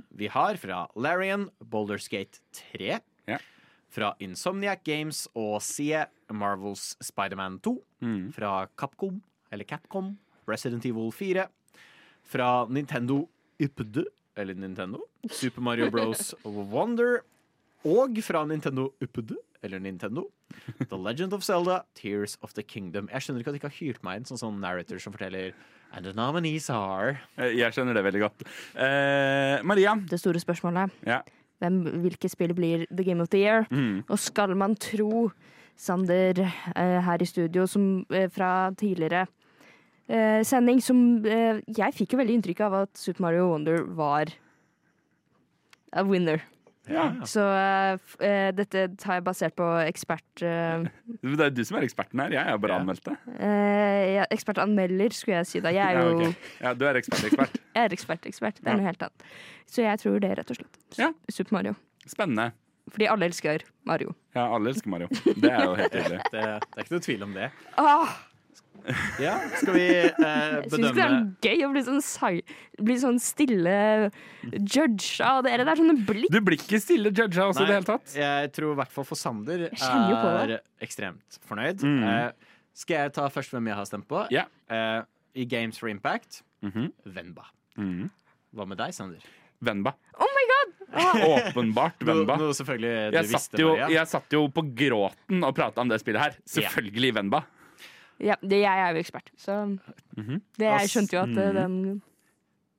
Vi 0.09 0.29
har 0.33 0.57
fra 0.57 0.87
Larian, 0.97 1.49
Boulderskate 1.61 2.41
3. 2.73 2.99
Ja. 3.29 3.39
Fra 3.93 4.15
Insomniac 4.21 4.83
Games 4.85 5.27
og 5.37 5.61
CE, 5.63 6.07
Marvels 6.33 6.97
Spiderman 7.05 7.59
2. 7.65 7.75
Fra 8.35 8.67
Capcom, 8.77 9.23
eller 9.53 9.65
Capcom, 9.65 10.17
Resident 10.49 10.85
Evil 10.89 11.13
4. 11.13 11.47
Fra 12.27 12.67
Nintendo 12.69 13.29
Uppd, 13.63 14.05
eller 14.37 14.55
Nintendo, 14.55 15.01
Super 15.31 15.63
Mario 15.63 15.91
Bros. 15.91 16.35
Wonder. 16.45 17.21
Og 17.87 18.19
fra 18.27 18.45
Nintendo 18.45 18.91
Uppd, 19.01 19.37
eller 19.63 19.79
Nintendo, 19.81 20.27
The 20.89 20.97
Legend 20.97 21.33
of 21.33 21.43
Zelda, 21.45 21.83
Tears 21.95 22.37
of 22.43 22.53
the 22.55 22.63
Kingdom. 22.63 23.09
Jeg 23.13 23.21
skjønner 23.23 23.41
ikke 23.41 23.49
at 23.49 23.55
de 23.57 23.61
ikke 23.61 23.71
har 23.71 23.79
hyrt 23.81 24.03
meg 24.05 24.17
inn 24.21 24.25
som 24.29 24.37
sånn 24.41 24.61
narrator 24.61 24.99
som 25.03 25.13
forteller 25.15 25.53
And 25.95 26.05
the 26.05 26.13
nominees 26.13 26.69
are 26.69 27.21
Eh, 27.39 27.53
Jeg 27.57 27.73
skjønner 27.73 27.95
det 27.95 28.03
veldig 28.05 28.21
godt. 28.21 28.43
Eh, 28.75 29.63
Maria. 29.63 29.95
Det 29.97 30.19
store 30.21 30.41
spørsmålet 30.43 30.91
Ja. 31.07 31.21
hvem, 31.61 31.83
hvilke 32.03 32.29
spill 32.29 32.53
blir 32.55 32.87
The 32.91 33.05
Game 33.05 33.21
of 33.23 33.31
the 33.31 33.39
Year? 33.39 33.67
Mm. 33.71 34.05
Og 34.11 34.19
skal 34.19 34.55
man 34.57 34.75
tro 34.77 35.31
Sander 35.77 36.41
eh, 36.75 37.01
her 37.05 37.19
i 37.23 37.25
studio 37.25 37.67
som, 37.67 38.05
eh, 38.11 38.29
fra 38.29 38.71
tidligere 38.73 39.27
eh, 40.09 40.43
sending, 40.43 40.81
som 40.83 41.25
eh, 41.27 41.61
Jeg 41.69 41.95
fikk 41.95 42.13
jo 42.13 42.19
veldig 42.19 42.35
inntrykk 42.43 42.61
av 42.67 42.75
at 42.83 42.97
Super 42.97 43.23
Mario 43.23 43.49
Wonder 43.51 43.85
var 43.85 44.27
a 45.93 46.03
winner. 46.05 46.43
Ja. 46.89 47.07
Så 47.27 47.43
uh, 47.43 47.99
eh, 48.23 48.51
dette 48.55 48.85
tar 49.01 49.19
jeg 49.19 49.25
basert 49.27 49.57
på 49.59 49.67
ekspert... 49.87 50.27
Uh, 50.43 50.87
Det 51.23 51.41
er 51.49 51.51
du 51.55 51.63
som 51.67 51.79
er 51.81 51.87
eksperten 51.89 52.21
her. 52.23 52.31
Jeg 52.37 52.47
er 52.53 52.59
bare 52.63 52.77
Ja. 52.77 52.81
anmeldt 52.83 53.05
det. 53.09 53.17
eh, 53.41 54.05
ja, 54.21 54.27
ekspertanmelder, 54.31 55.11
skulle 55.17 55.41
jeg 55.41 55.47
si 55.51 55.61
da. 55.65 55.73
Jeg 55.75 55.83
er 55.83 55.99
Ja, 55.99 56.05
jo 56.07 56.31
ja, 56.63 56.75
du 56.75 56.85
er 56.87 57.01
ekspert-ekspert. 57.01 57.59
jeg 57.77 57.85
er 57.91 57.97
ekspert-ekspert. 57.97 58.61
Det 58.63 58.71
er 58.71 58.79
noe 58.79 58.87
helt 58.87 59.03
annet. 59.03 59.27
Så 59.67 59.83
jeg 59.83 59.99
tror 60.05 60.21
det, 60.23 60.31
rett 60.39 60.51
og 60.55 60.61
slett. 60.61 60.79
Ja. 60.99 61.11
Super 61.29 61.59
Mario. 61.59 61.75
Spennende. 62.07 62.53
Fordi 62.87 63.09
alle 63.11 63.27
elsker 63.27 63.65
Mario. 63.85 64.13
Ja, 64.37 64.45
alle 64.55 64.71
elsker 64.71 64.89
Mario. 64.93 65.09
Det 65.11 65.51
er 65.51 65.65
jo 65.67 65.75
helt 65.75 65.93
tydelig. 65.97 66.21
Det, 66.31 66.43
det 66.47 66.79
er 66.79 66.85
ikke 66.85 66.95
noe 66.95 67.07
tvil 67.09 67.23
om 67.27 67.33
det. 67.35 67.49
Ah, 67.83 68.13
Ja, 69.19 69.35
Skal 69.59 69.75
vi 69.75 69.85
eh, 69.89 70.13
jeg 70.23 70.71
syns 70.71 70.93
det 70.95 71.03
er 71.03 71.15
gøy 71.43 71.65
å 71.67 71.71
bli 71.73 71.83
sånn, 71.87 72.03
bli 72.87 72.97
sånn 73.03 73.17
stille 73.23 73.77
judge 74.53 75.25
av 75.27 75.43
dere. 75.47 75.65
Det 75.67 75.73
er 75.75 75.81
sånne 75.81 75.97
blikk. 76.07 76.31
Du 76.31 76.39
blir 76.45 76.59
ikke 76.61 76.81
stille 76.83 77.11
judga 77.11 77.49
også 77.51 77.65
i 77.65 77.71
det 77.71 77.79
hele 77.81 77.89
tatt. 77.89 78.15
Jeg 78.15 78.53
tror 78.55 78.77
i 78.77 78.79
hvert 78.83 78.95
fall 78.95 79.09
for 79.09 79.19
Sander 79.19 79.67
er 79.73 80.53
det. 80.53 80.61
ekstremt 80.87 81.41
fornøyd. 81.49 81.83
Mm. 81.83 82.05
Eh, 82.07 82.53
skal 82.77 83.07
jeg 83.07 83.17
ta 83.17 83.27
først 83.33 83.57
hvem 83.57 83.73
jeg 83.73 83.81
har 83.81 83.89
stemt 83.89 84.07
på? 84.11 84.23
Ja. 84.35 84.47
Eh, 84.71 85.01
I 85.43 85.49
Games 85.51 85.81
for 85.83 85.91
Impact 85.93 86.43
Mhm. 86.65 86.93
Venba. 87.13 87.45
Mhm. 87.77 88.07
Hva 88.57 88.65
med 88.67 88.79
deg, 88.79 88.95
Sander? 88.97 89.21
Venba. 89.63 89.93
Oh 90.21 90.31
my 90.37 90.45
god! 90.53 90.73
Åpenbart 91.33 92.01
Venba. 92.01 92.37
Noe 92.39 92.53
du 92.55 92.87
Jeg 92.87 93.29
satt, 93.29 93.59
jo, 93.59 93.75
jeg 93.77 94.09
satt 94.09 94.33
jo 94.33 94.47
på 94.49 94.63
gråten 94.77 95.45
og 95.45 95.55
prata 95.57 95.83
om 95.83 95.89
det 95.91 96.01
spillet 96.01 96.23
her. 96.23 96.37
Selvfølgelig 96.49 97.15
Venba. 97.19 97.43
Ja, 98.23 98.37
det, 98.41 98.63
jeg 98.63 98.81
er 98.81 98.95
jo 98.95 99.01
ekspert, 99.03 99.31
så 99.37 99.57
Mhm. 100.17 100.41
det, 100.57 100.67
jeg 100.71 100.89
skjønte 100.89 101.13
jo 101.19 101.23
at 101.27 101.37
eh, 101.37 101.53
den 101.53 102.03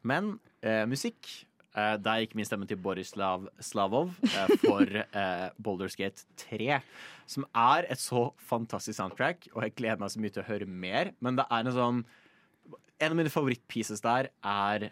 Men 0.03 0.39
eh, 0.63 0.85
musikk 0.89 1.27
eh, 1.75 1.97
Der 1.97 2.21
gikk 2.23 2.33
min 2.35 2.45
stemme 2.45 2.65
til 2.67 2.77
Borislav 2.81 3.47
Slavov 3.61 4.09
eh, 4.23 4.47
for 4.63 4.81
eh, 5.21 5.49
Boulderskate 5.61 6.23
3. 6.37 6.79
Som 7.27 7.45
er 7.53 7.85
et 7.91 7.99
så 8.01 8.31
fantastisk 8.39 8.97
soundtrack, 8.97 9.47
og 9.53 9.61
jeg 9.63 9.75
gleder 9.75 9.99
meg 9.99 10.09
så 10.09 10.19
mye 10.23 10.31
til 10.33 10.41
å 10.41 10.47
høre 10.47 10.65
mer. 10.65 11.11
Men 11.19 11.35
det 11.37 11.45
er 11.51 11.59
en 11.67 11.73
sånn 11.75 12.05
En 12.99 13.11
av 13.11 13.15
mine 13.19 13.29
favorittpieces 13.29 14.01
der 14.01 14.29
er 14.43 14.87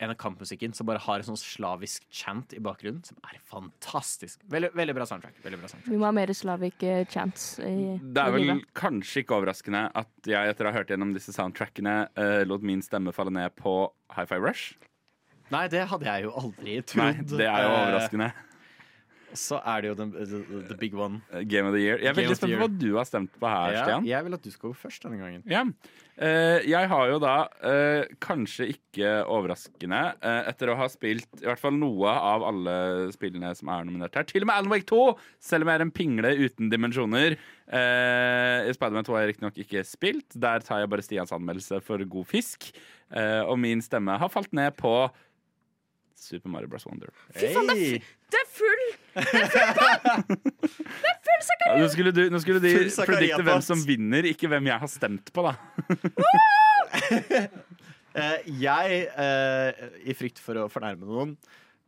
en 0.00 0.12
av 0.12 0.16
kampmusikken 0.20 0.72
som 0.76 0.88
bare 0.88 1.00
har 1.04 1.20
en 1.20 1.26
sånn 1.30 1.38
slavisk 1.40 2.06
chant 2.14 2.54
i 2.56 2.60
bakgrunnen, 2.64 3.02
som 3.04 3.18
er 3.28 3.38
fantastisk. 3.50 4.40
Veldig, 4.50 4.70
veldig 4.78 4.94
bra 4.96 5.06
soundtrack. 5.10 5.38
Veldig 5.44 5.58
bra 5.60 5.68
soundtrack. 5.70 5.90
Vi 5.92 5.98
må 6.00 6.08
ha 6.08 6.12
mer 6.16 6.32
slavic 6.36 6.82
uh, 6.88 7.02
chants 7.12 7.48
i, 7.60 7.98
Det 8.00 8.22
er 8.24 8.34
vel 8.36 8.46
livet. 8.48 8.68
kanskje 8.80 9.22
ikke 9.24 9.36
overraskende 9.36 9.86
at 10.00 10.30
jeg 10.32 10.52
etter 10.54 10.66
å 10.68 10.72
ha 10.72 10.78
hørt 10.80 10.92
gjennom 10.94 11.12
disse 11.16 11.34
soundtrackene 11.36 11.96
uh, 12.16 12.40
lot 12.48 12.64
min 12.64 12.80
stemme 12.84 13.12
falle 13.16 13.34
ned 13.36 13.52
på 13.60 13.74
High 14.16 14.28
Five 14.30 14.40
Rush. 14.46 14.72
Nei, 15.50 15.64
det 15.68 15.82
hadde 15.90 16.06
jeg 16.06 16.28
jo 16.28 16.30
aldri 16.38 16.76
Nei, 17.00 17.12
det 17.26 17.46
er 17.48 17.64
jo 17.66 17.72
overraskende. 17.74 18.30
overraskende. 18.30 18.32
Så 19.36 19.58
er 19.62 19.82
det 19.84 19.90
jo 19.92 19.94
the, 19.98 20.06
the, 20.26 20.60
the 20.72 20.76
big 20.80 20.94
one. 20.98 21.20
Game 21.46 21.68
of 21.68 21.74
the 21.76 21.80
Year. 21.84 21.98
Jeg 22.02 22.10
er 22.10 22.16
veldig 22.18 22.36
spent 22.38 22.54
på 22.56 22.60
hva 22.64 22.68
du 22.80 22.88
har 22.96 23.06
stemt 23.08 23.34
på 23.38 23.46
her, 23.50 23.72
Ja, 23.76 23.82
Stian. 23.86 24.06
jeg 24.08 24.26
vil 24.26 24.34
at 24.36 24.42
du 24.46 24.50
skal 24.50 24.70
gå 24.72 24.76
først 24.80 25.04
denne 25.06 25.20
gangen. 25.20 25.44
Ja. 25.50 25.62
Uh, 26.20 26.58
jeg 26.68 26.88
har 26.90 27.04
jo 27.08 27.18
da, 27.22 27.34
uh, 27.64 28.10
kanskje 28.20 28.66
ikke 28.74 29.12
overraskende, 29.24 30.00
uh, 30.20 30.42
etter 30.50 30.68
å 30.68 30.76
ha 30.76 30.88
spilt 30.92 31.40
i 31.40 31.46
hvert 31.48 31.62
fall 31.62 31.78
noe 31.78 32.10
av 32.12 32.44
alle 32.50 32.74
spillene 33.14 33.54
som 33.56 33.70
er 33.72 33.86
nominert 33.88 34.18
her, 34.18 34.26
til 34.28 34.44
og 34.44 34.50
med 34.50 34.58
Alan 34.58 34.74
Wake 34.74 34.84
2, 34.90 35.00
selv 35.40 35.64
om 35.64 35.70
jeg 35.72 35.80
er 35.80 35.86
en 35.86 35.94
pingle 35.96 36.34
uten 36.42 36.68
dimensjoner. 36.74 37.38
Uh, 37.70 38.68
Spiderman 38.76 39.06
2 39.08 39.16
har 39.16 39.24
jeg 39.24 39.32
riktignok 39.34 39.62
ikke 39.64 39.86
spilt. 39.88 40.36
Der 40.36 40.60
tar 40.66 40.82
jeg 40.82 40.90
bare 40.92 41.06
Stians 41.06 41.32
anmeldelse 41.32 41.80
for 41.86 42.02
god 42.04 42.28
fisk. 42.28 42.68
Eh, 43.10 43.40
og 43.42 43.56
min 43.58 43.80
stemme 43.82 44.14
har 44.22 44.30
falt 44.30 44.52
ned 44.54 44.76
på 44.78 44.92
Super 46.20 46.50
Mario 46.52 46.68
Bros. 46.70 46.84
Wonder. 46.86 47.08
Fy 47.34 47.48
faen, 47.54 47.70
det 47.72 48.38
er, 48.38 48.50
fullt 48.54 48.92
fu- 48.94 48.99
det 49.14 49.24
er 51.34 51.42
full! 51.46 51.64
Ja, 51.66 51.76
nå 51.80 51.88
skulle 51.92 52.12
du, 52.14 52.22
nå 52.32 52.40
skulle 52.42 52.62
de 52.62 52.72
Full 52.90 53.08
predikte 53.08 53.42
hvem 53.46 53.62
som 53.64 53.82
vinner, 53.86 54.26
ikke 54.30 54.50
hvem 54.50 54.68
jeg 54.70 54.82
har 54.84 54.90
stemt 54.92 55.32
på, 55.34 55.46
da. 55.48 55.54
Eh, 58.10 58.40
jeg, 58.58 59.04
eh, 59.22 59.70
i 60.10 60.14
frykt 60.18 60.40
for 60.42 60.58
å 60.58 60.64
fornærme 60.66 61.06
noen, 61.06 61.36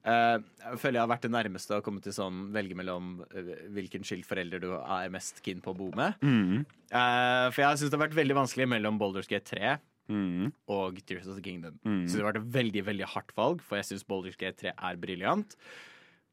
eh, 0.07 0.37
jeg 0.39 0.79
føler 0.79 1.01
jeg 1.01 1.03
har 1.03 1.11
vært 1.11 1.25
det 1.27 1.33
nærmeste 1.35 1.75
å 1.75 1.83
komme 1.83 1.99
til 2.05 2.15
sånn 2.15 2.45
velge 2.55 2.77
mellom 2.79 3.25
eh, 3.35 3.49
hvilken 3.75 4.07
skilt 4.07 4.29
forelder 4.31 4.63
du 4.63 4.69
er 4.79 5.11
mest 5.11 5.41
keen 5.43 5.59
på 5.65 5.75
å 5.75 5.79
bo 5.81 5.89
med. 5.99 6.15
Mm. 6.23 6.61
Eh, 6.95 7.49
for 7.51 7.65
jeg 7.65 7.81
syns 7.83 7.91
det 7.91 7.99
har 7.99 8.05
vært 8.05 8.15
veldig 8.21 8.37
vanskelig 8.39 8.69
mellom 8.71 9.03
Boulders 9.03 9.27
Gate 9.33 9.51
3 9.57 9.73
Mm. 10.13 10.49
og 10.71 10.97
Tears 11.07 11.27
of 11.31 11.37
the 11.39 11.43
Kingdom. 11.43 11.77
Mm. 11.87 12.01
Så 12.07 12.19
det 12.19 12.23
har 12.23 12.33
vært 12.33 12.41
et 12.45 12.55
veldig 12.55 12.83
veldig 12.87 13.07
hardt 13.17 13.31
valg, 13.39 13.61
for 13.67 13.79
jeg 13.79 13.87
syns 13.91 14.07
Boulders 14.07 14.39
Gate 14.39 14.59
3 14.63 14.73
er 14.79 14.99
briljant. 15.03 15.55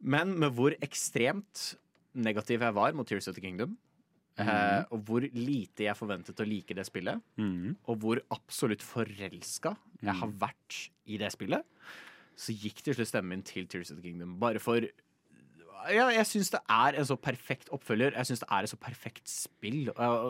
Men 0.02 0.38
med 0.40 0.54
hvor 0.56 0.72
ekstremt 0.82 1.76
negativ 2.16 2.62
jeg 2.62 2.74
var 2.74 2.94
mot 2.94 3.08
Tears 3.08 3.28
of 3.28 3.36
the 3.36 3.42
Kingdom, 3.44 3.78
eh, 4.40 4.84
og 4.92 5.04
hvor 5.06 5.22
lite 5.22 5.84
jeg 5.84 5.96
forventet 6.00 6.40
å 6.40 6.48
like 6.48 6.74
det 6.74 6.86
spillet, 6.88 7.22
Mm. 7.38 7.76
og 7.88 8.00
hvor 8.00 8.22
absolutt 8.32 8.82
forelska 8.82 9.76
jeg 10.02 10.14
har 10.16 10.28
vært 10.30 10.90
i 11.08 11.18
det 11.18 11.32
spillet, 11.32 11.64
så 12.40 12.54
gikk 12.56 12.82
til 12.82 12.94
slutt 12.96 13.08
stemmen 13.12 13.30
min 13.30 13.44
til 13.44 13.68
Tears 13.68 13.92
of 13.92 13.98
the 13.98 14.04
Kingdom. 14.04 14.38
Bare 14.40 14.60
for 14.60 14.80
ja, 15.94 16.08
jeg 16.14 16.26
syns 16.28 16.50
det 16.54 16.60
er 16.70 16.98
en 17.00 17.08
så 17.08 17.16
perfekt 17.20 17.70
oppfølger. 17.76 18.16
Jeg 18.18 18.30
syns 18.30 18.44
det 18.44 18.50
er 18.52 18.66
et 18.68 18.72
så 18.74 18.80
perfekt 18.82 19.30
spill. 19.32 19.90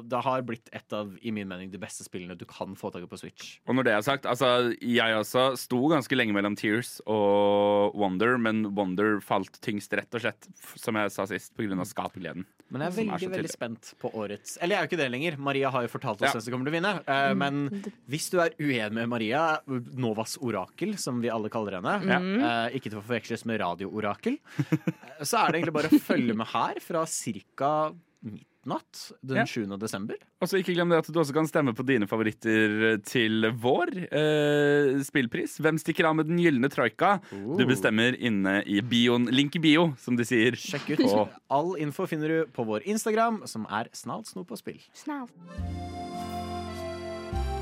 Det 0.09 0.21
har 0.25 0.43
blitt 0.47 0.69
et 0.75 0.95
av 0.95 1.15
i 1.25 1.33
min 1.35 1.47
mening, 1.49 1.71
de 1.73 1.81
beste 1.81 2.05
spillene 2.05 2.37
du 2.39 2.45
kan 2.49 2.75
få 2.79 2.91
tak 2.93 3.03
i 3.05 3.09
på 3.09 3.19
Switch. 3.19 3.57
Og 3.67 3.75
når 3.77 3.87
det 3.89 3.93
er 3.97 4.05
sagt, 4.05 4.29
altså, 4.29 4.51
jeg 4.79 5.17
også 5.17 5.49
sto 5.59 5.81
ganske 5.91 6.15
lenge 6.17 6.35
mellom 6.37 6.55
Tears 6.59 6.97
og 7.09 7.95
Wonder, 7.99 8.37
men 8.41 8.65
Wonder 8.77 9.19
falt 9.25 9.59
tyngst, 9.65 9.93
rett 9.97 10.13
og 10.15 10.23
slett, 10.23 10.49
som 10.79 10.97
jeg 10.99 11.11
sa 11.15 11.25
sist, 11.29 11.53
pga. 11.57 11.79
skapergleden. 11.87 12.45
Men 12.69 12.83
jeg 12.85 12.91
er 12.91 12.95
veldig, 12.99 13.25
er 13.25 13.31
veldig 13.33 13.49
spent 13.49 13.87
på 13.97 14.11
årets 14.13 14.59
Eller 14.61 14.75
jeg 14.75 14.77
er 14.77 14.85
jo 14.85 14.89
ikke 14.91 14.99
det 15.01 15.07
lenger. 15.09 15.37
Maria 15.41 15.71
har 15.73 15.87
jo 15.87 15.89
fortalt 15.89 16.19
oss 16.21 16.27
Ja. 16.27 16.33
hvem 16.35 16.43
som 16.45 16.53
kommer 16.53 16.69
til 16.69 16.73
å 16.73 16.77
vinne. 16.77 16.91
Eh, 17.09 17.33
Men 17.33 17.93
hvis 18.07 18.29
du 18.29 18.37
er 18.43 18.53
uenig 18.59 18.91
med 18.93 19.09
Maria, 19.09 19.59
Novas 19.67 20.37
orakel, 20.37 20.95
som 21.01 21.19
vi 21.19 21.31
alle 21.33 21.49
kaller 21.49 21.79
henne, 21.81 21.95
eh, 22.05 22.77
ikke 22.77 22.91
til 22.91 22.99
å 22.99 23.05
forveksles 23.07 23.45
med 23.49 23.59
radioorakel, 23.63 24.37
eh, 24.37 25.23
så 25.39 25.47
er 25.47 25.51
det 25.55 25.59
egentlig 25.63 25.77
bare 25.79 25.89
å 25.95 25.99
følge 26.11 26.35
med 26.43 26.47
her 26.53 26.79
fra 26.83 27.05
ca. 27.07 27.73
midnatt 28.19 29.11
den 29.23 29.37
Ja. 29.39 29.45
7. 29.47 29.77
desember. 29.79 30.15
Og 30.43 30.49
så 30.51 30.59
ikke 30.59 30.73
glem 30.75 30.89
det 30.91 30.97
at 30.99 31.07
du 31.07 31.19
også 31.21 31.33
kan 31.33 31.47
stemme 31.47 31.71
på 31.73 31.85
dine 31.87 32.05
favoritter 32.05 32.99
til 33.07 33.47
vår 33.55 33.93
eh, 34.11 34.99
spillpris. 35.07 35.55
Hvem 35.63 35.79
stikker 35.79 36.05
av 36.09 36.17
med 36.19 36.27
den 36.27 36.37
gylne 36.43 36.69
troika? 36.69 37.21
Du 37.31 37.63
bestemmer 37.65 38.15
inne 38.19 38.59
i 38.67 38.81
bioen. 38.83 39.29
Link 39.31 39.55
i 39.55 39.59
bio, 39.63 39.93
som 39.97 40.19
de 40.19 40.27
sier. 40.27 40.59
Sjekk 40.59 40.91
ut. 40.97 41.05
På 41.07 41.29
All 41.49 41.77
info 41.79 42.05
finner 42.11 42.27
du 42.27 42.39
på 42.51 42.65
vår 42.67 42.83
Instagram, 42.91 43.41
som 43.47 43.65
er 43.71 43.87
snalt 43.95 44.27
snop 44.27 44.51
og 44.51 44.59
spill. 44.59 44.79
Snalt. 44.93 45.31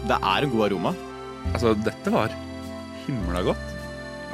Det 0.08 0.18
er 0.18 0.46
en 0.48 0.52
god 0.54 0.66
aroma. 0.72 0.94
Altså, 1.54 1.74
dette 1.84 2.12
var 2.14 2.34
himla 3.06 3.42
godt. 3.44 3.70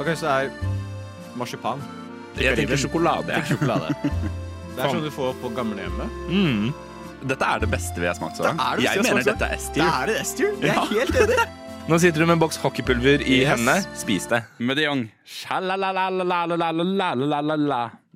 Ok, 0.00 0.08
så 0.18 0.26
det 0.26 0.34
er 0.48 1.36
marsipan. 1.38 1.82
Jeg 2.40 2.56
tenker 2.58 2.76
sjokolade. 2.80 3.32
Jeg. 3.36 3.42
sjokolade. 3.52 3.88
Det 4.74 4.82
er 4.82 4.88
sånn 4.90 5.04
du 5.04 5.10
får 5.14 5.30
på 5.42 5.48
gamlehjemmet. 5.54 6.08
Mm. 6.30 6.72
Dette 7.24 7.44
er 7.48 7.58
det 7.62 7.68
beste 7.72 8.00
vi 8.02 8.06
har 8.10 8.16
smakt 8.18 8.36
så 8.40 8.44
langt. 8.48 8.60
Jeg 8.82 9.02
mener 9.04 9.18
også. 9.22 9.32
dette 9.32 9.44
er 9.46 9.52
S-tier. 9.60 9.84
Det 9.84 9.90
er 9.90 10.04
det 10.10 10.16
S-tier. 10.24 10.50
Jeg 10.60 10.68
er 10.72 10.74
ja. 10.74 10.80
helt 10.90 11.14
enig. 11.22 11.38
Nå 11.84 11.98
sitter 12.00 12.22
du 12.22 12.24
med 12.24 12.38
en 12.38 12.40
boks 12.40 12.56
hockeypulver 12.62 13.18
i 13.22 13.24
yes. 13.42 13.48
hendene. 13.52 13.76
Spis 14.00 14.24
det. 14.30 14.40
Med 14.58 14.76
de 14.80 14.84
Jong. 14.86 15.02
Nå 15.04 15.10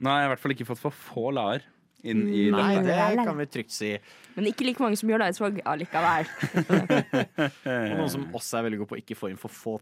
har 0.08 0.18
jeg 0.22 0.28
i 0.28 0.30
hvert 0.32 0.42
fall 0.42 0.54
ikke 0.54 0.68
fått 0.70 0.82
for 0.82 0.92
få 0.94 1.24
laer. 1.36 1.60
Inn 2.06 2.28
i 2.30 2.50
Nei, 2.54 2.78
det 2.86 2.96
kan 3.26 3.36
vi 3.36 3.46
trygt 3.50 3.72
si. 3.74 3.90
Men 4.36 4.46
ikke 4.48 4.64
like 4.68 4.82
mange 4.82 4.96
som 5.00 5.10
gjør 5.10 5.24
Eidsvåg 5.26 5.54
allikevel. 5.66 6.24
Og 6.62 7.98
noen 7.98 8.12
som 8.12 8.22
også 8.38 8.52
er 8.60 8.64
veldig 8.68 8.80
god 8.84 8.90
på 8.92 8.96
å 8.96 9.00
ikke 9.02 9.18
få 9.18 9.26
inn 9.32 9.40
for 9.40 9.50
få 9.52 9.74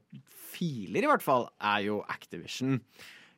filer, 0.56 1.04
i 1.04 1.10
hvert 1.10 1.24
fall, 1.24 1.48
er 1.60 1.84
jo 1.86 2.00
Activision. 2.08 2.80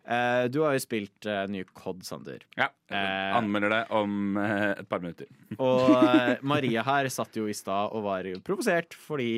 Eh, 0.08 0.44
du 0.48 0.62
har 0.64 0.72
jo 0.72 0.80
spilt 0.80 1.26
uh, 1.28 1.42
nye 1.52 1.66
COD, 1.76 2.00
Sander. 2.06 2.44
Ja. 2.56 2.70
Uh, 2.88 3.36
Anmelder 3.36 3.74
det 3.74 3.80
om 3.92 4.38
eh, 4.40 4.70
et 4.72 4.88
par 4.88 5.02
minutter. 5.04 5.28
Og 5.60 5.90
eh, 5.98 6.38
Maria 6.40 6.84
her 6.86 7.10
satt 7.12 7.36
jo 7.36 7.44
i 7.44 7.56
stad 7.56 7.92
og 7.92 8.06
var 8.06 8.28
provosert 8.46 8.96
fordi 8.96 9.28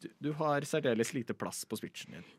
du, 0.00 0.08
du 0.24 0.30
har 0.38 0.64
særdeles 0.68 1.12
lite 1.12 1.36
plass 1.36 1.66
på 1.68 1.76
switchen 1.76 2.16
din. 2.16 2.30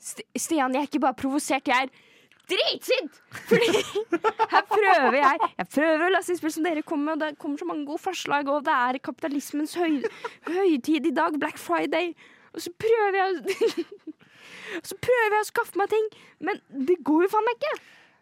St 0.00 0.22
Stian, 0.38 0.76
jeg 0.76 0.86
er 0.86 0.88
ikke 0.88 1.02
bare 1.02 1.18
provosert, 1.18 1.66
jeg 1.66 1.88
er 1.88 2.06
dritsint! 2.50 3.18
Fordi 3.50 3.82
her 4.54 4.64
prøver 4.70 5.18
jeg 5.18 5.42
Jeg 5.42 5.68
prøver 5.74 6.06
å 6.06 6.12
lese 6.14 6.34
innspill 6.34 6.54
som 6.54 6.70
dere 6.70 6.86
kommer 6.86 7.10
med, 7.10 7.18
og 7.18 7.26
det 7.26 7.42
kommer 7.42 7.60
så 7.60 7.68
mange 7.68 7.86
gode 7.90 8.04
forslag, 8.06 8.48
og 8.48 8.62
det 8.68 8.78
er 8.78 9.02
kapitalismens 9.10 9.74
høy 9.80 10.00
høytid 10.46 11.10
i 11.10 11.14
dag, 11.18 11.34
Black 11.42 11.58
Friday, 11.58 12.14
og 12.54 12.62
så 12.62 12.72
prøver 12.78 13.20
jeg 13.20 13.34
å 13.34 14.14
Så 14.82 14.98
prøver 15.02 15.36
jeg 15.38 15.46
å 15.46 15.50
skaffe 15.52 15.80
meg 15.80 15.90
ting, 15.92 16.10
men 16.46 16.60
det 16.90 17.00
går 17.06 17.26
jo 17.26 17.32
faen 17.36 17.48
meg 17.48 17.58
ikke! 17.60 17.74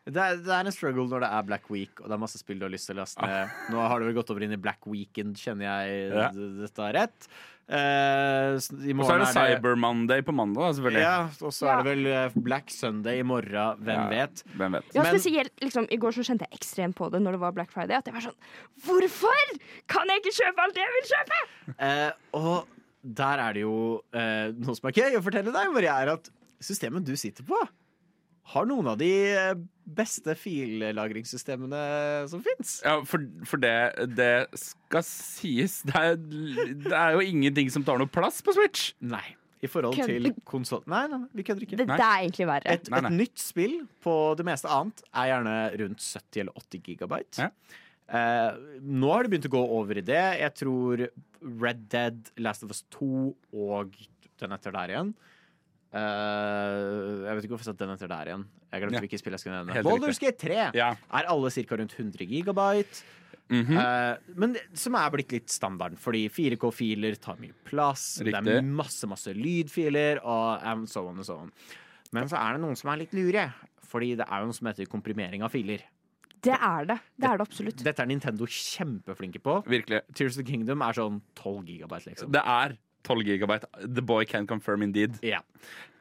Det 0.09 0.17
er, 0.25 0.39
det 0.41 0.53
er 0.57 0.65
en 0.65 0.73
struggle 0.73 1.05
når 1.11 1.21
det 1.21 1.29
er 1.37 1.43
Black 1.45 1.67
Week 1.69 1.99
og 2.01 2.07
det 2.09 2.15
er 2.17 2.21
masse 2.23 2.39
spill 2.41 2.57
du 2.57 2.65
har 2.65 2.71
lyst 2.73 2.89
til 2.89 2.97
å 2.97 3.03
laste 3.03 3.27
ned. 3.29 3.51
Nå 3.69 3.83
har 3.83 4.01
det 4.01 4.07
vel 4.09 4.15
gått 4.17 4.31
over 4.33 4.47
inn 4.47 4.55
i 4.57 4.61
Black 4.65 4.87
Weekend, 4.89 5.37
kjenner 5.37 5.67
jeg 5.69 6.07
Ja. 6.17 6.29
dette 6.33 6.87
er 6.87 6.95
rett. 6.97 7.27
Eh, 7.69 8.57
I 8.89 8.95
Og 8.97 9.05
så 9.05 9.13
er 9.19 9.21
det 9.21 9.29
Cyber 9.35 9.77
Monday 9.77 10.23
på 10.25 10.33
mandag, 10.33 10.63
da, 10.65 10.71
selvfølgelig. 10.79 11.03
Ja, 11.05 11.19
og 11.45 11.53
så 11.53 11.69
er 11.69 11.83
det 11.83 11.91
vel 11.91 12.07
eh, 12.09 12.39
Black 12.41 12.73
Sunday 12.73 13.21
i 13.21 13.27
morgen, 13.29 13.83
hvem 13.85 14.01
Ja. 14.01 14.09
vet. 14.15 14.43
Hvem 14.57 14.79
vet. 14.79 14.89
Ja, 14.97 15.05
spesielt 15.11 15.53
liksom, 15.61 15.91
I 15.93 15.99
går 16.01 16.17
så 16.17 16.25
kjente 16.25 16.49
jeg 16.49 16.57
ekstremt 16.63 16.97
på 16.97 17.11
det 17.13 17.21
når 17.21 17.37
det 17.37 17.41
var 17.45 17.53
Black 17.53 17.71
Friday. 17.75 17.99
At 18.01 18.09
jeg 18.09 18.15
var 18.17 18.25
sånn 18.25 18.41
Hvorfor 18.89 19.45
kan 19.93 20.09
jeg 20.09 20.23
ikke 20.25 20.37
kjøpe 20.41 20.65
alt 20.65 20.81
jeg 20.81 20.97
vil 20.97 21.09
kjøpe? 21.13 21.43
Eh, 21.79 22.11
og 22.33 22.67
der 23.05 23.39
er 23.45 23.53
det 23.53 23.61
jo 23.69 23.77
eh, 24.17 24.49
noe 24.57 24.75
som 24.75 24.89
er 24.89 24.97
gøy 24.97 25.21
å 25.21 25.23
fortelle 25.29 25.53
deg, 25.53 25.73
Maria, 25.77 26.01
er 26.03 26.15
at 26.17 26.31
systemet 26.65 27.07
du 27.07 27.15
sitter 27.19 27.47
på, 27.47 27.59
har 28.49 28.69
noen 28.69 28.87
av 28.89 28.97
de 29.01 29.11
eh, 29.29 29.55
beste 29.99 30.33
fillagringssystemene 30.41 31.81
som 32.31 32.41
fins. 32.45 32.79
Ja, 32.85 32.97
for, 33.09 33.25
for 33.49 33.61
det, 33.61 33.75
det 34.17 34.49
skal 34.57 35.05
sies. 35.05 35.83
Det 35.89 35.97
er, 36.01 36.17
det 36.17 36.95
er 36.97 37.19
jo 37.19 37.27
ingenting 37.27 37.69
som 37.73 37.85
tar 37.85 38.01
noe 38.01 38.09
plass 38.09 38.41
på 38.45 38.57
Switch. 38.57 38.93
Nei. 39.05 39.27
I 39.59 39.67
forhold 39.67 39.99
til 40.07 40.31
konsoll... 40.47 40.85
Nei, 40.87 41.03
nei, 41.11 41.19
nei, 41.25 41.29
vi 41.35 41.45
kødder 41.45 41.65
ikke. 41.67 41.81
Det, 41.81 41.89
det 41.91 41.99
er 41.99 42.23
egentlig 42.23 42.47
verre. 42.47 42.75
Et, 42.79 42.91
et 42.95 43.09
nytt 43.11 43.43
spill 43.43 43.81
på 44.05 44.15
det 44.39 44.47
meste 44.47 44.71
annet 44.71 45.03
er 45.11 45.33
gjerne 45.33 45.55
rundt 45.83 46.05
70 46.05 46.43
eller 46.45 46.61
80 46.63 46.85
gigabyte. 46.87 47.49
Ja. 47.49 47.81
Eh, 48.09 48.61
nå 48.81 49.11
har 49.13 49.27
det 49.27 49.33
begynt 49.35 49.49
å 49.51 49.57
gå 49.57 49.65
over 49.81 49.99
i 49.99 50.05
det. 50.07 50.23
Jeg 50.41 50.55
tror 50.63 51.03
Red 51.43 51.83
Dead, 51.93 52.31
Last 52.41 52.65
of 52.65 52.73
Us 52.73 52.85
2 52.95 53.11
og 53.67 53.99
den 54.39 54.55
etter 54.55 54.75
der 54.79 54.95
igjen. 54.95 55.13
Eh, 55.89 57.25
jeg 57.25 57.37
vet 57.37 57.47
ikke 57.47 57.55
hvorfor 57.55 57.65
jeg 57.65 57.73
satte 57.73 57.87
den 57.87 57.95
etter 57.95 58.11
der 58.11 58.31
igjen. 58.33 58.43
Jeg 58.73 58.83
glemte 58.83 58.99
Ja. 58.99 59.01
hvilket 59.01 59.23
spill 59.23 59.33
jeg 59.33 59.41
skulle 59.41 59.61
nevne. 59.65 59.85
Baldur's 59.85 60.21
Gate 60.21 60.39
3 60.39 60.71
Ja. 60.75 60.91
er 60.93 61.25
alle 61.25 61.51
ca. 61.51 61.77
rundt 61.77 61.95
100 61.97 62.27
gigabyte. 62.27 63.03
Mm 63.51 63.65
-hmm. 63.65 63.79
uh, 63.79 64.19
men 64.37 64.53
det, 64.53 64.63
som 64.75 64.95
er 64.95 65.11
blitt 65.11 65.33
litt 65.33 65.49
standarden, 65.49 65.97
fordi 65.97 66.29
4K-filer 66.29 67.19
tar 67.19 67.37
mye 67.37 67.55
plass. 67.65 68.17
Det 68.17 68.35
er 68.35 68.61
masse 68.63 69.07
masse 69.07 69.33
lydfiler 69.33 70.21
og 70.23 70.63
um, 70.63 70.87
so 70.87 71.09
on 71.09 71.19
og 71.19 71.25
so 71.25 71.37
on. 71.39 71.53
Men 72.13 72.29
så 72.29 72.37
er 72.37 72.53
det 72.53 72.61
noen 72.61 72.77
som 72.77 72.91
er 72.91 72.99
litt 72.99 73.13
lure, 73.15 73.53
fordi 73.85 74.17
det 74.17 74.27
er 74.29 74.41
jo 74.41 74.45
noe 74.45 74.53
som 74.53 74.67
heter 74.67 74.85
komprimering 74.85 75.43
av 75.43 75.51
filer. 75.51 75.81
Det 76.43 76.55
er 76.55 76.85
det. 76.85 76.99
Det 77.19 77.27
er 77.27 77.37
det 77.37 77.49
absolutt. 77.49 77.85
Dette 77.85 78.03
er 78.03 78.07
Nintendo 78.07 78.47
kjempeflinke 78.47 79.41
på. 79.43 79.65
Virkelig. 79.67 80.03
Tears 80.15 80.39
of 80.39 80.45
the 80.45 80.51
Kingdom 80.53 80.83
er 80.83 80.93
sånn 80.93 81.21
12 81.35 81.65
gigabyte, 81.67 82.07
liksom. 82.13 82.31
Det 82.31 82.43
er 82.45 82.77
12 83.07 83.27
gigabyte. 83.29 83.69
The 83.85 84.05
boy 84.05 84.25
can 84.29 84.47
confirm 84.47 84.83
indeed. 84.83 85.19
Ja. 85.27 85.43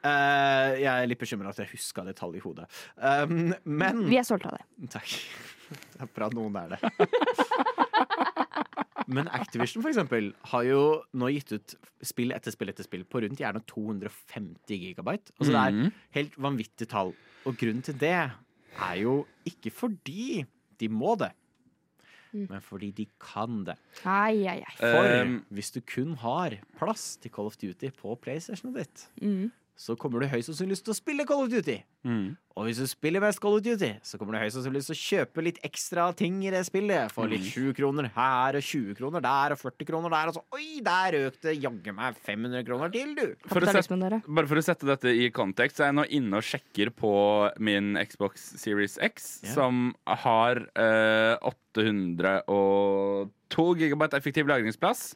Uh, 0.06 0.78
jeg 0.78 0.88
er 0.88 1.08
litt 1.10 1.20
bekymra 1.20 1.52
at 1.52 1.60
jeg 1.62 1.72
huska 1.74 2.06
det 2.08 2.16
tallet 2.20 2.39
i 2.39 2.43
hodet. 2.43 2.68
Um, 2.95 3.54
men 3.66 4.06
Vi 4.08 4.20
er 4.20 4.28
stolte 4.28 4.52
av 4.52 4.60
det. 4.60 4.91
Takk. 4.93 5.16
Det 5.68 6.06
er 6.06 6.12
bra 6.16 6.30
noen 6.32 6.56
er 6.62 6.76
det. 6.76 6.80
Men 9.08 9.30
Activision 9.32 9.80
for 9.80 9.89
eksempel, 9.89 10.34
har 10.52 10.66
jo 10.68 10.82
nå 11.16 11.30
gitt 11.32 11.54
ut 11.56 11.76
spill 12.06 12.34
etter 12.36 12.52
spill 12.52 12.74
etter 12.74 12.84
spill 12.84 13.06
på 13.08 13.22
rundt 13.24 13.39
gjerne 13.39 13.62
250 13.70 14.82
gigabyte. 14.84 15.32
Altså 15.38 15.54
Det 15.54 15.62
er 15.62 15.93
helt 16.18 16.36
vanvittige 16.43 16.91
tall. 16.91 17.14
Og 17.48 17.56
grunnen 17.60 17.86
til 17.88 17.95
det 18.02 18.18
er 18.18 18.95
jo 19.00 19.22
ikke 19.48 19.72
fordi 19.72 20.43
de 20.78 20.89
må 20.91 21.16
det, 21.20 21.32
men 22.34 22.61
fordi 22.61 22.91
de 22.91 23.05
kan 23.21 23.63
det. 23.65 23.75
Ai, 24.05 24.45
ai, 24.47 24.59
ai. 24.63 24.75
For 24.80 25.21
Um, 25.21 25.45
hvis 25.49 25.71
du 25.71 25.82
kun 25.82 26.15
har 26.15 26.57
plass 26.78 27.17
til 27.17 27.32
Call 27.32 27.45
of 27.47 27.57
Duty 27.57 27.89
på 27.97 28.15
PlayStationet 28.21 28.75
ditt, 28.75 29.07
Mm. 29.21 29.51
Så 29.78 29.93
kommer 29.93 30.23
du 30.23 30.25
høyst 30.32 30.49
sannsynlig 30.49 30.80
til 30.82 30.89
å 30.89 30.95
spille 30.97 31.21
Call 31.30 31.43
of 31.43 31.51
Duty. 31.51 31.75
Mm. 32.07 32.32
Og 32.57 32.65
hvis 32.65 32.80
du 32.82 32.88
spiller 32.89 33.21
mest 33.21 33.38
Call 33.43 33.59
of 33.59 33.61
Duty, 33.61 33.91
så 34.01 34.17
kommer 34.17 34.34
du 34.34 34.39
høyst 34.41 34.57
sannsynlig 34.57 34.82
til 34.88 34.95
å 34.95 34.97
kjøpe 34.97 35.43
litt 35.45 35.59
ekstra 35.67 36.07
ting 36.17 36.39
i 36.41 36.49
det 36.53 36.63
spillet. 36.65 37.11
Få 37.13 37.28
litt 37.30 37.45
20 37.45 37.75
kroner 37.78 38.09
her 38.15 38.57
og 38.57 38.63
20 38.65 38.97
kroner 38.97 39.21
der 39.21 39.53
og 39.53 39.59
40 39.61 39.86
kroner 39.91 40.09
der. 40.15 40.32
Og 40.32 40.36
så 40.39 40.41
oi, 40.57 40.82
der 40.88 41.19
økte 41.19 41.53
jaggu 41.53 41.91
meg 41.93 42.17
500 42.25 42.65
kroner 42.65 42.89
til, 42.95 43.13
du. 43.19 43.28
For 43.45 43.61
å 43.61 43.69
sette, 43.78 44.21
bare 44.25 44.49
for 44.49 44.57
å 44.57 44.65
sette 44.65 44.89
dette 44.89 45.13
i 45.13 45.30
kontekst, 45.36 45.78
så 45.78 45.84
er 45.86 45.91
jeg 45.91 45.97
nå 45.99 46.05
inne 46.17 46.34
og 46.41 46.47
sjekker 46.47 46.89
på 46.97 47.13
min 47.61 47.93
Xbox 48.01 48.57
Series 48.57 48.97
X, 48.97 49.45
yeah. 49.45 49.53
som 49.53 49.93
har 50.25 50.65
eh, 50.73 51.38
802 51.45 53.69
gigabyte 53.84 54.17
effektiv 54.17 54.49
lagringsplass. 54.49 55.13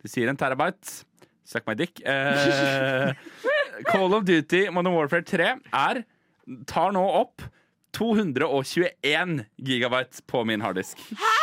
Det 0.00 0.08
sier 0.08 0.32
en 0.32 0.40
terabyte. 0.40 1.04
Suck 1.48 1.64
my 1.68 1.74
dick. 1.78 2.02
Eh, 2.04 3.14
Call 3.88 4.12
of 4.12 4.26
Duty 4.28 4.66
Modern 4.74 4.96
Warfare 4.96 5.24
3 5.24 5.54
er 5.72 6.02
tar 6.68 6.92
nå 6.92 7.04
opp 7.22 7.44
221 7.96 9.46
gigabyte 9.64 10.22
på 10.28 10.44
min 10.48 10.60
harddisk. 10.64 11.00
Hæ? 11.16 11.38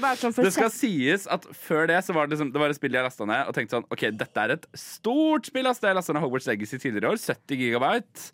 bare 0.00 0.16
sånn 0.16 0.34
for 0.34 0.46
Det 0.46 0.54
skal 0.54 0.70
sies 0.72 1.26
at 1.30 1.44
før 1.56 1.88
det 1.90 2.00
så 2.06 2.14
var 2.16 2.26
det, 2.28 2.36
liksom, 2.36 2.52
det 2.54 2.60
var 2.62 2.72
et 2.72 2.78
spill 2.78 2.96
jeg 2.96 3.04
lasta 3.04 3.26
ned 3.28 3.48
og 3.50 3.56
tenkte 3.56 3.76
sånn 3.76 3.88
OK, 3.92 4.04
dette 4.16 4.44
er 4.44 4.54
et 4.56 4.68
stort 4.78 5.48
spill. 5.50 5.68
Altså. 5.68 5.88
Jeg 5.90 5.98
lasta 5.98 6.16
ned 6.16 6.24
Hogwarts 6.24 6.48
Legacy 6.48 6.78
tidligere 6.80 7.10
i 7.10 7.12
år, 7.12 7.20
70 7.20 7.62
gigabyte. 7.62 8.28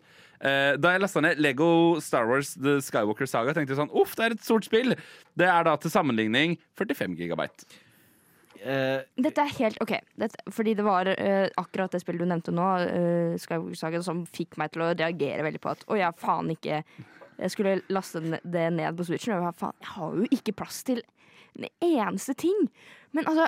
Eh, 0.45 0.75
da 0.79 0.93
jeg 0.93 1.03
lasta 1.03 1.23
ned 1.23 1.41
Lego 1.43 1.69
Star 2.03 2.27
Wars 2.29 2.53
The 2.55 2.77
Skywalker 2.83 3.29
Saga, 3.29 3.55
tenkte 3.55 3.75
jeg 3.75 3.81
sånn 3.81 3.93
uff, 3.95 4.15
det 4.17 4.27
er 4.27 4.37
et 4.37 4.45
stort 4.45 4.67
spill. 4.67 4.95
Det 5.37 5.49
er 5.51 5.67
da 5.67 5.75
til 5.79 5.93
sammenligning 5.93 6.57
45 6.79 7.17
gigabyte. 7.19 7.67
Eh, 8.65 9.01
Dette 9.21 9.43
er 9.43 9.57
helt 9.59 9.81
OK. 9.83 9.93
Dette, 10.17 10.41
fordi 10.53 10.73
det 10.77 10.85
var 10.85 11.09
uh, 11.11 11.47
akkurat 11.61 11.93
det 11.93 12.01
spillet 12.01 12.23
du 12.23 12.29
nevnte 12.29 12.53
nå, 12.55 12.69
uh, 12.81 13.35
Skywalker 13.37 13.77
Saga, 13.77 14.01
som 14.05 14.23
fikk 14.25 14.57
meg 14.57 14.73
til 14.73 14.81
å 14.81 14.93
reagere 14.95 15.45
veldig 15.45 15.61
på 15.61 15.73
at 15.75 15.85
å, 15.85 15.97
jeg 15.99 16.17
faen 16.21 16.49
ikke 16.55 16.81
Jeg 17.35 17.51
skulle 17.51 17.75
laste 17.91 18.21
det 18.23 18.65
ned 18.73 18.97
på 18.97 19.05
Switchen, 19.05 19.35
og 19.35 19.45
jeg, 19.45 19.57
faen, 19.59 19.77
jeg 19.83 19.91
har 19.91 20.17
jo 20.17 20.29
ikke 20.39 20.55
plass 20.63 20.81
til 20.87 21.03
en 21.59 21.67
eneste 21.83 22.33
ting. 22.39 22.65
Men 23.11 23.27
altså 23.27 23.45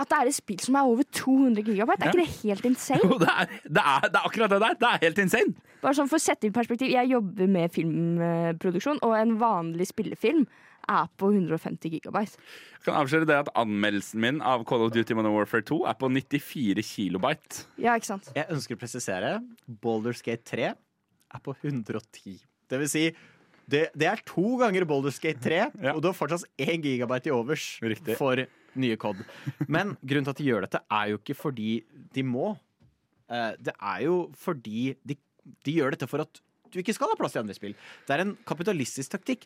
At 0.00 0.08
det 0.08 0.18
er 0.18 0.30
et 0.30 0.38
spill 0.38 0.58
som 0.64 0.80
er 0.80 0.88
over 0.88 1.06
200 1.12 1.62
gigabyte, 1.68 2.02
er 2.02 2.10
ikke 2.10 2.24
det 2.24 2.40
helt 2.40 2.66
insane? 2.72 3.04
Jo, 3.04 3.20
det 3.22 3.28
er, 3.28 3.54
det, 3.68 3.84
er, 3.84 4.08
det 4.08 4.18
er 4.18 4.26
akkurat 4.26 4.50
det 4.50 4.60
der. 4.64 4.80
Det 4.80 4.90
er 4.90 5.06
helt 5.06 5.22
insane. 5.28 5.54
Bare 5.82 5.98
sånn 5.98 6.10
For 6.10 6.18
å 6.18 6.26
sette 6.26 6.48
i 6.48 6.54
perspektiv, 6.54 6.90
jeg 6.90 7.12
jobber 7.12 7.54
med 7.54 7.70
filmproduksjon, 7.76 9.02
og 9.06 9.14
en 9.20 9.38
vanlig 9.38 9.92
spillefilm 9.92 10.46
er 10.88 11.08
på 11.20 11.30
150 11.32 11.90
gigabyte. 11.96 12.38
Jeg 12.78 12.86
kan 12.88 12.98
avsløre 12.98 13.26
det 13.28 13.36
at 13.42 13.50
Anmeldelsen 13.58 14.20
min 14.22 14.40
av 14.42 14.64
Call 14.68 14.82
of 14.86 14.92
Duty 14.94 15.14
Modern 15.14 15.34
Warfare 15.36 15.62
2 15.68 15.80
er 15.90 15.94
på 16.00 16.08
94 16.10 16.82
kilobyte. 16.82 17.66
Ja, 17.78 17.94
ikke 17.98 18.10
sant? 18.14 18.30
jeg 18.34 18.48
ønsker 18.50 18.74
å 18.76 18.80
presisere 18.82 19.34
Baldur's 19.82 20.22
Gate 20.26 20.44
3 20.48 20.72
er 20.72 21.40
på 21.44 21.54
110. 21.62 22.40
Det 22.68 22.78
vil 22.82 22.88
si, 22.90 23.04
det, 23.68 23.86
det 23.94 24.08
er 24.10 24.20
to 24.28 24.56
ganger 24.60 24.84
Baldur's 24.88 25.20
Gate 25.22 25.40
3, 25.44 25.60
Ja. 25.82 25.94
og 25.94 26.02
du 26.02 26.08
har 26.10 26.16
fortsatt 26.18 26.44
1 26.58 26.82
gigabyte 26.84 27.30
i 27.30 27.34
overs 27.36 27.78
Riktig. 27.82 28.16
for 28.18 28.42
nye 28.74 28.96
COD. 28.96 29.22
Men 29.68 29.96
grunnen 30.02 30.24
til 30.24 30.32
at 30.34 30.38
de 30.40 30.46
gjør 30.48 30.64
dette, 30.66 30.80
er 30.90 31.10
jo 31.12 31.18
ikke 31.20 31.36
fordi 31.36 31.72
de 32.16 32.22
må. 32.24 32.54
Eh, 33.30 33.52
Det 33.60 33.74
er 33.78 34.00
jo 34.06 34.16
fordi 34.36 34.94
de, 35.04 35.16
de 35.64 35.72
gjør 35.78 35.92
dette 35.94 36.08
for 36.08 36.20
at 36.24 36.40
du 36.72 36.78
ikke 36.80 36.94
skal 36.96 37.10
ha 37.12 37.16
plass 37.20 37.34
til 37.36 37.42
andre 37.42 37.52
spill. 37.52 37.74
Det 38.08 38.14
er 38.16 38.22
en 38.24 38.30
kapitalistisk 38.48 39.10
taktikk. 39.12 39.42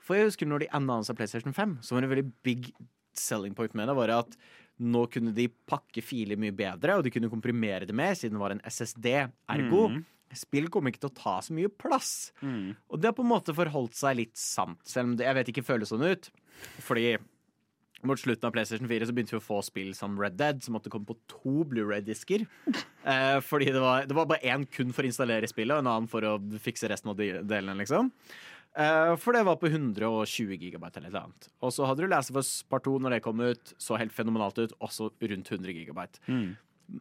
For 0.00 0.16
jeg 0.16 0.30
husker 0.30 0.48
når 0.48 0.64
de 0.64 0.70
annonsa 0.76 1.14
PlayStation 1.16 1.52
5, 1.56 1.78
så 1.84 1.94
var 1.94 2.02
det 2.04 2.08
en 2.10 2.14
veldig 2.16 2.32
big 2.46 2.70
selling 3.16 3.54
point 3.58 3.74
med 3.76 3.88
det, 3.90 3.96
var 3.98 4.12
at 4.20 4.36
nå 4.80 5.02
kunne 5.12 5.34
de 5.36 5.48
pakke 5.68 6.00
filer 6.02 6.38
mye 6.40 6.54
bedre, 6.56 6.94
og 6.96 7.04
de 7.04 7.10
kunne 7.12 7.28
komprimere 7.28 7.84
det 7.88 7.94
mer, 7.94 8.14
siden 8.16 8.38
det 8.38 8.40
var 8.40 8.54
en 8.54 8.62
SSD. 8.64 9.10
Ergo, 9.52 9.82
spill 10.32 10.70
kommer 10.72 10.92
ikke 10.94 11.02
til 11.02 11.10
å 11.10 11.18
ta 11.18 11.34
så 11.44 11.52
mye 11.52 11.68
plass. 11.68 12.30
Og 12.88 12.96
det 13.02 13.10
har 13.10 13.16
på 13.18 13.24
en 13.26 13.32
måte 13.34 13.52
forholdt 13.56 13.98
seg 13.98 14.16
litt 14.22 14.36
sant, 14.40 14.78
selv 14.88 15.10
om 15.10 15.16
det 15.20 15.26
jeg 15.26 15.36
vet 15.40 15.50
ikke 15.52 15.66
føles 15.66 15.90
sånn 15.92 16.06
ut. 16.06 16.30
Fordi 16.86 17.18
mot 18.08 18.16
slutten 18.16 18.46
av 18.48 18.54
PlayStation 18.54 18.88
4 18.88 19.10
så 19.10 19.12
begynte 19.12 19.34
vi 19.34 19.40
å 19.42 19.44
få 19.44 19.58
spill 19.66 19.90
som 19.98 20.14
Red 20.16 20.38
Dead, 20.40 20.62
som 20.64 20.72
måtte 20.78 20.88
komme 20.88 21.04
på 21.10 21.18
to 21.28 21.66
Blu-ray-disker. 21.68 22.46
Eh, 23.00 23.38
fordi 23.40 23.70
det 23.72 23.80
var, 23.80 24.02
det 24.04 24.12
var 24.12 24.26
bare 24.28 24.44
én 24.44 24.66
kun 24.68 24.90
for 24.92 25.00
å 25.00 25.08
installere 25.08 25.48
spillet, 25.48 25.72
og 25.72 25.80
en 25.80 25.88
annen 25.88 26.08
for 26.12 26.20
å 26.28 26.34
fikse 26.60 26.84
resten 26.92 27.08
av 27.08 27.16
de- 27.16 27.40
delene, 27.48 27.72
liksom. 27.80 28.10
Eh, 28.78 29.16
for 29.18 29.34
det 29.34 29.42
var 29.48 29.58
på 29.58 29.66
120 29.66 30.54
gigabyte 30.60 31.00
eller 31.00 31.10
noe 31.10 31.24
annet. 31.26 31.48
Og 31.64 31.72
så 31.74 31.88
hadde 31.88 32.04
du 32.04 32.10
Last 32.10 32.30
of 32.30 32.38
Us 32.38 32.52
Part 32.70 32.86
2 32.86 32.98
når 33.02 33.16
det 33.16 33.22
kom 33.24 33.40
ut, 33.42 33.72
så 33.82 33.98
helt 33.98 34.14
fenomenalt 34.14 34.60
ut, 34.62 34.74
også 34.80 35.10
rundt 35.10 35.50
100 35.50 35.74
gigabyte. 35.74 36.22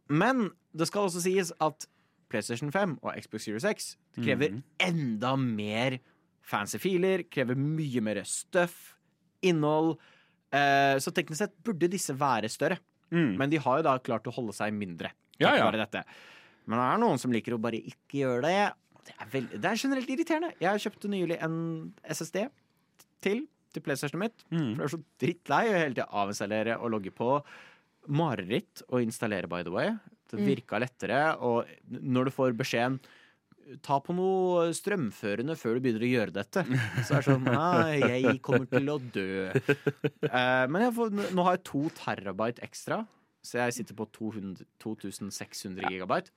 Men 0.09 0.49
det 0.73 0.89
skal 0.89 1.07
også 1.07 1.21
sies 1.25 1.53
at 1.61 1.87
PlayStation 2.29 2.71
5 2.73 2.99
og 3.01 3.13
Xbox 3.17 3.45
Series 3.47 3.65
X 3.65 3.95
krever 4.17 4.59
enda 4.85 5.35
mer 5.37 5.99
fancy 6.45 6.77
filer, 6.81 7.23
krever 7.29 7.57
mye 7.57 8.01
mer 8.05 8.21
stuff, 8.25 8.95
innhold. 9.45 9.97
Eh, 10.53 10.97
så 11.01 11.13
teknisk 11.13 11.43
sett 11.43 11.57
burde 11.65 11.89
disse 11.89 12.13
være 12.17 12.49
større. 12.49 12.79
Men 13.37 13.49
de 13.49 13.57
har 13.57 13.79
jo 13.79 13.85
da 13.87 13.95
klart 13.97 14.27
å 14.29 14.33
holde 14.33 14.53
seg 14.53 14.73
mindre. 14.73 15.09
Ja, 15.41 15.55
ja. 15.57 15.69
dette. 15.71 16.03
Men 16.69 16.77
det 16.77 16.85
er 16.85 17.01
noen 17.01 17.21
som 17.21 17.33
liker 17.33 17.55
å 17.55 17.61
bare 17.61 17.79
ikke 17.81 18.19
gjøre 18.21 18.41
det. 18.45 18.65
Det 19.07 19.13
er, 19.15 19.29
veld- 19.31 19.55
det 19.61 19.65
er 19.71 19.79
generelt 19.81 20.09
irriterende. 20.13 20.51
Jeg 20.61 20.83
kjøpte 20.85 21.09
nylig 21.11 21.37
en 21.45 21.55
SSD 22.03 22.43
til 23.23 23.47
til 23.69 23.83
PlayStationen 23.85 24.23
mitt. 24.23 24.39
For 24.49 24.81
jeg 24.81 24.87
er 24.87 24.93
så 24.95 24.97
drittlei 25.21 25.59
å 25.69 25.73
hele 25.77 25.93
tida 25.93 26.07
avinstallere 26.23 26.79
og 26.81 26.89
logge 26.95 27.11
på. 27.13 27.27
Mareritt 28.09 28.81
å 28.89 28.97
installere, 29.03 29.45
by 29.51 29.61
the 29.63 29.69
way. 29.73 29.91
Det 30.29 30.39
virka 30.45 30.79
lettere. 30.81 31.19
Og 31.45 31.65
når 31.89 32.29
du 32.29 32.31
får 32.33 32.55
beskjeden 32.57 32.99
Ta 33.85 33.99
på 34.01 34.15
noe 34.17 34.71
strømførende 34.73 35.53
før 35.53 35.75
du 35.77 35.83
begynner 35.85 36.01
å 36.01 36.07
gjøre 36.09 36.33
dette. 36.33 36.63
Så 37.05 37.13
er 37.13 37.21
det 37.21 37.25
sånn 37.27 37.49
ah, 37.53 37.91
jeg 37.93 38.39
kommer 38.41 38.65
til 38.65 38.89
å 38.89 38.95
dø. 38.97 39.51
Eh, 39.53 40.63
men 40.73 40.81
jeg 40.87 40.93
får, 40.97 41.11
nå 41.37 41.45
har 41.45 41.53
jeg 41.59 41.63
to 41.69 41.83
terabyte 41.99 42.63
ekstra, 42.65 43.03
så 43.45 43.59
jeg 43.61 43.75
sitter 43.77 43.93
på 43.99 44.07
200, 44.17 44.65
2600 44.81 45.85
gigabyte. 45.93 46.33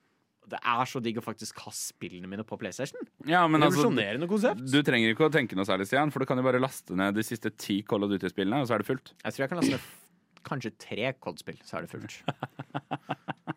Det 0.51 0.59
er 0.59 0.89
så 0.89 0.99
digg 1.03 1.17
å 1.21 1.23
faktisk 1.23 1.61
ha 1.63 1.71
spillene 1.75 2.29
mine 2.29 2.43
på 2.47 2.57
PlayStation. 2.59 2.99
Ja, 3.29 3.45
men 3.47 3.63
altså, 3.63 3.87
konsept. 4.29 4.63
du 4.67 4.79
trenger 4.85 5.13
ikke 5.13 5.29
å 5.29 5.33
tenke 5.33 5.57
noe 5.57 5.67
særlig, 5.67 5.87
Stian, 5.89 6.11
for 6.13 6.23
du 6.23 6.29
kan 6.29 6.39
jo 6.39 6.45
bare 6.45 6.61
laste 6.61 6.97
ned 6.99 7.15
de 7.15 7.25
siste 7.25 7.53
ti 7.55 7.81
Call 7.87 8.05
of 8.05 8.11
Duty-spillene, 8.13 8.61
og 8.61 8.69
så 8.69 8.77
er 8.77 8.83
det 8.83 8.89
fullt. 8.91 9.13
Jeg 9.23 9.35
tror 9.35 9.45
jeg 9.45 9.53
kan 9.53 9.61
laste 9.61 9.77
ned 9.77 9.91
kanskje 10.43 10.73
tre 10.79 11.13
COD-spill, 11.23 11.59
så 11.63 11.79
er 11.79 11.85
det 11.85 11.93
fullt. 11.93 12.19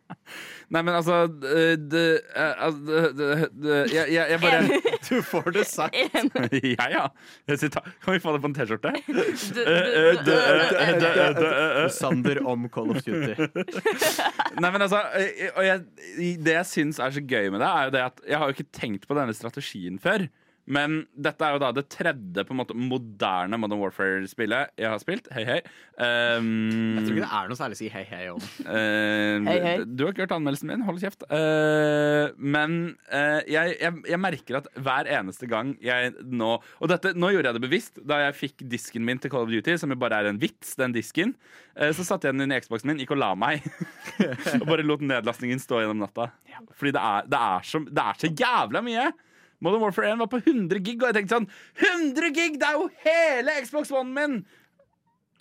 Nei, 0.74 0.82
men 0.82 0.96
altså 0.96 1.26
det, 1.30 1.90
det, 1.92 2.04
eh, 2.34 2.78
det, 2.88 3.02
det, 3.14 3.28
det 3.62 3.76
jeg, 3.94 4.38
bare 4.42 4.80
Du 5.06 5.20
får 5.22 5.52
det 5.54 5.66
sagt. 5.70 5.94
Ja, 6.76 6.88
ja. 6.90 7.04
Kan 7.46 8.16
vi 8.16 8.20
få 8.22 8.34
det 8.34 8.40
på 8.42 8.50
en 8.50 8.56
T-skjorte? 8.56 8.92
Du, 9.06 9.62
Eh, 9.66 10.18
du, 10.26 10.32
du, 11.38 11.46
Sander 11.94 12.40
om 12.46 12.66
Call 12.72 12.90
of 12.94 13.04
Duty. 13.06 13.36
Nei, 14.62 14.70
men 14.70 14.82
altså 14.82 15.00
eh, 15.18 15.46
jeg, 15.66 15.84
Det 16.42 16.56
jeg 16.58 16.70
syns 16.70 17.00
er 17.02 17.14
så 17.14 17.22
gøy 17.22 17.52
med 17.54 17.62
det, 17.62 17.70
er 17.70 17.88
jo 17.88 17.94
det 17.94 18.04
at 18.08 18.26
jeg 18.26 18.40
har 18.40 18.50
jo 18.50 18.56
ikke 18.56 18.70
tenkt 18.74 19.06
på 19.08 19.18
denne 19.18 19.34
strategien 19.36 20.00
før. 20.02 20.26
Men 20.66 21.04
dette 21.14 21.46
er 21.46 21.54
jo 21.54 21.60
da 21.62 21.68
det 21.74 21.84
tredje 21.94 22.42
på 22.46 22.54
en 22.54 22.58
måte 22.58 22.74
moderne 22.74 23.58
Modern 23.60 23.78
Warfare-spillet 23.84 24.72
jeg 24.80 24.90
har 24.90 24.98
spilt. 24.98 25.28
Hei, 25.34 25.44
hei. 25.46 25.58
Um, 25.94 26.96
Jeg 26.98 27.04
tror 27.06 27.14
ikke 27.14 27.22
det 27.22 27.36
er 27.38 27.50
noe 27.52 27.58
særlig 27.60 27.76
å 27.76 27.80
si 27.80 27.90
hei 27.92 28.02
hei 28.10 28.22
om. 28.32 28.40
Uh, 28.66 29.46
Hei, 29.46 29.56
hei. 29.62 29.74
Du 29.86 30.02
har 30.04 30.10
ikke 30.12 30.24
hørt 30.24 30.34
anmeldelsen 30.34 30.72
min, 30.72 30.82
hold 30.86 30.98
kjeft. 31.02 31.22
Uh, 31.30 32.32
men 32.36 32.76
uh, 33.12 33.42
jeg, 33.46 33.76
jeg, 33.78 34.02
jeg 34.10 34.20
merker 34.22 34.58
at 34.60 34.66
hver 34.74 35.10
eneste 35.20 35.46
gang 35.50 35.74
jeg 35.84 36.14
nå 36.26 36.56
Og 36.58 36.90
dette, 36.90 37.14
nå 37.14 37.30
gjorde 37.34 37.52
jeg 37.52 37.58
det 37.58 37.64
bevisst. 37.66 38.02
Da 38.02 38.18
jeg 38.24 38.38
fikk 38.40 38.66
disken 38.72 39.06
min 39.06 39.22
til 39.22 39.30
Call 39.32 39.46
of 39.46 39.52
Duty, 39.54 39.76
som 39.78 39.94
jo 39.94 39.98
bare 40.00 40.18
er 40.18 40.30
en 40.32 40.40
vits, 40.42 40.74
den 40.80 40.94
disken, 40.96 41.36
eh, 41.78 41.92
så 41.94 42.04
satte 42.06 42.26
jeg 42.28 42.34
den 42.36 42.46
inn 42.46 42.56
i 42.56 42.58
Xboxen 42.62 42.90
min, 42.90 43.00
gikk 43.02 43.14
og 43.14 43.22
la 43.22 43.30
meg. 43.38 43.62
og 44.60 44.66
bare 44.66 44.86
lot 44.86 45.04
nedlastningen 45.04 45.62
stå 45.62 45.84
gjennom 45.84 46.02
natta. 46.02 46.30
Fordi 46.74 46.94
det 46.96 47.02
er, 47.02 47.30
det, 47.30 47.40
er 47.54 47.70
så, 47.70 47.82
det 47.86 48.02
er 48.02 48.20
så 48.24 48.32
jævla 48.32 48.82
mye! 48.86 49.06
Modern 49.64 49.82
Warfare 49.84 50.12
1 50.12 50.22
var 50.22 50.30
på 50.32 50.40
100 50.42 50.80
gig, 50.84 50.96
og 51.00 51.10
jeg 51.10 51.18
tenkte 51.18 51.38
sånn 51.38 51.50
100 51.80 52.32
gig! 52.36 52.56
Det 52.60 52.68
er 52.68 52.78
jo 52.78 52.88
hele 53.04 53.58
Xbox 53.64 53.92
One 53.94 54.12
min! 54.16 54.40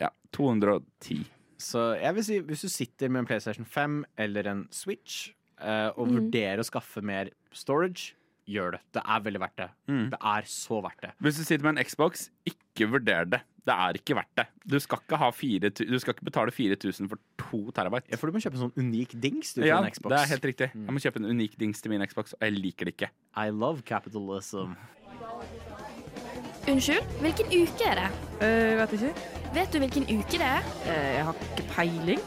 Ja, 0.02 0.12
210. 0.36 1.26
Så 1.62 1.88
jeg 2.00 2.18
vil 2.18 2.28
si, 2.28 2.42
hvis 2.44 2.66
du 2.66 2.72
sitter 2.72 3.12
med 3.12 3.24
en 3.24 3.30
PlayStation 3.30 3.68
5 3.68 4.04
eller 4.26 4.52
en 4.52 4.66
Switch 4.76 5.30
eh, 5.60 5.90
og 5.96 6.12
vurderer 6.12 6.62
å 6.62 6.68
skaffe 6.68 7.04
mer 7.06 7.32
storage, 7.56 8.14
gjør 8.46 8.76
det. 8.76 8.82
Det 8.94 9.02
er 9.02 9.24
veldig 9.26 9.42
verdt 9.42 9.58
det. 9.62 9.70
Mm. 9.90 10.06
Det 10.14 10.20
er 10.36 10.50
så 10.52 10.80
verdt 10.86 11.02
det. 11.08 11.12
Hvis 11.24 11.40
du 11.40 11.44
sitter 11.48 11.66
med 11.66 11.78
en 11.78 11.88
Xbox, 11.88 12.30
ikke 12.48 12.90
vurder 12.92 13.32
det. 13.36 13.42
Det 13.66 13.74
er 13.74 13.98
ikke 13.98 14.14
verdt 14.16 14.36
det. 14.38 14.46
Du 14.70 14.76
skal 14.80 15.00
ikke, 15.02 15.18
ha 15.18 15.30
4, 15.34 15.70
tu- 15.74 15.86
du 15.90 15.96
skal 16.00 16.14
ikke 16.14 16.26
betale 16.28 16.52
4000 16.54 17.10
for 17.10 17.18
2 17.50 17.72
terabyte. 17.74 18.12
Ja, 18.12 18.18
for 18.22 18.30
du 18.30 18.36
må 18.38 18.42
kjøpe 18.44 18.60
en 18.60 18.68
sånn 18.68 18.76
unik 18.78 19.16
dings 19.24 19.54
du, 19.56 19.62
til 19.64 19.70
Ja, 19.72 19.80
en 19.82 19.90
Xbox. 19.90 20.12
det 20.14 20.20
er 20.22 20.30
helt 20.36 20.46
riktig. 20.52 20.68
Jeg 20.76 20.94
må 20.94 21.02
kjøpe 21.02 21.18
en 21.24 21.26
unik 21.34 21.58
dings 21.58 21.82
til 21.82 21.90
min 21.96 22.06
Xbox, 22.06 22.34
og 22.38 22.46
jeg 22.46 22.54
liker 22.60 22.86
det 22.86 22.94
ikke. 22.98 23.10
I 23.42 23.50
love 23.50 23.82
capitalism. 23.82 24.78
Unnskyld, 26.68 27.04
hvilken 27.22 27.46
uke 27.54 27.86
er 27.90 28.00
det? 28.00 28.08
Uh, 28.42 28.78
vet 28.82 28.94
ikke. 28.98 29.12
Vet 29.56 29.74
du 29.74 29.80
hvilken 29.84 30.08
uke 30.10 30.40
det 30.42 30.48
er? 30.48 30.64
Uh, 30.86 31.10
jeg 31.16 31.26
har 31.28 31.42
ikke 31.46 31.66
peiling. 31.76 32.24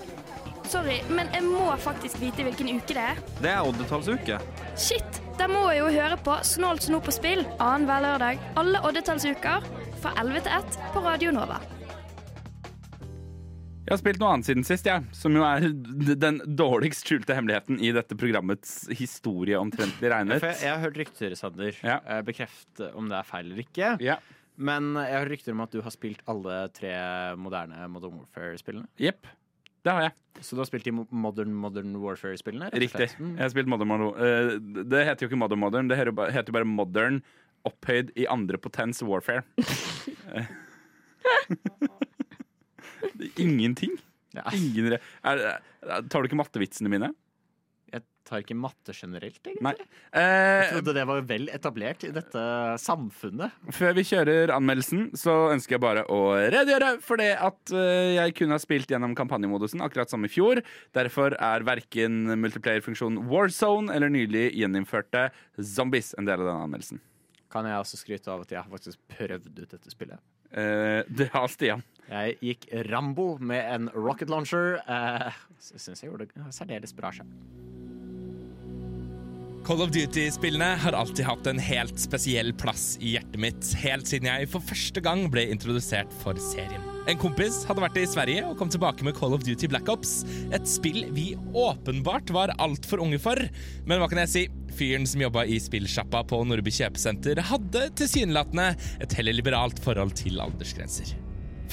Sorry, 0.69 0.99
men 1.09 1.31
jeg 1.33 1.43
må 1.47 1.65
faktisk 1.81 2.19
vite 2.21 2.45
hvilken 2.45 2.69
uke 2.77 2.93
det 2.95 3.05
er. 3.15 3.23
Det 3.43 3.51
er 3.55 3.63
oddetallsuke. 3.67 4.39
Shit! 4.79 5.23
Da 5.39 5.47
må 5.47 5.69
jeg 5.71 5.79
jo 5.85 5.91
høre 5.95 6.17
på 6.27 6.35
Snålt 6.43 6.83
snop 6.83 7.05
på 7.07 7.13
spill 7.15 7.45
annenhver 7.63 8.03
lørdag 8.03 8.41
alle 8.59 8.81
oddetallsuker 8.89 9.63
fra 10.03 10.13
11 10.21 10.45
til 10.47 10.53
1 10.55 10.79
på 10.95 11.03
Radio 11.05 11.33
Nova. 11.35 11.59
Jeg 13.89 13.95
har 13.95 14.01
spilt 14.03 14.19
noe 14.21 14.35
annet 14.35 14.45
siden 14.51 14.67
sist, 14.69 14.85
jeg. 14.85 15.05
som 15.17 15.33
jo 15.33 15.45
er 15.49 15.65
den 16.27 16.43
dårligst 16.59 17.09
skjulte 17.09 17.33
hemmeligheten 17.37 17.79
i 17.81 17.93
dette 17.97 18.17
programmets 18.21 18.83
historie, 18.93 19.57
omtrentlig 19.57 20.11
regnet. 20.13 20.45
Jeg, 20.45 20.59
jeg 20.67 20.75
har 20.75 20.83
hørt 20.85 20.99
rykter, 21.01 21.35
Sander. 21.41 21.73
Ja. 21.81 21.97
Eh, 22.05 22.21
Bekreft 22.27 22.83
om 22.93 23.09
det 23.09 23.17
er 23.17 23.29
feil 23.31 23.49
eller 23.49 23.63
ikke. 23.65 23.95
Ja. 24.05 24.19
Men 24.59 24.93
jeg 24.99 25.15
har 25.15 25.29
rykter 25.31 25.55
om 25.55 25.65
at 25.65 25.73
du 25.73 25.81
har 25.87 25.95
spilt 25.95 26.21
alle 26.29 26.61
tre 26.77 26.93
moderne 27.41 27.89
Modern 27.95 28.19
Warfare-spillene. 28.21 28.91
Jepp. 29.01 29.25
Det 29.87 29.95
har 29.95 30.09
jeg. 30.09 30.17
Så 30.45 30.55
du 30.59 30.61
har 30.61 30.69
spilt 30.69 30.85
de 30.85 30.93
Modern 30.93 31.55
Modern 31.57 31.95
Warfare-spillene? 32.03 32.69
Riktig. 32.75 33.09
Mm. 33.17 33.37
Jeg 33.39 33.45
har 33.47 33.53
spilt 33.55 33.71
Modern 33.71 33.89
Modern. 33.95 34.11
eh, 34.21 34.83
det 34.91 35.05
heter 35.09 35.25
jo 35.25 35.31
ikke 35.33 35.41
Modern 35.47 35.63
Modern, 35.65 35.89
det 35.89 35.97
heter 36.03 36.51
jo 36.53 36.59
bare 36.59 36.69
Modern 36.69 37.23
opphøyd 37.67 38.13
i 38.21 38.27
andre 38.31 38.59
potens 38.63 39.03
warfare. 39.03 39.43
Eh. 40.35 40.47
Ingenting. 43.39 43.97
Ingen 44.55 44.93
re 44.93 44.99
er, 45.27 45.41
er, 45.49 46.05
tar 46.11 46.23
du 46.23 46.29
ikke 46.29 46.39
mattevitsene 46.39 46.91
mine? 46.93 47.09
Jeg 47.89 48.03
tar 48.29 48.43
ikke 48.45 48.55
matte 48.61 48.93
generelt, 48.93 49.39
egentlig. 49.41 49.63
Nei. 49.65 49.73
Jeg 50.13 50.21
Eh, 50.21 50.73
trodde 50.75 50.93
det 50.99 51.05
var 51.09 51.23
vel 51.31 51.47
etablert 51.49 52.05
i 52.05 52.11
dette 52.13 52.43
samfunnet. 52.83 53.55
Før 53.73 53.95
vi 53.97 54.05
kjører 54.05 54.53
anmeldelsen, 54.53 55.07
så 55.17 55.49
ønsker 55.55 55.79
jeg 55.79 55.83
bare 55.87 56.05
å 56.13 56.19
redegjøre 56.53 56.91
for 57.01 57.17
det 57.23 57.31
at 57.41 57.73
eh, 57.73 58.13
jeg 58.19 58.37
kun 58.37 58.53
har 58.53 58.61
spilt 58.63 58.93
gjennom 58.93 59.17
kampanjemodusen, 59.17 59.81
akkurat 59.81 60.13
som 60.13 60.29
i 60.29 60.31
fjor. 60.31 60.61
Derfor 60.95 61.39
er 61.41 61.65
verken 61.67 62.27
multiplayer-funksjonen 62.45 63.25
Warzone 63.33 63.97
eller 63.97 64.13
nylig 64.13 64.51
gjeninnførte 64.61 65.31
Zombies 65.65 66.13
en 66.21 66.29
del 66.29 66.45
av 66.45 66.51
denne 66.53 66.69
anmeldelsen. 66.69 67.01
Kan 67.53 67.69
jeg 67.69 67.81
også 67.81 68.01
skryte 68.01 68.33
av 68.33 68.45
at 68.45 68.53
jeg 68.53 68.61
har 68.61 68.73
faktisk 68.73 69.01
prøvd 69.15 69.49
ut 69.57 69.71
dette 69.73 69.93
spillet. 69.93 70.21
Eh, 70.53 71.05
det 71.09 71.31
har 71.33 71.49
Stian. 71.53 71.85
Jeg 72.09 72.37
gikk 72.41 72.69
Rambo 72.89 73.35
med 73.41 73.65
en 73.69 73.89
rocket 73.93 74.31
launcher. 74.33 74.79
Uh, 74.89 75.29
Syns 75.61 76.01
jeg 76.01 76.09
gjorde 76.09 76.29
det 76.31 76.53
særdeles 76.57 76.95
bra 76.97 77.13
sjøl. 77.13 77.29
Call 79.69 79.83
of 79.85 79.91
Duty-spillene 79.93 80.71
har 80.81 80.97
alltid 80.97 81.27
hatt 81.29 81.49
en 81.51 81.61
helt 81.61 82.01
spesiell 82.01 82.55
plass 82.57 82.95
i 83.05 83.19
hjertet 83.19 83.37
mitt, 83.43 83.73
helt 83.83 84.09
siden 84.09 84.31
jeg 84.31 84.49
for 84.49 84.65
første 84.65 85.03
gang 85.05 85.27
ble 85.33 85.45
introdusert 85.53 86.15
for 86.23 86.41
serien. 86.41 86.98
En 87.09 87.17
kompis 87.17 87.63
hadde 87.65 87.81
vært 87.81 87.97
i 87.97 88.09
Sverige 88.09 88.43
og 88.45 88.59
kom 88.61 88.69
tilbake 88.69 89.05
med 89.07 89.15
Call 89.17 89.33
of 89.33 89.45
Duty 89.47 89.71
Black 89.73 89.89
Ops, 89.89 90.27
et 90.53 90.69
spill 90.69 91.07
vi 91.17 91.31
åpenbart 91.57 92.29
var 92.37 92.53
altfor 92.61 93.01
unge 93.01 93.17
for. 93.23 93.41
Men 93.89 94.03
hva 94.03 94.11
kan 94.13 94.21
jeg 94.27 94.33
si? 94.35 94.43
Fyren 94.77 95.09
som 95.09 95.25
jobba 95.25 95.47
i 95.49 95.57
spillsjappa 95.63 96.21
på 96.29 96.43
Nordby 96.45 96.75
kjøpesenter, 96.75 97.41
hadde 97.49 97.87
tilsynelatende 97.97 98.69
et 99.01 99.17
heller 99.17 99.39
liberalt 99.41 99.81
forhold 99.81 100.13
til 100.21 100.37
aldersgrenser. 100.45 101.17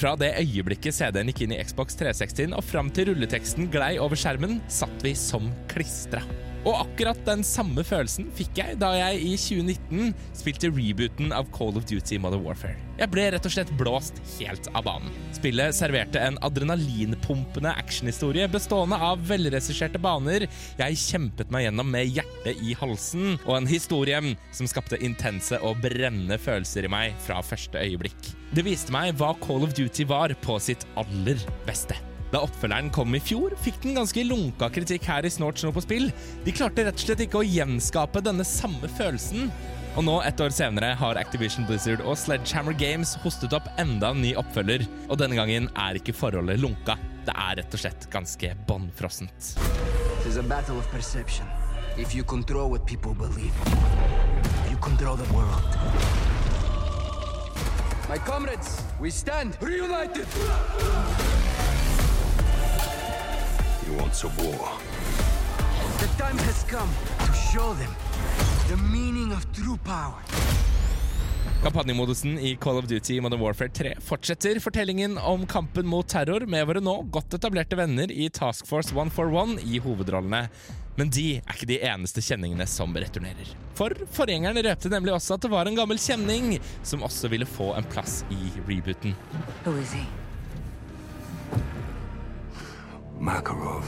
Fra 0.00 0.16
det 0.20 0.32
øyeblikket 0.40 0.96
CD-en 0.96 1.28
gikk 1.32 1.44
inn 1.44 1.56
i 1.56 1.60
Xbox 1.64 2.00
360 2.00 2.56
og 2.56 2.64
fram 2.64 2.88
til 2.96 3.12
rulleteksten 3.12 3.68
glei 3.72 3.94
over 4.00 4.16
skjermen, 4.16 4.62
satt 4.72 5.04
vi 5.04 5.12
som 5.16 5.52
klistra. 5.68 6.24
Og 6.66 6.80
akkurat 6.80 7.18
den 7.26 7.44
samme 7.46 7.84
følelsen 7.86 8.26
fikk 8.34 8.58
jeg 8.58 8.78
da 8.80 8.90
jeg 8.96 9.20
i 9.22 9.34
2019 9.38 10.14
spilte 10.34 10.70
rebooten 10.72 11.30
av 11.34 11.46
Call 11.54 11.76
of 11.78 11.86
Duty 11.86 12.18
Modern 12.22 12.42
Warfare. 12.42 12.74
Jeg 12.98 13.12
ble 13.12 13.26
rett 13.30 13.46
og 13.46 13.52
slett 13.54 13.70
blåst 13.78 14.18
helt 14.38 14.66
av 14.72 14.86
banen. 14.88 15.12
Spillet 15.36 15.76
serverte 15.76 16.18
en 16.18 16.40
adrenalinpumpende 16.46 17.70
actionhistorie 17.70 18.48
bestående 18.50 18.98
av 18.98 19.22
velregisserte 19.28 20.00
baner 20.02 20.48
jeg 20.80 21.00
kjempet 21.04 21.54
meg 21.54 21.68
gjennom 21.68 21.92
med 21.92 22.10
hjertet 22.16 22.64
i 22.64 22.74
halsen, 22.80 23.36
og 23.44 23.60
en 23.60 23.70
historie 23.70 24.18
som 24.50 24.66
skapte 24.70 24.98
intense 25.06 25.60
og 25.62 25.78
brennende 25.84 26.40
følelser 26.40 26.88
i 26.88 26.90
meg 26.90 27.14
fra 27.28 27.38
første 27.46 27.78
øyeblikk. 27.78 28.32
Det 28.56 28.66
viste 28.66 28.94
meg 28.94 29.14
hva 29.20 29.34
Call 29.44 29.66
of 29.66 29.76
Duty 29.76 30.08
var 30.08 30.34
på 30.42 30.58
sitt 30.62 30.88
aller 30.98 31.38
beste. 31.68 31.98
Da 32.32 32.42
oppfølgeren 32.42 32.90
kom 32.94 33.14
i 33.14 33.20
fjor, 33.22 33.54
fikk 33.62 33.78
den 33.84 33.96
ganske 33.96 34.24
lunka 34.26 34.68
kritikk 34.74 35.06
her 35.06 35.26
i 35.26 35.30
Snorts 35.30 35.62
nå 35.62 35.70
på 35.74 35.84
spill. 35.84 36.08
De 36.44 36.54
klarte 36.54 36.86
rett 36.86 36.98
og 36.98 37.04
slett 37.06 37.22
ikke 37.22 37.40
å 37.40 37.46
gjenskape 37.46 38.22
denne 38.24 38.46
samme 38.46 38.90
følelsen. 38.98 39.50
Og 39.96 40.04
nå, 40.04 40.18
ett 40.28 40.40
år 40.44 40.52
senere, 40.52 40.90
har 41.00 41.16
Activision 41.16 41.64
Blizzard 41.68 42.02
og 42.04 42.18
Sledgehammer 42.20 42.74
Games 42.76 43.14
hostet 43.22 43.54
opp 43.56 43.70
enda 43.80 44.10
en 44.12 44.20
ny 44.20 44.34
oppfølger. 44.36 44.84
Og 45.06 45.16
denne 45.22 45.38
gangen 45.38 45.70
er 45.72 45.96
ikke 45.96 46.12
forholdet 46.16 46.60
lunka. 46.60 46.98
Det 47.24 47.32
er 47.32 47.56
rett 47.62 47.78
og 47.78 47.80
slett 47.80 48.08
ganske 48.12 48.52
bånnfrossent. 48.68 49.54
If 51.98 52.14
you 52.14 52.24
control 52.24 52.68
what 52.68 52.84
people 52.84 53.14
believe, 53.14 53.54
you 54.68 54.76
control 54.82 55.16
the 55.16 55.24
world. 55.32 55.64
My 58.06 58.18
comrades, 58.18 58.82
we 59.00 59.10
stand 59.10 59.56
reunited. 59.62 60.26
He 63.86 63.92
wants 63.96 64.24
a 64.24 64.26
war. 64.26 64.68
The 65.98 66.08
time 66.18 66.38
has 66.38 66.64
come 66.64 66.90
to 67.26 67.32
show 67.32 67.74
them 67.74 67.92
the 68.68 68.76
meaning 68.76 69.32
of 69.32 69.46
true 69.54 69.78
power. 69.84 70.18
Kampanjemodusen 71.62 72.38
i 72.38 72.56
Call 72.56 72.78
of 72.78 72.88
Duty 72.88 73.20
Modern 73.20 73.40
Warfare 73.40 73.68
3 73.68 73.94
fortsetter 74.00 74.60
fortellingen 74.60 75.18
om 75.18 75.46
kampen 75.46 75.86
mot 75.86 76.08
terror 76.08 76.46
med 76.46 76.66
våre 76.66 76.82
nå 76.82 76.96
godt 77.14 77.38
etablerte 77.38 77.78
venner 77.78 78.10
i 78.10 78.26
Task 78.30 78.66
Force 78.66 78.90
141 78.94 79.62
i 79.62 79.78
hovedrollene. 79.78 80.48
Men 80.98 81.10
de 81.10 81.28
er 81.38 81.54
ikke 81.54 81.70
de 81.70 81.80
eneste 81.86 82.24
kjenningene 82.26 82.66
som 82.66 82.90
returnerer. 82.96 83.54
For 83.78 83.94
forgjengeren 84.18 84.66
røpte 84.66 84.90
nemlig 84.90 85.14
også 85.14 85.38
at 85.38 85.46
det 85.46 85.54
var 85.54 85.70
en 85.70 85.78
gammel 85.78 86.02
kjenning 86.02 86.56
som 86.82 87.06
også 87.06 87.30
ville 87.30 87.46
få 87.46 87.76
en 87.78 87.86
plass 87.94 88.24
i 88.34 88.50
rebooten. 88.66 89.14
Who 89.62 89.78
is 89.78 89.94
he? 89.94 90.06
Makarov. 93.20 93.84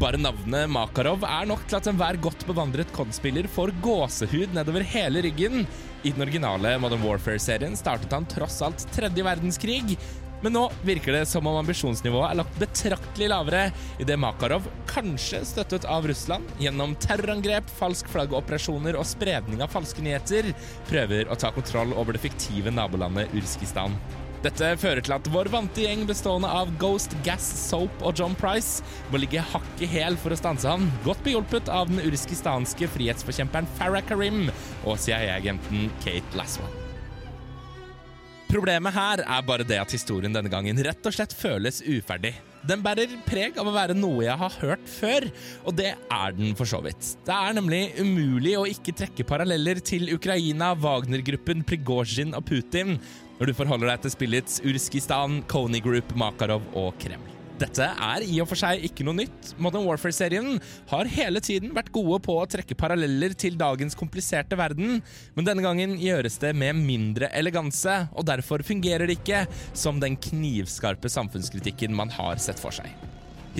Bare 0.00 0.20
navnet 0.20 0.68
Makarov 0.72 1.24
er 1.24 1.48
nok 1.48 1.62
til 1.68 1.78
at 1.78 1.88
enhver 1.88 2.18
godt 2.20 2.44
bevandret 2.48 2.92
COD-spiller 2.92 3.48
får 3.52 3.72
gåsehud 3.84 4.52
nedover 4.56 4.84
hele 4.92 5.22
ryggen. 5.24 5.64
I 6.04 6.12
den 6.12 6.24
originale 6.24 6.76
Modern 6.80 7.04
Warfare-serien 7.04 7.76
startet 7.76 8.12
han 8.12 8.28
tross 8.28 8.60
alt 8.64 8.84
tredje 8.92 9.24
verdenskrig. 9.24 9.96
Men 10.40 10.56
nå 10.56 10.66
virker 10.88 11.12
det 11.16 11.26
som 11.28 11.44
om 11.48 11.58
ambisjonsnivået 11.60 12.30
er 12.30 12.38
lagt 12.40 12.60
betraktelig 12.60 13.28
lavere, 13.28 13.66
idet 14.00 14.16
Makarov, 14.20 14.68
kanskje 14.88 15.42
støttet 15.48 15.84
av 15.84 16.08
Russland, 16.08 16.48
gjennom 16.60 16.96
terrorangrep, 17.00 17.68
falsk 17.80 18.08
flaggoperasjoner 18.12 18.96
og 18.96 19.08
spredning 19.08 19.60
av 19.60 19.72
falske 19.72 20.04
nyheter, 20.04 20.54
prøver 20.88 21.28
å 21.28 21.36
ta 21.40 21.52
kontroll 21.52 21.92
over 21.92 22.16
det 22.16 22.24
fiktive 22.24 22.72
nabolandet 22.72 23.36
Urskistan. 23.36 23.96
Dette 24.40 24.70
fører 24.80 25.04
til 25.04 25.12
at 25.12 25.26
vår 25.28 25.50
vante 25.52 25.82
gjeng 25.84 26.06
bestående 26.08 26.48
av 26.48 26.70
Ghost, 26.80 27.12
Gas, 27.26 27.44
Soap 27.66 28.00
og 28.00 28.16
John 28.16 28.32
Price 28.40 28.80
må 29.12 29.20
ligge 29.20 29.42
hakk 29.52 29.82
i 29.84 29.88
hæl 29.90 30.16
for 30.16 30.32
å 30.32 30.38
stanse 30.40 30.64
han, 30.64 30.86
godt 31.04 31.20
behjulpet 31.26 31.68
av 31.68 31.92
den 31.92 32.00
urskistanske 32.08 32.88
frihetsforkjemperen 32.94 33.68
Farah 33.76 34.06
Karim 34.08 34.46
og 34.88 34.96
CIA-agenten 34.96 35.92
Kate 36.00 36.40
Laswell. 36.40 36.72
Problemet 38.48 38.96
her 38.96 39.20
er 39.28 39.44
bare 39.46 39.68
det 39.68 39.76
at 39.78 39.92
historien 39.94 40.32
denne 40.34 40.50
gangen 40.50 40.80
rett 40.88 41.04
og 41.06 41.14
slett 41.14 41.36
føles 41.36 41.84
uferdig. 41.84 42.32
Den 42.66 42.80
bærer 42.82 43.12
preg 43.28 43.60
av 43.60 43.68
å 43.68 43.76
være 43.76 43.94
noe 43.94 44.24
jeg 44.24 44.40
har 44.40 44.60
hørt 44.64 44.88
før, 44.90 45.28
og 45.68 45.76
det 45.76 45.92
er 45.92 46.34
den 46.40 46.56
for 46.56 46.68
så 46.68 46.80
vidt. 46.82 47.12
Det 47.28 47.36
er 47.36 47.60
nemlig 47.60 47.86
umulig 48.00 48.56
å 48.58 48.66
ikke 48.68 48.96
trekke 49.04 49.28
paralleller 49.28 49.84
til 49.84 50.10
Ukraina, 50.16 50.72
Wagner-gruppen, 50.80 51.62
Prigozjin 51.68 52.34
og 52.34 52.48
Putin 52.48 52.96
når 53.40 53.48
du 53.48 53.56
forholder 53.56 53.88
deg 53.88 54.04
til 54.04 54.12
spillets 54.12 54.60
Urskistan, 54.68 55.40
Kony 55.48 55.80
Group, 55.80 56.12
Makarov 56.20 56.66
og 56.76 56.92
Kreml. 57.00 57.30
Dette 57.60 57.84
er 57.84 58.24
i 58.24 58.38
og 58.40 58.48
for 58.48 58.56
seg 58.56 58.84
ikke 58.88 59.04
noe 59.04 59.18
nytt. 59.18 59.50
Modern 59.60 59.84
Warfare-serien 59.84 60.54
har 60.88 61.10
hele 61.12 61.42
tiden 61.44 61.74
vært 61.76 61.90
gode 61.92 62.16
på 62.24 62.38
å 62.40 62.46
trekke 62.48 62.76
paralleller 62.78 63.34
til 63.36 63.58
dagens 63.60 63.96
kompliserte 64.00 64.56
verden, 64.60 65.02
men 65.36 65.48
denne 65.48 65.64
gangen 65.64 65.98
gjøres 66.00 66.40
det 66.40 66.54
med 66.56 66.80
mindre 66.80 67.28
eleganse, 67.36 68.06
og 68.16 68.28
derfor 68.28 68.64
fungerer 68.64 69.08
det 69.08 69.20
ikke 69.20 69.44
som 69.76 70.00
den 70.00 70.16
knivskarpe 70.20 71.12
samfunnskritikken 71.12 71.96
man 71.96 72.12
har 72.16 72.40
sett 72.40 72.60
for 72.60 72.76
seg. 72.76 72.88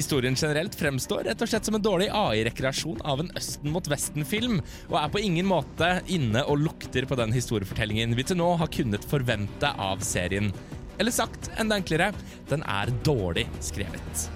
Historien 0.01 0.37
generelt 0.37 0.73
fremstår 0.81 1.27
rett 1.29 1.43
og 1.45 1.49
slett 1.51 1.67
som 1.69 1.75
en 1.77 1.83
dårlig 1.85 2.07
AI-rekreasjon 2.17 3.03
av 3.05 3.21
en 3.21 3.29
Østen 3.37 3.69
mot 3.75 3.85
Vesten-film, 3.85 4.57
og 4.89 4.97
er 4.97 5.13
på 5.13 5.21
ingen 5.21 5.45
måte 5.51 5.91
inne 6.09 6.47
og 6.49 6.63
lukter 6.63 7.05
på 7.05 7.19
den 7.21 7.37
historiefortellingen 7.37 8.17
vi 8.17 8.25
til 8.25 8.41
nå 8.41 8.55
har 8.63 8.73
kunnet 8.73 9.05
forvente 9.13 9.75
av 9.77 10.01
serien. 10.01 10.49
Eller 10.97 11.13
sagt 11.13 11.53
enda 11.61 11.77
enklere, 11.77 12.15
den 12.49 12.65
er 12.65 12.97
dårlig 13.05 13.45
skrevet. 13.61 14.31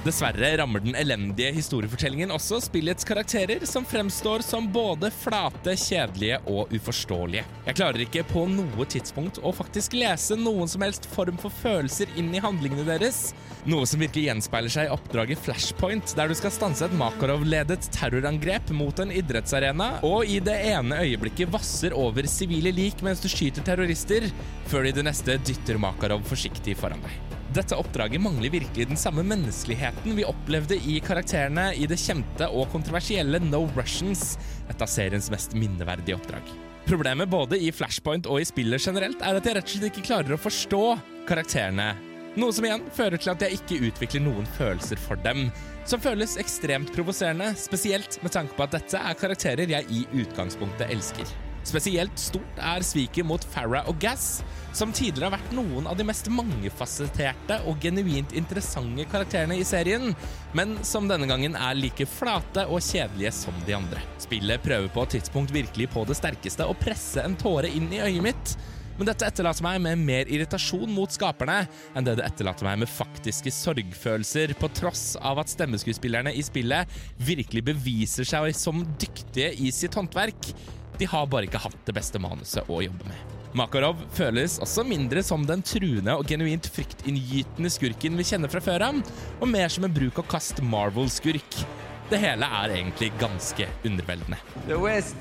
Dessverre 0.00 0.56
rammer 0.56 0.80
den 0.80 0.94
elendige 0.96 1.50
historiefortellingen 1.52 2.30
også 2.32 2.56
spillets 2.64 3.04
karakterer, 3.04 3.66
som 3.68 3.84
fremstår 3.84 4.40
som 4.40 4.64
både 4.72 5.10
flate, 5.12 5.74
kjedelige 5.76 6.38
og 6.48 6.72
uforståelige. 6.72 7.42
Jeg 7.66 7.76
klarer 7.76 8.04
ikke 8.06 8.22
på 8.30 8.46
noe 8.48 8.86
tidspunkt 8.88 9.42
å 9.44 9.52
faktisk 9.52 9.98
lese 10.00 10.38
noen 10.40 10.70
som 10.72 10.86
helst 10.86 11.04
form 11.12 11.36
for 11.42 11.52
følelser 11.52 12.08
inn 12.16 12.30
i 12.32 12.40
handlingene 12.40 12.86
deres, 12.88 13.34
noe 13.68 13.84
som 13.84 14.00
virkelig 14.00 14.24
gjenspeiler 14.30 14.72
seg 14.72 14.88
i 14.88 14.94
oppdraget 14.94 15.42
Flashpoint, 15.44 16.14
der 16.16 16.32
du 16.32 16.38
skal 16.38 16.54
stanse 16.54 16.88
et 16.88 16.96
Makarov-ledet 16.96 17.90
terrorangrep 17.92 18.72
mot 18.72 19.04
en 19.04 19.12
idrettsarena, 19.12 19.98
og 20.08 20.24
i 20.24 20.38
det 20.40 20.56
ene 20.70 21.02
øyeblikket 21.04 21.52
vasser 21.52 21.92
over 21.92 22.24
sivile 22.24 22.72
lik 22.72 23.04
mens 23.04 23.20
du 23.20 23.28
skyter 23.28 23.68
terrorister, 23.68 24.30
før 24.72 24.88
de 24.88 24.94
i 24.94 24.96
det 24.96 25.04
neste 25.10 25.36
dytter 25.44 25.76
Makarov 25.82 26.24
forsiktig 26.32 26.78
foran 26.80 27.04
deg. 27.04 27.29
Dette 27.50 27.74
oppdraget 27.74 28.22
mangler 28.22 28.52
virkelig 28.52 28.84
den 28.92 28.98
samme 29.00 29.24
menneskeligheten 29.26 30.14
vi 30.14 30.26
opplevde 30.28 30.76
i 30.86 31.00
karakterene 31.02 31.72
i 31.74 31.88
det 31.90 31.98
kjente 31.98 32.46
og 32.46 32.70
kontroversielle 32.70 33.40
No 33.42 33.64
Russians, 33.74 34.36
et 34.70 34.78
av 34.78 34.90
seriens 34.90 35.26
mest 35.34 35.56
minneverdige 35.58 36.14
oppdrag. 36.14 36.46
Problemet 36.86 37.30
både 37.30 37.58
i 37.58 37.72
Flashpoint 37.74 38.30
og 38.30 38.38
i 38.38 38.46
spillet 38.46 38.86
generelt 38.86 39.26
er 39.26 39.40
at 39.40 39.50
jeg 39.50 39.58
rett 39.58 39.66
og 39.66 39.74
slett 39.74 39.90
ikke 39.90 40.06
klarer 40.12 40.36
å 40.36 40.40
forstå 40.40 40.84
karakterene. 41.26 41.90
Noe 42.38 42.54
som 42.54 42.68
igjen 42.68 42.86
fører 42.94 43.18
til 43.18 43.34
at 43.34 43.42
jeg 43.42 43.58
ikke 43.58 43.82
utvikler 43.90 44.26
noen 44.28 44.46
følelser 44.54 45.02
for 45.02 45.18
dem, 45.26 45.48
som 45.82 45.98
føles 46.02 46.38
ekstremt 46.38 46.94
provoserende, 46.94 47.50
spesielt 47.58 48.22
med 48.22 48.30
tanke 48.36 48.54
på 48.54 48.68
at 48.68 48.78
dette 48.78 49.06
er 49.10 49.18
karakterer 49.18 49.74
jeg 49.74 49.90
i 49.90 50.06
utgangspunktet 50.22 50.94
elsker. 50.94 51.26
Spesielt 51.66 52.16
stort 52.18 52.60
er 52.62 52.84
sviket 52.86 53.26
mot 53.28 53.44
Farah 53.52 53.88
og 53.90 53.98
Gass, 54.00 54.40
som 54.76 54.94
tidligere 54.94 55.28
har 55.28 55.36
vært 55.36 55.54
noen 55.54 55.88
av 55.90 55.98
de 55.98 56.06
mest 56.06 56.30
mangefasetterte 56.32 57.60
og 57.68 57.82
genuint 57.82 58.32
interessante 58.38 59.04
karakterene 59.10 59.58
i 59.60 59.66
serien, 59.66 60.14
men 60.56 60.78
som 60.86 61.08
denne 61.10 61.28
gangen 61.30 61.58
er 61.58 61.78
like 61.78 62.06
flate 62.08 62.64
og 62.70 62.82
kjedelige 62.86 63.34
som 63.42 63.56
de 63.66 63.76
andre. 63.76 64.02
Spillet 64.22 64.62
prøver 64.64 64.90
på 64.94 65.04
et 65.04 65.16
tidspunkt 65.18 65.54
virkelig 65.54 65.90
på 65.92 66.06
det 66.08 66.18
sterkeste 66.18 66.66
å 66.66 66.76
presse 66.78 67.22
en 67.24 67.38
tåre 67.38 67.70
inn 67.70 67.90
i 67.92 68.02
øyet 68.06 68.24
mitt, 68.30 68.54
men 69.00 69.08
dette 69.08 69.24
etterlater 69.24 69.64
meg 69.64 69.78
med 69.80 70.00
mer 70.04 70.28
irritasjon 70.28 70.90
mot 70.92 71.08
skaperne 71.08 71.62
enn 71.96 72.04
det 72.04 72.18
det 72.18 72.26
etterlater 72.26 72.66
meg 72.66 72.82
med 72.82 72.90
faktiske 72.92 73.48
sorgfølelser, 73.56 74.52
på 74.60 74.68
tross 74.76 75.14
av 75.16 75.40
at 75.40 75.48
stemmeskuespillerne 75.48 76.34
i 76.36 76.42
spillet 76.44 77.00
virkelig 77.24 77.64
beviser 77.70 78.28
seg 78.28 78.52
som 78.52 78.84
dyktige 79.00 79.54
i 79.56 79.72
sitt 79.72 79.96
håndverk. 79.96 80.52
De 81.00 81.06
har 81.08 81.28
bare 81.32 81.48
ikke 81.48 81.62
hatt 81.64 81.78
det 81.88 81.94
beste 81.96 82.20
manuset 82.20 82.68
å 82.68 82.82
jobbe 82.84 83.08
med. 83.08 83.36
Makarov 83.56 83.98
føles 84.14 84.58
også 84.62 84.84
mindre 84.86 85.22
som 85.26 85.42
den 85.48 85.62
truende 85.66 86.12
og 86.14 86.28
genuint 86.28 86.68
fryktinngytende 86.70 87.70
skurken 87.72 88.20
vi 88.20 88.26
kjenner 88.28 88.52
fra 88.52 88.60
før 88.62 88.84
av, 88.86 89.00
og 89.40 89.48
mer 89.50 89.72
som 89.72 89.88
en 89.88 89.94
bruk 89.94 90.20
og 90.20 90.28
kast 90.30 90.60
Marvel-skurk. 90.62 91.62
Det 92.10 92.20
hele 92.20 92.46
er 92.46 92.76
egentlig 92.76 93.08
ganske 93.18 93.66
underveldende. 93.88 94.38
The 94.68 94.78
West, 94.78 95.16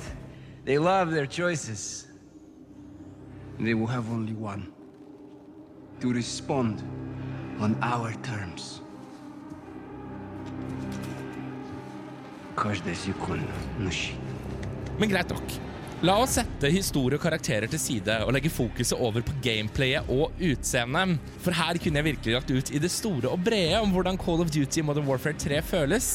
they 0.66 0.78
love 0.78 1.16
their 1.16 1.26
choices. 1.26 2.06
They 3.58 3.74
will 3.74 3.88
have 3.88 4.12
only 4.12 4.36
one. 4.36 4.68
To 6.02 6.12
respond 6.14 6.84
on 7.60 7.76
our 7.84 8.14
terms. 8.24 8.82
Men 15.00 15.10
greit 15.10 15.30
nok. 15.30 15.69
La 16.00 16.14
oss 16.24 16.38
sette 16.38 16.70
historie 16.72 17.18
og 17.18 17.24
karakterer 17.26 17.68
til 17.68 17.80
side 17.84 18.14
og 18.24 18.30
legge 18.32 18.48
fokuset 18.56 18.96
over 18.96 19.20
på 19.26 19.34
gameplayet 19.44 20.08
og 20.08 20.38
utseendet. 20.40 21.18
For 21.44 21.52
her 21.52 21.76
kunne 21.84 22.00
jeg 22.00 22.08
virkelig 22.08 22.36
lagt 22.38 22.54
ut 22.56 22.72
i 22.72 22.80
det 22.80 22.92
store 22.94 23.28
og 23.28 23.44
brede 23.44 23.82
om 23.82 23.92
hvordan 23.92 24.20
Call 24.22 24.40
of 24.40 24.54
Duty 24.56 24.80
Modern 24.88 25.10
Warfare 25.10 25.36
3 25.36 25.60
føles. 25.60 26.08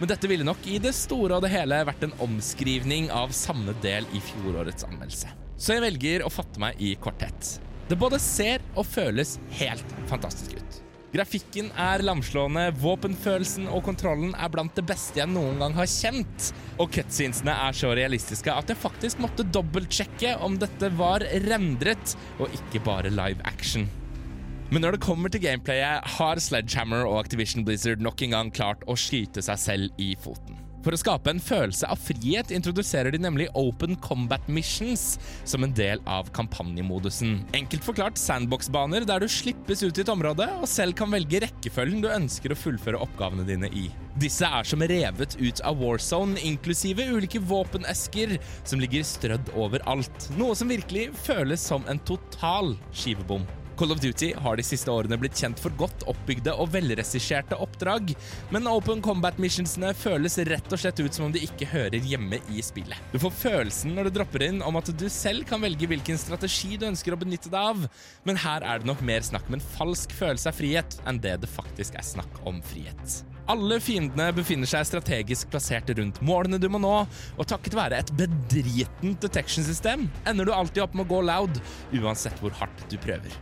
Men 0.00 0.10
dette 0.10 0.26
ville 0.30 0.46
nok 0.46 0.66
i 0.66 0.80
det 0.82 0.90
store 0.98 1.38
og 1.38 1.46
det 1.46 1.52
hele 1.54 1.78
vært 1.86 2.02
en 2.08 2.16
omskrivning 2.26 3.12
av 3.14 3.30
samme 3.30 3.76
del 3.84 4.10
i 4.10 4.24
fjorårets 4.26 4.88
anmeldelse. 4.90 5.30
Så 5.54 5.76
jeg 5.76 5.86
velger 5.86 6.26
å 6.26 6.34
fatte 6.34 6.58
meg 6.58 6.82
i 6.82 6.96
korthet. 6.98 7.54
Det 7.86 7.98
både 7.98 8.18
ser 8.18 8.66
og 8.74 8.90
føles 8.90 9.36
helt 9.62 9.98
fantastisk 10.10 10.58
ut. 10.58 10.82
Grafikken 11.08 11.70
er 11.80 12.02
lamslående, 12.04 12.66
våpenfølelsen 12.82 13.64
og 13.72 13.80
kontrollen 13.86 14.34
er 14.36 14.50
blant 14.52 14.74
det 14.76 14.84
beste 14.90 15.22
jeg 15.22 15.30
noen 15.32 15.56
gang 15.62 15.76
har 15.78 15.88
kjent. 15.88 16.50
Og 16.76 16.90
cutscenesene 16.92 17.54
er 17.54 17.78
så 17.78 17.94
realistiske 17.96 18.52
at 18.52 18.68
jeg 18.68 18.80
faktisk 18.82 19.22
måtte 19.24 19.46
dobbeltsjekke 19.48 20.34
om 20.44 20.60
dette 20.60 20.92
var 21.00 21.24
rendret 21.48 22.12
og 22.36 22.52
ikke 22.60 22.84
bare 22.84 23.14
live 23.14 23.40
action. 23.48 23.88
Men 24.68 24.84
når 24.84 24.98
det 24.98 25.04
kommer 25.06 25.32
til 25.32 25.46
gameplayet, 25.46 26.04
har 26.18 26.44
Sledgehammer 26.44 27.08
og 27.08 27.22
Activision 27.22 27.64
Blizzard 27.64 28.04
nok 28.04 28.20
en 28.26 28.36
gang 28.36 28.52
klart 28.52 28.84
å 28.84 28.98
skyte 29.00 29.40
seg 29.40 29.64
selv 29.64 30.02
i 30.04 30.12
foten. 30.20 30.67
For 30.88 30.96
å 30.96 31.00
skape 31.02 31.28
en 31.28 31.40
følelse 31.44 31.84
av 31.92 31.98
frihet 32.00 32.48
introduserer 32.56 33.12
de 33.12 33.18
nemlig 33.20 33.50
Open 33.60 33.92
Combat 34.00 34.46
Missions 34.48 35.18
som 35.44 35.66
en 35.66 35.74
del 35.76 36.00
av 36.08 36.30
kampanjemodusen. 36.32 37.42
Enkelt 37.58 37.84
forklart 37.84 38.16
sandbox-baner 38.16 39.04
der 39.04 39.20
du 39.20 39.28
slippes 39.28 39.84
ut 39.84 40.00
i 40.00 40.06
et 40.06 40.12
område 40.14 40.46
og 40.56 40.64
selv 40.72 40.96
kan 40.96 41.12
velge 41.12 41.42
rekkefølgen 41.44 42.00
du 42.00 42.08
ønsker 42.08 42.54
å 42.54 42.56
fullføre 42.56 43.02
oppgavene 43.04 43.44
dine 43.44 43.68
i. 43.68 43.90
Disse 44.16 44.48
er 44.48 44.64
som 44.64 44.80
revet 44.80 45.36
ut 45.36 45.60
av 45.68 45.76
Warzone, 45.84 46.40
inklusive 46.40 47.04
ulike 47.12 47.44
våpenesker 47.44 48.38
som 48.64 48.80
ligger 48.80 49.04
strødd 49.04 49.52
overalt, 49.60 50.32
noe 50.40 50.56
som 50.56 50.72
virkelig 50.72 51.10
føles 51.28 51.68
som 51.68 51.84
en 51.92 52.00
total 52.08 52.78
skivebom. 52.96 53.44
Call 53.78 53.92
of 53.92 54.00
Duty 54.00 54.32
har 54.34 54.58
de 54.58 54.62
siste 54.66 54.90
årene 54.90 55.14
blitt 55.22 55.38
kjent 55.38 55.60
for 55.62 55.70
godt 55.78 56.02
oppbygde 56.10 56.50
og 56.58 56.72
velregisserte 56.72 57.54
oppdrag, 57.62 58.10
men 58.50 58.66
Open 58.66 58.98
Combat 59.04 59.38
Missionsene 59.38 59.92
føles 59.94 60.34
rett 60.48 60.74
og 60.74 60.82
slett 60.82 60.98
ut 60.98 61.14
som 61.14 61.28
om 61.28 61.34
de 61.34 61.44
ikke 61.46 61.68
hører 61.70 62.02
hjemme 62.02 62.40
i 62.50 62.64
spillet. 62.64 62.98
Du 63.12 63.20
får 63.22 63.36
følelsen 63.38 63.94
når 63.94 64.08
du 64.08 64.16
dropper 64.18 64.48
inn 64.48 64.58
om 64.66 64.80
at 64.80 64.90
du 64.90 65.06
selv 65.12 65.46
kan 65.46 65.62
velge 65.62 65.86
hvilken 65.86 66.18
strategi 66.18 66.74
du 66.74 66.88
ønsker 66.88 67.14
å 67.14 67.20
benytte 67.20 67.52
deg 67.54 67.70
av, 67.70 67.86
men 68.26 68.42
her 68.42 68.66
er 68.66 68.82
det 68.82 68.90
nok 68.90 69.04
mer 69.06 69.22
snakk 69.22 69.46
om 69.46 69.60
en 69.60 69.66
falsk 69.78 70.14
følelse 70.18 70.50
av 70.50 70.58
frihet 70.58 70.98
enn 71.06 71.22
det 71.22 71.36
det 71.44 71.54
faktisk 71.54 72.00
er 72.00 72.10
snakk 72.16 72.42
om 72.50 72.58
frihet. 72.72 73.20
Alle 73.48 73.78
fiendene 73.80 74.32
befinner 74.34 74.68
seg 74.68 74.88
strategisk 74.90 75.52
plassert 75.54 75.94
rundt 75.96 76.18
målene 76.18 76.58
du 76.58 76.66
må 76.68 76.82
nå, 76.82 76.96
og 77.38 77.46
takket 77.48 77.78
være 77.78 78.02
et 78.02 78.10
bedritent 78.18 79.22
detection-system 79.22 80.08
ender 80.26 80.50
du 80.50 80.56
alltid 80.56 80.82
opp 80.82 80.98
med 80.98 81.06
å 81.06 81.14
gå 81.14 81.22
loud, 81.30 81.62
uansett 82.02 82.42
hvor 82.42 82.58
hardt 82.58 82.84
du 82.90 82.98
prøver. 83.00 83.38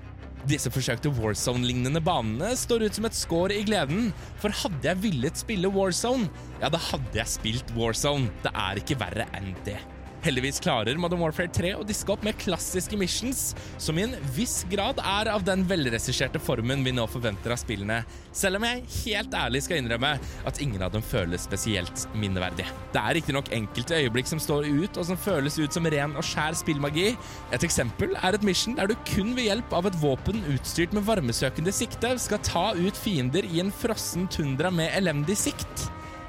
Disse 0.46 0.70
forsøkte 0.70 1.10
Warzone-lignende 1.10 1.98
banene 2.06 2.52
står 2.54 2.84
ut 2.86 2.98
som 2.98 3.08
et 3.08 3.18
skår 3.18 3.54
i 3.56 3.64
gleden, 3.66 4.12
for 4.38 4.54
hadde 4.54 4.86
jeg 4.86 5.02
villet 5.02 5.42
spille 5.42 5.70
Warzone, 5.74 6.28
ja, 6.60 6.70
da 6.70 6.78
hadde 6.78 7.18
jeg 7.18 7.32
spilt 7.32 7.74
Warzone. 7.74 8.30
Det 8.44 8.54
er 8.54 8.78
ikke 8.78 8.98
verre 9.00 9.26
enn 9.34 9.50
det. 9.66 9.80
Heldigvis 10.26 10.58
klarer 10.58 10.98
Modern 10.98 11.20
Warfare 11.22 11.46
3 11.54 11.68
å 11.78 11.84
diske 11.86 12.10
opp 12.10 12.24
med 12.26 12.34
klassiske 12.40 12.96
missions, 12.98 13.52
som 13.78 13.94
i 13.94 14.02
en 14.08 14.16
viss 14.34 14.64
grad 14.66 14.98
er 14.98 15.28
av 15.30 15.44
den 15.46 15.62
velregisserte 15.70 16.40
formen 16.42 16.82
vi 16.82 16.94
nå 16.96 17.04
forventer 17.06 17.54
av 17.54 17.60
spillene, 17.60 18.00
selv 18.34 18.58
om 18.58 18.66
jeg 18.66 18.82
helt 19.04 19.36
ærlig 19.38 19.62
skal 19.62 19.78
innrømme 19.78 20.16
at 20.50 20.58
ingen 20.64 20.82
av 20.82 20.90
dem 20.96 21.04
føles 21.06 21.46
spesielt 21.46 22.08
minneverdige. 22.18 22.66
Det 22.90 23.02
er 23.04 23.18
riktignok 23.20 23.52
enkelte 23.54 24.00
øyeblikk 24.00 24.26
som 24.32 24.42
står 24.42 24.66
ut, 24.66 24.98
og 24.98 25.06
som 25.12 25.20
føles 25.28 25.60
ut 25.60 25.78
som 25.78 25.86
ren 25.94 26.18
og 26.18 26.26
skjær 26.26 26.58
spillmagi. 26.58 27.12
Et 27.54 27.66
eksempel 27.68 28.18
er 28.18 28.34
et 28.34 28.46
mission 28.50 28.74
der 28.74 28.90
du 28.90 28.96
kun 29.06 29.36
ved 29.38 29.46
hjelp 29.46 29.76
av 29.78 29.86
et 29.86 30.00
våpen 30.02 30.42
utstyrt 30.56 30.96
med 30.96 31.06
varmesøkende 31.06 31.74
sikte 31.76 32.16
skal 32.24 32.42
ta 32.42 32.72
ut 32.74 32.98
fiender 32.98 33.46
i 33.46 33.62
en 33.62 33.70
frossen 33.70 34.26
tundra 34.26 34.74
med 34.74 34.90
elendig 34.98 35.38
sikt. 35.46 35.86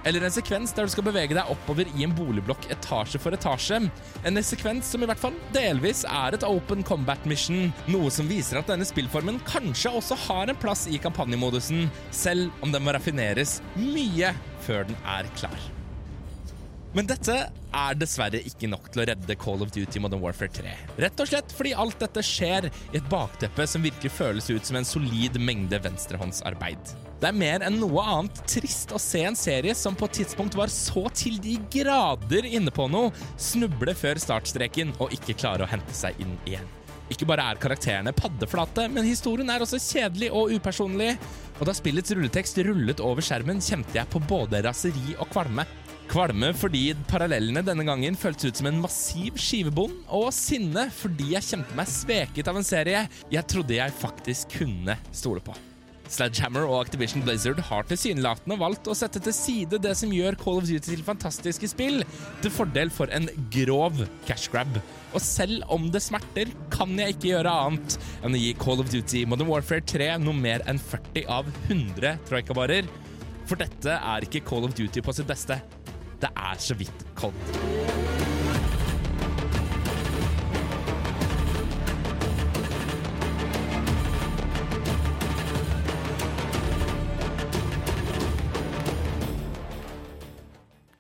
Eller 0.08 0.24
en 0.24 0.32
sekvens 0.32 0.72
der 0.72 0.88
du 0.88 0.94
skal 0.94 1.04
bevege 1.04 1.36
deg 1.36 1.52
oppover 1.52 1.90
i 1.98 2.06
en 2.06 2.14
boligblokk 2.16 2.70
etasje 2.72 3.20
for 3.20 3.36
etasje. 3.36 3.82
En 4.24 4.44
sekvens 4.46 4.88
som 4.94 5.04
i 5.04 5.10
hvert 5.10 5.20
fall 5.20 5.36
delvis 5.56 6.06
er 6.08 6.38
et 6.38 6.46
open 6.48 6.86
combat 6.88 7.28
mission, 7.28 7.74
noe 7.92 8.12
som 8.14 8.30
viser 8.32 8.62
at 8.62 8.72
denne 8.72 8.88
spillformen 8.88 9.42
kanskje 9.50 9.92
også 10.00 10.16
har 10.30 10.48
en 10.48 10.62
plass 10.62 10.86
i 10.88 11.02
kampanjemodusen, 11.04 11.90
selv 12.16 12.54
om 12.64 12.72
den 12.72 12.86
må 12.86 12.96
raffineres 12.96 13.60
mye 13.76 14.32
før 14.64 14.88
den 14.88 15.02
er 15.18 15.28
klar. 15.36 15.60
Men 16.96 17.10
dette 17.10 17.34
er 17.52 17.98
dessverre 18.00 18.40
ikke 18.48 18.70
nok 18.72 18.88
til 18.94 19.04
å 19.04 19.08
redde 19.10 19.36
Call 19.38 19.62
of 19.62 19.74
Duty 19.76 20.00
Modern 20.02 20.24
Warfare 20.24 20.50
3. 20.56 20.72
Rett 21.04 21.20
og 21.22 21.30
slett 21.30 21.52
fordi 21.54 21.76
alt 21.78 22.00
dette 22.02 22.24
skjer 22.26 22.70
i 22.72 22.98
et 22.98 23.12
bakteppe 23.12 23.68
som 23.70 23.84
virkelig 23.86 24.16
føles 24.16 24.48
ut 24.50 24.66
som 24.66 24.80
en 24.80 24.88
solid 24.88 25.38
mengde 25.44 25.84
venstrehåndsarbeid. 25.84 26.96
Det 27.18 27.32
er 27.32 27.38
mer 27.38 27.64
enn 27.66 27.80
noe 27.82 28.04
annet 28.06 28.44
trist 28.46 28.92
å 28.94 29.00
se 29.02 29.24
en 29.26 29.38
serie 29.38 29.74
som 29.78 29.96
på 29.98 30.06
et 30.06 30.20
tidspunkt 30.20 30.54
var 30.58 30.70
så 30.70 31.08
til 31.18 31.40
de 31.42 31.56
grader 31.74 32.46
inne 32.46 32.70
på 32.74 32.86
noe, 32.94 33.10
snuble 33.42 33.96
før 33.98 34.22
startstreken 34.22 34.94
og 35.02 35.16
ikke 35.16 35.34
klare 35.40 35.66
å 35.66 35.72
hente 35.72 35.96
seg 35.98 36.20
inn 36.22 36.36
igjen. 36.46 36.68
Ikke 37.10 37.26
bare 37.26 37.46
er 37.50 37.60
karakterene 37.62 38.14
paddeflate, 38.14 38.86
men 38.92 39.08
historien 39.08 39.50
er 39.50 39.64
også 39.64 39.80
kjedelig 39.82 40.30
og 40.36 40.52
upersonlig. 40.54 41.14
Og 41.58 41.66
da 41.66 41.74
spillets 41.74 42.14
rulletekst 42.14 42.60
rullet 42.68 43.02
over 43.02 43.26
skjermen, 43.26 43.64
kjente 43.64 43.96
jeg 43.98 44.12
på 44.12 44.22
både 44.28 44.62
raseri 44.68 45.16
og 45.16 45.32
kvalme. 45.32 45.66
Kvalme 46.12 46.52
fordi 46.56 46.92
parallellene 47.10 47.64
denne 47.66 47.84
gangen 47.88 48.20
føltes 48.20 48.52
ut 48.52 48.62
som 48.62 48.70
en 48.70 48.84
massiv 48.84 49.40
skivebond, 49.42 50.04
og 50.14 50.30
sinne 50.36 50.86
fordi 51.00 51.34
jeg 51.34 51.50
kjente 51.50 51.80
meg 51.80 51.90
sveket 51.92 52.52
av 52.52 52.62
en 52.62 52.68
serie 52.68 53.08
jeg 53.34 53.50
trodde 53.50 53.80
jeg 53.80 53.98
faktisk 54.04 54.60
kunne 54.60 55.00
stole 55.10 55.44
på. 55.44 55.56
Sledgehammer 56.12 56.66
og 56.68 56.80
Activision 56.86 57.24
Blizzard 57.26 57.60
har 57.68 57.88
tilsynelatende 57.90 58.58
valgt 58.60 58.88
å 58.88 58.96
sette 58.98 59.22
til 59.24 59.36
side 59.36 59.80
det 59.84 59.94
som 60.00 60.14
gjør 60.14 60.38
Call 60.40 60.62
of 60.62 60.68
Duty 60.70 60.94
til 60.94 61.04
fantastiske 61.06 61.70
spill, 61.72 62.04
til 62.44 62.54
fordel 62.54 62.92
for 62.94 63.12
en 63.16 63.28
grov 63.54 64.00
cash 64.28 64.52
grab. 64.54 64.80
Og 65.14 65.24
selv 65.24 65.66
om 65.74 65.90
det 65.92 66.04
smerter, 66.06 66.54
kan 66.74 66.96
jeg 67.00 67.16
ikke 67.16 67.32
gjøre 67.34 67.58
annet 67.68 67.98
enn 68.24 68.38
å 68.38 68.42
gi 68.42 68.54
Call 68.62 68.84
of 68.84 68.92
Duty 68.94 69.26
Modern 69.28 69.52
Warfare 69.52 69.84
3 69.84 70.14
noe 70.24 70.38
mer 70.38 70.64
enn 70.70 70.80
40 70.80 71.28
av 71.40 71.52
100 71.68 72.18
troikabarer. 72.30 72.88
For 73.48 73.60
dette 73.60 74.00
er 74.00 74.28
ikke 74.28 74.44
Call 74.48 74.68
of 74.68 74.76
Duty 74.78 75.04
på 75.04 75.16
sitt 75.16 75.30
beste. 75.30 75.60
Det 76.22 76.32
er 76.34 76.60
så 76.64 76.76
vidt 76.78 77.08
COD. 77.20 78.37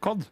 COD. 0.08 0.26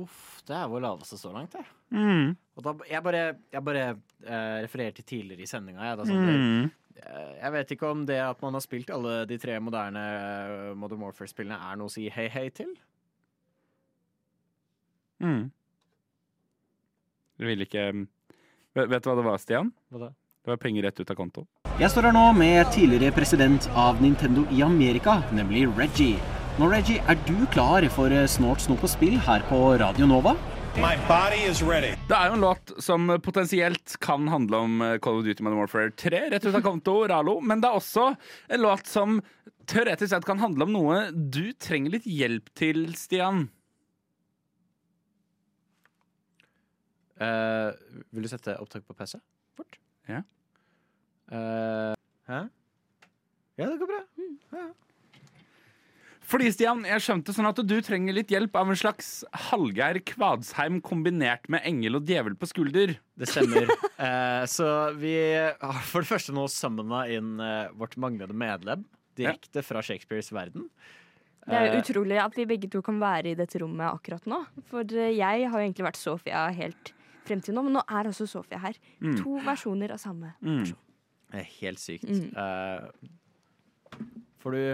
Uff, 0.00 0.20
det 0.48 0.54
er 0.56 0.68
vår 0.70 0.84
laveste 0.84 1.18
så 1.18 1.32
langt, 1.34 1.54
det. 1.56 1.64
Mm. 1.94 2.36
Og 2.56 2.62
da, 2.66 2.74
jeg 2.90 3.02
bare, 3.04 3.22
jeg 3.52 3.64
bare 3.66 3.86
eh, 3.90 4.58
refererer 4.66 4.94
til 4.96 5.06
tidligere 5.08 5.46
i 5.46 5.50
sendinga. 5.50 5.88
Jeg, 5.90 6.06
sånn, 6.06 6.28
Mm. 6.30 6.70
eh, 7.00 7.32
jeg 7.40 7.52
vet 7.56 7.74
ikke 7.74 7.90
om 7.90 8.04
det 8.08 8.20
at 8.22 8.42
man 8.44 8.54
har 8.58 8.64
spilt 8.64 8.90
alle 8.94 9.24
de 9.30 9.38
tre 9.42 9.58
moderne 9.62 10.04
uh, 10.04 10.74
Modern 10.78 11.02
Warfare-spillene, 11.06 11.58
er 11.58 11.76
noe 11.80 11.90
å 11.90 11.92
si 11.92 12.08
hei, 12.12 12.28
hei 12.32 12.46
til. 12.54 12.74
Mm. 15.20 15.50
Du 17.40 17.46
vil 17.48 17.66
ikke 17.66 17.90
Vet 18.76 18.86
vet 18.88 19.02
du 19.02 19.08
hva 19.10 19.16
det 19.18 19.24
var, 19.26 19.38
Stian? 19.42 19.72
Hva 19.90 20.04
da? 20.06 20.08
Det 20.40 20.52
var 20.54 20.60
penger 20.62 20.86
rett 20.86 21.00
ut 21.02 21.10
av 21.10 21.16
konto. 21.18 21.42
Jeg 21.80 21.90
står 21.92 22.06
her 22.08 22.14
nå 22.14 22.22
med 22.38 22.70
tidligere 22.72 23.12
president 23.12 23.66
av 23.76 23.98
Nintendo 24.00 24.46
i 24.54 24.62
Amerika, 24.64 25.18
nemlig 25.36 25.66
Reggie. 25.76 26.20
Nå, 26.60 26.66
Reggie, 26.68 27.00
er 27.08 27.16
du 27.24 27.46
klar 27.48 27.80
for 27.88 28.12
snålt 28.12 28.32
Snort 28.34 28.60
snop 28.60 28.82
og 28.84 28.90
spill 28.92 29.14
her 29.24 29.40
på 29.48 29.58
Radio 29.80 30.04
Nova? 30.04 30.34
My 30.76 30.98
body 31.08 31.38
is 31.48 31.62
ready. 31.64 31.94
Det 32.10 32.12
er 32.12 32.28
jo 32.28 32.34
en 32.36 32.42
låt 32.44 32.72
som 32.84 33.06
potensielt 33.24 33.94
kan 34.04 34.26
handle 34.28 34.58
om 34.66 34.74
eh, 34.84 34.98
Call 35.00 35.22
of 35.22 35.24
Duty 35.24 35.40
Modern 35.40 35.62
Warfare 35.62 35.94
3, 35.96 36.20
rett 36.34 36.44
ut 36.44 36.58
av 36.58 36.60
konto, 36.66 36.98
Ralo. 37.08 37.38
Men 37.40 37.62
det 37.62 37.70
er 37.70 37.78
også 37.78 38.10
en 38.52 38.60
låt 38.60 38.90
som 38.90 39.22
teoretisk 39.72 40.12
sett 40.12 40.26
kan 40.28 40.42
handle 40.42 40.66
om 40.68 40.74
noe 40.76 40.98
du 41.16 41.54
trenger 41.56 41.96
litt 41.96 42.10
hjelp 42.10 42.52
til, 42.60 42.82
Stian. 42.92 43.46
Uh, 47.16 47.72
vil 48.12 48.28
du 48.28 48.32
sette 48.34 48.58
opptak 48.60 48.84
på 48.84 48.98
PC? 49.00 49.16
Fort. 49.56 49.80
Ja. 50.12 50.20
Uh, 51.32 51.96
hæ? 52.28 52.44
Ja, 53.56 53.64
det 53.64 53.80
går 53.80 53.94
bra. 53.96 54.04
Ja. 54.60 54.68
Fordi, 56.30 56.46
Stian, 56.54 56.84
jeg 56.86 57.02
skjønte 57.02 57.34
sånn 57.34 57.48
at 57.48 57.58
du 57.66 57.74
trenger 57.82 58.14
litt 58.14 58.30
hjelp 58.30 58.54
av 58.60 58.68
en 58.70 58.78
slags 58.78 59.24
Hallgeir 59.48 59.98
Kvadsheim 60.06 60.78
kombinert 60.86 61.48
med 61.50 61.64
engel 61.66 61.98
og 61.98 62.06
djevel 62.06 62.36
på 62.38 62.46
skulder. 62.50 62.96
Det 63.18 63.30
stemmer. 63.30 63.70
Eh, 64.00 64.46
så 64.48 64.64
vi 64.96 65.12
har 65.36 65.82
for 65.84 66.00
det 66.00 66.08
første 66.08 66.32
nå 66.32 66.46
summona 66.48 67.02
inn 67.12 67.34
eh, 67.44 67.66
vårt 67.76 67.98
manglende 68.00 68.32
medlem 68.32 68.86
direkte 69.18 69.60
fra 69.60 69.82
Shakespeares 69.84 70.30
verden. 70.32 70.70
Det 71.44 71.56
er 71.56 71.66
jo 71.66 71.74
Eh, 71.74 71.82
utrolig 71.82 72.16
at 72.22 72.36
vi 72.36 72.46
begge 72.48 72.70
to 72.72 72.80
kan 72.84 72.96
være 73.00 73.32
i 73.32 73.36
dette 73.36 73.60
rommet 73.60 73.90
akkurat 73.90 74.24
nå. 74.24 74.38
For 74.70 74.88
eh, 74.96 75.12
jeg 75.18 75.50
har 75.50 75.58
jo 75.58 75.66
egentlig 75.66 75.84
vært 75.84 76.00
Sofia 76.00 76.46
helt 76.56 76.94
frem 77.28 77.42
til 77.44 77.56
nå, 77.56 77.66
men 77.66 77.76
nå 77.76 77.82
er 77.84 78.08
også 78.08 78.28
Sofia 78.28 78.60
her. 78.62 78.78
Mm. 79.00 79.18
To 79.20 79.36
versjoner 79.44 79.92
av 79.92 80.00
samme. 80.00 80.32
Det 80.40 81.42
er 81.42 81.50
helt 81.60 81.82
sykt. 81.82 82.08
Mm. 82.08 82.30
Eh, 82.40 84.00
får 84.40 84.56
du 84.56 84.64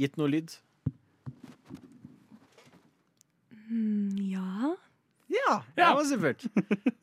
gitt 0.00 0.18
noe 0.20 0.30
lyd? 0.32 0.56
Mm, 3.70 4.16
ja. 4.32 4.74
Ja, 5.30 5.60
det 5.76 5.86
var 5.94 6.04
supert. 6.08 6.44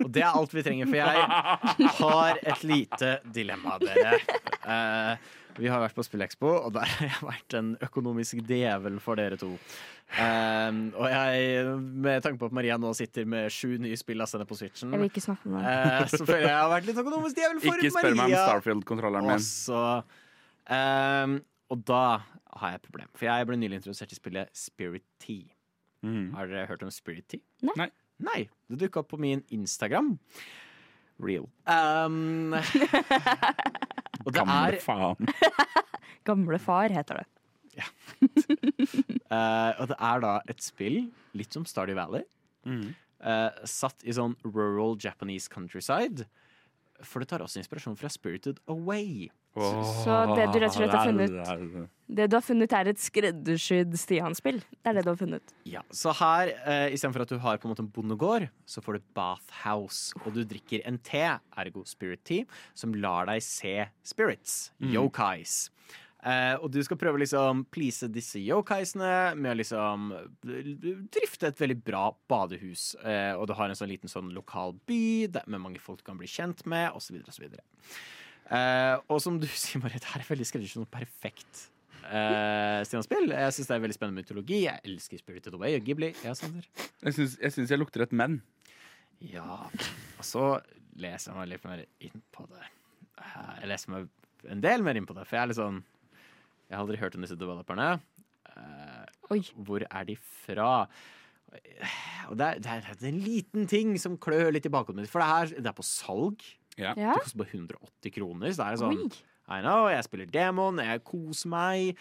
Og 0.04 0.10
det 0.12 0.24
er 0.24 0.36
alt 0.36 0.54
vi 0.54 0.64
trenger, 0.66 0.90
for 0.90 1.00
jeg 1.00 1.92
har 2.02 2.40
et 2.44 2.64
lite 2.68 3.12
dilemma, 3.36 3.78
dere. 3.80 4.18
Uh, 4.68 5.36
vi 5.58 5.70
har 5.72 5.82
vært 5.82 5.96
på 5.98 6.04
Spillekspo, 6.06 6.50
og 6.68 6.74
der 6.76 6.90
har 6.92 7.08
jeg 7.08 7.24
vært 7.26 7.56
en 7.58 7.72
økonomisk 7.88 8.42
djevel 8.48 9.00
for 9.04 9.20
dere 9.20 9.40
to. 9.42 9.54
Eh, 10.08 10.78
og 10.96 11.08
jeg, 11.12 11.64
med 12.06 12.24
tanke 12.24 12.40
på 12.40 12.48
at 12.48 12.56
Maria 12.56 12.78
nå 12.80 12.94
sitter 12.96 13.26
med 13.28 13.52
sju 13.52 13.74
nye 13.82 13.98
spill 14.00 14.22
lastende 14.22 14.48
på 14.48 14.56
Switchen, 14.56 14.94
Jeg 14.94 15.02
vil 15.02 15.10
ikke 15.10 15.24
snakke 15.26 15.52
med 15.52 15.66
eh, 15.66 15.90
deg. 15.98 16.14
så 16.14 16.22
føler 16.24 16.46
jeg 16.46 16.54
jeg 16.54 16.62
har 16.62 16.72
vært 16.72 16.88
litt 16.88 17.02
økonomisk 17.04 17.42
djevel 17.42 17.60
for 17.60 17.74
Maria. 17.74 17.82
Ikke 17.82 17.96
spør 17.98 18.18
meg 18.22 18.30
om 18.30 18.38
Starfield-kontrolleren 18.46 19.28
min. 19.28 19.36
Og 19.36 19.44
så 19.48 19.84
ehm, 20.78 21.40
Og 21.74 21.84
da 21.90 22.04
har 22.62 22.74
jeg 22.74 22.82
et 22.82 22.88
problem. 22.90 23.10
For 23.18 23.28
jeg 23.30 23.48
ble 23.50 23.58
nylig 23.62 23.80
introdusert 23.82 24.10
til 24.12 24.20
spillet 24.20 24.52
Spirit 24.58 25.06
Tea. 25.24 25.48
Mm. 26.06 26.34
Har 26.36 26.48
dere 26.52 26.68
hørt 26.70 26.84
om 26.86 26.92
Spirit 26.94 27.28
Tea? 27.32 27.42
Nei. 27.76 27.90
Nei. 28.24 28.44
Det 28.70 28.80
dukka 28.86 29.02
opp 29.04 29.10
på 29.14 29.20
min 29.22 29.44
Instagram. 29.54 30.16
Real. 31.22 31.48
Um, 31.66 32.54
og 34.26 34.30
det 34.32 34.36
Gamle 34.38 34.58
er 34.76 34.80
faen. 34.84 35.32
Gamle 36.28 36.60
far 36.62 36.94
heter 36.94 37.24
det. 37.24 37.28
Eh, 39.28 39.72
og 39.82 39.90
det 39.92 39.96
er 40.00 40.22
da 40.24 40.30
et 40.48 40.62
spill, 40.64 41.10
litt 41.36 41.52
som 41.54 41.66
Stardew 41.68 41.98
Valley, 41.98 42.22
Mm. 42.64 42.94
uh, 43.20 43.50
satt 43.68 44.06
i 44.08 44.14
sånn 44.16 44.38
rural 44.46 44.96
Japanese 45.04 45.52
countryside. 45.52 46.24
For 47.04 47.20
det 47.20 47.28
tar 47.34 47.44
også 47.44 47.60
inspirasjon 47.60 47.98
fra 48.00 48.08
Spirited 48.10 48.62
Away. 48.72 49.28
Så 49.58 50.18
det 50.36 50.48
du 50.54 50.60
rett 50.62 50.72
og 50.72 50.78
slett 50.78 50.94
har 50.94 51.08
funnet 51.08 51.90
Det 52.08 52.28
du 52.30 52.36
har 52.38 52.44
funnet, 52.46 52.74
er 52.78 52.92
et 52.92 53.02
skreddersydd 53.02 53.96
Stian-spill. 54.00 54.62
Det 54.62 54.92
er 54.92 55.00
det 55.00 55.06
du 55.08 55.12
har 55.12 55.20
funnet. 55.20 55.54
Ja, 55.68 55.82
Så 55.92 56.14
her, 56.16 56.54
eh, 56.64 56.94
istedenfor 56.96 57.26
at 57.26 57.34
du 57.34 57.38
har 57.44 57.58
på 57.58 57.68
en 57.68 57.74
måte 57.74 57.84
en 57.84 57.92
bondegård, 57.92 58.50
så 58.66 58.84
får 58.84 59.00
du 59.00 59.08
bathhouse. 59.18 60.14
Og 60.26 60.34
du 60.34 60.44
drikker 60.46 60.86
en 60.88 61.00
te, 61.00 61.26
ergo 61.58 61.84
spirit 61.86 62.24
tea, 62.24 62.46
som 62.74 62.94
lar 62.96 63.28
deg 63.28 63.42
se 63.44 63.90
spirits. 64.08 64.72
Mm. 64.80 64.94
Yokais. 64.96 65.70
Eh, 66.28 66.56
og 66.58 66.72
du 66.74 66.80
skal 66.84 66.98
prøve 67.00 67.22
liksom 67.22 67.62
please 67.72 68.08
disse 68.12 68.40
yokaisene 68.42 69.36
med 69.38 69.54
å 69.54 69.58
liksom 69.60 70.08
drifte 71.14 71.52
et 71.52 71.62
veldig 71.62 71.78
bra 71.86 72.10
badehus. 72.30 72.96
Eh, 73.04 73.34
og 73.38 73.48
du 73.48 73.54
har 73.58 73.70
en 73.70 73.78
sånn 73.78 73.92
liten 73.92 74.12
sånn 74.12 74.34
lokal 74.36 74.76
by 74.90 75.44
med 75.46 75.62
mange 75.62 75.82
folk 75.84 76.02
du 76.02 76.08
kan 76.10 76.20
bli 76.20 76.30
kjent 76.32 76.66
med, 76.66 76.90
osv. 76.98 77.22
osv. 77.30 77.46
Eh, 78.48 78.96
og 79.12 79.20
som 79.24 79.40
du 79.42 79.48
sier, 79.60 79.82
Marit, 79.84 80.06
her 80.14 80.24
er 80.24 80.30
veldig 80.30 80.48
skreddersydd 80.48 80.86
og 80.86 80.92
perfekt. 80.94 81.66
Uh, 82.08 82.80
Stian-spill. 82.88 83.34
Jeg 83.36 83.52
syns 83.58 83.68
det 83.68 83.76
er 83.76 83.82
veldig 83.84 83.96
spennende 83.98 84.22
mytologi. 84.24 84.62
Jeg 84.64 84.80
elsker 84.88 85.20
Spirited 85.20 85.58
Away 85.58 85.76
og 85.76 85.84
Ghibli. 85.84 86.14
Ja, 86.24 86.32
Sander. 86.40 86.64
Jeg 87.04 87.18
syns 87.18 87.36
jeg, 87.42 87.66
jeg 87.68 87.82
lukter 87.82 88.06
et 88.06 88.14
menn. 88.16 88.38
Ja. 89.20 89.58
Og 90.16 90.24
så 90.24 90.46
leser 91.02 91.34
jeg 91.34 91.40
meg 91.42 91.50
litt 91.52 91.66
mer 91.68 91.84
inn 92.08 92.24
på 92.32 92.46
det. 92.48 92.64
Eh, 93.20 93.52
Jeg 93.64 93.72
leser 93.74 93.92
meg 93.92 94.08
en 94.54 94.64
del 94.64 94.86
mer 94.86 94.96
inn 94.96 95.08
på 95.10 95.18
det, 95.18 95.26
for 95.28 95.36
jeg 95.36 95.44
er 95.44 95.52
litt 95.52 95.60
sånn 95.60 95.82
Jeg 96.70 96.76
har 96.78 96.84
aldri 96.86 97.00
hørt 97.02 97.18
om 97.18 97.26
disse 97.26 97.36
developerne. 97.40 97.90
Eh, 98.54 99.52
hvor 99.68 99.84
er 99.90 100.08
de 100.08 100.16
fra? 100.46 100.70
Og 102.30 102.38
det 102.40 102.48
er, 102.48 102.62
det, 102.64 102.72
er, 102.72 102.88
det 103.00 103.04
er 103.08 103.12
en 103.12 103.24
liten 103.24 103.68
ting 103.72 103.94
som 104.00 104.16
klør 104.22 104.54
litt 104.56 104.68
i 104.68 104.72
bakhodet 104.72 105.02
mitt, 105.02 105.12
for 105.12 105.24
det, 105.24 105.28
her, 105.28 105.54
det 105.60 105.72
er 105.72 105.76
på 105.76 105.86
salg. 105.88 106.44
Ja. 106.78 106.94
Ja. 106.94 107.18
Det 107.18 107.26
koster 107.26 107.42
bare 107.42 107.54
180 107.56 108.16
kroner, 108.20 108.54
så 108.54 108.62
det 108.62 108.70
er 108.70 108.82
sånn 108.84 109.04
Oi. 109.08 109.26
I 109.48 109.62
know, 109.64 109.86
jeg 109.88 110.04
spiller 110.04 110.28
demon, 110.32 110.82
jeg 110.84 111.04
koser 111.08 111.52
meg. 111.54 112.00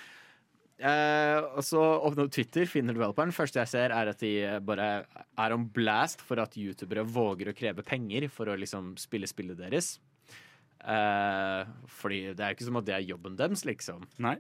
Eh, 0.76 1.36
og 1.56 1.62
så 1.64 1.78
åpner 2.04 2.26
du 2.26 2.32
Twitter, 2.34 2.66
finner 2.68 2.96
developeren. 2.96 3.30
Første 3.32 3.62
jeg 3.62 3.70
ser, 3.70 3.94
er 3.94 4.10
at 4.10 4.20
de 4.20 4.32
bare 4.66 4.88
er 5.06 5.54
on 5.54 5.68
blast 5.72 6.24
for 6.26 6.42
at 6.42 6.58
youtubere 6.58 7.06
våger 7.06 7.52
å 7.52 7.54
kreve 7.56 7.84
penger 7.86 8.26
for 8.34 8.50
å 8.50 8.58
liksom 8.58 8.96
spille 9.00 9.30
spillet 9.30 9.62
deres. 9.62 9.94
Eh, 10.82 11.70
fordi 12.00 12.20
det 12.36 12.44
er 12.44 12.56
ikke 12.56 12.66
som 12.66 12.80
at 12.82 12.88
det 12.88 12.96
er 12.98 13.06
jobben 13.06 13.38
deres, 13.38 13.64
liksom. 13.68 14.04
Nei. 14.26 14.36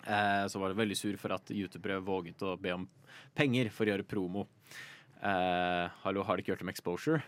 Eh, 0.00 0.46
så 0.48 0.62
var 0.62 0.72
det 0.72 0.80
veldig 0.80 0.96
sur 0.96 1.20
for 1.20 1.36
at 1.36 1.52
youtubere 1.52 2.00
våget 2.00 2.40
å 2.48 2.56
be 2.60 2.72
om 2.74 2.88
penger 3.36 3.68
for 3.74 3.84
å 3.84 3.94
gjøre 3.94 4.08
promo. 4.08 4.46
Eh, 5.20 5.86
hallo, 6.02 6.24
har 6.24 6.36
du 6.36 6.42
ikke 6.42 6.56
hørt 6.56 6.64
om 6.64 6.72
exposure? 6.72 7.20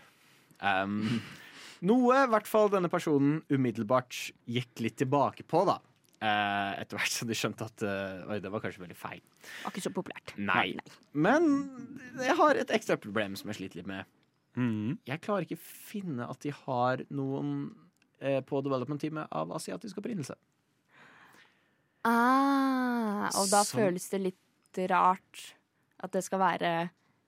Um, 0.57 1.21
noe 1.83 2.19
i 2.23 2.29
hvert 2.31 2.47
fall 2.49 2.69
denne 2.71 2.89
personen 2.91 3.41
umiddelbart 3.51 4.15
gikk 4.49 4.83
litt 4.85 4.97
tilbake 5.01 5.43
på, 5.47 5.65
da. 5.67 5.77
eh, 6.23 6.81
etter 6.81 6.95
hvert 6.99 7.11
som 7.11 7.27
de 7.27 7.35
skjønte 7.35 7.67
at 7.67 7.83
eh, 7.83 8.23
Oi, 8.31 8.37
det 8.43 8.51
var 8.53 8.63
kanskje 8.63 8.83
veldig 8.85 8.95
feil. 8.97 9.19
Var 9.65 9.73
ikke 9.73 9.83
så 9.83 9.91
populært. 9.95 10.35
Nei. 10.39 10.69
Men 11.11 11.49
jeg 12.21 12.35
har 12.39 12.59
et 12.61 12.71
ekstra 12.75 12.95
problem 13.01 13.35
som 13.39 13.51
jeg 13.51 13.59
sliter 13.59 13.81
litt 13.81 13.89
med. 13.91 14.07
Jeg 15.09 15.21
klarer 15.25 15.47
ikke 15.47 15.57
finne 15.59 16.27
at 16.29 16.39
de 16.45 16.51
har 16.53 17.01
noen 17.09 17.53
eh, 18.21 18.39
på 18.45 18.61
development-teamet 18.63 19.31
av 19.33 19.51
asiatisk 19.57 19.97
opprinnelse. 19.99 20.37
Ah, 22.05 23.29
og 23.39 23.47
da 23.51 23.63
så. 23.63 23.79
føles 23.79 24.05
det 24.11 24.19
litt 24.21 24.79
rart 24.91 25.53
at 26.03 26.11
det 26.15 26.23
skal 26.25 26.41
være 26.41 26.71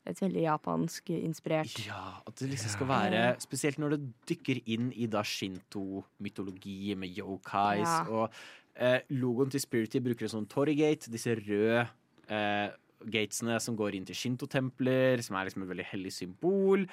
et 0.05 0.21
veldig 0.21 0.43
japansk 0.45 1.09
inspirert 1.17 1.79
Ja, 1.87 2.21
At 2.27 2.37
det 2.39 2.51
liksom 2.51 2.73
skal 2.75 2.89
være 2.89 3.23
Spesielt 3.43 3.79
når 3.81 3.95
det 3.95 4.01
dykker 4.29 4.61
inn 4.75 4.91
i 4.93 5.07
da 5.11 5.23
shinto-mytologi 5.25 6.95
med 6.99 7.17
yokais. 7.17 7.89
Ja. 7.89 8.05
Og 8.09 8.33
eh, 8.75 9.01
logoen 9.17 9.51
til 9.53 9.63
Spirity 9.63 10.01
bruker 10.03 10.27
en 10.27 10.35
sånn 10.37 10.49
Torrygate, 10.51 11.11
disse 11.13 11.35
røde 11.39 11.87
eh, 12.29 12.69
gatesene 13.05 13.57
som 13.61 13.77
går 13.77 13.97
inn 13.97 14.07
til 14.07 14.17
shinto-templer, 14.17 15.21
som 15.25 15.37
er 15.37 15.49
liksom 15.49 15.65
et 15.65 15.71
veldig 15.73 15.87
hellig 15.91 16.13
symbol. 16.15 16.85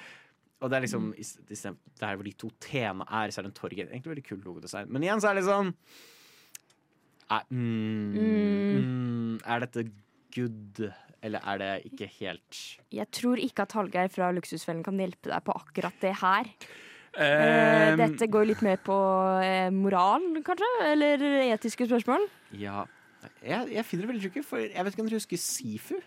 Og 0.63 0.71
det 0.71 0.77
er 0.77 0.85
liksom 0.85 1.11
Mm. 1.13 1.77
Der 1.99 2.15
hvor 2.15 2.23
de 2.23 2.31
to 2.31 2.49
T-ene 2.59 3.05
er, 3.09 3.31
så 3.31 3.41
er 3.41 3.43
det 3.43 3.51
en 3.51 3.57
Torrygate. 3.57 3.91
Egentlig 3.91 4.15
veldig 4.15 4.27
kult 4.29 4.45
logodesign. 4.45 4.89
Men 4.89 5.03
igjen 5.03 5.21
så 5.21 5.29
er 5.29 5.35
det 5.35 5.45
sånn 5.47 5.73
eh, 7.29 7.43
mm, 7.49 8.13
mm, 8.15 9.39
Er 9.45 9.59
dette 9.65 9.85
good, 10.35 10.93
eller 11.23 11.43
er 11.47 11.61
det 11.61 11.73
ikke 11.91 12.09
helt 12.19 12.61
Jeg 12.91 13.07
tror 13.15 13.41
ikke 13.41 13.65
at 13.65 13.75
Hallgeir 13.77 14.09
fra 14.11 14.31
Luksusfellen 14.35 14.83
kan 14.85 14.99
hjelpe 14.99 15.31
deg 15.31 15.45
på 15.45 15.55
akkurat 15.55 16.03
det 16.03 16.17
her. 16.21 16.49
Eh, 16.49 16.83
Eh, 17.93 17.95
dette 17.99 18.27
går 18.31 18.47
litt 18.49 18.63
mer 18.65 18.79
på 18.81 18.95
eh, 19.43 19.69
moral, 19.73 20.23
kanskje? 20.45 20.69
Eller 20.89 21.21
etiske 21.53 21.85
spørsmål? 21.85 22.25
Ja. 22.57 22.87
Jeg, 23.43 23.69
jeg 23.71 23.85
finner 23.85 24.05
det 24.05 24.11
veldig 24.13 24.23
tricky, 24.25 24.43
for 24.45 24.63
jeg 24.63 24.85
vet 24.85 24.95
ikke 24.95 25.05
om 25.05 25.11
dere 25.11 25.21
husker 25.21 25.39
Sifu? 25.39 25.99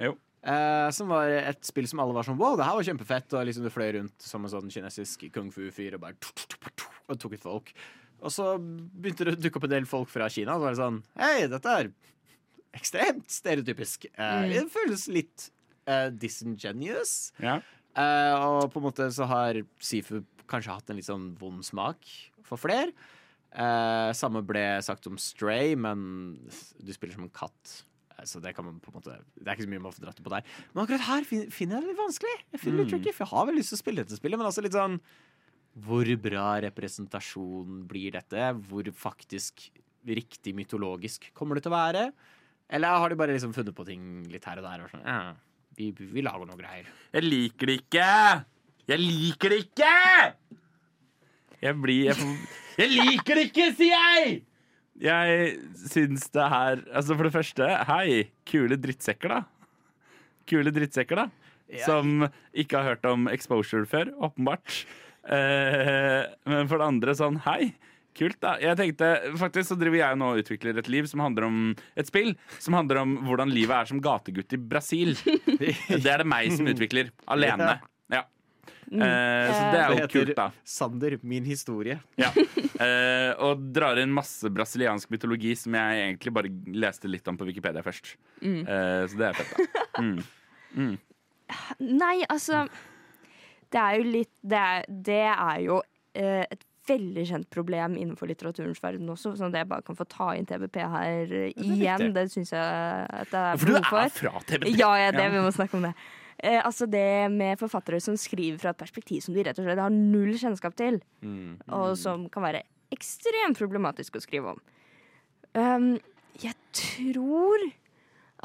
Jo. 0.00 0.14
Uh, 0.44 0.90
som 0.92 1.08
var 1.08 1.30
et 1.32 1.62
spill 1.64 1.86
som 1.88 2.02
alle 2.02 2.12
var 2.12 2.26
sånn 2.26 2.36
Wow, 2.36 2.58
det 2.60 2.66
her 2.66 2.76
var 2.76 2.84
kjempefett. 2.84 3.32
Og 3.32 3.46
liksom 3.48 3.64
du 3.64 3.72
fløy 3.72 3.94
rundt 3.96 4.26
som 4.28 4.44
en 4.44 4.52
sånn 4.52 4.72
kinesisk 4.72 5.24
kung 5.32 5.48
fu-fyr 5.54 5.96
og 5.96 6.04
bare 6.04 6.18
og 7.08 7.20
tok 7.20 7.36
ut 7.36 7.46
folk. 7.46 7.72
Og 8.24 8.32
så 8.32 8.54
begynte 8.60 9.26
det 9.26 9.34
å 9.34 9.40
dukke 9.40 9.60
opp 9.60 9.66
en 9.68 9.74
del 9.74 9.88
folk 9.88 10.12
fra 10.12 10.28
Kina, 10.32 10.54
og 10.54 10.62
så 10.62 10.66
var 10.66 10.76
det 10.76 10.82
sånn 10.82 11.00
Hei, 11.20 11.48
dette 11.52 11.74
er 11.80 11.90
ekstremt 12.74 13.30
stereotypisk. 13.30 14.06
Uh, 14.18 14.44
Mm. 14.44 14.50
Det 14.52 14.64
føles 14.74 15.06
litt 15.08 15.48
uh, 15.88 16.08
disingenuous. 16.10 17.32
Ja. 17.42 17.60
Uh, 17.94 18.34
og 18.64 18.72
på 18.74 18.80
en 18.82 18.88
måte 18.88 19.06
så 19.14 19.26
har 19.30 19.60
Sifu 19.78 20.22
kanskje 20.50 20.74
hatt 20.74 20.90
en 20.90 20.96
litt 20.98 21.06
sånn 21.08 21.30
vond 21.40 21.62
smak 21.64 22.02
for 22.44 22.60
flere. 22.60 22.92
Eh, 23.54 24.10
samme 24.18 24.40
ble 24.42 24.60
sagt 24.82 25.06
om 25.06 25.14
Stray, 25.16 25.76
men 25.78 26.34
du 26.82 26.90
spiller 26.92 27.14
som 27.14 27.22
en 27.22 27.30
katt. 27.30 27.84
Så 28.26 28.40
det 28.42 28.50
kan 28.56 28.64
man 28.66 28.80
på 28.82 28.90
en 28.90 28.96
måte 28.98 29.14
Det 29.38 29.46
er 29.46 29.54
ikke 29.54 29.64
så 29.66 29.70
mye 29.70 29.82
man 29.84 29.92
får 29.94 30.04
dratt 30.08 30.20
på 30.26 30.32
der. 30.32 30.42
Men 30.74 30.82
akkurat 30.84 31.04
her 31.06 31.24
finner 31.24 31.78
jeg 31.78 31.84
det 31.84 31.92
litt 31.92 32.00
vanskelig. 32.02 32.34
Jeg 32.50 32.60
finner 32.64 32.76
det 32.78 32.84
litt 32.84 32.92
Mm. 32.92 32.98
tricky, 32.98 33.12
For 33.14 33.24
jeg 33.24 33.30
har 33.30 33.46
vel 33.46 33.54
lyst 33.60 33.70
til 33.70 33.78
å 33.78 33.82
spille 33.84 34.02
dette 34.04 34.18
spillet, 34.18 34.38
men 34.38 34.46
altså 34.50 34.62
litt 34.66 34.74
sånn 34.74 34.98
Hvor 35.86 36.10
bra 36.22 36.48
representasjon 36.66 37.86
blir 37.90 38.12
dette? 38.18 38.50
Hvor 38.68 38.84
faktisk 38.94 39.70
riktig 40.06 40.52
mytologisk 40.54 41.30
kommer 41.34 41.54
det 41.56 41.62
til 41.64 41.72
å 41.72 41.78
være? 41.78 42.12
Eller 42.74 42.98
har 42.98 43.12
de 43.12 43.18
bare 43.18 43.34
liksom 43.36 43.52
funnet 43.54 43.76
på 43.76 43.86
ting 43.86 44.24
litt 44.32 44.46
her 44.48 44.58
og 44.60 44.66
der? 44.66 44.82
Og 44.84 44.90
sånn, 44.90 45.04
ja, 45.06 45.34
vi, 45.78 45.92
vi 45.94 46.24
lager 46.24 46.48
noe 46.48 46.58
greier. 46.58 46.88
Jeg 47.14 47.26
liker 47.26 47.70
det 47.70 47.78
ikke! 47.84 48.08
Jeg 48.90 49.00
liker 49.00 49.54
det 49.54 49.60
ikke! 49.64 49.92
Jeg 51.64 51.78
blir 51.80 52.10
Jeg, 52.10 52.34
jeg 52.82 52.90
liker 52.92 53.38
det 53.38 53.46
ikke, 53.48 53.70
sier 53.78 53.94
jeg! 53.94 54.34
Jeg 55.04 55.46
syns 55.90 56.28
det 56.34 56.44
her 56.52 56.82
Altså, 56.92 57.16
for 57.16 57.26
det 57.26 57.34
første, 57.34 57.70
hei, 57.88 58.26
kule 58.48 58.78
drittsekker, 58.78 59.32
da. 59.32 59.40
Kule 60.50 60.74
drittsekker, 60.74 61.24
da. 61.24 61.54
Ja. 61.72 61.86
Som 61.86 62.26
ikke 62.52 62.82
har 62.82 62.92
hørt 62.92 63.08
om 63.08 63.30
exposure 63.32 63.88
før, 63.88 64.12
åpenbart. 64.28 64.82
Eh, 65.24 66.20
men 66.50 66.68
for 66.68 66.82
det 66.82 66.90
andre 66.90 67.14
sånn, 67.16 67.40
hei. 67.46 67.72
Kult, 68.14 68.38
da. 68.42 68.54
Jeg 68.62 68.78
tenkte, 68.78 69.08
faktisk 69.40 69.72
så 69.72 69.78
driver 69.78 69.98
jeg 69.98 70.18
nå 70.20 70.28
og 70.34 70.44
utvikler 70.44 70.78
et 70.78 70.90
liv 70.92 71.08
som 71.10 71.22
handler 71.24 71.48
om 71.48 71.58
et 71.98 72.10
spill 72.10 72.34
som 72.62 72.76
handler 72.78 73.02
om 73.02 73.16
hvordan 73.26 73.50
livet 73.50 73.74
er 73.74 73.90
som 73.90 74.02
gategutt 74.02 74.54
i 74.54 74.60
Brasil. 74.60 75.16
Det 75.58 76.10
er 76.10 76.22
det 76.22 76.28
meg 76.28 76.52
som 76.54 76.68
utvikler. 76.70 77.10
Alene. 77.30 77.76
Ja. 78.12 78.22
Eh, 78.84 79.50
så 79.50 79.62
det 79.72 79.80
er 79.80 79.94
jo 79.96 80.08
kult, 80.12 80.32
da. 80.36 80.48
Sander, 80.68 81.16
min 81.26 81.46
historie. 81.48 81.98
Ja. 82.20 82.30
Eh, 82.34 83.30
og 83.42 83.64
drar 83.74 83.98
inn 84.02 84.12
masse 84.14 84.50
brasiliansk 84.52 85.10
mytologi 85.14 85.54
som 85.58 85.74
jeg 85.78 86.04
egentlig 86.04 86.34
bare 86.36 86.52
leste 86.84 87.10
litt 87.10 87.26
om 87.30 87.38
på 87.40 87.48
Wikipedia 87.48 87.84
først. 87.86 88.14
Mm. 88.42 88.60
Eh, 88.62 89.00
så 89.10 89.20
det 89.20 89.28
er 89.30 89.40
fett, 89.40 89.54
da. 89.56 90.04
Mm. 90.04 90.18
Mm. 90.74 90.94
Nei, 91.84 92.16
altså 92.26 92.64
Det 93.70 93.78
er 93.78 93.98
jo 94.00 94.04
litt 94.08 94.30
Det 94.42 94.58
er, 94.58 94.86
det 94.88 95.18
er 95.28 95.58
jo 95.62 95.76
eh, 96.18 96.42
et 96.48 96.64
veldig 96.88 97.24
kjent 97.30 97.48
problem 97.50 97.94
innenfor 97.96 98.28
litteraturens 98.28 98.80
verden 98.82 99.08
også, 99.08 99.34
sånn 99.38 99.52
at 99.54 99.60
jeg 99.62 99.68
bare 99.70 99.82
kan 99.86 99.96
få 99.96 100.04
ta 100.10 100.32
inn 100.36 100.44
TBP 100.48 100.76
her 100.92 101.26
det 101.30 101.44
igjen. 101.56 102.12
Det 102.16 102.26
syns 102.32 102.52
jeg 102.52 102.60
at 102.60 103.30
det 103.32 103.40
er 103.40 103.56
For 103.62 103.66
du 103.66 103.72
behov 103.78 103.88
for. 103.88 104.02
er 104.04 104.12
fra 104.18 104.32
TBP. 104.50 104.68
Ja, 104.78 104.90
ja, 105.00 105.10
det, 105.16 105.30
vi 105.32 105.40
må 105.44 105.50
snakke 105.54 105.78
om 105.80 105.86
det. 105.88 105.94
Eh, 106.44 106.58
altså 106.66 106.84
det 106.90 107.30
med 107.32 107.58
forfattere 107.60 108.00
som 108.02 108.16
skriver 108.20 108.58
fra 108.60 108.72
et 108.74 108.80
perspektiv 108.82 109.22
som 109.24 109.34
de 109.36 109.44
rett 109.46 109.58
og 109.58 109.64
slett 109.68 109.80
har 109.80 109.94
null 109.94 110.34
kjennskap 110.36 110.74
til, 110.76 111.00
Mm. 111.22 111.56
og 111.72 111.96
som 111.96 112.28
kan 112.28 112.42
være 112.42 112.62
ekstremt 112.92 113.56
problematisk 113.58 114.16
å 114.18 114.22
skrive 114.22 114.52
om. 114.52 114.60
Um, 115.54 115.94
jeg 116.42 116.54
tror 116.74 117.62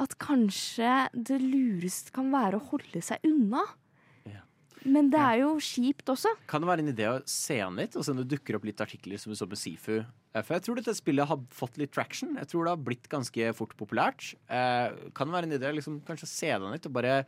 at 0.00 0.14
kanskje 0.22 1.08
det 1.12 1.40
lureste 1.42 2.12
kan 2.14 2.30
være 2.32 2.56
å 2.56 2.64
holde 2.70 3.02
seg 3.04 3.18
unna. 3.26 3.64
Men 4.88 5.10
det 5.12 5.20
er 5.20 5.40
jo 5.42 5.50
kjipt 5.60 6.08
også. 6.12 6.32
Kan 6.48 6.62
det 6.64 6.70
være 6.70 6.84
en 6.84 6.92
idé 6.92 7.06
å 7.10 7.18
se 7.28 7.58
an 7.60 7.76
litt, 7.76 7.96
og 7.98 8.04
se 8.06 8.14
om 8.14 8.20
det 8.22 8.28
dukker 8.32 8.56
opp 8.56 8.64
litt 8.64 8.80
artikler 8.80 9.20
som 9.20 9.32
du 9.32 9.36
så 9.36 9.48
med 9.50 9.60
Sifu? 9.60 9.98
Eh, 10.00 10.40
For 10.42 10.56
jeg 10.56 10.64
tror 10.66 10.80
dette 10.80 10.94
spillet 10.96 11.28
har 11.28 11.42
fått 11.52 11.76
litt 11.80 11.92
traction. 11.92 12.32
Jeg 12.40 12.48
tror 12.52 12.64
det 12.64 12.74
har 12.76 12.84
blitt 12.88 13.08
ganske 13.12 13.50
fort 13.58 13.74
populært. 13.76 14.30
Eh, 14.48 15.10
kan 15.16 15.28
det 15.28 15.36
være 15.36 15.50
en 15.50 15.56
idé 15.58 15.68
å 15.68 15.76
liksom, 15.76 16.00
kanskje 16.08 16.30
se 16.30 16.52
det 16.54 16.60
an 16.64 16.72
litt, 16.76 16.88
og 16.88 16.96
bare 16.96 17.18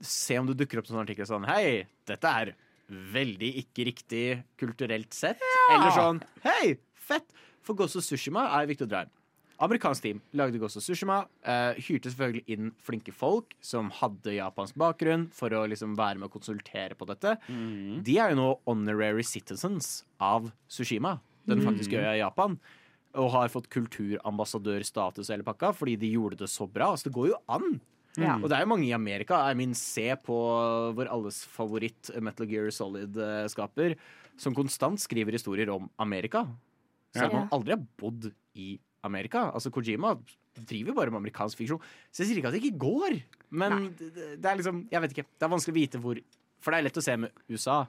se 0.00 0.38
om 0.38 0.46
det 0.46 0.56
dukker 0.60 0.80
opp 0.82 0.86
sånne 0.90 1.02
artikler 1.02 1.26
sånn 1.26 1.46
Hei, 1.48 1.86
dette 2.06 2.30
er 2.42 2.52
veldig 2.88 3.48
ikke 3.64 3.86
riktig 3.90 4.24
kulturelt 4.60 5.14
sett. 5.14 5.42
Eller 5.74 5.90
sånn 5.94 6.22
Hei, 6.46 6.76
fett! 6.94 7.26
For 7.66 7.76
Ghost 7.76 7.98
of 7.98 8.06
Tsushima 8.06 8.46
er 8.56 8.68
viktig 8.70 8.86
å 8.86 8.90
dra 8.90 9.02
inn. 9.04 9.10
Amerikansk 9.60 10.02
team 10.04 10.20
lagde 10.38 10.58
Ghost 10.62 10.78
of 10.78 10.84
Tsushima. 10.84 11.24
Uh, 11.42 11.74
hyrte 11.82 12.12
selvfølgelig 12.12 12.44
inn 12.54 12.68
flinke 12.84 13.12
folk 13.12 13.56
som 13.64 13.90
hadde 13.90 14.36
japansk 14.36 14.76
bakgrunn, 14.78 15.28
for 15.34 15.50
å 15.50 15.64
liksom 15.66 15.96
være 15.98 16.20
med 16.20 16.28
og 16.28 16.36
konsultere 16.36 16.94
på 16.94 17.08
dette. 17.10 17.36
De 17.48 18.18
er 18.22 18.30
jo 18.34 18.38
nå 18.38 18.48
honorary 18.70 19.24
citizens 19.26 20.04
av 20.22 20.50
Tsushima, 20.70 21.16
den 21.48 21.64
faktiske 21.64 21.98
øya 21.98 22.14
i 22.14 22.22
Japan. 22.22 22.58
Og 23.18 23.30
har 23.32 23.48
fått 23.50 23.66
kulturambassadørstatus 23.72 25.26
og 25.28 25.32
hele 25.34 25.46
pakka 25.46 25.72
fordi 25.74 25.96
de 25.98 26.10
gjorde 26.14 26.38
det 26.44 26.50
så 26.52 26.66
bra. 26.70 26.92
Så 26.94 27.08
det 27.08 27.14
går 27.16 27.30
jo 27.32 27.38
an. 27.50 27.80
Ja. 28.18 28.36
Og 28.38 28.48
det 28.50 28.56
er 28.56 28.64
jo 28.64 28.70
mange 28.72 28.86
i 28.88 28.94
Amerika. 28.94 29.40
I 29.50 29.54
mean, 29.58 29.74
se 29.78 30.10
på 30.22 30.36
vår 30.96 31.10
alles 31.12 31.42
favoritt 31.50 32.10
Metal 32.22 32.46
Gear 32.50 32.70
Solid-skaper, 32.74 33.96
som 34.38 34.54
konstant 34.54 35.00
skriver 35.02 35.34
historier 35.34 35.70
om 35.70 35.90
Amerika. 35.98 36.46
Selv 37.16 37.32
Ja. 37.32 37.38
han 37.40 37.48
aldri 37.50 37.74
har 37.74 37.86
bodd 37.98 38.32
i 38.54 38.68
Amerika. 38.74 38.84
Altså 39.04 39.70
Kojima 39.70 40.16
driver 40.58 40.94
bare 40.94 41.10
med 41.10 41.20
amerikansk 41.22 41.56
fiksjon. 41.58 41.80
Så 42.10 42.22
jeg 42.24 42.28
sier 42.28 42.38
ikke 42.40 42.48
at 42.50 42.54
det 42.56 42.62
ikke 42.64 42.78
går, 42.82 43.22
men 43.50 43.94
det, 43.96 44.12
det- 44.14 44.44
er 44.50 44.56
liksom 44.56 44.88
Jeg 44.90 45.00
vet 45.02 45.10
ikke. 45.14 45.26
Det 45.38 45.46
er 45.46 45.48
vanskelig 45.54 45.72
å 45.74 45.80
vite 45.80 46.00
hvor 46.02 46.20
For 46.60 46.70
det 46.72 46.78
er 46.78 46.82
lett 46.88 46.96
å 46.98 47.02
se 47.02 47.16
med 47.16 47.30
USA. 47.48 47.86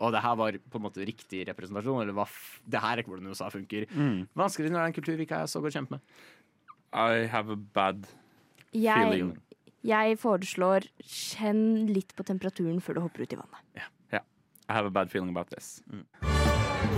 Og 0.00 0.12
det 0.12 0.22
her 0.22 0.34
var 0.36 0.52
på 0.52 0.76
en 0.78 0.82
måte 0.82 1.04
riktig 1.04 1.46
representasjon. 1.46 2.00
Eller 2.02 2.14
hva 2.14 2.22
f 2.24 2.60
det 2.66 2.80
her 2.80 2.96
er 2.96 3.02
ikke 3.02 3.10
hvordan 3.12 3.28
USA 3.28 3.50
funker. 3.50 3.84
Mm. 3.92 4.26
Vanskelig 4.34 4.70
når 4.70 4.78
det 4.78 4.84
er 4.84 4.86
en 4.86 4.96
kultur 4.96 5.16
vi 5.18 5.26
ikke 5.26 5.42
er 5.42 5.46
så 5.50 5.60
godt 5.60 5.74
kjent 5.74 5.90
med. 5.90 6.00
I 6.94 7.26
have 7.26 7.50
a 7.52 7.56
bad 7.56 8.06
Jeg, 8.72 8.94
feeling. 8.96 9.36
jeg 9.84 10.16
foreslår 10.18 10.88
kjenn 11.04 11.92
litt 11.92 12.14
på 12.16 12.24
temperaturen 12.24 12.80
før 12.80 12.94
du 12.94 13.00
hopper 13.04 13.22
ut 13.26 13.32
i 13.32 13.36
vannet. 13.36 13.64
Ja. 13.76 13.82
I 14.70 14.74
have 14.74 14.86
a 14.86 14.90
bad 14.90 15.10
feeling 15.10 15.30
about 15.30 15.48
this. 15.50 15.82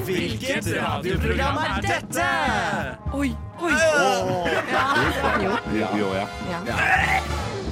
Hvilket 0.07 0.67
radioprogram 0.77 1.59
er 1.61 1.85
dette? 1.85 2.27
Oi, 3.17 3.31
oi! 3.61 3.73
Jo, 5.77 5.89
jo, 5.99 6.09
ja. 6.17 6.27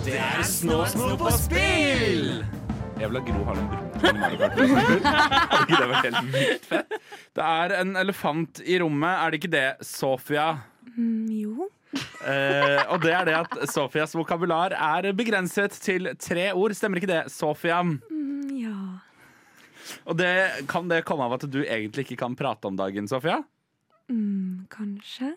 Det 0.05 0.17
er 0.21 0.43
Snåsno 0.47 1.15
på 1.21 1.33
spill! 1.37 2.29
Jeg 2.99 3.11
vil 3.13 3.19
ha 3.21 3.23
Gro 3.29 3.45
Harlem 3.47 3.67
Brundtland. 3.71 4.19
Hadde 4.43 5.63
ikke 5.63 5.81
det 5.81 5.89
vært 5.93 6.07
helt 6.09 6.31
vilt 6.35 6.69
fett? 6.69 6.97
Det 7.39 7.49
er 7.49 7.75
en 7.79 7.97
elefant 8.01 8.63
i 8.67 8.79
rommet, 8.83 9.15
er 9.15 9.31
det 9.31 9.41
ikke 9.41 9.53
det, 9.55 9.67
Sofia? 9.87 10.49
Mm, 10.97 11.27
jo. 11.39 11.69
Eh, 12.29 12.81
og 12.93 13.01
det 13.05 13.15
er 13.15 13.29
det 13.29 13.37
at 13.39 13.55
Sofias 13.73 14.13
vokabular 14.19 14.75
er 14.77 15.13
begrenset 15.17 15.79
til 15.81 16.11
tre 16.21 16.51
ord. 16.53 16.75
Stemmer 16.77 17.01
ikke 17.01 17.13
det, 17.15 17.23
Sofia? 17.33 17.81
Mm, 17.87 18.51
ja. 18.59 18.77
Og 20.09 20.19
det, 20.19 20.33
kan 20.71 20.89
det 20.91 21.05
komme 21.09 21.29
av 21.29 21.39
at 21.39 21.47
du 21.51 21.61
egentlig 21.65 22.07
ikke 22.07 22.23
kan 22.25 22.37
prate 22.39 22.71
om 22.71 22.79
dagen, 22.79 23.09
Sofia? 23.11 23.41
Mm, 24.09 24.67
kanskje. 24.73 25.35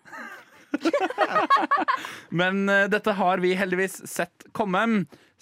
Men 2.42 2.64
uh, 2.70 2.88
dette 2.92 3.16
har 3.18 3.44
vi 3.44 3.54
heldigvis 3.60 4.02
sett 4.08 4.48
komme, 4.56 4.84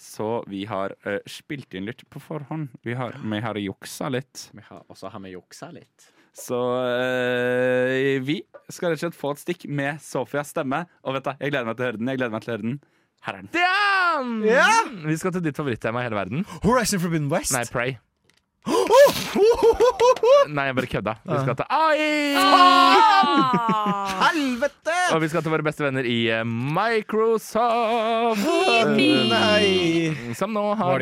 så 0.00 0.40
vi 0.50 0.64
har 0.70 0.96
uh, 1.06 1.18
spilt 1.30 1.74
inn 1.76 1.86
litt 1.88 2.02
på 2.10 2.22
forhånd. 2.22 2.70
Vi 2.86 2.96
har, 2.98 3.18
vi 3.22 3.42
har 3.44 3.60
juksa 3.60 4.10
litt. 4.12 4.48
Og 4.88 4.96
så 4.98 5.12
har 5.12 5.22
vi 5.22 5.36
juksa 5.36 5.70
litt. 5.74 6.10
Så 6.36 6.58
uh, 6.58 8.18
vi 8.22 8.40
skal 8.70 8.92
rett 8.92 9.00
og 9.00 9.08
slett 9.08 9.18
få 9.18 9.34
et 9.34 9.44
stikk 9.44 9.66
med 9.70 10.02
Sofias 10.02 10.54
stemme. 10.54 10.84
Og 11.04 11.18
vet 11.18 11.26
du, 11.26 11.34
jeg 11.36 11.54
gleder 11.54 11.68
meg 11.68 11.78
til 11.78 11.86
å 11.86 11.90
høre 11.90 12.00
den. 12.00 12.12
Jeg 12.12 12.22
gleder 12.22 12.34
meg 12.34 12.46
til 12.46 12.52
å 12.52 12.56
høre 12.56 12.68
den. 12.68 12.80
Her 13.20 13.36
er 13.36 13.42
den. 13.44 14.36
Yeah! 14.46 14.92
Vi 15.04 15.16
skal 15.20 15.34
til 15.34 15.44
ditt 15.44 15.58
favorittema 15.58 16.00
i 16.00 16.08
hele 16.08 16.16
verden. 16.16 16.46
Horizon 16.64 17.02
Forbidden 17.02 17.28
West. 17.32 17.52
Nei, 17.52 17.66
Prey. 17.68 17.98
Nei, 20.50 20.64
jeg 20.68 20.74
bare 20.76 20.88
kødda. 20.90 21.14
Vi 21.24 21.36
skal 21.44 21.56
til 21.56 21.66
AI! 21.72 22.34
Helvete! 24.20 24.96
Og 25.14 25.20
vi 25.22 25.28
skal 25.32 25.42
til 25.44 25.52
våre 25.54 25.64
beste 25.66 25.82
venner 25.86 26.04
i 26.08 26.18
eh, 26.34 26.42
Microsoft. 26.44 28.44
Nei. 29.30 29.64
Som 30.38 30.50
nå 30.56 30.64
har 30.80 30.98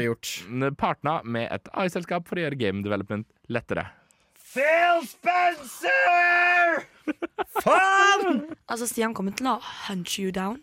partna 0.78 1.14
med 1.24 1.46
et 1.54 1.64
AI-selskap 1.74 2.22
for 2.28 2.34
å 2.38 2.42
gjøre 2.46 2.56
game 2.60 2.80
development 2.86 3.26
lettere. 3.50 3.84
Phil 4.48 4.98
Spencer! 5.08 6.84
Faen! 7.62 8.44
Altså, 8.68 8.84
Stian 8.84 9.14
kommer 9.16 9.32
til 9.32 9.46
å 9.48 9.56
hunt 9.88 10.12
you 10.20 10.28
down 10.34 10.58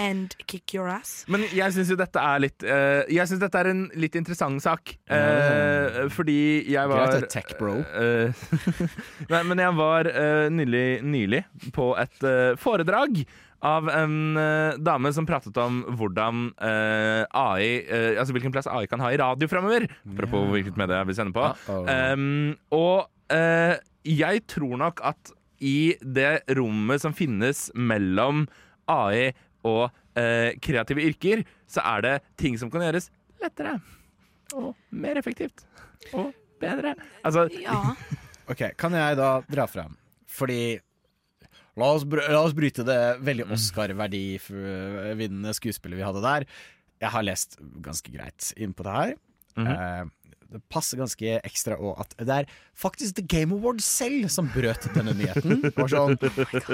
and 0.00 0.34
kick 0.48 0.74
your 0.74 0.88
ass. 0.90 1.26
Men 1.30 1.44
jeg 1.52 1.76
syns 1.76 1.92
jo 1.92 1.98
dette 2.00 2.22
er 2.22 2.40
litt 2.40 2.64
uh, 2.64 3.02
Jeg 3.10 3.28
synes 3.28 3.42
dette 3.42 3.60
er 3.60 3.70
en 3.70 3.84
litt 4.00 4.16
interessant 4.18 4.62
sak. 4.64 4.94
Eh, 5.10 6.08
fordi 6.14 6.40
jeg 6.72 6.90
var 6.90 7.12
Greit, 7.12 7.28
tech, 7.32 7.52
bro. 7.60 7.76
Uh, 7.92 8.32
nei, 9.32 9.44
men 9.50 9.60
jeg 9.60 9.76
var 9.78 10.10
nylig, 10.52 10.88
nylig 11.04 11.44
på 11.76 11.92
et 12.00 12.26
foredrag 12.60 13.22
av 13.60 13.88
en 13.92 14.36
uh, 14.40 14.78
dame 14.80 15.12
som 15.12 15.26
pratet 15.28 15.56
om 15.60 15.82
hvordan 15.98 16.46
uh, 16.56 17.24
AI 17.36 17.82
uh, 17.84 18.20
Altså 18.20 18.32
hvilken 18.32 18.54
plass 18.54 18.68
AI 18.70 18.86
kan 18.88 19.02
ha 19.04 19.10
i 19.12 19.18
radio 19.20 19.48
framover. 19.50 19.86
Apropos 20.08 20.48
hvilket 20.54 20.78
medie 20.80 20.96
jeg 20.96 21.10
vil 21.10 21.18
sende 21.18 21.36
på. 21.36 21.50
Uh-oh. 21.68 21.84
Um, 21.90 22.56
og 22.74 23.10
eh, 23.32 23.76
jeg 24.06 24.44
tror 24.50 24.80
nok 24.80 25.02
at 25.04 25.32
i 25.60 25.92
det 26.00 26.40
rommet 26.56 27.02
som 27.02 27.12
finnes 27.16 27.68
mellom 27.76 28.46
AI 28.90 29.30
og 29.66 29.90
eh, 30.18 30.56
kreative 30.62 31.04
yrker, 31.08 31.44
så 31.68 31.82
er 31.96 32.06
det 32.06 32.14
ting 32.40 32.58
som 32.60 32.70
kan 32.72 32.84
gjøres 32.86 33.10
lettere. 33.40 33.78
Og 34.58 34.74
mer 34.90 35.18
effektivt. 35.20 35.64
Og 36.12 36.32
bedre. 36.60 36.94
Altså 37.24 37.48
Ja. 37.60 37.80
Ok, 38.50 38.64
Kan 38.74 38.96
jeg 38.98 39.14
da 39.14 39.36
dra 39.46 39.66
fram? 39.70 39.92
Fordi 40.26 40.80
La 41.78 41.86
oss, 41.94 42.02
la 42.04 42.40
oss 42.42 42.52
bryte 42.52 42.82
det 42.84 42.96
veldig 43.22 43.46
Oscar-verdivinnende 43.54 45.52
skuespillet 45.54 46.00
vi 46.00 46.04
hadde 46.04 46.22
der. 46.24 46.44
Jeg 47.00 47.12
har 47.14 47.24
lest 47.24 47.54
ganske 47.80 48.10
greit 48.12 48.50
inn 48.60 48.74
på 48.76 48.84
det 48.84 48.96
her. 48.96 49.14
Eh, 49.60 50.04
det 50.50 50.60
passer 50.72 51.00
ganske 51.00 51.38
ekstra 51.46 51.76
òg 51.78 52.00
at 52.02 52.14
det 52.18 52.36
er 52.42 52.48
faktisk 52.78 53.16
The 53.18 53.24
Game 53.26 53.54
Awards 53.54 53.86
selv 53.86 54.28
som 54.32 54.48
brøt 54.54 54.88
denne 54.94 55.14
nyheten. 55.16 55.62
Sånn 55.90 56.16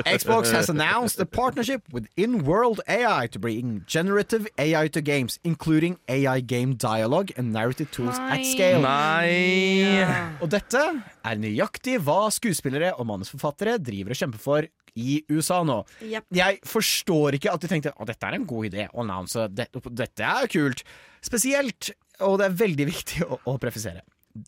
Xbox 0.05 0.53
has 0.55 0.71
announced 0.73 1.21
a 1.21 1.27
partnership 1.27 1.83
with 1.93 2.09
In-World 2.17 2.81
AI 2.89 3.27
to 3.33 3.39
bring 3.39 3.83
generative 3.87 4.49
AI 4.59 4.89
to 4.89 5.01
games, 5.01 5.39
including 5.45 5.99
AI 6.09 6.41
game 6.41 6.75
dialogue 6.77 7.33
and 7.37 7.53
narrative 7.53 7.91
tools 7.91 8.19
at 8.19 8.45
scale. 8.47 8.83
Nei! 8.85 10.05
Og 10.41 10.51
dette 10.53 10.83
er 11.27 11.41
nøyaktig 11.41 12.01
hva 12.05 12.27
skuespillere 12.35 12.95
og 12.97 13.09
manusforfattere 13.13 13.79
driver 13.83 14.15
og 14.15 14.21
kjemper 14.25 14.43
for 14.43 14.69
i 14.97 15.21
USA 15.29 15.61
nå. 15.67 15.83
Yep. 16.01 16.29
Jeg 16.35 16.61
forstår 16.67 17.37
ikke 17.37 17.53
at 17.53 17.63
de 17.63 17.71
tenkte 17.71 17.93
at 17.93 18.09
dette 18.09 18.29
er 18.29 18.39
en 18.39 18.49
god 18.49 18.71
idé 18.71 18.87
å 18.93 19.03
annonse. 19.05 19.45
Dette, 19.53 19.83
dette 19.93 20.31
er 20.31 20.49
kult. 20.53 20.83
Spesielt, 21.27 21.91
og 22.25 22.39
det 22.41 22.49
er 22.49 22.59
veldig 22.63 22.87
viktig 22.89 23.27
å, 23.27 23.39
å 23.53 23.57
prefisere, 23.63 24.03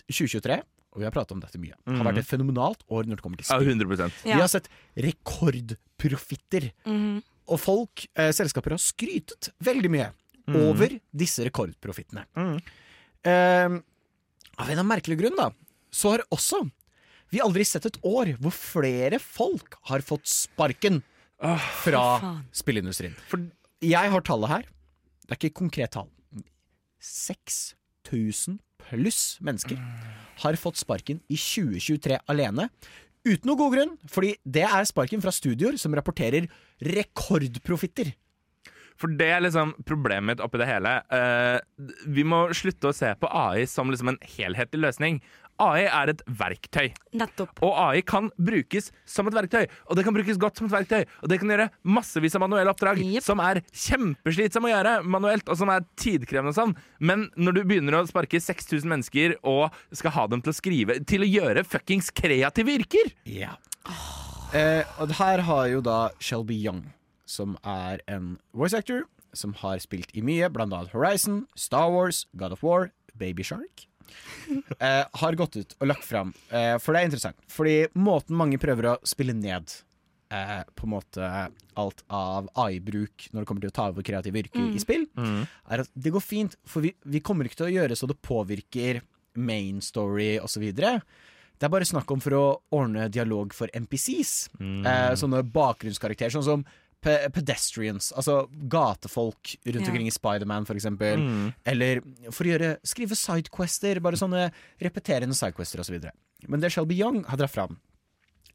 2023, 0.09 0.59
og 0.95 1.03
vi 1.03 1.07
har 1.07 1.15
pratet 1.15 1.35
om 1.37 1.43
dette 1.43 1.61
mye, 1.61 1.77
har 1.87 2.07
vært 2.07 2.23
et 2.23 2.29
fenomenalt 2.29 2.81
år 2.89 3.09
når 3.09 3.21
det 3.21 3.25
kommer 3.25 3.41
til 3.41 3.49
Ja, 3.49 3.59
spill. 3.61 3.75
100 3.77 4.23
Vi 4.25 4.39
har 4.39 4.49
sett 4.51 4.71
rekordprofitter. 4.97 6.71
Mm. 6.89 7.21
Og 7.49 7.61
folk, 7.61 8.07
eh, 8.19 8.33
selskaper 8.37 8.75
har 8.75 8.83
skrytet 8.83 9.51
veldig 9.65 9.91
mye 9.93 10.09
mm. 10.49 10.57
over 10.65 10.97
disse 11.17 11.45
rekordprofittene. 11.47 12.25
Eh, 12.35 13.79
av 14.59 14.67
en 14.67 14.75
eller 14.75 14.89
merkelig 14.89 15.21
grunn, 15.21 15.39
da, 15.39 15.53
så 15.95 16.17
har 16.17 16.27
også 16.35 16.65
vi 17.29 17.43
aldri 17.45 17.65
sett 17.69 17.87
et 17.89 17.99
år 18.09 18.33
hvor 18.41 18.55
flere 18.57 19.21
folk 19.21 19.77
har 19.91 20.05
fått 20.05 20.29
sparken 20.31 21.03
fra 21.85 22.03
spillindustrien. 22.57 23.15
For 23.29 23.45
jeg 23.85 24.13
har 24.15 24.25
tallet 24.27 24.51
her. 24.51 24.69
Det 25.29 25.35
er 25.35 25.39
ikke 25.39 25.51
et 25.53 25.61
konkret 25.61 25.93
tall. 25.95 26.09
6000 27.03 28.59
pluss 28.89 29.39
mennesker 29.45 29.81
har 30.45 30.59
fått 30.61 30.81
sparken 30.81 31.21
i 31.29 31.37
2023 31.37 32.21
alene. 32.31 32.69
Uten 33.27 33.51
noe 33.51 33.59
god 33.59 33.75
grunn, 33.75 33.97
fordi 34.09 34.37
det 34.47 34.65
er 34.65 34.87
sparken 34.89 35.23
fra 35.25 35.35
studioer 35.35 35.77
som 35.81 35.95
rapporterer 35.97 36.49
rekordprofitter. 36.85 38.15
For 38.99 39.15
det 39.15 39.29
er 39.31 39.43
liksom 39.45 39.77
problemet 39.87 40.27
mitt 40.33 40.41
oppi 40.43 40.59
det 40.59 40.67
hele. 40.67 40.97
Uh, 41.13 41.59
vi 42.11 42.25
må 42.27 42.49
slutte 42.57 42.91
å 42.91 42.97
se 42.97 43.13
på 43.19 43.31
AI 43.31 43.67
som 43.71 43.93
liksom 43.93 44.15
en 44.15 44.23
helhetlig 44.37 44.83
løsning. 44.89 45.21
AI 45.63 45.87
er 45.87 46.13
et 46.13 46.23
verktøy. 46.41 46.91
Nettopp. 47.19 47.63
Og 47.67 47.75
AI 47.83 48.03
kan 48.07 48.31
brukes 48.39 48.91
som 49.09 49.29
et 49.31 49.37
verktøy. 49.37 49.67
Og 49.89 49.99
det 49.99 50.05
kan 50.07 50.17
brukes 50.17 50.41
godt 50.41 50.61
som 50.61 50.69
et 50.69 50.77
verktøy. 50.77 51.07
Og 51.23 51.33
det 51.33 51.41
kan 51.43 51.53
gjøre 51.53 51.69
massevis 51.97 52.37
av 52.39 52.45
manuelle 52.45 52.73
oppdrag 52.73 53.01
som 53.25 53.43
er 53.45 53.63
kjempeslitsomme 53.73 54.71
å 54.71 54.75
gjøre 54.75 54.95
manuelt, 55.09 55.49
og 55.49 55.59
som 55.61 55.73
er 55.73 55.87
tidkrevende 55.99 56.55
og 56.55 56.59
sånn. 56.59 56.77
Men 57.01 57.27
når 57.37 57.59
du 57.59 57.63
begynner 57.65 57.99
å 57.99 58.05
sparke 58.09 58.41
6000 58.43 58.89
mennesker 58.89 59.37
og 59.43 59.75
skal 59.97 60.15
ha 60.17 60.27
dem 60.31 60.43
til 60.45 60.53
å 60.53 60.57
skrive 60.57 60.99
Til 61.09 61.25
å 61.25 61.29
gjøre 61.29 61.65
fuckings 61.67 62.11
kreative 62.15 62.79
yrker! 62.79 63.13
Ja. 63.29 63.55
Eh, 64.57 64.85
og 65.01 65.13
her 65.19 65.43
har 65.45 65.67
jo 65.73 65.83
da 65.85 65.99
Shelby 66.23 66.57
Young, 66.57 66.87
som 67.29 67.57
er 67.67 68.03
en 68.09 68.37
voice 68.57 68.77
actor, 68.77 69.05
som 69.37 69.53
har 69.61 69.81
spilt 69.83 70.15
i 70.17 70.25
mye, 70.25 70.49
blant 70.53 70.73
annet 70.73 70.95
Horizon, 70.95 71.43
Star 71.57 71.91
Wars, 71.93 72.25
God 72.37 72.57
of 72.57 72.65
War, 72.65 72.91
Baby 73.19 73.45
Shark. 73.45 73.88
Eh, 74.81 75.05
har 75.21 75.37
gått 75.37 75.57
ut 75.57 75.75
og 75.81 75.89
lagt 75.91 76.05
fram, 76.09 76.31
eh, 76.51 76.79
for 76.81 76.95
det 76.95 77.03
er 77.03 77.09
interessant. 77.11 77.37
Fordi 77.53 77.75
måten 78.01 78.37
mange 78.39 78.57
prøver 78.61 78.95
å 78.95 78.97
spille 79.07 79.35
ned 79.37 79.69
eh, 80.31 80.63
på 80.77 80.87
en 80.87 80.93
måte 80.95 81.29
alt 81.77 82.03
av 82.09 82.49
AI-bruk 82.57 83.29
når 83.33 83.41
det 83.45 83.49
kommer 83.49 83.65
til 83.65 83.71
å 83.73 83.77
ta 83.77 83.89
over 83.93 84.03
kreative 84.07 84.41
yrker 84.43 84.61
Mm. 84.61 84.75
i 84.77 84.79
spill, 84.83 85.07
er 85.71 85.81
at 85.85 85.91
det 85.95 86.13
går 86.13 86.25
fint, 86.25 86.57
for 86.67 86.81
vi, 86.85 86.95
vi 87.05 87.21
kommer 87.21 87.45
ikke 87.49 87.61
til 87.63 87.69
å 87.69 87.77
gjøre 87.77 87.97
så 87.97 88.09
det 88.09 88.19
påvirker 88.25 89.01
main 89.37 89.81
story 89.81 90.39
osv. 90.41 90.65
Det 90.75 91.67
er 91.67 91.69
bare 91.73 91.85
snakk 91.89 92.11
om 92.11 92.21
for 92.21 92.31
å 92.39 92.45
ordne 92.73 93.09
dialog 93.11 93.53
for 93.53 93.69
NPCs. 93.75 94.49
Mm. 94.61 94.87
Eh, 94.87 95.15
sånne 95.19 95.43
bakgrunnskarakterer, 95.53 96.31
sånn 96.31 96.45
som 96.47 96.65
pe 97.01 97.29
pedestrians, 97.31 98.11
altså 98.17 98.49
gatefolk 98.69 99.53
rundt 99.67 99.87
Ja. 99.87 99.91
omkring 99.93 100.09
i 100.09 100.15
Spiderman 100.15 100.67
for 100.67 100.75
eksempel. 100.75 101.19
Mm. 101.23 101.55
Eller 101.65 102.01
for 102.33 102.45
å 102.45 102.51
gjøre, 102.53 102.71
skrive 102.85 103.15
sidequester, 103.15 104.01
bare 104.01 104.17
sånne 104.19 104.49
repeterende 104.83 105.35
sidequester 105.39 105.79
osv. 105.81 106.11
Men 106.49 106.61
det 106.61 106.73
Shelby 106.73 106.97
Young 106.99 107.25
har 107.25 107.37
dratt 107.39 107.55
fram, 107.55 107.79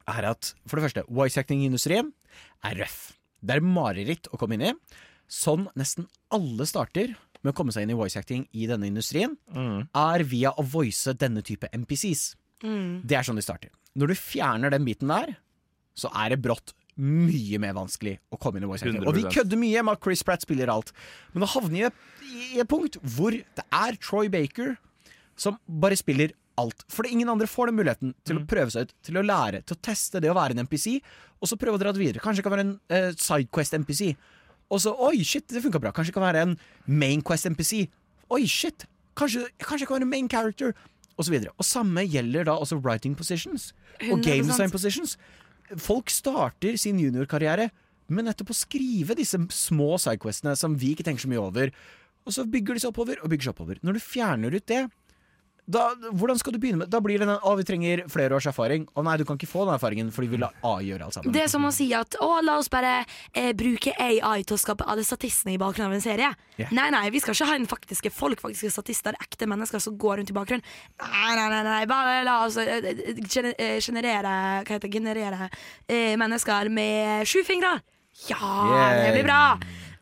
er 0.08 0.26
at 0.34 0.54
for 0.68 0.76
det 0.80 0.90
første, 0.92 1.06
voice 1.10 1.38
acting-industrien 1.40 2.12
er 2.66 2.76
røff. 2.76 3.14
Det 3.44 3.56
er 3.56 3.62
mareritt 3.64 4.28
å 4.34 4.38
komme 4.38 4.56
inn 4.56 4.62
i. 4.62 4.74
Sånn 5.32 5.70
nesten 5.80 6.08
alle 6.32 6.66
starter 6.68 7.16
med 7.44 7.54
å 7.54 7.56
komme 7.56 7.72
seg 7.72 7.84
inn 7.84 7.92
i 7.92 8.00
voice 8.00 8.16
acting 8.20 8.46
i 8.54 8.68
denne 8.68 8.88
industrien, 8.88 9.38
er 9.56 10.24
via 10.24 10.52
å 10.52 10.64
voice 10.64 11.12
denne 11.20 11.42
type 11.44 11.68
NPCs. 11.74 12.36
Mm. 12.64 13.02
Det 13.08 13.18
er 13.18 13.24
sånn 13.24 13.36
de 13.40 13.42
starter. 13.44 13.70
Når 13.96 14.08
du 14.08 14.16
fjerner 14.16 14.72
den 14.72 14.86
biten 14.86 15.08
der, 15.12 15.36
så 15.96 16.10
er 16.16 16.30
det 16.34 16.42
brått 16.42 16.72
mye 17.00 17.60
mer 17.62 17.74
vanskelig 17.78 18.18
å 18.34 18.38
komme 18.42 18.60
inn 18.60 18.68
i 18.68 18.70
voice 18.70 18.86
acting. 18.86 19.02
Og 19.08 19.18
vi 19.18 19.26
kødder 19.26 19.60
mye 19.60 19.84
med 19.86 19.98
at 19.98 20.06
Chris 20.06 20.24
Pratt 20.26 20.46
spiller 20.46 20.70
alt, 20.74 20.94
men 21.34 21.46
da 21.46 21.50
havner 21.56 21.90
vi 22.22 22.48
i 22.54 22.62
et 22.62 22.70
punkt 22.70 23.00
hvor 23.16 23.34
det 23.34 23.66
er 23.66 24.00
Troy 24.02 24.30
Baker 24.34 24.76
som 25.40 25.58
bare 25.66 25.98
spiller 25.98 26.36
alt. 26.62 26.86
Fordi 26.94 27.14
ingen 27.16 27.30
andre 27.30 27.50
får 27.50 27.72
den 27.72 27.80
muligheten 27.80 28.14
til 28.28 28.40
å 28.40 28.46
prøve 28.50 28.74
seg 28.74 28.88
ut, 28.88 28.96
til 29.06 29.18
å 29.18 29.26
lære, 29.26 29.64
til 29.66 29.78
å 29.78 29.84
teste 29.90 30.22
det 30.22 30.32
å 30.32 30.38
være 30.38 30.56
en 30.56 30.66
NPC, 30.68 31.00
og 31.42 31.50
så 31.50 31.58
prøve 31.60 31.80
å 31.80 31.82
dra 31.82 31.92
det 31.96 32.02
videre. 32.02 32.22
Kanskje 32.24 32.44
det 32.44 32.48
kan 32.48 32.56
være 32.56 32.68
en 32.68 32.76
uh, 32.94 33.10
Sidequest-NPC. 33.20 34.14
Og 34.74 34.82
så 34.82 34.94
oi, 35.06 35.18
shit, 35.28 35.46
det 35.50 35.64
funka 35.66 35.82
bra. 35.82 35.92
Kanskje 35.96 36.14
det 36.14 36.18
kan 36.18 36.28
være 36.28 36.46
en 36.48 36.56
Mainquest-NPC. 36.88 37.88
Oi, 38.34 38.44
shit, 38.50 38.86
kanskje, 39.20 39.48
kanskje 39.62 39.84
det 39.84 39.90
kan 39.90 40.00
være 40.00 40.08
en 40.08 40.14
main 40.14 40.30
character. 40.32 40.74
Og 41.18 41.28
så 41.28 41.34
videre. 41.34 41.54
Og 41.62 41.68
samme 41.68 42.06
gjelder 42.10 42.48
da 42.48 42.56
også 42.58 42.80
writing 42.82 43.18
positions. 43.18 43.72
Og 44.10 44.24
game 44.26 44.48
design 44.48 44.72
positions. 44.74 45.18
Folk 45.80 46.12
starter 46.14 46.78
sin 46.80 47.00
juniorkarriere 47.02 47.70
med 48.14 48.28
nettopp 48.28 48.52
å 48.54 48.58
skrive 48.58 49.16
disse 49.18 49.40
små 49.56 49.96
sidequestene 50.02 50.56
som 50.60 50.76
vi 50.80 50.94
ikke 50.94 51.06
tenker 51.08 51.24
så 51.24 51.32
mye 51.32 51.44
over. 51.44 51.72
Og 52.24 52.36
så 52.36 52.46
bygger 52.48 52.76
de 52.76 52.84
seg 52.84 52.94
oppover 52.94 53.20
og 53.24 53.32
bygger 53.32 53.50
seg 53.50 53.56
oppover. 53.56 53.80
Når 53.84 53.98
du 53.98 54.04
fjerner 54.04 54.56
ut 54.56 54.68
det, 54.70 54.84
da, 55.66 55.94
hvordan 56.12 56.40
skal 56.40 56.52
du 56.52 56.60
begynne 56.60 56.82
med 56.82 56.90
Da 56.92 57.00
blir 57.00 57.22
det 57.22 57.28
den 57.28 57.38
å, 57.40 57.54
vi 57.56 57.64
trenger 57.68 58.04
flere 58.12 58.36
års 58.36 58.48
erfaring. 58.50 58.84
Å 59.00 59.04
nei, 59.06 59.16
du 59.20 59.24
kan 59.28 59.38
ikke 59.40 59.48
få 59.48 59.64
den 59.64 59.78
erfaringen 59.78 60.10
fordi 60.12 60.34
vi 60.34 60.40
lar 60.42 60.56
AI 60.68 60.90
gjøre 60.90 61.08
alt 61.08 61.16
sammen. 61.16 61.36
Det 61.36 61.46
er 61.46 61.52
som 61.52 61.64
å 61.64 61.72
si 61.72 61.88
at 61.96 62.18
å, 62.24 62.30
la 62.44 62.58
oss 62.60 62.68
bare 62.74 62.96
eh, 63.32 63.54
bruke 63.56 63.94
AI 63.96 64.44
til 64.44 64.58
å 64.58 64.60
skape 64.60 64.88
alle 64.90 65.06
statistene 65.08 65.56
i 65.56 65.62
bakgrunnen 65.62 65.94
av 65.94 65.96
en 65.96 66.04
serie. 66.04 66.34
Yeah. 66.58 66.74
Nei, 66.76 66.90
nei, 66.94 67.06
vi 67.16 67.22
skal 67.24 67.38
ikke 67.38 67.48
ha 67.48 67.56
en 67.60 67.70
faktiske 67.72 68.12
folk, 68.14 68.44
faktiske 68.44 68.74
statister, 68.76 69.16
ekte 69.24 69.48
mennesker 69.50 69.82
som 69.84 69.96
går 70.00 70.20
rundt 70.20 70.34
i 70.34 70.36
bakgrunnen. 70.36 70.68
Nei, 71.00 71.32
nei, 71.40 71.48
nei, 71.56 71.64
nei 71.70 71.80
bare 71.90 72.20
la 72.28 72.38
oss 72.44 72.60
eh, 72.60 72.92
eh, 72.92 73.54
eh, 73.54 73.80
generere 73.80 74.36
Hva 74.64 74.76
heter 74.76 74.88
det? 74.90 74.94
Generere 74.94 75.48
eh, 75.88 76.14
mennesker 76.20 76.70
med 76.74 77.30
sju 77.30 77.40
fingre. 77.48 77.78
Ja, 78.28 78.92
det 79.00 79.16
blir 79.16 79.26
bra! 79.26 79.44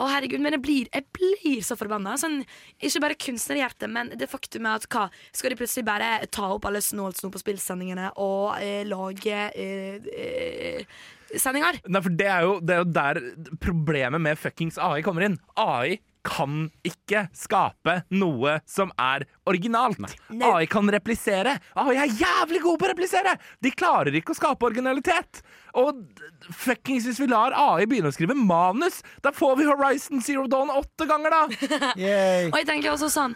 Å 0.01 0.07
herregud, 0.09 0.41
men 0.41 0.55
jeg 0.55 0.63
blir, 0.65 0.89
jeg 0.89 1.05
blir 1.13 1.61
så 1.65 1.77
forbanna. 1.77 2.15
Sånn, 2.17 2.39
ikke 2.81 3.03
bare 3.03 3.17
kunstnerhjertet, 3.21 3.89
men 3.91 4.11
det 4.17 4.29
faktum 4.31 4.65
er 4.65 4.79
at 4.79 4.87
hva 4.91 5.07
Skal 5.35 5.53
de 5.53 5.59
plutselig 5.59 5.85
bare 5.85 6.11
ta 6.33 6.49
opp 6.55 6.65
alle 6.69 6.81
Snålt 6.81 7.21
på 7.21 7.41
spillsendingene 7.41 8.11
og 8.21 8.57
eh, 8.61 8.81
lage 8.87 9.43
eh, 9.53 10.07
eh, 10.11 11.01
sendinger? 11.37 11.81
Nei, 11.85 12.01
for 12.01 12.17
det 12.17 12.29
er, 12.29 12.47
jo, 12.47 12.55
det 12.65 12.75
er 12.75 12.81
jo 12.81 12.93
der 12.97 13.21
problemet 13.61 14.23
med 14.23 14.39
fuckings 14.41 14.79
AI 14.81 15.03
kommer 15.05 15.27
inn. 15.27 15.37
AI 15.59 15.99
kan 16.25 16.67
ikke 16.85 17.25
skape 17.35 18.01
noe 18.13 18.57
som 18.69 18.91
er 19.01 19.25
originalt. 19.49 20.01
AI 20.31 20.67
kan 20.69 20.89
replisere. 20.93 21.57
AI 21.75 21.97
er 22.03 22.17
jævlig 22.21 22.61
god 22.65 22.79
på 22.79 22.87
å 22.87 22.91
replisere! 22.93 23.35
De 23.61 23.71
klarer 23.73 24.15
ikke 24.17 24.35
å 24.35 24.37
skape 24.37 24.67
originalitet. 24.69 25.41
Og 25.81 26.03
fuckings 26.51 27.07
hvis 27.07 27.21
vi 27.21 27.29
lar 27.31 27.55
AI 27.57 27.87
begynne 27.89 28.11
å 28.11 28.15
skrive 28.15 28.35
manus, 28.37 29.01
da 29.23 29.33
får 29.35 29.57
vi 29.59 29.69
Horizon 29.69 30.21
Zero 30.23 30.45
Dawn 30.51 30.73
åtte 30.73 31.07
ganger, 31.09 31.33
da! 31.33 31.71
Og 32.51 32.61
jeg 32.61 32.69
tenker 32.69 32.93
også 32.93 33.11
sånn 33.11 33.35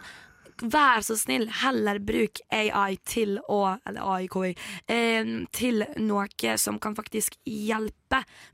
Vær 0.56 1.02
så 1.04 1.12
snill, 1.20 1.50
heller 1.52 1.98
bruk 2.00 2.40
AI 2.48 2.96
til 3.04 3.34
å 3.44 3.58
Eller 3.84 4.00
AI, 4.00 4.28
KI, 4.32 4.54
eh, 4.88 5.28
til 5.52 5.84
noe 6.00 6.56
som 6.56 6.78
kan 6.80 6.96
faktisk 6.96 7.36
hjelpe. 7.44 8.05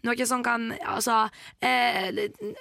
Noe 0.03 0.27
som 0.27 0.43
kan 0.43 0.71
Altså 0.87 1.29
eh, 1.61 2.09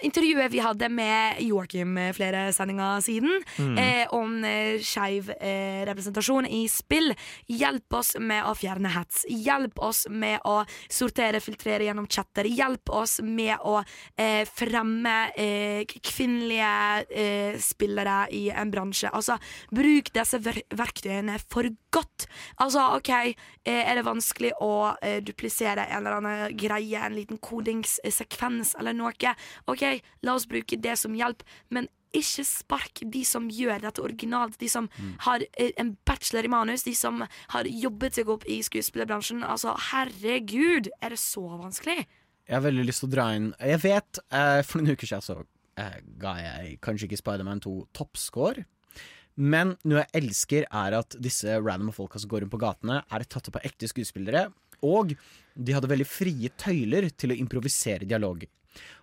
Intervjuet 0.04 0.52
vi 0.52 0.60
hadde 0.60 0.90
med 0.92 1.40
Joakim 1.46 1.98
eh, 1.98 2.12
flere 2.14 2.52
sendinger 2.54 3.02
siden, 3.02 3.44
Mm. 3.58 3.78
eh, 3.78 4.08
om 4.16 4.44
eh, 4.44 4.80
skeiv 4.82 5.30
eh, 5.40 5.84
representasjon 5.88 6.46
i 6.48 6.68
spill, 6.72 7.12
hjelp 7.48 7.94
oss 7.94 8.16
med 8.20 8.44
å 8.48 8.54
fjerne 8.58 8.90
hets. 8.94 9.26
Hjelp 9.30 9.80
oss 9.84 10.06
med 10.10 10.40
å 10.48 10.62
sortere, 10.92 11.40
filtrere 11.44 11.86
gjennom 11.88 12.08
chatter. 12.12 12.48
Hjelp 12.50 12.90
oss 12.90 13.20
med 13.24 13.58
å 13.64 13.82
eh, 14.18 14.44
fremme 14.50 15.16
eh, 15.36 15.86
kvinnelige 15.86 17.06
eh, 17.12 17.60
spillere 17.62 18.28
i 18.32 18.50
en 18.50 18.72
bransje. 18.74 19.10
Altså, 19.14 19.38
bruk 19.72 20.12
disse 20.16 20.40
ver 20.42 20.62
verktøyene 20.76 21.38
for 21.52 21.68
godt. 21.94 22.28
Altså, 22.64 22.88
OK, 22.98 23.10
er 23.68 23.96
det 23.98 24.06
vanskelig 24.08 24.54
å 24.64 24.94
duplisere 25.26 25.86
en 25.92 26.02
eller 26.06 26.18
annen 26.20 26.58
greie, 26.58 26.81
en 26.82 27.16
liten 27.18 27.40
kodingssekvens 27.42 28.76
eller 28.80 28.96
noe? 28.98 29.36
OK, 29.72 29.84
la 30.26 30.36
oss 30.36 30.48
bruke 30.50 30.80
det 30.80 30.98
som 31.00 31.16
hjelp, 31.18 31.44
men 31.70 31.90
ikke 32.16 32.44
spark 32.44 33.02
de 33.14 33.22
som 33.28 33.48
gjør 33.52 33.86
dette 33.86 34.04
originalt, 34.04 34.58
de 34.60 34.68
som 34.72 34.90
har 35.26 35.44
eh, 35.54 35.72
en 35.80 35.94
bachelor 36.08 36.48
i 36.48 36.52
manus, 36.52 36.84
de 36.84 36.94
som 36.98 37.24
har 37.54 37.70
jobbet 37.70 38.20
seg 38.20 38.32
opp 38.32 38.44
i 38.52 38.60
skuespillerbransjen. 38.66 39.46
Altså, 39.48 39.78
herregud, 39.92 40.92
er 41.00 41.16
det 41.16 41.22
så 41.22 41.46
vanskelig? 41.54 42.04
Jeg 42.48 42.58
har 42.58 42.66
veldig 42.66 42.84
lyst 42.84 43.04
til 43.04 43.08
å 43.08 43.14
dra 43.14 43.26
inn 43.38 43.52
Jeg 43.62 43.80
vet, 43.86 44.20
eh, 44.34 44.60
for 44.68 44.82
noen 44.82 44.98
uker 44.98 45.08
siden 45.08 45.24
så 45.24 45.38
eh, 45.80 46.00
ga 46.20 46.36
jeg 46.42 46.78
kanskje 46.84 47.08
ikke 47.08 47.22
Spiderman 47.22 47.64
2 47.64 47.76
toppscore. 47.96 48.66
Men 49.40 49.78
noe 49.88 50.04
jeg 50.04 50.24
elsker, 50.26 50.68
er 50.68 50.98
at 50.98 51.16
disse 51.24 51.56
random 51.64 51.94
folka 51.96 52.20
som 52.20 52.32
går 52.32 52.44
rundt 52.44 52.54
på 52.54 52.60
gatene, 52.62 53.00
er 53.08 53.24
tatt 53.24 53.48
opp 53.48 53.62
av 53.62 53.68
ekte 53.68 53.88
skuespillere. 53.90 54.50
Og 54.88 55.14
de 55.54 55.76
hadde 55.76 55.92
veldig 55.92 56.08
frie 56.08 56.52
tøyler 56.60 57.10
til 57.18 57.34
å 57.34 57.38
improvisere 57.38 58.08
dialog. 58.08 58.44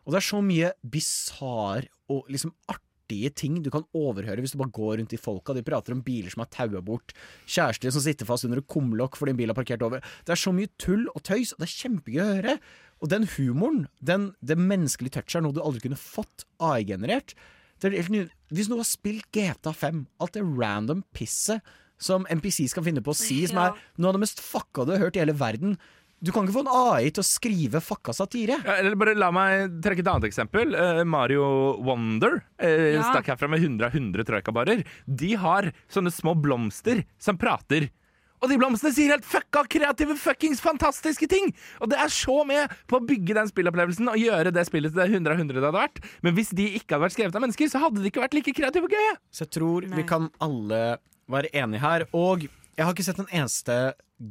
Og 0.07 0.13
det 0.13 0.21
er 0.21 0.29
så 0.29 0.43
mye 0.45 0.73
bisarr 0.81 1.89
og 2.13 2.31
liksom 2.33 2.55
artige 2.73 3.31
ting 3.37 3.59
du 3.65 3.69
kan 3.73 3.85
overhøre 3.97 4.41
hvis 4.41 4.55
du 4.55 4.61
bare 4.61 4.73
går 4.75 4.95
rundt 5.01 5.13
i 5.13 5.21
folka. 5.21 5.57
De 5.57 5.65
prater 5.65 5.95
om 5.95 6.01
biler 6.05 6.33
som 6.33 6.45
er 6.45 6.51
taua 6.53 6.81
bort, 6.85 7.13
kjærester 7.45 7.93
som 7.93 8.05
sitter 8.05 8.29
fast 8.29 8.49
under 8.49 8.63
et 8.63 8.71
kumlokk 8.71 9.19
fordi 9.21 9.35
en 9.35 9.41
bil 9.41 9.53
har 9.53 9.59
parkert 9.59 9.85
over. 9.85 10.05
Det 10.25 10.35
er 10.35 10.41
så 10.41 10.55
mye 10.57 10.73
tull 10.81 11.07
og 11.13 11.25
tøys, 11.29 11.53
og 11.53 11.61
det 11.61 11.69
er 11.69 11.77
kjempegøy 11.83 12.23
å 12.25 12.31
høre. 12.31 12.57
Og 12.99 13.13
den 13.13 13.29
humoren, 13.37 13.85
den, 14.01 14.33
det 14.41 14.59
menneskelige 14.59 15.19
touchet, 15.19 15.39
er 15.39 15.47
noe 15.47 15.57
du 15.57 15.63
aldri 15.63 15.85
kunne 15.85 16.01
fått 16.01 16.49
AI-generert. 16.65 17.37
Er 17.85 17.95
Hvis 17.95 18.67
noen 18.67 18.81
har 18.81 18.89
spilt 18.89 19.29
GTA 19.31 19.71
5, 19.77 20.07
alt 20.19 20.35
det 20.35 20.43
random 20.43 21.05
pisset 21.15 21.63
som 21.99 22.27
NPCs 22.31 22.75
kan 22.75 22.85
finne 22.87 23.03
på 23.05 23.11
å 23.13 23.17
si, 23.19 23.45
som 23.47 23.57
Ja. 23.59 23.67
er 23.73 23.79
noe 23.99 24.09
av 24.09 24.15
det 24.19 24.21
mest 24.27 24.41
fucka 24.41 24.87
du 24.87 24.93
har 24.95 24.99
hørt 25.07 25.17
i 25.17 25.21
hele 25.25 25.35
verden 25.37 25.77
Du 26.21 26.33
kan 26.35 26.43
ikke 26.45 26.55
få 26.57 26.65
en 26.67 26.73
AI 26.97 27.11
til 27.15 27.23
å 27.23 27.27
skrive 27.29 27.79
fucka 27.81 28.11
satire. 28.13 28.57
Ja, 28.67 28.73
eller 28.81 28.97
bare 28.99 29.13
La 29.15 29.29
meg 29.31 29.77
trekke 29.81 30.01
et 30.03 30.09
annet 30.11 30.25
eksempel. 30.27 30.75
Eh, 30.75 31.05
Mario 31.07 31.79
Wonder 31.81 32.43
eh, 32.59 32.97
Ja. 32.97 33.05
stakk 33.13 33.27
herfra 33.31 33.49
med 33.49 33.61
100 33.63 33.87
av 33.87 33.93
100 33.95 34.25
troikabarer. 34.27 34.83
De 35.07 35.35
har 35.37 35.71
sånne 35.89 36.11
små 36.11 36.35
blomster 36.35 37.05
som 37.21 37.39
prater. 37.39 37.91
Og 38.43 38.49
de 38.51 38.57
blomstene 38.59 38.93
sier 38.93 39.11
helt 39.15 39.25
fucka 39.25 39.63
kreative, 39.69 40.17
fuckings 40.19 40.59
fantastiske 40.61 41.29
ting! 41.29 41.55
Og 41.81 41.89
det 41.91 41.99
er 41.99 42.09
så 42.11 42.45
med 42.45 42.69
på 42.89 42.99
å 42.99 43.07
bygge 43.07 43.35
den 43.39 43.47
spillopplevelsen 43.47 44.09
og 44.11 44.19
gjøre 44.19 44.53
det 44.53 44.67
spillet 44.67 44.91
til 44.95 44.99
det 44.99 45.11
100 45.23 45.31
av 45.31 45.39
100 45.39 45.55
det 45.61 45.67
hadde 45.71 45.83
vært. 45.87 46.03
Men 46.23 46.35
hvis 46.35 46.51
de 46.51 46.67
ikke 46.81 46.95
hadde 46.99 47.07
vært 47.07 47.15
skrevet 47.15 47.35
av 47.39 47.43
mennesker, 47.47 47.71
så 47.71 47.79
hadde 47.79 48.03
de 48.03 48.11
ikke 48.11 48.23
vært 48.27 48.35
like 48.35 48.55
kreative 48.59 48.87
og 48.87 48.91
gøye. 48.91 49.15
Så 49.31 49.47
jeg 49.47 49.51
tror 49.55 49.87
vi 49.95 50.03
kan 50.03 50.31
alle 50.41 50.99
være 51.31 51.53
enig 51.57 51.81
her. 51.83 52.07
Og 52.17 52.47
jeg 52.49 52.85
har 52.87 52.95
ikke 52.95 53.07
sett 53.07 53.21
en 53.23 53.31
eneste 53.31 53.79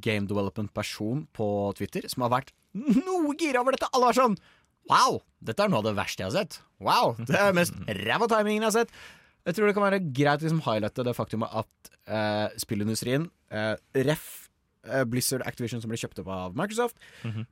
game 0.04 0.28
development-person 0.28 1.26
på 1.36 1.48
Twitter 1.78 2.08
som 2.12 2.26
har 2.26 2.34
vært 2.38 2.54
noe 2.78 3.36
gira 3.40 3.62
over 3.64 3.76
dette. 3.76 3.90
Alle 3.94 4.12
var 4.12 4.18
sånn 4.18 4.38
Wow, 4.88 5.18
dette 5.44 5.60
er 5.66 5.68
noe 5.68 5.82
av 5.82 5.88
det 5.90 5.98
verste 5.98 6.24
jeg 6.24 6.30
har 6.30 6.36
sett. 6.46 6.62
Wow, 6.80 7.18
det 7.20 7.36
er 7.36 7.56
mest 7.56 7.76
ræva 8.08 8.30
timingen 8.32 8.64
jeg 8.64 8.70
har 8.70 8.76
sett. 8.86 8.94
Jeg 9.48 9.58
tror 9.58 9.68
det 9.68 9.76
kan 9.76 9.84
være 9.84 10.00
greit 10.16 10.40
å 10.40 10.46
liksom 10.48 10.62
highlighte 10.64 11.04
det 11.08 11.14
faktumet 11.16 11.52
at 11.60 11.90
eh, 12.08 12.56
spillindustrien, 12.60 13.26
eh, 13.52 13.74
ref 14.08 14.26
eh, 14.88 15.04
Blizzard 15.08 15.44
Activision 15.48 15.84
som 15.84 15.92
ble 15.92 16.00
kjøpt 16.00 16.22
opp 16.24 16.32
av 16.32 16.56
Microsoft, 16.60 16.96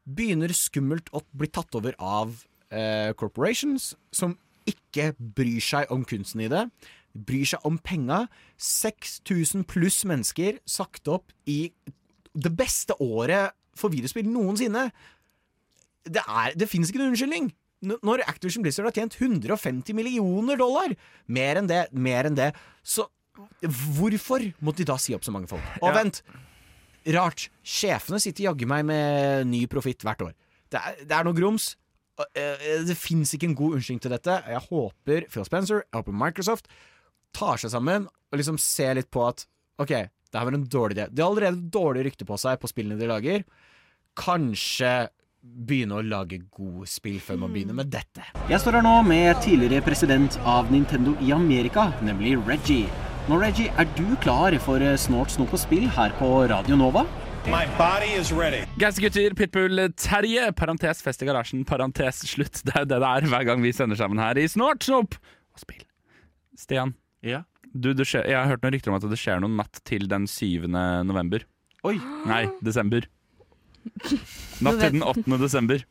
begynner 0.08 0.56
skummelt 0.56 1.12
å 1.16 1.26
bli 1.36 1.52
tatt 1.52 1.76
over 1.76 1.96
av 2.00 2.32
eh, 2.72 3.12
corporations 3.20 3.94
som 4.16 4.38
ikke 4.68 5.12
bryr 5.20 5.60
seg 5.64 5.92
om 5.94 6.08
kunsten 6.08 6.44
i 6.48 6.52
det. 6.52 6.66
Bryr 7.16 7.48
seg 7.48 7.64
om 7.68 7.78
penga. 7.80 8.26
6000 8.60 9.64
pluss 9.72 10.02
mennesker 10.08 10.60
sagt 10.68 11.08
opp 11.08 11.32
i 11.48 11.72
det 12.36 12.52
beste 12.60 12.98
året 13.00 13.54
for 13.80 13.92
videospill 13.94 14.28
noensinne. 14.28 14.90
Det, 16.06 16.22
er, 16.22 16.54
det 16.60 16.68
finnes 16.70 16.92
ikke 16.92 17.00
noen 17.02 17.14
unnskyldning. 17.16 17.52
Når 17.86 18.24
Activision 18.28 18.64
Blizzard 18.66 18.88
har 18.90 18.96
tjent 18.96 19.16
150 19.20 19.94
millioner 19.98 20.58
dollar, 20.60 20.94
mer 21.28 21.60
enn 21.62 21.68
det, 21.70 21.84
mer 21.94 22.28
enn 22.30 22.38
det, 22.38 22.50
så 22.84 23.06
hvorfor 23.62 24.46
måtte 24.64 24.82
de 24.84 24.88
da 24.90 24.96
si 25.02 25.16
opp 25.16 25.26
så 25.28 25.34
mange 25.36 25.50
folk? 25.52 25.64
Og 25.82 25.90
Ja. 25.92 25.96
vent, 26.02 26.22
rart. 27.14 27.50
Sjefene 27.64 28.20
sitter 28.24 28.48
jaggu 28.48 28.66
meg 28.68 28.86
med 28.86 29.48
ny 29.48 29.66
profitt 29.68 30.02
hvert 30.06 30.22
år. 30.26 30.34
Det 30.72 30.80
er, 30.82 30.96
det 31.06 31.12
er 31.20 31.24
noe 31.28 31.36
grums. 31.38 31.76
eh, 32.34 32.84
Det 32.88 32.96
fins 32.98 33.34
ikke 33.36 33.50
en 33.50 33.56
god 33.56 33.76
unnskyldning 33.76 34.02
til 34.02 34.12
dette. 34.16 34.42
Jeg 34.48 34.62
håper 34.70 35.28
Phil 35.30 35.46
Spencer, 35.46 35.84
jeg 35.84 36.00
håper 36.02 36.12
Microsoft 36.16 36.68
tar 37.36 37.62
seg 37.62 37.74
sammen 37.76 38.08
og 38.08 38.40
liksom 38.40 38.60
ser 38.62 38.96
litt 38.98 39.12
på 39.14 39.26
at 39.28 39.46
OK, 39.82 39.92
det 39.92 40.40
her 40.40 40.48
var 40.48 40.56
en 40.56 40.68
dårlig 40.72 40.98
idé. 40.98 41.10
De 41.12 41.22
har 41.24 41.30
allerede 41.32 41.70
dårlig 41.72 42.08
rykte 42.10 42.28
på 42.28 42.40
seg 42.40 42.60
på 42.62 42.72
spillene 42.72 43.00
de 43.00 43.12
lager. 43.12 43.44
Kanskje 44.20 45.10
begynne 45.46 46.00
å 46.00 46.06
lage 46.06 46.40
gode 46.50 46.88
spill 46.90 47.20
før 47.22 47.38
man 47.44 47.54
begynner 47.54 47.78
med 47.78 47.92
dette. 47.94 48.24
Jeg 48.50 48.62
står 48.64 48.80
her 48.80 48.86
nå 48.86 48.96
med 49.06 49.38
tidligere 49.46 49.84
president 49.86 50.40
av 50.50 50.72
Nintendo 50.74 51.14
i 51.22 51.30
Amerika, 51.36 51.92
nemlig 52.06 52.34
Reggie. 52.48 52.90
Nå, 53.30 53.38
Reggie, 53.42 53.72
er 53.78 53.88
du 53.98 54.16
klar 54.22 54.56
for 54.62 54.82
eh, 54.82 54.98
Snort 55.02 55.34
snop 55.34 55.54
og 55.54 55.62
spill 55.62 55.88
her 55.96 56.14
på 56.20 56.32
Radio 56.50 56.78
Nova? 56.80 57.06
My 57.46 57.66
body 57.78 58.10
is 58.18 58.32
ready. 58.34 58.64
Geistgutter, 58.82 59.36
Pitbull, 59.38 59.78
Terje, 60.02 60.48
parentes 60.58 61.04
fest 61.06 61.22
i 61.22 61.28
garasjen, 61.30 61.62
parentes 61.66 62.24
slutt. 62.26 62.64
Det 62.66 62.74
er 62.74 62.86
jo 62.86 62.90
det 62.90 63.02
det 63.04 63.10
er 63.12 63.28
hver 63.30 63.46
gang 63.46 63.62
vi 63.62 63.74
sender 63.76 64.00
sammen 64.00 64.22
her 64.22 64.38
i 64.42 64.48
Snort, 64.50 64.86
Snop 64.88 65.18
og 65.20 65.62
spill. 65.62 65.86
Stian, 66.58 66.96
du, 67.76 67.92
det 67.98 68.06
skjer, 68.08 68.28
jeg 68.32 68.38
har 68.40 68.48
hørt 68.48 68.64
noen 68.64 68.76
rykter 68.78 68.94
om 68.94 68.98
at 69.00 69.08
det 69.12 69.20
skjer 69.20 69.42
noe 69.44 69.52
natt 69.52 69.82
til 69.88 70.08
den 70.12 70.28
7. 70.32 70.68
november. 70.72 71.44
Oi! 71.86 71.98
Nei, 72.30 72.46
desember. 72.66 73.08
Natt 74.64 74.80
til 74.80 74.96
den 74.96 75.04
8. 75.06 75.26
desember. 75.42 75.84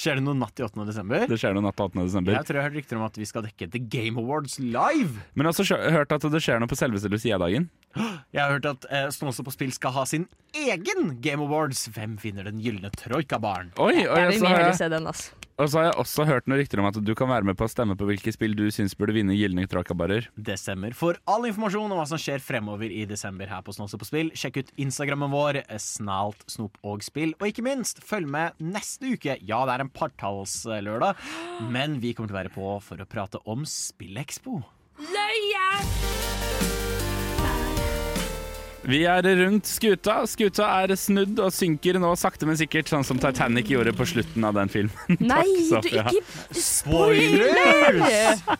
Skjer 0.00 0.16
det 0.16 0.24
noe 0.24 0.36
natt 0.38 0.54
til 0.56 0.64
8. 0.64 0.84
desember? 0.88 1.24
Det 1.28 1.36
skjer 1.40 1.56
noe 1.56 1.64
natt 1.66 1.76
til 1.76 1.90
8. 1.90 2.04
desember. 2.06 2.32
Jeg 2.32 2.48
tror 2.48 2.56
jeg 2.56 2.62
har 2.62 2.70
hørt 2.70 2.78
rykter 2.78 3.00
om 3.00 3.04
at 3.04 3.18
vi 3.20 3.26
skal 3.28 3.44
dekke 3.44 3.66
The 3.74 3.82
Game 3.92 4.20
Awards 4.22 4.56
live. 4.62 5.24
Men 5.34 5.44
jeg 5.44 5.50
har 5.50 5.64
også 5.64 5.80
hørt 5.96 6.14
at 6.16 6.24
det 6.32 6.40
skjer 6.44 6.62
noe 6.62 6.70
på 6.70 6.78
selveste 6.78 7.10
Lucia-dagen. 7.12 7.68
Jeg 8.30 8.38
har 8.44 8.52
hørt 8.54 8.66
at 8.70 8.84
eh, 8.94 9.08
Snåsa 9.10 9.42
på 9.42 9.50
spill 9.50 9.72
skal 9.74 9.90
ha 9.96 10.04
sin 10.06 10.28
egen 10.54 11.16
Game 11.20 11.42
Awards. 11.42 11.82
Hvem 11.90 12.14
finner 12.22 12.46
den 12.46 12.60
gylne 12.62 12.92
troikabaren? 12.94 13.72
Oi, 13.82 14.04
oi, 14.04 14.04
Jeg 14.06 14.28
vil 14.30 14.38
så 14.38 14.46
mye 14.46 14.60
heller 14.60 14.78
se 14.78 14.88
den, 14.92 15.08
ass. 15.10 15.24
Og 15.60 15.68
så 15.68 15.76
har 15.76 15.90
jeg 15.90 15.98
også 16.00 16.24
hørt 16.24 16.46
noen 16.48 16.62
rykter 16.62 16.80
om 16.80 16.86
at 16.88 16.96
du 17.04 17.10
kan 17.18 17.28
være 17.28 17.44
med 17.44 17.56
på 17.60 17.66
å 17.66 17.70
stemme 17.70 17.92
på 17.98 18.06
hvilke 18.08 18.32
spill 18.32 18.54
du 18.56 18.64
syns 18.72 18.94
burde 18.96 19.12
vinne 19.18 19.36
Gylne 19.36 19.66
trakabarer. 19.68 20.30
Det 20.32 20.56
stemmer. 20.56 20.94
For 20.96 21.20
all 21.28 21.44
informasjon 21.50 21.92
om 21.92 22.00
hva 22.00 22.06
som 22.08 22.20
skjer 22.20 22.40
fremover 22.40 22.88
i 22.88 23.04
desember 23.08 23.50
her 23.50 23.60
på 23.66 23.74
Snåse 23.76 24.00
på 24.00 24.08
spill, 24.08 24.32
sjekk 24.32 24.62
ut 24.62 24.72
Instagrammen 24.80 25.32
vår, 25.34 25.60
Snalt, 25.82 26.46
Snop 26.48 26.80
og 26.80 27.04
Spill. 27.04 27.36
Og 27.42 27.50
ikke 27.50 27.66
minst, 27.66 28.00
følg 28.06 28.30
med 28.32 28.56
neste 28.64 29.12
uke. 29.12 29.36
Ja, 29.44 29.60
det 29.68 29.76
er 29.76 29.84
en 29.84 29.92
partallslørdag, 29.92 31.20
men 31.68 32.00
vi 32.00 32.14
kommer 32.16 32.32
til 32.32 32.38
å 32.38 32.40
være 32.40 32.56
på 32.56 32.74
for 32.88 33.04
å 33.04 33.10
prate 33.10 33.44
om 33.44 33.68
Spillekspo. 33.68 34.62
Løye! 35.12 36.29
Vi 38.82 39.02
er 39.04 39.22
rundt 39.36 39.68
skuta. 39.68 40.22
Skuta 40.30 40.64
er 40.80 40.94
snudd 40.96 41.38
og 41.44 41.52
synker 41.52 41.98
nå 42.00 42.14
sakte, 42.18 42.46
men 42.48 42.56
sikkert, 42.56 42.88
sånn 42.88 43.04
som 43.04 43.18
Titanic 43.20 43.68
gjorde 43.68 43.92
på 43.96 44.06
slutten 44.08 44.46
av 44.48 44.54
den 44.56 44.70
filmen. 44.72 45.18
Nei, 45.20 45.42
du 45.44 45.66
Sofia. 45.74 46.06
ikke 46.08 46.60
Spoilers! 46.62 48.40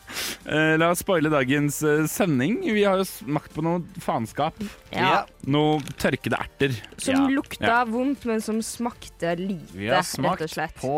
Eh, 0.51 0.73
La 0.81 0.89
oss 0.91 0.99
spoile 1.03 1.29
dagens 1.31 1.77
eh, 1.87 2.03
sending. 2.09 2.57
Vi 2.65 2.81
har 2.83 2.97
jo 2.99 3.05
smakt 3.07 3.53
på 3.55 3.63
noe 3.63 3.81
faenskap. 4.03 4.57
Ja. 4.91 5.21
Noe 5.47 5.79
tørkede 6.01 6.35
erter. 6.41 6.73
Som 6.99 7.15
Ja. 7.15 7.27
lukta 7.37 7.67
Ja. 7.69 7.81
vondt, 7.87 8.25
men 8.27 8.41
som 8.43 8.59
smakte 8.65 9.35
lite, 9.39 9.71
rett 9.71 9.71
og 9.71 9.71
slett. 9.71 9.77
Vi 9.77 9.87
har 9.93 10.03
smakt 10.03 10.81
på 10.81 10.95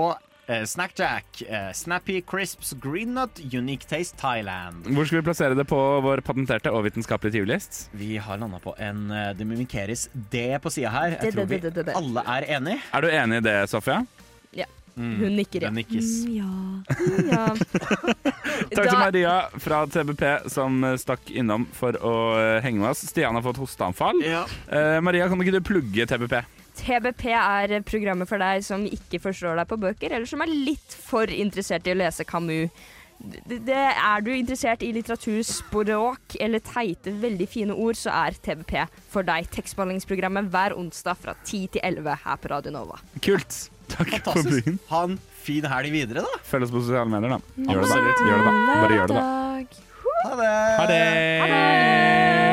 Snackjack, 0.48 1.42
eh, 1.48 1.72
Snappy 1.72 2.22
Crisps 2.22 2.74
Green 2.84 3.14
Nut, 3.14 3.40
Unique 3.54 3.88
Taste 3.88 4.18
Thailand. 4.20 4.84
Hvor 4.92 5.08
skal 5.08 5.22
vi 5.22 5.26
plassere 5.30 5.56
det 5.56 5.66
på 5.70 5.80
vår 6.04 6.22
patenterte 6.26 6.72
og 6.72 6.84
vitenskapelige 6.84 7.40
tyvelist? 7.40 7.86
Vi 7.96 8.18
har 8.18 8.42
landa 8.42 8.60
på 8.60 8.76
en 8.78 9.06
eh, 9.12 9.32
Det 9.38 9.48
mimikeres 9.48 10.10
D 10.14 10.58
på 10.60 10.72
sida 10.74 10.92
her. 10.92 11.18
Jeg 11.22 11.34
tror 11.34 11.48
vi 11.48 11.62
alle 11.96 12.26
er 12.38 12.50
enig. 12.58 12.80
Er 12.94 13.02
du 13.02 13.08
enig 13.08 13.40
i 13.40 13.46
det, 13.48 13.58
Sofia? 13.72 14.02
Ja. 14.54 14.68
Mm. 14.96 15.16
Hun 15.22 15.36
nikker, 15.40 15.64
ja. 15.64 15.70
Det 15.70 15.76
nikkes. 15.80 16.10
ja. 16.30 16.52
Takk 18.76 18.90
til 18.90 19.00
Maria 19.00 19.36
fra 19.64 19.84
TBP 19.90 20.26
som 20.54 20.84
eh, 20.86 20.98
stakk 21.02 21.32
innom 21.34 21.66
for 21.74 21.98
å 21.98 22.14
eh, 22.38 22.60
henge 22.66 22.84
med 22.84 22.92
oss. 22.92 23.06
Stian 23.10 23.34
har 23.38 23.46
fått 23.46 23.62
hosteanfall. 23.64 24.22
Ja. 24.26 24.44
Eh, 24.70 25.00
Maria, 25.04 25.30
kan 25.32 25.42
ikke 25.42 25.56
du 25.58 25.64
plugge 25.66 26.06
TBP? 26.10 26.44
TBP 26.84 27.30
er 27.32 27.78
programmet 27.88 28.30
for 28.30 28.42
deg 28.42 28.64
som 28.66 28.84
ikke 28.88 29.22
forstår 29.24 29.62
deg 29.62 29.70
på 29.70 29.80
bøker, 29.80 30.12
eller 30.12 30.30
som 30.30 30.44
er 30.44 30.52
litt 30.52 30.98
for 31.00 31.32
interessert 31.32 31.88
i 31.88 31.94
å 31.96 32.00
lese 32.02 32.26
Camus. 32.28 32.70
Det, 33.24 33.62
det 33.64 33.78
Er 33.78 34.24
du 34.26 34.34
interessert 34.34 34.82
i 34.84 34.90
litteraturspråk 34.92 36.36
eller 36.44 36.60
teite, 36.66 37.14
veldig 37.22 37.48
fine 37.48 37.76
ord, 37.76 37.96
så 37.96 38.12
er 38.26 38.36
TBP 38.36 38.74
for 39.14 39.24
deg. 39.28 39.48
Tekstbehandlingsprogrammet 39.54 40.50
hver 40.52 40.76
onsdag 40.76 41.22
fra 41.22 41.38
10 41.46 41.70
til 41.78 41.86
11 41.86 42.18
her 42.26 42.42
på 42.42 42.52
Radio 42.52 42.76
Nova. 42.76 43.00
Kult. 43.24 43.62
Takk 43.94 44.18
for 44.26 44.50
byen. 44.50 44.80
Ha 44.90 45.04
en 45.08 45.20
fin 45.44 45.68
helg 45.70 45.94
videre, 45.94 46.26
da. 46.26 46.42
Følg 46.50 46.68
oss 46.68 46.74
på 46.74 46.84
sosiale 46.84 47.08
medier, 47.12 47.38
da. 47.38 47.40
Gjør 47.70 47.86
det, 47.86 47.92
da. 47.92 48.02
Gjør 48.28 48.42
det, 48.42 48.48
da. 48.50 48.56
Bare 48.74 48.98
gjør 48.98 49.14
det, 49.14 49.22
da. 49.22 49.30
Ha 50.24 50.36
det. 50.40 50.52
Ha 50.80 50.90
det! 50.92 52.53